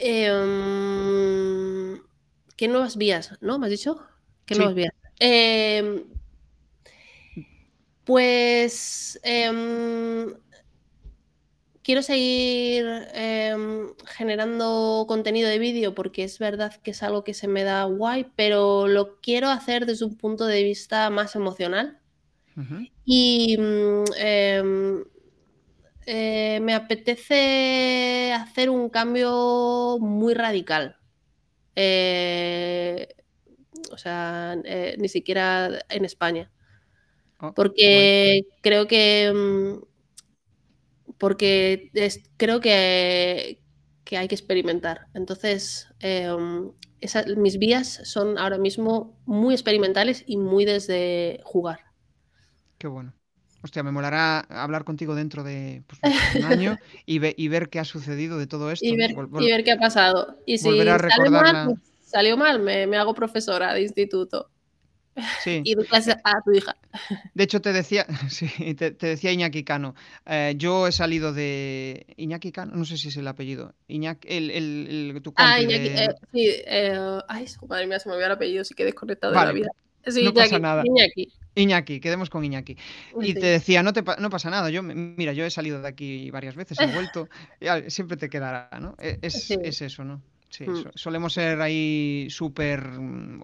Eh, 0.00 0.32
¿Qué 2.56 2.68
nuevas 2.68 2.96
vías? 2.96 3.32
¿No? 3.40 3.58
¿Me 3.58 3.66
has 3.66 3.70
dicho? 3.70 4.00
¿Qué 4.46 4.54
nuevas 4.54 4.74
vías? 4.74 4.92
Em, 5.18 6.04
pues 8.04 9.20
em, 9.22 10.34
quiero 11.82 12.02
seguir 12.02 12.86
em, 13.12 13.88
generando 14.06 15.04
contenido 15.06 15.48
de 15.48 15.58
vídeo 15.58 15.94
porque 15.94 16.24
es 16.24 16.38
verdad 16.38 16.74
que 16.82 16.92
es 16.92 17.02
algo 17.02 17.24
que 17.24 17.34
se 17.34 17.46
me 17.46 17.62
da 17.62 17.84
guay, 17.84 18.26
pero 18.36 18.88
lo 18.88 19.20
quiero 19.20 19.48
hacer 19.48 19.84
desde 19.84 20.06
un 20.06 20.16
punto 20.16 20.46
de 20.46 20.62
vista 20.62 21.10
más 21.10 21.36
emocional. 21.36 22.00
Y 23.04 23.58
mm, 23.58 24.04
eh, 26.06 26.58
me 26.62 26.74
apetece 26.74 28.32
hacer 28.32 28.70
un 28.70 28.88
cambio 28.88 29.98
muy 30.00 30.32
radical. 30.32 30.96
Eh, 31.76 33.08
o 33.92 33.98
sea, 33.98 34.56
eh, 34.64 34.96
ni 34.98 35.08
siquiera 35.08 35.78
en 35.88 36.04
España. 36.04 36.50
Oh, 37.40 37.52
porque 37.54 38.42
creo 38.62 38.86
que. 38.86 39.32
Mm, 39.32 39.84
porque 41.18 41.90
creo 42.36 42.60
que, 42.60 43.60
hay 44.10 44.28
que 44.28 44.34
experimentar. 44.34 45.06
Entonces, 45.14 45.88
em, 46.00 46.72
mis 47.36 47.58
vías 47.58 48.00
son 48.04 48.38
ahora 48.38 48.58
mismo 48.58 49.18
muy 49.24 49.54
experimentales 49.54 50.24
y 50.26 50.36
muy 50.36 50.64
desde 50.64 51.40
jugar. 51.44 51.80
Qué 52.78 52.86
bueno. 52.86 53.14
Hostia, 53.66 53.82
me 53.82 53.90
molará 53.90 54.46
hablar 54.48 54.84
contigo 54.84 55.16
dentro 55.16 55.42
de 55.42 55.82
pues, 55.88 56.00
un 56.36 56.44
año 56.44 56.78
y, 57.04 57.18
ver 57.18 57.68
qué 57.68 57.80
ha 57.80 57.84
sucedido 57.84 58.38
de 58.38 58.46
todo 58.46 58.70
esto. 58.70 58.86
Y 58.86 58.94
ver, 58.96 59.64
qué 59.64 59.72
ha 59.72 59.76
pasado. 59.76 60.38
Y 60.46 60.58
si 60.58 60.68
salió 60.68 61.30
mal, 61.32 61.66
pues, 61.66 61.78
salió 62.00 62.36
mal 62.36 62.60
me, 62.60 62.96
hago 62.96 63.12
profesora 63.12 63.74
de 63.74 63.82
instituto. 63.82 64.50
Sí. 65.42 65.62
y 65.64 65.72
educas 65.72 66.08
a 66.08 66.42
tu 66.44 66.52
hija. 66.52 66.76
De 67.34 67.42
hecho, 67.42 67.60
te 67.60 67.72
decía, 67.72 68.06
sí, 68.30 68.46
te, 68.76 68.92
decía 68.92 69.32
Iñaki 69.32 69.64
Cano. 69.64 69.96
Eh, 70.26 70.54
yo 70.56 70.86
he 70.86 70.92
salido 70.92 71.32
de. 71.32 72.06
Iñaki 72.16 72.52
Cano, 72.52 72.76
no 72.76 72.84
sé 72.84 72.96
si 72.98 73.08
es 73.08 73.16
el 73.16 73.26
apellido. 73.26 73.74
Iñaki, 73.88 74.28
el, 74.28 74.50
el, 74.52 75.22
tu 75.22 75.34
Ah, 75.34 75.60
Iñaki, 75.60 75.88
eh, 75.88 76.08
sí. 76.32 76.48
Eh, 76.66 77.18
ay, 77.26 77.46
madre 77.68 77.88
mía, 77.88 77.98
se 77.98 78.08
me 78.08 78.14
olvidó 78.14 78.26
el 78.26 78.34
apellido, 78.34 78.62
sí 78.62 78.74
que 78.74 78.84
he 78.84 78.86
desconectado 78.86 79.32
de 79.32 79.44
la 79.44 79.50
vida. 79.50 79.70
Sí, 80.06 80.22
no 80.22 80.32
pasa 80.32 80.60
nada. 80.60 80.84
Iñaki. 80.86 81.32
Iñaki, 81.56 82.00
quedemos 82.00 82.30
con 82.30 82.44
Iñaki. 82.44 82.76
Y 83.20 83.34
te 83.34 83.46
decía, 83.46 83.82
no, 83.82 83.92
te, 83.92 84.04
no 84.18 84.30
pasa 84.30 84.50
nada. 84.50 84.70
Yo, 84.70 84.82
mira, 84.82 85.32
yo 85.32 85.44
he 85.44 85.50
salido 85.50 85.80
de 85.80 85.88
aquí 85.88 86.30
varias 86.30 86.54
veces, 86.54 86.78
he 86.78 86.86
vuelto. 86.86 87.28
siempre 87.88 88.16
te 88.16 88.28
quedará, 88.28 88.68
¿no? 88.80 88.94
E, 88.98 89.18
es, 89.22 89.50
es 89.50 89.82
eso, 89.82 90.04
¿no? 90.04 90.22
Sí, 90.50 90.64
mm. 90.68 90.90
solemos 90.94 91.32
ser 91.32 91.60
ahí 91.60 92.28
súper, 92.30 92.88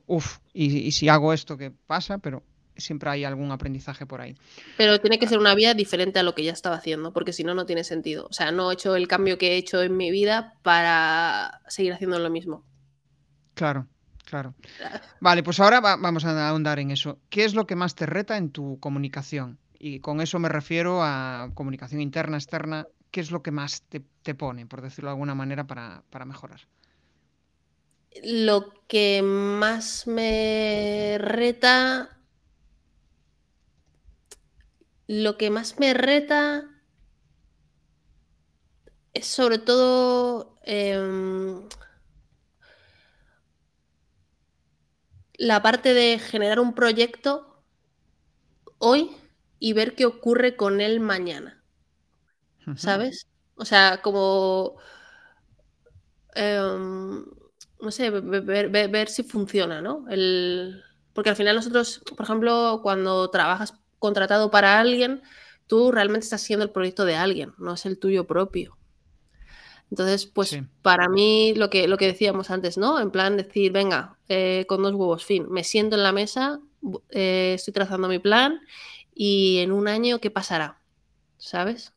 uff, 0.06 0.38
y, 0.52 0.92
si 0.92 1.08
hago 1.08 1.32
esto, 1.32 1.56
¿qué 1.56 1.70
pasa? 1.70 2.18
Pero 2.18 2.42
siempre 2.76 3.10
hay 3.10 3.24
algún 3.24 3.50
aprendizaje 3.50 4.06
por 4.06 4.20
ahí. 4.20 4.36
Pero 4.76 5.00
tiene 5.00 5.18
que 5.18 5.26
ser 5.26 5.38
una 5.38 5.54
vía 5.54 5.74
diferente 5.74 6.18
a 6.18 6.22
lo 6.22 6.34
que 6.34 6.44
ya 6.44 6.52
estaba 6.52 6.76
haciendo, 6.76 7.12
porque 7.12 7.32
si 7.32 7.44
no, 7.44 7.54
no 7.54 7.66
tiene 7.66 7.84
sentido. 7.84 8.26
O 8.30 8.32
sea, 8.32 8.52
no 8.52 8.70
he 8.70 8.74
hecho 8.74 8.94
el 8.94 9.08
cambio 9.08 9.36
que 9.36 9.52
he 9.52 9.56
hecho 9.56 9.82
en 9.82 9.96
mi 9.96 10.10
vida 10.10 10.54
para 10.62 11.60
seguir 11.68 11.92
haciendo 11.92 12.18
lo 12.18 12.30
mismo. 12.30 12.64
Claro, 13.54 13.88
claro. 14.32 14.54
Vale, 15.20 15.42
pues 15.42 15.60
ahora 15.60 15.80
vamos 15.80 16.24
a 16.24 16.48
ahondar 16.48 16.78
en 16.78 16.90
eso. 16.90 17.18
¿Qué 17.28 17.44
es 17.44 17.54
lo 17.54 17.66
que 17.66 17.76
más 17.76 17.94
te 17.94 18.06
reta 18.06 18.38
en 18.38 18.50
tu 18.50 18.80
comunicación? 18.80 19.58
Y 19.78 20.00
con 20.00 20.22
eso 20.22 20.38
me 20.38 20.48
refiero 20.48 21.02
a 21.02 21.50
comunicación 21.52 22.00
interna, 22.00 22.38
externa. 22.38 22.86
¿Qué 23.10 23.20
es 23.20 23.30
lo 23.30 23.42
que 23.42 23.50
más 23.50 23.82
te, 23.82 24.34
pone, 24.34 24.64
por 24.64 24.80
decirlo 24.80 25.10
de 25.10 25.12
alguna 25.12 25.34
manera, 25.34 25.66
para, 25.66 26.02
para 26.08 26.24
mejorar? 26.24 26.60
Lo 28.24 28.72
que 28.88 29.20
más 29.22 30.06
me 30.06 31.18
reta. 31.20 32.16
Lo 35.08 35.36
que 35.36 35.50
más 35.50 35.78
me 35.78 35.92
reta 35.92 36.64
es 39.12 39.26
sobre 39.26 39.58
todo 39.58 40.56
em, 40.64 41.68
la 45.42 45.60
parte 45.60 45.92
de 45.92 46.20
generar 46.20 46.60
un 46.60 46.72
proyecto 46.72 47.64
hoy 48.78 49.10
y 49.58 49.72
ver 49.72 49.96
qué 49.96 50.06
ocurre 50.06 50.54
con 50.54 50.80
él 50.80 51.00
mañana. 51.00 51.60
¿Sabes? 52.76 53.26
O 53.56 53.64
sea, 53.64 54.00
como... 54.02 54.76
Em, 56.36 57.24
no 57.80 57.90
sé, 57.90 58.10
ver, 58.10 59.08
si 59.08 59.24
funciona, 59.24 59.82
¿no? 59.82 60.04
El... 60.08 60.80
Porque 61.12 61.30
al 61.30 61.36
final 61.36 61.56
nosotros, 61.56 62.00
por 62.16 62.22
ejemplo, 62.24 62.78
cuando 62.84 63.28
trabajas 63.30 63.74
contratado 63.98 64.48
para 64.52 64.78
alguien, 64.78 65.22
tú 65.66 65.90
realmente 65.90 66.22
estás 66.24 66.42
haciendo 66.42 66.64
el 66.64 66.70
proyecto 66.70 67.04
de 67.04 67.16
alguien, 67.16 67.52
no 67.58 67.74
es 67.74 67.84
el 67.84 67.98
tuyo 67.98 68.28
propio. 68.28 68.78
Entonces, 69.92 70.24
pues 70.24 70.58
para 70.80 71.10
mí 71.10 71.52
lo 71.54 71.68
que, 71.68 71.86
lo 71.86 71.98
que 71.98 72.06
decíamos 72.06 72.50
antes, 72.50 72.78
¿no? 72.78 72.98
En 72.98 73.10
plan 73.10 73.36
decir, 73.36 73.72
venga, 73.72 74.16
eh, 74.26 74.64
con 74.66 74.82
dos 74.82 74.94
huevos, 74.94 75.22
fin, 75.22 75.46
me 75.50 75.64
siento 75.64 75.96
en 75.96 76.02
la 76.02 76.12
mesa, 76.12 76.60
eh, 77.10 77.52
estoy 77.56 77.74
trazando 77.74 78.08
mi 78.08 78.18
plan 78.18 78.58
y 79.14 79.58
en 79.58 79.70
un 79.70 79.88
año, 79.88 80.18
¿qué 80.18 80.30
pasará? 80.30 80.78
¿Sabes? 81.36 81.92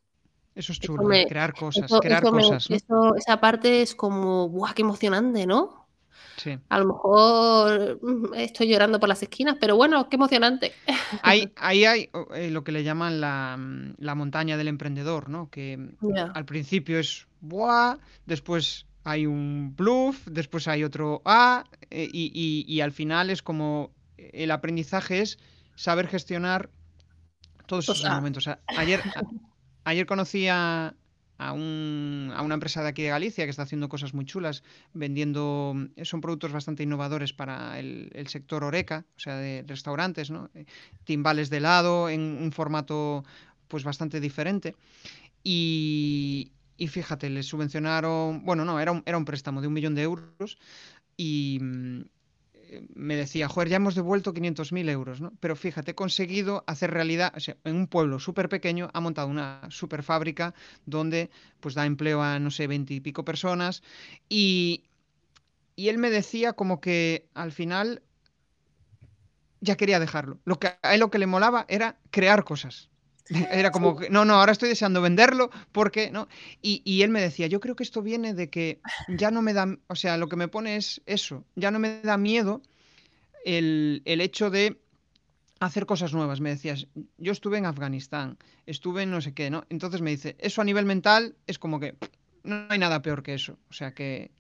Eso 0.56 0.74
es 0.74 0.80
chulo, 0.82 1.08
crear 1.08 1.54
cosas, 1.54 1.90
crear 2.02 2.22
cosas. 2.22 2.68
esa 2.70 3.40
parte 3.40 3.82
es 3.82 3.96
como, 3.96 4.50
¡buah, 4.50 4.74
qué 4.74 4.82
emocionante, 4.82 5.46
¿no? 5.46 5.85
Sí. 6.38 6.58
A 6.70 6.80
lo 6.80 6.86
mejor 6.88 8.00
mm, 8.02 8.34
estoy 8.36 8.68
llorando 8.68 9.00
por 9.00 9.10
las 9.10 9.22
esquinas, 9.24 9.58
pero 9.60 9.76
bueno, 9.76 10.10
qué 10.10 10.16
emocionante. 10.16 10.74
Ahí, 11.22 11.52
ahí 11.56 11.86
hay 11.86 12.10
eh, 12.34 12.50
lo 12.52 12.64
que 12.64 12.72
le 12.72 12.84
llaman 12.84 13.22
la, 13.22 13.56
mm, 13.58 13.96
la, 14.00 14.16
montaña 14.16 14.58
del 14.58 14.68
emprendedor, 14.68 15.30
¿no? 15.30 15.50
Que 15.50 15.80
al 16.34 16.46
principio 16.46 17.00
es 17.00 17.28
¡buah! 17.42 17.98
Después 18.26 18.86
hay 19.04 19.26
un 19.26 19.76
bluff, 19.76 20.28
después 20.28 20.68
hay 20.68 20.84
otro 20.84 21.22
A, 21.26 21.66
eh, 21.92 22.10
y, 22.12 22.66
y, 22.68 22.82
al 22.82 22.92
final 22.92 23.30
es 23.30 23.44
como 23.44 23.92
el 24.18 24.52
aprendizaje 24.52 25.22
es 25.22 25.38
saber 25.76 26.08
gestionar 26.08 26.70
todos 27.68 27.90
esos 27.90 28.04
momentos. 28.10 28.50
ayer, 28.68 29.02
ayer 29.84 30.06
conocí 30.06 30.48
a, 30.48 30.96
una 31.38 32.54
empresa 32.54 32.82
de 32.82 32.90
aquí 32.90 33.04
de 33.04 33.10
Galicia 33.10 33.44
que 33.46 33.50
está 33.50 33.64
haciendo 33.64 33.90
cosas 33.90 34.14
muy 34.14 34.26
chulas, 34.26 34.64
vendiendo, 34.94 35.76
son 36.04 36.22
productos 36.22 36.52
bastante 36.52 36.84
innovadores 36.84 37.34
para 37.34 37.80
el, 37.80 38.28
sector 38.28 38.64
Oreca, 38.64 39.06
o 39.18 39.20
sea, 39.20 39.36
de 39.38 39.64
restaurantes, 39.68 40.32
¿no? 40.32 40.50
Eh, 40.54 40.66
timbales 41.04 41.50
de 41.50 41.58
helado 41.58 42.10
en 42.10 42.22
un 42.22 42.52
formato 42.52 43.24
pues 43.68 43.84
bastante 43.84 44.20
diferente. 44.20 44.76
Y, 45.44 46.52
y 46.78 46.88
fíjate, 46.88 47.30
les 47.30 47.46
subvencionaron, 47.46 48.44
bueno, 48.46 48.66
no, 48.66 48.80
era 48.80 48.92
un, 48.92 49.04
era 49.06 49.18
un 49.18 49.26
préstamo 49.26 49.62
de 49.62 49.68
un 49.68 49.74
millón 49.74 49.96
de 49.96 50.04
euros 50.04 50.58
y 51.18 51.60
me 52.94 53.16
decía, 53.16 53.48
joder, 53.48 53.70
ya 53.70 53.78
hemos 53.78 53.96
devuelto 53.96 54.34
500.000 54.34 54.90
euros, 54.90 55.22
¿no? 55.22 55.34
Pero 55.40 55.56
fíjate, 55.56 55.92
he 55.92 55.96
conseguido 55.96 56.64
hacer 56.68 56.92
realidad, 56.92 57.34
o 57.36 57.40
sea, 57.40 57.58
en 57.64 57.76
un 57.76 57.88
pueblo 57.88 58.20
súper 58.20 58.50
pequeño, 58.50 58.90
ha 58.94 59.00
montado 59.00 59.28
una 59.28 59.62
súper 59.70 60.04
fábrica 60.04 60.54
donde 60.86 61.30
pues 61.60 61.76
da 61.76 61.86
empleo 61.86 62.22
a, 62.22 62.40
no 62.40 62.52
sé, 62.52 62.68
20 62.68 62.94
y 62.94 63.00
pico 63.00 63.26
personas 63.26 63.84
y, 64.30 64.84
y 65.76 65.90
él 65.90 65.98
me 65.98 66.10
decía 66.10 66.54
como 66.54 66.82
que 66.82 67.28
al 67.34 67.52
final 67.52 68.02
ya 69.62 69.76
quería 69.76 70.00
dejarlo. 70.00 70.40
Lo 70.46 70.60
que, 70.60 70.72
a 70.82 70.94
él 70.94 71.00
lo 71.00 71.10
que 71.10 71.20
le 71.20 71.28
molaba 71.28 71.66
era 71.68 71.98
crear 72.12 72.44
cosas. 72.44 72.90
Era 73.52 73.72
como, 73.72 73.98
que, 73.98 74.10
no, 74.10 74.24
no, 74.26 74.36
ahora 74.36 74.52
estoy 74.52 74.70
deseando 74.70 75.02
venderlo 75.02 75.50
porque, 75.72 76.12
¿no? 76.12 76.28
Y, 76.62 77.02
él 77.02 77.10
me 77.10 77.22
decía, 77.22 77.48
yo 77.48 77.60
creo 77.60 77.76
que 77.76 77.84
esto 77.84 78.02
viene 78.02 78.34
de 78.34 78.50
que 78.50 78.80
ya 79.08 79.32
no 79.32 79.42
me 79.42 79.54
da, 79.54 79.78
o 79.88 79.96
sea, 79.96 80.18
lo 80.18 80.28
que 80.30 80.36
me 80.36 80.48
pone 80.48 80.76
es 80.76 81.02
eso, 81.06 81.44
ya 81.56 81.72
no 81.72 81.80
me 81.80 82.02
da 82.02 82.18
miedo 82.18 82.62
el, 83.44 84.02
hecho 84.06 84.50
de 84.50 84.80
hacer 85.60 85.86
cosas 85.86 86.14
nuevas. 86.14 86.40
Me 86.40 86.50
decías, 86.50 86.88
yo 87.18 87.32
estuve 87.32 87.58
en 87.58 87.66
Afganistán, 87.66 88.38
estuve 88.68 89.04
en 89.04 89.12
no 89.12 89.22
sé 89.22 89.34
qué, 89.34 89.50
¿no? 89.50 89.66
Entonces 89.70 90.02
me 90.02 90.12
dice, 90.12 90.36
eso 90.40 90.62
a 90.62 90.66
nivel 90.66 90.86
mental 90.86 91.36
es 91.48 91.58
como 91.58 91.80
que 91.80 91.96
no 92.44 92.68
hay 92.70 92.78
nada 92.78 93.02
peor 93.02 93.24
que 93.24 93.34
eso. 93.34 93.58
O 93.70 93.74
sea 93.74 93.94
que 93.94 94.32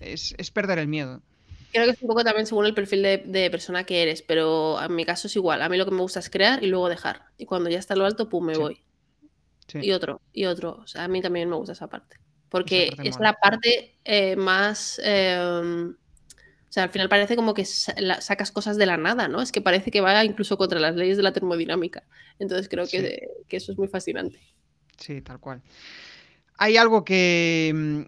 es, 0.00 0.34
es 0.38 0.50
perder 0.50 0.78
el 0.78 0.88
miedo. 0.88 1.22
Creo 1.72 1.86
que 1.86 1.92
es 1.92 2.02
un 2.02 2.08
poco 2.08 2.22
también 2.22 2.46
según 2.46 2.66
el 2.66 2.74
perfil 2.74 3.02
de, 3.02 3.48
persona 3.50 3.84
que 3.84 4.02
eres, 4.02 4.20
pero 4.22 4.80
en 4.82 4.94
mi 4.94 5.06
caso 5.06 5.26
es 5.26 5.36
igual. 5.36 5.62
A 5.62 5.68
mí 5.68 5.78
lo 5.78 5.86
que 5.86 5.90
me 5.90 6.02
gusta 6.02 6.20
es 6.20 6.28
crear 6.28 6.62
y 6.62 6.66
luego 6.66 6.90
dejar. 6.90 7.22
Y 7.38 7.46
cuando 7.46 7.70
ya 7.70 7.78
está 7.78 7.96
lo 7.96 8.04
alto, 8.04 8.28
pum, 8.28 8.44
me 8.44 8.58
voy. 8.58 8.82
Y 9.74 9.92
otro, 9.92 10.20
y 10.34 10.44
otro. 10.44 10.80
O 10.82 10.86
sea, 10.86 11.04
a 11.04 11.08
mí 11.08 11.22
también 11.22 11.48
me 11.48 11.56
gusta 11.56 11.72
esa 11.72 11.88
parte. 11.88 12.18
Porque 12.50 12.92
es 13.02 13.18
la 13.18 13.32
parte 13.32 13.96
eh, 14.04 14.36
más... 14.36 15.00
Em, 15.02 15.90
o 15.92 16.72
sea, 16.72 16.84
al 16.84 16.90
final 16.90 17.08
parece 17.08 17.36
como 17.36 17.54
que 17.54 17.64
sacas 17.64 18.50
cosas 18.50 18.76
de 18.76 18.86
la 18.86 18.96
nada, 18.96 19.28
¿no? 19.28 19.42
Es 19.42 19.52
que 19.52 19.60
parece 19.60 19.90
que 19.90 20.00
va 20.00 20.24
incluso 20.24 20.56
contra 20.56 20.80
las 20.80 20.94
leyes 20.94 21.16
de 21.16 21.22
la 21.22 21.32
termodinámica. 21.32 22.04
Entonces 22.38 22.68
creo 22.68 22.86
que, 22.86 23.28
que 23.48 23.56
eso 23.58 23.72
es 23.72 23.78
muy 23.78 23.88
fascinante. 23.88 24.40
Sí, 24.98 25.20
tal 25.20 25.38
cual. 25.38 25.62
Hay 26.58 26.76
algo 26.76 27.04
que, 27.04 28.06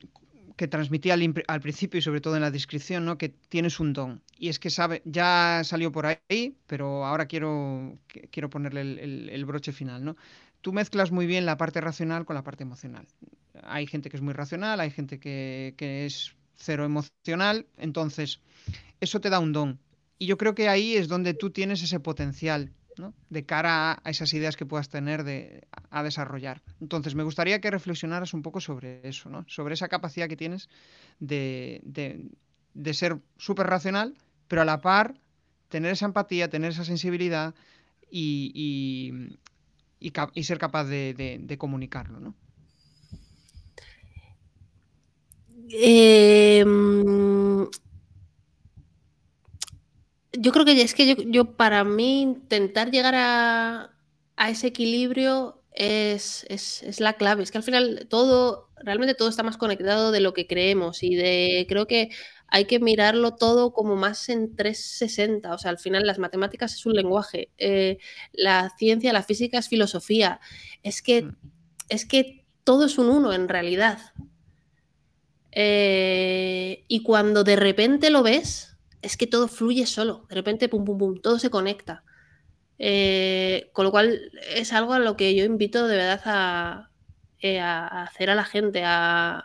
que 0.57 0.69
transmití 0.69 1.11
al, 1.11 1.61
principio 1.61 1.99
y 1.99 2.03
sobre 2.03 2.21
todo 2.21 2.37
en 2.37 2.43
la 2.43 2.51
descripción, 2.51 3.05
¿no? 3.05 3.19
Que 3.19 3.29
tienes 3.29 3.81
un 3.81 3.93
don. 3.93 4.23
Y 4.39 4.49
es 4.49 4.59
que 4.59 4.71
sabe, 4.71 5.03
ya 5.05 5.63
salió 5.65 5.91
por 5.91 6.07
ahí, 6.07 6.57
pero 6.67 7.05
ahora 7.05 7.27
quiero, 7.27 7.99
quiero 8.31 8.51
ponerle 8.51 8.81
el, 8.81 9.45
broche 9.45 9.73
final, 9.73 10.05
¿no? 10.05 10.17
Tú 10.61 10.73
mezclas 10.73 11.11
muy 11.11 11.27
bien 11.27 11.45
la 11.45 11.57
parte 11.57 11.81
racional 11.81 12.25
con 12.25 12.35
la 12.35 12.45
parte 12.45 12.63
emocional. 12.63 13.07
Hay 13.65 13.87
gente 13.87 14.11
que 14.11 14.17
es 14.17 14.23
muy 14.23 14.33
racional, 14.33 14.81
hay 14.81 14.91
gente 14.91 15.19
que, 15.19 15.75
que 15.77 16.07
es 16.07 16.35
cero 16.55 16.85
emocional, 16.85 17.67
entonces 17.77 18.41
eso 19.01 19.21
te 19.21 19.31
da 19.31 19.41
un 19.41 19.53
don. 19.53 19.79
Y 20.19 20.27
yo 20.27 20.39
creo 20.39 20.55
que 20.55 20.69
ahí 20.69 20.95
es 20.95 21.09
donde 21.09 21.35
tú 21.35 21.51
tienes 21.51 21.83
ese 21.83 22.01
potencial 22.01 22.71
de 23.31 23.45
cara 23.45 24.01
a, 24.03 24.11
esas 24.11 24.33
ideas 24.35 24.57
que 24.57 24.67
puedas 24.67 24.89
tener 24.89 25.25
de, 25.25 25.67
a, 25.91 26.03
desarrollar. 26.03 26.63
Entonces, 26.81 27.15
me 27.15 27.23
gustaría 27.23 27.61
que 27.61 27.71
reflexionaras 27.71 28.35
un 28.35 28.43
poco 28.43 28.61
sobre 28.61 29.07
eso, 29.07 29.29
¿no? 29.29 29.45
sobre 29.49 29.75
esa 29.75 29.89
capacidad 29.89 30.29
que 30.29 30.37
tienes 30.37 30.69
de, 31.21 31.81
ser 32.93 33.19
súper 33.37 33.67
racional, 33.67 34.17
pero 34.49 34.63
a 34.63 34.65
la 34.65 34.81
par 34.81 35.15
tener 35.69 35.93
esa 35.93 36.07
empatía, 36.07 36.49
tener 36.49 36.71
esa 36.71 36.85
sensibilidad 36.85 37.55
y, 38.11 39.39
ser 40.43 40.59
capaz 40.59 40.85
de, 40.85 41.57
comunicarlo. 41.59 42.21
¿no? 42.21 42.35
Eh, 45.71 46.65
yo 50.39 50.53
creo 50.53 50.65
que 50.65 50.81
es 50.81 50.95
que 50.95 51.17
yo, 51.29 51.57
para 51.57 51.85
mí 51.85 52.23
intentar 52.23 52.91
llegar 52.91 53.15
a, 53.17 53.91
ese 54.49 54.69
equilibrio 54.69 55.63
es, 55.73 56.47
la 56.99 57.15
clave. 57.15 57.43
Es 57.43 57.51
que 57.51 57.59
al 57.59 57.65
final 57.65 58.07
todo, 58.09 58.71
realmente 58.77 59.15
todo 59.15 59.29
está 59.29 59.43
más 59.43 59.57
conectado 59.57 60.13
de 60.13 60.21
lo 60.21 60.35
que 60.35 60.47
creemos 60.47 61.03
y 61.03 61.15
de 61.15 61.67
creo 61.69 61.87
que 61.87 62.11
hay 62.49 62.67
que 62.67 62.79
mirarlo 62.79 63.35
todo 63.35 63.73
como 63.73 63.97
más 63.97 64.29
en 64.29 64.55
360. 64.55 65.55
O 65.55 65.59
sea, 65.59 65.71
al 65.71 65.79
final 65.79 66.07
las 66.07 66.19
matemáticas 66.19 66.75
es 66.75 66.87
un 66.87 66.95
lenguaje, 66.95 67.51
eh, 67.59 67.99
la 68.33 68.71
ciencia, 68.79 69.13
la 69.13 69.23
física 69.23 69.59
es 69.59 69.69
filosofía. 69.69 70.41
Es 70.83 71.03
que, 71.03 71.23
mm. 71.23 71.37
es 71.89 72.07
que 72.07 72.45
todo 72.65 72.87
es 72.87 72.99
un 72.99 73.09
uno 73.11 73.33
en 73.33 73.49
realidad. 73.49 73.99
Eh, 75.53 76.85
y 76.89 77.03
cuando 77.03 77.45
de 77.45 77.57
repente 77.57 78.11
lo 78.11 78.23
ves, 78.23 78.74
es 79.05 79.17
que 79.17 79.27
todo 79.27 79.49
fluye 79.49 79.87
solo. 79.87 80.27
De 80.29 80.35
repente, 80.35 80.69
pum, 80.69 80.85
pum, 80.85 80.99
pum, 80.99 81.21
todo 81.21 81.39
se 81.39 81.51
conecta. 81.51 82.03
Eh, 82.79 83.71
con 83.73 83.85
lo 83.85 83.91
cual 83.91 84.33
es 84.55 84.73
algo 84.73 84.95
a 84.95 84.99
lo 84.99 85.17
que 85.17 85.35
yo 85.37 85.45
invito 85.45 85.87
de 85.87 85.97
verdad 85.97 86.21
a, 86.25 86.91
eh, 87.39 87.61
hacer 87.61 88.31
a 88.31 88.35
la 88.35 88.45
gente, 88.45 88.83
a, 88.85 89.45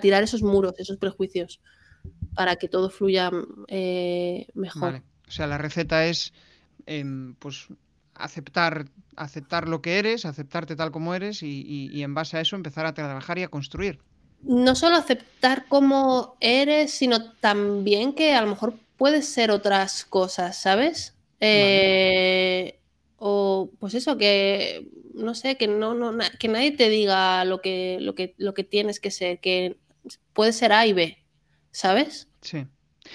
tirar 0.00 0.22
esos 0.22 0.42
muros, 0.42 0.74
esos 0.78 0.96
prejuicios, 0.96 1.60
para 2.34 2.56
que 2.56 2.68
todo 2.68 2.88
fluya 2.90 3.30
eh, 3.68 4.46
mejor. 4.54 5.02
O 5.28 5.30
sea, 5.30 5.46
la 5.46 5.58
receta 5.58 6.06
es 6.06 6.32
em, 6.86 7.34
pues 7.34 7.66
aceptar, 8.14 8.86
aceptar 9.16 9.68
lo 9.68 9.82
que 9.82 9.98
eres, 9.98 10.24
aceptarte 10.24 10.76
tal 10.76 10.92
como 10.92 11.14
eres 11.14 11.42
y 11.42 12.02
en 12.02 12.14
base 12.14 12.38
a 12.38 12.40
eso 12.40 12.56
empezar 12.56 12.86
a 12.86 12.94
trabajar 12.94 13.38
y 13.38 13.42
a 13.42 13.48
construir 13.48 14.00
no 14.44 14.74
solo 14.74 14.96
aceptar 14.96 15.66
cómo 15.68 16.36
eres, 16.40 16.92
sino 16.92 17.32
también 17.32 18.14
que 18.14 18.34
a 18.34 18.42
lo 18.42 18.48
mejor 18.48 18.74
puedes 18.96 19.26
ser 19.26 19.50
otras 19.50 20.04
cosas, 20.04 20.56
¿sabes? 20.56 21.14
Eh, 21.40 22.78
o 23.18 23.70
pues 23.78 23.94
eso, 23.94 24.16
que 24.16 24.88
no 25.14 25.34
sé, 25.34 25.56
que 25.56 25.68
no, 25.68 25.94
no, 25.94 26.12
que 26.38 26.48
nadie 26.48 26.72
te 26.72 26.88
diga 26.88 27.44
lo 27.44 27.60
que, 27.60 27.98
lo 28.00 28.14
que, 28.14 28.34
lo 28.36 28.54
que 28.54 28.64
tienes 28.64 29.00
que 29.00 29.10
ser, 29.10 29.38
que 29.38 29.76
puede 30.32 30.52
ser 30.52 30.72
A 30.72 30.86
y 30.86 30.92
B, 30.92 31.18
¿sabes? 31.70 32.28
Sí. 32.40 32.66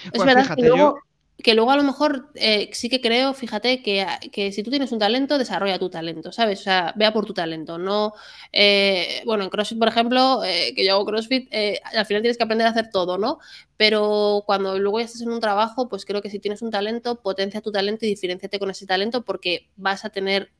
Es 0.04 0.10
pues 0.12 0.24
verdad 0.24 0.54
que 0.54 0.62
luego, 0.62 0.98
que 1.42 1.54
luego 1.54 1.70
a 1.70 1.76
lo 1.76 1.82
mejor 1.82 2.30
eh, 2.34 2.70
sí 2.72 2.88
que 2.88 3.00
creo, 3.00 3.34
fíjate, 3.34 3.82
que, 3.82 4.06
que, 4.32 4.52
si 4.52 4.62
tú 4.62 4.70
tienes 4.70 4.92
un 4.92 4.98
talento, 4.98 5.38
desarrolla 5.38 5.78
tu 5.78 5.90
talento, 5.90 6.32
¿sabes? 6.32 6.60
O 6.60 6.62
sea, 6.64 6.92
vea 6.96 7.12
por 7.12 7.26
tu 7.26 7.34
talento, 7.34 7.78
no... 7.78 8.14
Eh, 8.52 9.22
bueno, 9.24 9.44
en 9.44 9.50
CrossFit, 9.50 9.78
por 9.78 9.88
ejemplo, 9.88 10.42
eh, 10.44 10.72
que 10.74 10.84
yo 10.84 10.92
hago 10.92 11.04
CrossFit, 11.04 11.52
al 11.94 12.06
final 12.06 12.22
tienes 12.22 12.36
que 12.36 12.44
aprender 12.44 12.66
a 12.66 12.70
hacer 12.70 12.90
todo, 12.90 13.18
¿no? 13.18 13.38
Pero 13.76 14.42
cuando 14.46 14.78
luego 14.78 14.98
ya 14.98 15.06
estás 15.06 15.22
en 15.22 15.30
un 15.30 15.40
trabajo, 15.40 15.88
pues 15.88 16.04
creo 16.04 16.20
que 16.22 16.30
si 16.30 16.38
tienes 16.38 16.62
un 16.62 16.70
talento, 16.70 17.22
potencia 17.22 17.60
tu 17.60 17.72
talento 17.72 18.06
y 18.06 18.08
diferenciate 18.08 18.58
con 18.58 18.70
ese 18.70 18.86
talento 18.86 19.24
porque 19.24 19.68
vas 19.76 20.04
a 20.04 20.10
tener 20.10 20.52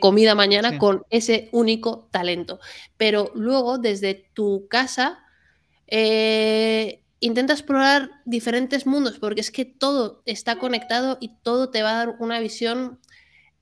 comida 0.00 0.36
mañana 0.36 0.78
con 0.78 1.04
ese 1.10 1.48
único 1.50 2.08
talento. 2.12 2.60
Pero 2.96 3.30
luego, 3.34 3.78
desde 3.78 4.30
tu 4.34 4.66
casa... 4.68 5.20
Eh, 5.86 7.03
intenta 7.24 7.54
explorar 7.54 8.10
diferentes 8.26 8.86
mundos 8.86 9.18
porque 9.18 9.40
es 9.40 9.50
que 9.50 9.64
todo 9.64 10.22
está 10.26 10.58
conectado 10.58 11.16
y 11.22 11.30
todo 11.42 11.70
te 11.70 11.82
va 11.82 11.92
a 11.92 12.06
dar 12.06 12.16
una 12.18 12.38
visión 12.38 13.00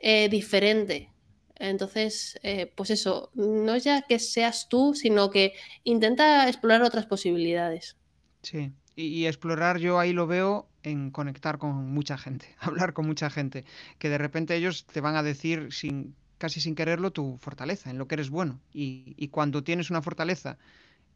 eh, 0.01 0.29
diferente. 0.29 1.11
Entonces, 1.55 2.41
eh, 2.43 2.73
pues 2.75 2.91
eso, 2.91 3.31
no 3.35 3.77
ya 3.77 4.03
que 4.03 4.19
seas 4.19 4.69
tú, 4.69 4.95
sino 4.97 5.31
que 5.31 5.53
intenta 5.85 6.49
explorar 6.49 6.83
otras 6.83 7.07
posibilidades. 7.07 7.97
Sí, 8.43 8.73
y, 8.97 9.27
explorar 9.27 9.79
yo 9.79 10.01
ahí 10.01 10.13
lo 10.13 10.27
veo 10.27 10.69
en 10.83 11.13
conectar 11.13 11.59
con 11.59 11.93
mucha 11.93 12.19
gente, 12.19 12.57
hablar 12.59 12.95
con 12.95 13.07
mucha 13.07 13.31
gente, 13.31 13.65
que 14.01 14.09
de 14.09 14.19
repente 14.19 14.57
ellos 14.57 14.87
te 14.87 15.01
van 15.01 15.15
a 15.15 15.23
decir 15.23 15.69
sin 15.73 16.17
casi 16.39 16.61
sin 16.61 16.75
quererlo 16.75 17.13
tu 17.13 17.39
fortaleza, 17.39 17.91
en 17.91 17.99
lo 17.99 18.09
que 18.09 18.17
eres 18.17 18.29
bueno. 18.29 18.59
Y, 18.73 19.29
cuando 19.29 19.63
tienes 19.63 19.91
una 19.91 20.03
fortaleza 20.03 20.59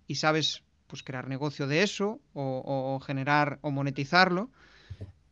y 0.06 0.14
sabes 0.14 0.62
pues 0.86 1.02
crear 1.02 1.28
negocio 1.28 1.66
de 1.66 1.82
eso 1.82 2.20
o, 2.34 3.00
generar 3.04 3.58
o 3.62 3.70
monetizarlo, 3.70 4.50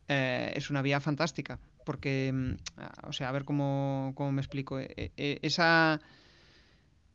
eh, 0.07 0.53
es 0.55 0.69
una 0.69 0.81
vía 0.81 0.99
fantástica. 0.99 1.59
Porque, 1.85 2.31
mm, 2.33 3.07
o 3.07 3.13
sea, 3.13 3.29
a 3.29 3.31
ver 3.31 3.45
cómo, 3.45 4.13
me 4.31 4.41
explico. 4.41 4.79
Eh, 4.79 5.11
eh, 5.15 5.39
esa 5.41 5.99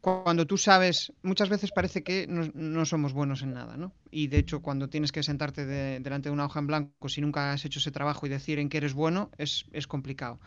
cuando 0.00 0.46
tú 0.46 0.56
sabes, 0.56 1.12
muchas 1.22 1.50
veces 1.50 1.72
parece 1.72 2.02
que 2.02 2.26
no, 2.26 2.86
somos 2.86 3.12
buenos 3.12 3.42
en 3.42 3.52
nada, 3.52 3.76
¿no? 3.76 3.92
Y 4.10 4.28
de 4.28 4.38
hecho, 4.38 4.62
cuando 4.62 4.88
tienes 4.88 5.12
que 5.12 5.22
sentarte 5.22 5.66
delante 5.66 6.30
de 6.30 6.32
una 6.32 6.46
hoja 6.46 6.60
en 6.60 6.66
blanco, 6.66 7.08
si 7.10 7.20
nunca 7.20 7.52
has 7.52 7.66
hecho 7.66 7.80
ese 7.80 7.90
trabajo 7.90 8.24
y 8.24 8.30
decir 8.30 8.58
en 8.58 8.70
qué 8.70 8.78
eres 8.78 8.94
bueno, 8.94 9.30
es, 9.36 9.66
es 9.72 9.86
complicado. 9.86 10.40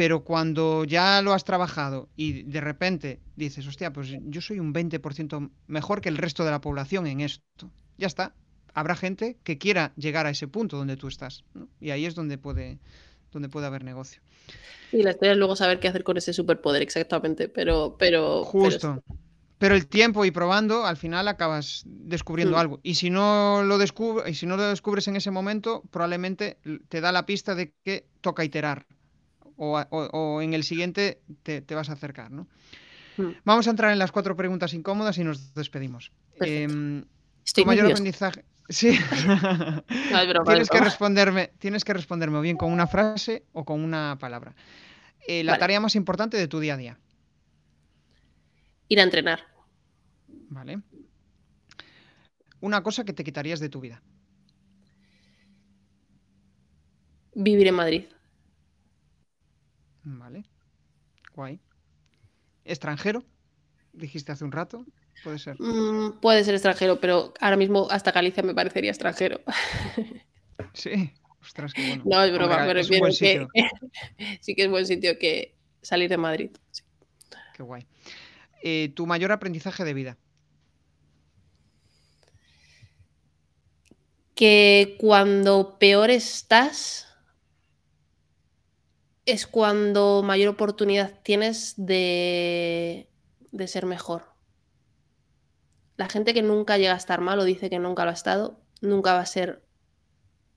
Pero 0.00 0.24
cuando 0.24 0.84
ya 0.84 1.20
lo 1.20 1.34
has 1.34 1.44
trabajado 1.44 2.08
y 2.16 2.44
de 2.44 2.62
repente 2.62 3.20
dices, 3.36 3.66
hostia, 3.66 3.92
pues 3.92 4.08
yo 4.08 4.40
soy 4.40 4.58
un 4.58 4.72
20% 4.72 5.50
mejor 5.66 6.00
que 6.00 6.08
el 6.08 6.16
resto 6.16 6.42
de 6.42 6.50
la 6.50 6.62
población 6.62 7.06
en 7.06 7.20
esto, 7.20 7.70
ya 7.98 8.06
está. 8.06 8.32
Habrá 8.72 8.96
gente 8.96 9.36
que 9.44 9.58
quiera 9.58 9.92
llegar 9.96 10.24
a 10.24 10.30
ese 10.30 10.48
punto 10.48 10.78
donde 10.78 10.96
tú 10.96 11.06
estás. 11.06 11.44
¿no? 11.52 11.68
Y 11.82 11.90
ahí 11.90 12.06
es 12.06 12.14
donde 12.14 12.38
puede, 12.38 12.78
donde 13.30 13.50
puede 13.50 13.66
haber 13.66 13.84
negocio. 13.84 14.22
Y 14.90 15.02
la 15.02 15.10
historia 15.10 15.32
es 15.32 15.36
luego 15.36 15.54
saber 15.54 15.80
qué 15.80 15.88
hacer 15.88 16.02
con 16.02 16.16
ese 16.16 16.32
superpoder 16.32 16.80
exactamente, 16.80 17.50
pero... 17.50 17.96
pero 17.98 18.42
Justo. 18.42 19.02
Pero... 19.58 19.74
el 19.74 19.86
tiempo 19.86 20.24
y 20.24 20.30
probando, 20.30 20.86
al 20.86 20.96
final 20.96 21.28
acabas 21.28 21.82
descubriendo 21.84 22.56
mm. 22.56 22.58
algo. 22.58 22.80
Y 22.82 22.94
si 22.94 23.10
no 23.10 23.62
lo 23.64 23.78
y 24.26 24.34
si 24.34 24.46
no 24.46 24.56
lo 24.56 24.62
descubres 24.62 25.08
en 25.08 25.16
ese 25.16 25.30
momento, 25.30 25.82
probablemente 25.90 26.56
te 26.88 27.02
da 27.02 27.12
la 27.12 27.26
pista 27.26 27.54
de 27.54 27.74
que 27.84 28.06
toca 28.22 28.46
iterar. 28.46 28.86
O, 29.62 30.40
en 30.40 30.54
el 30.54 30.64
siguiente 30.64 31.20
te, 31.42 31.62
vas 31.74 31.90
a 31.90 31.92
acercar, 31.92 32.30
¿no? 32.30 32.46
Mm. 33.18 33.32
Vamos 33.44 33.66
a 33.66 33.70
entrar 33.70 33.92
en 33.92 33.98
las 33.98 34.10
cuatro 34.10 34.34
preguntas 34.34 34.72
incómodas 34.72 35.18
y 35.18 35.24
nos 35.24 35.52
despedimos. 35.52 36.12
Eh, 36.40 37.04
Estoy 37.44 37.64
mayor 37.64 37.86
aprendizaje. 37.86 38.44
Sí. 38.70 38.96
tienes, 40.46 40.70
que 40.70 40.78
responderme, 40.78 41.50
tienes 41.58 41.82
que 41.82 41.92
responderme 41.92 42.38
o 42.38 42.40
bien 42.40 42.56
con 42.56 42.70
una 42.72 42.86
frase 42.86 43.42
o 43.52 43.64
con 43.64 43.82
una 43.82 44.16
palabra. 44.20 44.54
Eh, 45.26 45.42
la 45.42 45.58
tarea 45.58 45.80
más 45.80 45.96
importante 45.96 46.36
de 46.36 46.46
tu 46.46 46.60
día 46.60 46.74
a 46.74 46.76
día. 46.76 46.98
Ir 48.86 49.00
a 49.00 49.02
entrenar. 49.02 49.40
Vale. 50.50 50.82
Una 52.60 52.84
cosa 52.84 53.04
que 53.04 53.12
te 53.12 53.24
quitarías 53.24 53.58
de 53.58 53.70
tu 53.70 53.80
vida. 53.80 54.00
Vivir 57.34 57.66
en 57.66 57.74
Madrid. 57.74 58.04
Vale. 60.02 60.44
Guay. 61.34 61.60
¿Extranjero? 62.64 63.24
Dijiste 63.92 64.32
hace 64.32 64.44
un 64.44 64.52
rato. 64.52 64.84
Puede 65.24 65.38
ser. 65.38 65.60
Mm, 65.60 66.20
puede 66.20 66.44
ser 66.44 66.54
extranjero, 66.54 67.00
pero 67.00 67.34
ahora 67.40 67.56
mismo 67.56 67.88
hasta 67.90 68.12
Galicia 68.12 68.42
me 68.42 68.54
parecería 68.54 68.90
extranjero. 68.90 69.40
Sí, 70.74 71.10
ostras, 71.40 71.72
qué 71.72 71.86
bueno. 71.88 72.02
No, 72.04 72.22
es 72.22 72.32
broma, 72.32 72.64
me 72.66 72.74
refiero 72.74 73.06
que 73.18 73.46
sí 74.40 74.54
que 74.54 74.64
es 74.64 74.70
buen 74.70 74.84
sitio 74.84 75.18
que 75.18 75.56
salir 75.80 76.10
de 76.10 76.18
Madrid. 76.18 76.50
Qué 77.54 77.62
guay. 77.62 77.86
Eh, 78.62 78.92
¿Tu 78.94 79.06
mayor 79.06 79.32
aprendizaje 79.32 79.84
de 79.84 79.94
vida? 79.94 80.18
Que 84.34 84.96
cuando 84.98 85.78
peor 85.78 86.10
estás 86.10 87.09
es 89.26 89.46
cuando 89.46 90.22
mayor 90.22 90.48
oportunidad 90.48 91.20
tienes 91.22 91.74
de, 91.76 93.08
de 93.52 93.68
ser 93.68 93.86
mejor. 93.86 94.34
La 95.96 96.08
gente 96.08 96.32
que 96.32 96.42
nunca 96.42 96.78
llega 96.78 96.94
a 96.94 96.96
estar 96.96 97.20
mal 97.20 97.38
o 97.38 97.44
dice 97.44 97.68
que 97.68 97.78
nunca 97.78 98.04
lo 98.04 98.10
ha 98.10 98.14
estado, 98.14 98.60
nunca 98.80 99.12
va 99.12 99.20
a 99.20 99.26
ser 99.26 99.62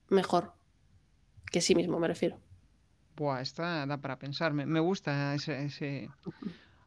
mejor 0.08 0.54
que 1.50 1.60
sí 1.60 1.74
mismo, 1.74 1.98
me 1.98 2.08
refiero. 2.08 2.38
Buah, 3.16 3.40
esta 3.40 3.86
da 3.86 3.98
para 3.98 4.18
pensar. 4.18 4.52
Me, 4.52 4.80
gusta 4.80 5.34
ese, 5.34 6.08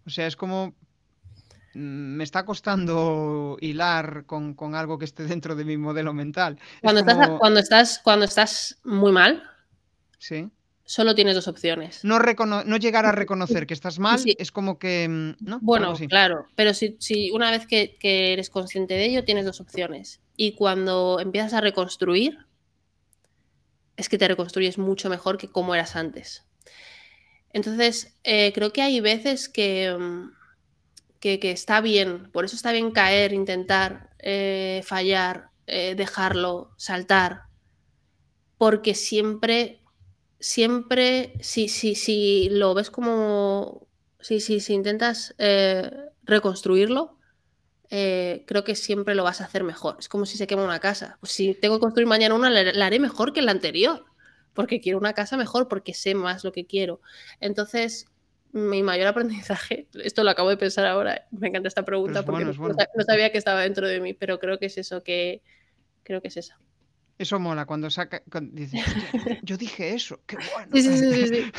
O 0.06 0.10
sea, 0.10 0.28
es 0.28 0.36
como. 0.36 0.76
Mm, 1.74 2.18
me 2.18 2.24
está 2.24 2.44
costando 2.44 3.58
hilar 3.62 4.26
con, 4.26 4.56
algo 4.76 4.98
que 4.98 5.06
esté 5.06 5.24
dentro 5.24 5.56
de 5.56 5.64
mi 5.64 5.78
modelo 5.78 6.14
mental. 6.14 6.60
Cuando, 6.82 6.99
estás, 6.99 7.30
cuando, 7.40 7.60
estás, 7.62 7.99
cuando 8.04 8.26
estás 8.26 8.82
muy 8.84 9.14
mal. 9.14 9.41
Sí 10.18 10.52
solo 10.88 11.15
tienes 11.15 11.35
dos 11.35 11.49
opciones. 11.49 11.99
No, 12.05 12.18
no 12.18 12.77
llegar 12.77 13.05
a 13.05 13.11
reconocer 13.11 13.68
que 13.68 13.73
estás 13.73 13.99
mal 13.99 14.23
es 14.26 14.51
como 14.53 14.80
que... 14.80 15.07
Mm, 15.07 15.35
¿no? 15.41 15.59
Bueno, 15.61 15.93
claro, 16.07 16.47
pero 16.55 16.73
si, 16.73 17.30
una 17.31 17.51
vez 17.51 17.68
que, 17.68 17.97
eres 18.01 18.49
consciente 18.49 18.93
de 18.93 19.05
ello, 19.05 19.26
tienes 19.26 19.45
dos 19.45 19.59
opciones. 19.59 20.22
Y 20.38 20.53
cuando 20.53 21.19
empiezas 21.19 21.53
a 21.53 21.61
reconstruir, 21.61 22.38
es 23.97 24.07
que 24.07 24.18
te 24.18 24.30
reconstruyes 24.30 24.77
mucho 24.77 25.09
mejor 25.09 25.38
que 25.38 25.49
como 25.49 25.76
eras 25.76 25.97
antes. 25.97 26.45
Entonces, 27.51 28.15
eh, 28.23 28.53
creo 28.53 28.72
que 28.72 28.81
hay 28.81 29.01
veces 29.01 29.49
que, 29.49 29.93
mm, 29.93 30.31
que, 31.19 31.51
está 31.51 31.81
bien, 31.81 32.31
por 32.31 32.45
eso 32.45 32.55
está 32.55 32.72
bien 32.72 32.91
caer, 32.91 33.34
intentar, 33.34 34.11
eh, 34.19 34.81
fallar, 34.85 35.49
eh, 35.65 35.95
dejarlo, 35.95 36.72
saltar, 36.77 37.41
porque 38.57 38.95
siempre 38.95 39.81
siempre, 40.39 41.34
si, 41.41 41.68
si, 41.69 41.95
si 41.95 42.49
lo 42.49 42.73
ves 42.73 42.89
como, 42.89 43.88
si, 44.19 44.39
si, 44.39 44.59
si 44.59 44.73
intentas 44.73 45.35
eh, 45.38 45.91
reconstruirlo, 46.23 47.18
eh, 47.89 48.43
creo 48.45 48.64
que 48.64 48.76
siempre 48.76 49.15
lo 49.15 49.23
vas 49.23 49.41
a 49.41 49.45
hacer 49.45 49.64
mejor. 49.64 49.97
Es 49.99 50.09
como 50.09 50.26
si 50.26 50.38
se 50.38 50.47
quema 50.47 50.64
una 50.64 50.80
casa. 50.80 51.18
Pues 51.19 51.31
si 51.31 51.53
tengo 51.53 51.76
que 51.76 51.81
construir 51.81 52.07
mañana 52.07 52.35
una, 52.35 52.49
la, 52.49 52.85
haré 52.85 52.99
mejor 52.99 53.34
que 53.34 53.41
la 53.41 53.51
anterior, 53.51 54.05
porque 54.53 54.81
quiero 54.81 54.97
una 54.97 55.14
casa 55.14 55.38
mejor, 55.38 55.68
porque 55.68 55.93
sé 55.93 56.15
más 56.15 56.43
lo 56.43 56.51
que 56.51 56.65
quiero. 56.65 57.01
Entonces, 57.39 58.07
mi 58.51 58.84
mayor 58.84 59.07
aprendizaje, 59.07 59.88
esto 60.03 60.23
lo 60.23 60.31
acabo 60.31 60.49
de 60.49 60.57
pensar 60.57 60.85
ahora, 60.85 61.27
me 61.31 61.47
encanta 61.47 61.68
esta 61.68 61.85
pregunta 61.85 62.23
porque 62.23 62.45
no, 62.45 62.53
sabía 63.05 63.31
que 63.31 63.38
estaba 63.38 63.61
dentro 63.61 63.88
de 63.88 63.99
mí, 63.99 64.14
pero 64.14 64.39
creo 64.39 64.59
que 64.59 64.65
es 64.68 64.77
eso, 64.77 65.03
que 65.03 65.41
creo 66.03 66.22
que 66.22 66.27
es 66.30 66.38
eso. 66.38 66.55
Eso 67.19 67.39
mola 67.39 67.65
cuando 67.65 67.89
saca. 67.89 68.22
yo 69.44 69.57
dije 69.57 69.94
eso, 69.94 70.19
qué 70.26 70.38
bueno. 70.53 70.69
Sí, 70.73 70.81
sí, 70.81 71.27
sí, 71.27 71.52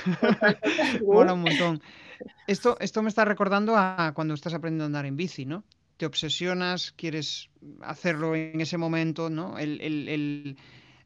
mola 1.05 1.32
un 1.32 1.43
montón. 1.43 1.82
Esto, 2.47 2.76
esto 2.80 3.02
me 3.02 3.09
está 3.09 3.24
recordando 3.24 3.76
a 3.76 4.12
cuando 4.14 4.35
estás 4.35 4.55
aprendiendo 4.55 4.85
a 4.85 4.86
andar 4.86 5.06
en 5.06 5.16
bici, 5.16 5.47
¿no? 5.47 5.64
Te 5.97 6.06
obsesionas, 6.06 6.93
quieres 6.93 7.51
hacerlo 7.80 8.36
en 8.36 8.60
ese 8.60 8.78
momento, 8.78 9.30
¿no? 9.30 9.59
El, 9.59 9.80
el, 9.80 10.56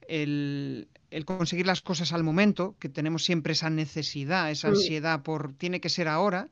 el, 0.08 0.88
el, 1.10 1.24
conseguir 1.24 1.66
las 1.66 1.80
cosas 1.80 2.12
al 2.12 2.22
momento, 2.22 2.76
que 2.78 2.90
tenemos 2.90 3.24
siempre 3.24 3.54
esa 3.54 3.70
necesidad, 3.70 4.50
esa 4.50 4.68
ansiedad 4.68 5.22
por 5.22 5.54
tiene 5.54 5.80
que 5.80 5.88
ser 5.88 6.08
ahora, 6.08 6.50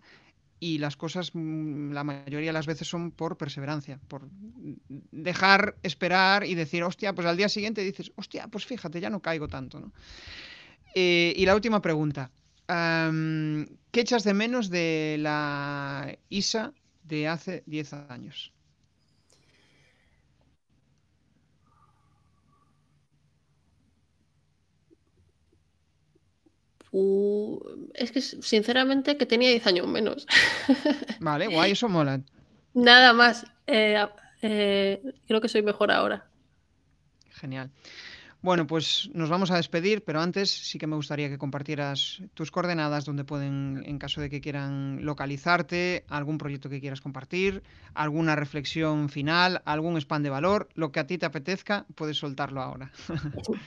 y 0.61 0.78
las 0.78 0.97
cosas 0.97 1.31
mm, 1.32 1.93
la 1.93 2.05
mayoría 2.05 2.51
de 2.51 2.53
las 2.53 2.66
veces 2.66 2.87
son 2.87 3.11
por 3.11 3.37
perseverancia, 3.37 3.99
por 4.07 4.28
dejar 5.11 5.77
esperar 5.82 6.45
y 6.45 6.55
decir, 6.55 6.85
hostia, 6.85 7.15
pues 7.15 7.27
al 7.27 7.37
día 7.37 7.49
siguiente 7.49 7.82
dices, 7.82 8.12
hostia, 8.15 8.47
pues 8.47 8.66
fíjate, 8.66 9.01
ya 9.01 9.11
no 9.11 9.20
caigo 9.20 9.49
tanto. 9.49 9.81
¿no? 9.81 9.93
Eh, 10.95 11.32
y 11.35 11.47
la 11.47 11.55
última 11.55 11.81
pregunta, 11.81 12.31
¿qué 12.66 14.01
echas 14.01 14.23
de 14.23 14.35
menos 14.35 14.69
de 14.69 15.16
la 15.19 16.16
ISA 16.28 16.73
de 17.05 17.27
hace 17.27 17.62
10 17.66 17.93
años? 17.95 18.53
Es 26.93 28.11
que 28.11 28.21
sinceramente 28.21 29.17
que 29.17 29.27
tenía 29.27 29.51
10 29.51 29.67
años 29.67 29.87
menos. 29.87 30.27
Vale, 31.21 31.47
guay, 31.47 31.73
eso 31.73 31.89
mola. 31.89 32.21
Nada 32.75 33.12
más. 33.12 33.45
Eh, 33.67 34.05
eh, 34.43 35.03
creo 35.27 35.41
que 35.41 35.49
soy 35.49 35.62
mejor 35.62 35.93
ahora. 35.93 36.27
Genial. 37.31 37.71
Bueno, 38.43 38.67
pues 38.67 39.11
nos 39.12 39.29
vamos 39.29 39.51
a 39.51 39.57
despedir, 39.57 40.03
pero 40.03 40.23
antes 40.23 40.49
sí 40.49 40.79
que 40.79 40.87
me 40.87 40.97
gustaría 40.97 41.29
que 41.29 41.37
compartieras 41.37 42.23
tus 42.33 42.51
coordenadas 42.51 43.05
donde 43.05 43.23
pueden, 43.23 43.83
en 43.85 43.99
caso 43.99 44.23
de 44.23 44.31
que 44.31 44.41
quieran 44.41 45.05
localizarte, 45.05 46.05
algún 46.09 46.39
proyecto 46.39 46.71
que 46.71 46.81
quieras 46.81 47.03
compartir, 47.03 47.62
alguna 47.93 48.37
reflexión 48.37 49.11
final, 49.11 49.61
algún 49.67 49.99
spam 49.99 50.23
de 50.23 50.31
valor, 50.31 50.71
lo 50.75 50.91
que 50.91 51.01
a 51.01 51.07
ti 51.07 51.19
te 51.19 51.27
apetezca, 51.27 51.85
puedes 51.95 52.17
soltarlo 52.17 52.62
ahora. 52.62 52.91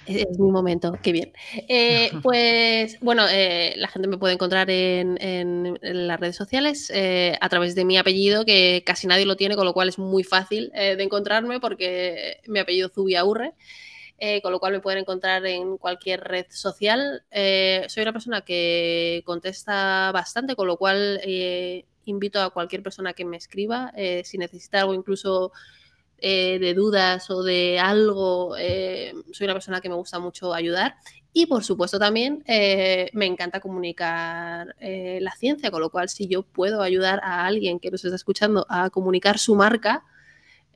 Es, 0.08 0.40
mi 0.40 0.50
momento, 0.50 0.98
qué 1.04 1.12
bien. 1.12 1.34
Eh, 1.68 2.10
pues 2.24 3.00
bueno, 3.00 3.26
eh, 3.30 3.76
la 3.78 3.88
gente 3.90 4.08
me 4.08 4.18
puede 4.18 4.34
encontrar 4.34 4.72
en, 4.72 5.78
las 5.84 6.20
redes 6.20 6.36
sociales 6.36 6.92
eh, 6.94 7.38
a 7.40 7.50
través 7.50 7.76
de 7.76 7.86
mi 7.86 8.00
apellido, 8.00 8.44
que 8.44 8.82
casi 8.84 9.06
nadie 9.06 9.28
lo 9.28 9.36
tiene, 9.36 9.56
con 9.56 9.66
lo 9.66 9.74
cual 9.74 9.90
es 9.90 10.00
muy 10.00 10.24
fácil 10.24 10.72
de 10.74 11.04
encontrarme 11.04 11.60
porque 11.60 12.38
mi 12.48 12.58
apellido 12.58 12.90
Zubia 12.90 13.24
Urre. 13.24 13.54
Eh, 14.20 14.42
con 14.42 14.52
lo 14.52 14.60
cual 14.60 14.74
me 14.74 14.80
pueden 14.80 15.00
encontrar 15.00 15.46
en 15.46 15.78
cualquier 15.78 16.22
red 16.22 16.46
social. 16.50 17.24
Eh, 17.32 17.86
soy 17.90 18.04
una 18.04 18.14
persona 18.14 18.42
que 18.42 19.22
contesta 19.26 20.12
bastante, 20.14 20.56
con 20.56 20.68
lo 20.68 20.78
cual 20.78 21.20
eh, 21.24 21.86
invito 22.06 22.42
a 22.42 22.52
cualquier 22.52 22.84
persona 22.84 23.14
que 23.14 23.26
me 23.26 23.38
escriba, 23.38 23.92
si 24.24 24.38
necesita 24.38 24.82
algo 24.82 24.94
incluso 24.94 25.52
de 26.22 26.74
dudas 26.74 27.30
o 27.30 27.44
de 27.44 27.80
algo, 27.80 28.56
soy 28.56 29.46
una 29.46 29.54
persona 29.54 29.82
que 29.82 29.90
me 29.90 29.96
gusta 29.96 30.20
mucho 30.20 30.54
ayudar. 30.54 30.96
Y 31.34 31.46
por 31.48 31.64
supuesto 31.64 32.00
también 32.00 32.44
me 32.46 33.26
encanta 33.26 33.62
comunicar 33.62 34.76
la 34.80 35.32
ciencia, 35.32 35.72
con 35.72 35.82
lo 35.82 35.90
cual 35.90 36.10
si 36.10 36.28
yo 36.28 36.44
puedo 36.44 36.82
ayudar 36.82 37.22
a 37.24 37.46
alguien 37.46 37.80
que 37.80 37.90
nos 37.90 38.04
está 38.04 38.16
escuchando 38.16 38.66
a 38.70 38.90
comunicar 38.90 39.38
su 39.38 39.56
marca, 39.56 40.04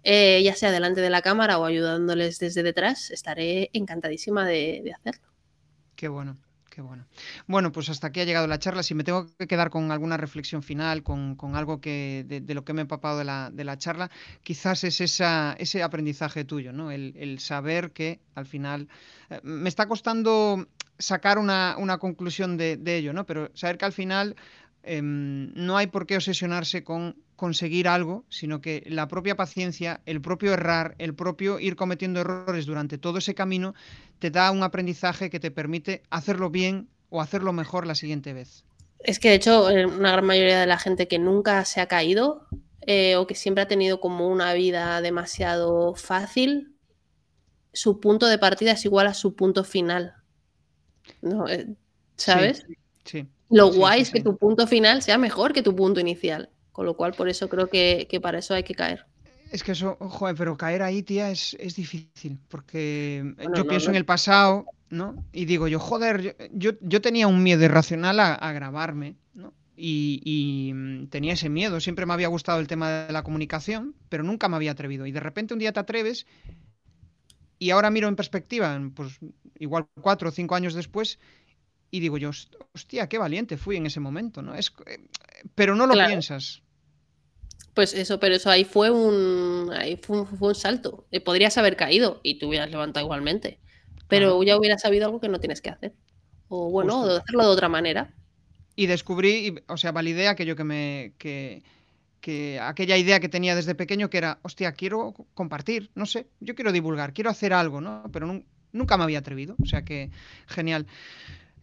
eh, 0.10 0.42
ya 0.42 0.56
sea 0.56 0.72
delante 0.72 1.02
de 1.02 1.10
la 1.10 1.22
cámara 1.22 1.60
o 1.60 1.66
ayudándoles 1.66 2.40
desde 2.40 2.64
detrás, 2.64 3.12
estaré 3.12 3.70
encantadísima 3.74 4.46
de, 4.46 4.94
hacerlo. 4.96 5.28
Qué 5.98 6.08
bueno. 6.08 6.38
Qué 6.70 6.82
bueno. 6.82 7.08
Bueno, 7.48 7.72
pues 7.72 7.90
hasta 7.90 8.08
aquí 8.08 8.22
ha 8.22 8.24
llegado 8.24 8.48
la 8.48 8.60
charla. 8.60 8.84
Si 8.84 8.94
me 8.94 9.04
tengo 9.04 9.26
que 9.36 9.48
quedar 9.48 9.70
con 9.72 9.92
alguna 9.92 10.16
reflexión 10.16 10.62
final, 10.62 11.02
con, 11.04 11.36
algo 11.56 11.82
que 11.82 12.24
de, 12.26 12.54
lo 12.54 12.64
que 12.64 12.72
me 12.72 12.82
he 12.82 12.84
empapado 12.84 13.18
de 13.18 13.26
la, 13.26 13.78
charla, 13.80 14.10
quizás 14.44 14.86
es 14.86 15.02
esa, 15.02 15.56
ese 15.60 15.82
aprendizaje 15.84 16.46
tuyo, 16.46 16.72
¿no? 16.72 16.92
El, 16.92 17.40
saber 17.40 17.92
que 17.92 18.22
al 18.36 18.46
final 18.46 18.88
eh, 19.30 19.42
me 19.44 19.68
está 19.68 19.88
costando 19.88 20.68
sacar 21.00 21.38
una, 21.38 21.98
conclusión 22.00 22.56
de, 22.56 22.80
ello, 22.96 23.12
¿no? 23.12 23.26
Pero 23.26 23.50
saber 23.56 23.78
que 23.78 23.86
al 23.86 23.94
final 23.94 24.36
em, 24.88 25.54
no 25.54 25.78
hay 25.78 25.88
por 25.88 26.06
qué 26.06 26.16
obsesionarse 26.16 26.84
con 26.84 27.16
conseguir 27.36 27.88
algo, 27.88 28.26
sino 28.30 28.62
que 28.62 28.84
la 28.88 29.08
propia 29.08 29.36
paciencia, 29.36 30.02
el 30.06 30.22
propio 30.22 30.54
errar, 30.54 30.96
el 30.98 31.14
propio 31.14 31.60
ir 31.60 31.76
cometiendo 31.76 32.20
errores 32.20 32.66
durante 32.66 32.98
todo 32.98 33.20
ese 33.20 33.36
camino, 33.36 33.76
te 34.20 34.32
da 34.32 34.52
un 34.52 34.64
aprendizaje 34.64 35.30
que 35.30 35.40
te 35.40 35.52
permite 35.52 36.02
hacerlo 36.10 36.50
bien 36.50 36.90
o 37.10 37.22
hacerlo 37.22 37.54
mejor 37.54 37.86
la 37.86 37.96
siguiente 37.96 38.34
vez. 38.34 38.64
Es 39.00 39.20
que 39.20 39.30
de 39.30 39.36
hecho, 39.36 39.70
eh, 39.70 39.86
una 39.86 40.12
gran 40.12 40.26
mayoría 40.26 40.60
de 40.60 40.66
la 40.66 40.80
gente 40.80 41.08
que 41.08 41.20
nunca 41.20 41.64
se 41.66 41.80
ha 41.80 41.88
caído 41.88 42.48
eh, 42.82 43.16
o 43.16 43.28
que 43.28 43.36
siempre 43.36 43.62
ha 43.64 43.68
tenido 43.68 44.00
como 44.00 44.28
una 44.28 44.54
vida 44.54 45.02
demasiado 45.02 45.94
fácil, 45.94 46.74
su 47.74 48.00
punto 48.00 48.26
de 48.26 48.40
partida 48.40 48.72
es 48.72 48.86
igual 48.86 49.08
a 49.08 49.14
su 49.14 49.36
punto 49.36 49.64
final. 49.64 50.16
¿No? 51.22 51.48
Eh, 51.48 51.68
¿Sabes? 52.16 52.66
Sí. 53.06 53.28
Lo 53.50 53.72
guay 53.72 54.02
es 54.02 54.12
que 54.12 54.22
tu 54.22 54.38
punto 54.38 54.68
final 54.68 55.02
sea 55.02 55.18
mejor 55.18 55.54
que 55.54 55.64
tu 55.64 55.76
punto 55.76 56.00
inicial. 56.00 56.50
Con 56.78 56.86
lo 56.86 56.96
cual, 56.96 57.14
por 57.14 57.28
eso 57.28 57.50
creo 57.50 57.70
que, 57.70 58.08
para 58.22 58.38
eso 58.38 58.54
hay 58.54 58.62
que 58.62 58.76
caer. 58.76 59.04
Es 59.52 59.64
que 59.64 59.72
eso, 59.72 59.98
joder, 60.00 60.36
pero 60.36 60.58
caer 60.58 60.84
ahí, 60.84 61.02
tía, 61.02 61.32
es, 61.32 61.58
difícil, 61.76 62.38
porque 62.50 63.34
yo 63.56 63.68
pienso 63.68 63.90
en 63.90 63.96
el 63.96 64.06
pasado, 64.06 64.66
¿no? 64.92 65.16
Y 65.34 65.46
digo 65.46 65.68
yo, 65.68 65.80
joder, 65.80 66.38
yo, 66.54 66.74
yo 66.82 67.02
tenía 67.02 67.28
un 67.28 67.42
miedo 67.42 67.64
irracional 67.64 68.20
a, 68.20 68.52
grabarme, 68.52 69.16
¿no? 69.34 69.54
Y, 69.76 70.72
mm, 70.72 71.08
tenía 71.08 71.34
ese 71.34 71.50
miedo, 71.50 71.80
siempre 71.80 72.06
me 72.06 72.14
había 72.14 72.28
gustado 72.28 72.60
el 72.60 72.68
tema 72.68 73.08
de 73.08 73.14
la 73.14 73.24
comunicación, 73.24 73.96
pero 74.08 74.22
nunca 74.22 74.48
me 74.48 74.58
había 74.58 74.74
atrevido. 74.74 75.08
Y 75.08 75.12
de 75.12 75.20
repente 75.20 75.56
un 75.56 75.60
día 75.60 75.74
te 75.74 75.80
atreves 75.80 76.28
y 77.58 77.72
ahora 77.72 77.90
miro 77.90 78.08
en 78.08 78.16
perspectiva, 78.16 78.80
pues 78.94 79.20
igual 79.58 79.88
cuatro 80.00 80.30
o 80.30 80.32
cinco 80.32 80.54
años 80.54 80.76
después, 80.76 81.18
y 81.92 82.00
digo 82.00 82.18
yo, 82.18 82.32
hostia, 82.74 83.08
qué 83.08 83.18
valiente 83.18 83.58
fui 83.58 83.78
en 83.78 83.86
ese 83.86 84.00
momento, 84.00 84.42
¿no? 84.42 84.56
Es, 84.56 84.74
eh, 84.86 85.00
pero 85.56 85.76
no 85.76 85.88
lo 85.88 85.94
piensas. 85.94 86.62
Pues 87.74 87.94
eso, 87.94 88.20
pero 88.20 88.36
eso 88.36 88.50
ahí 88.50 88.64
fue 88.64 88.90
un, 88.90 89.72
ahí 89.72 89.98
fue 89.98 90.26
un, 90.40 90.56
salto. 90.56 91.06
Eh, 91.12 91.22
podrías 91.22 91.58
haber 91.58 91.76
caído 91.76 92.20
y 92.24 92.40
te 92.40 92.46
hubieras 92.46 92.72
levantado 92.72 93.06
igualmente. 93.06 93.60
Pero 94.08 94.42
ya 94.42 94.58
hubieras 94.58 94.82
sabido 94.82 95.06
algo 95.06 95.20
que 95.20 95.30
no 95.30 95.40
tienes 95.40 95.62
que 95.62 95.70
hacer. 95.70 95.94
O 96.48 96.72
bueno, 96.72 97.04
hacerlo 97.04 97.44
de 97.44 97.50
otra 97.50 97.70
manera. 97.70 98.14
Y 98.76 98.88
descubrí, 98.88 99.56
o 99.68 99.78
sea, 99.78 99.92
validé 99.92 100.28
aquello 100.28 100.56
que 100.56 100.64
me. 100.64 101.14
Que, 101.18 101.62
que 102.20 102.60
aquella 102.60 102.98
idea 102.98 103.20
que 103.20 103.30
tenía 103.30 103.56
desde 103.56 103.76
pequeño 103.76 104.10
que 104.10 104.18
era, 104.18 104.40
hostia, 104.42 104.72
quiero 104.72 105.14
compartir, 105.34 105.92
no 105.94 106.06
sé, 106.06 106.28
yo 106.40 106.56
quiero 106.56 106.72
divulgar, 106.72 107.14
quiero 107.14 107.30
hacer 107.30 107.54
algo, 107.54 107.80
¿no? 107.80 108.04
Pero 108.12 108.44
nunca 108.72 108.98
me 108.98 109.04
había 109.04 109.20
atrevido. 109.20 109.56
O 109.62 109.66
sea 109.66 109.84
que, 109.84 110.10
genial. 110.48 110.88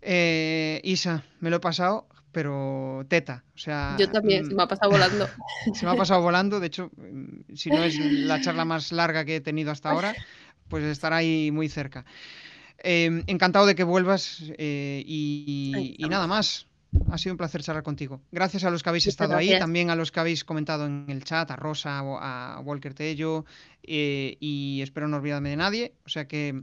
Eh, 0.07 0.81
Isa, 0.85 1.25
me 1.41 1.51
lo 1.51 1.57
he 1.57 1.61
pasado 1.61 2.07
pero 2.35 3.07
teta. 3.09 3.45
O 3.55 3.59
sea, 3.59 3.97
Yo 3.99 4.11
también, 4.11 4.45
mm, 4.45 4.49
se 4.49 4.55
me 4.57 4.63
ha 4.65 4.67
pasado 4.67 4.91
volando. 4.91 5.29
se 5.73 5.87
me 5.87 5.93
ha 5.93 5.97
pasado 5.97 6.21
volando, 6.21 6.61
de 6.61 6.67
hecho, 6.67 6.91
mm, 6.97 7.55
si 7.55 7.71
no 7.71 7.83
es 7.83 7.97
la 8.29 8.41
charla 8.43 8.67
más 8.67 8.93
larga 8.93 9.25
que 9.25 9.37
he 9.37 9.41
tenido 9.41 9.71
hasta 9.71 9.91
ahora, 9.91 10.15
pues 10.69 10.85
estará 10.85 11.19
ahí 11.19 11.51
muy 11.53 11.69
cerca. 11.69 12.05
Em, 12.79 13.23
encantado 13.29 13.65
de 13.65 13.75
que 13.75 13.85
vuelvas 13.85 14.43
eh, 14.59 15.03
y, 15.07 15.97
nada 16.11 16.27
más. 16.27 16.67
Ha 17.11 17.19
sido 17.19 17.33
un 17.33 17.39
placer 17.39 17.61
charlar 17.61 17.83
contigo. 17.83 18.21
Gracias 18.31 18.63
a 18.63 18.71
los 18.71 18.85
que 18.85 18.89
habéis 18.89 19.09
estado 19.09 19.35
ahí, 19.35 19.59
también 19.59 19.91
a 19.91 19.97
los 19.97 20.13
que 20.13 20.21
habéis 20.21 20.45
comentado 20.45 20.87
en 20.87 21.07
el 21.09 21.25
chat, 21.25 21.51
a 21.51 21.57
Rosa, 21.57 21.99
a 21.99 22.61
Walker 22.61 22.95
Tello, 22.95 23.45
eh, 23.83 24.37
y 24.39 24.81
espero 24.81 25.09
no 25.09 25.17
olvidarme 25.17 25.51
de 25.51 25.57
nadie. 25.57 25.95
O 26.07 26.09
sea 26.09 26.29
que 26.29 26.63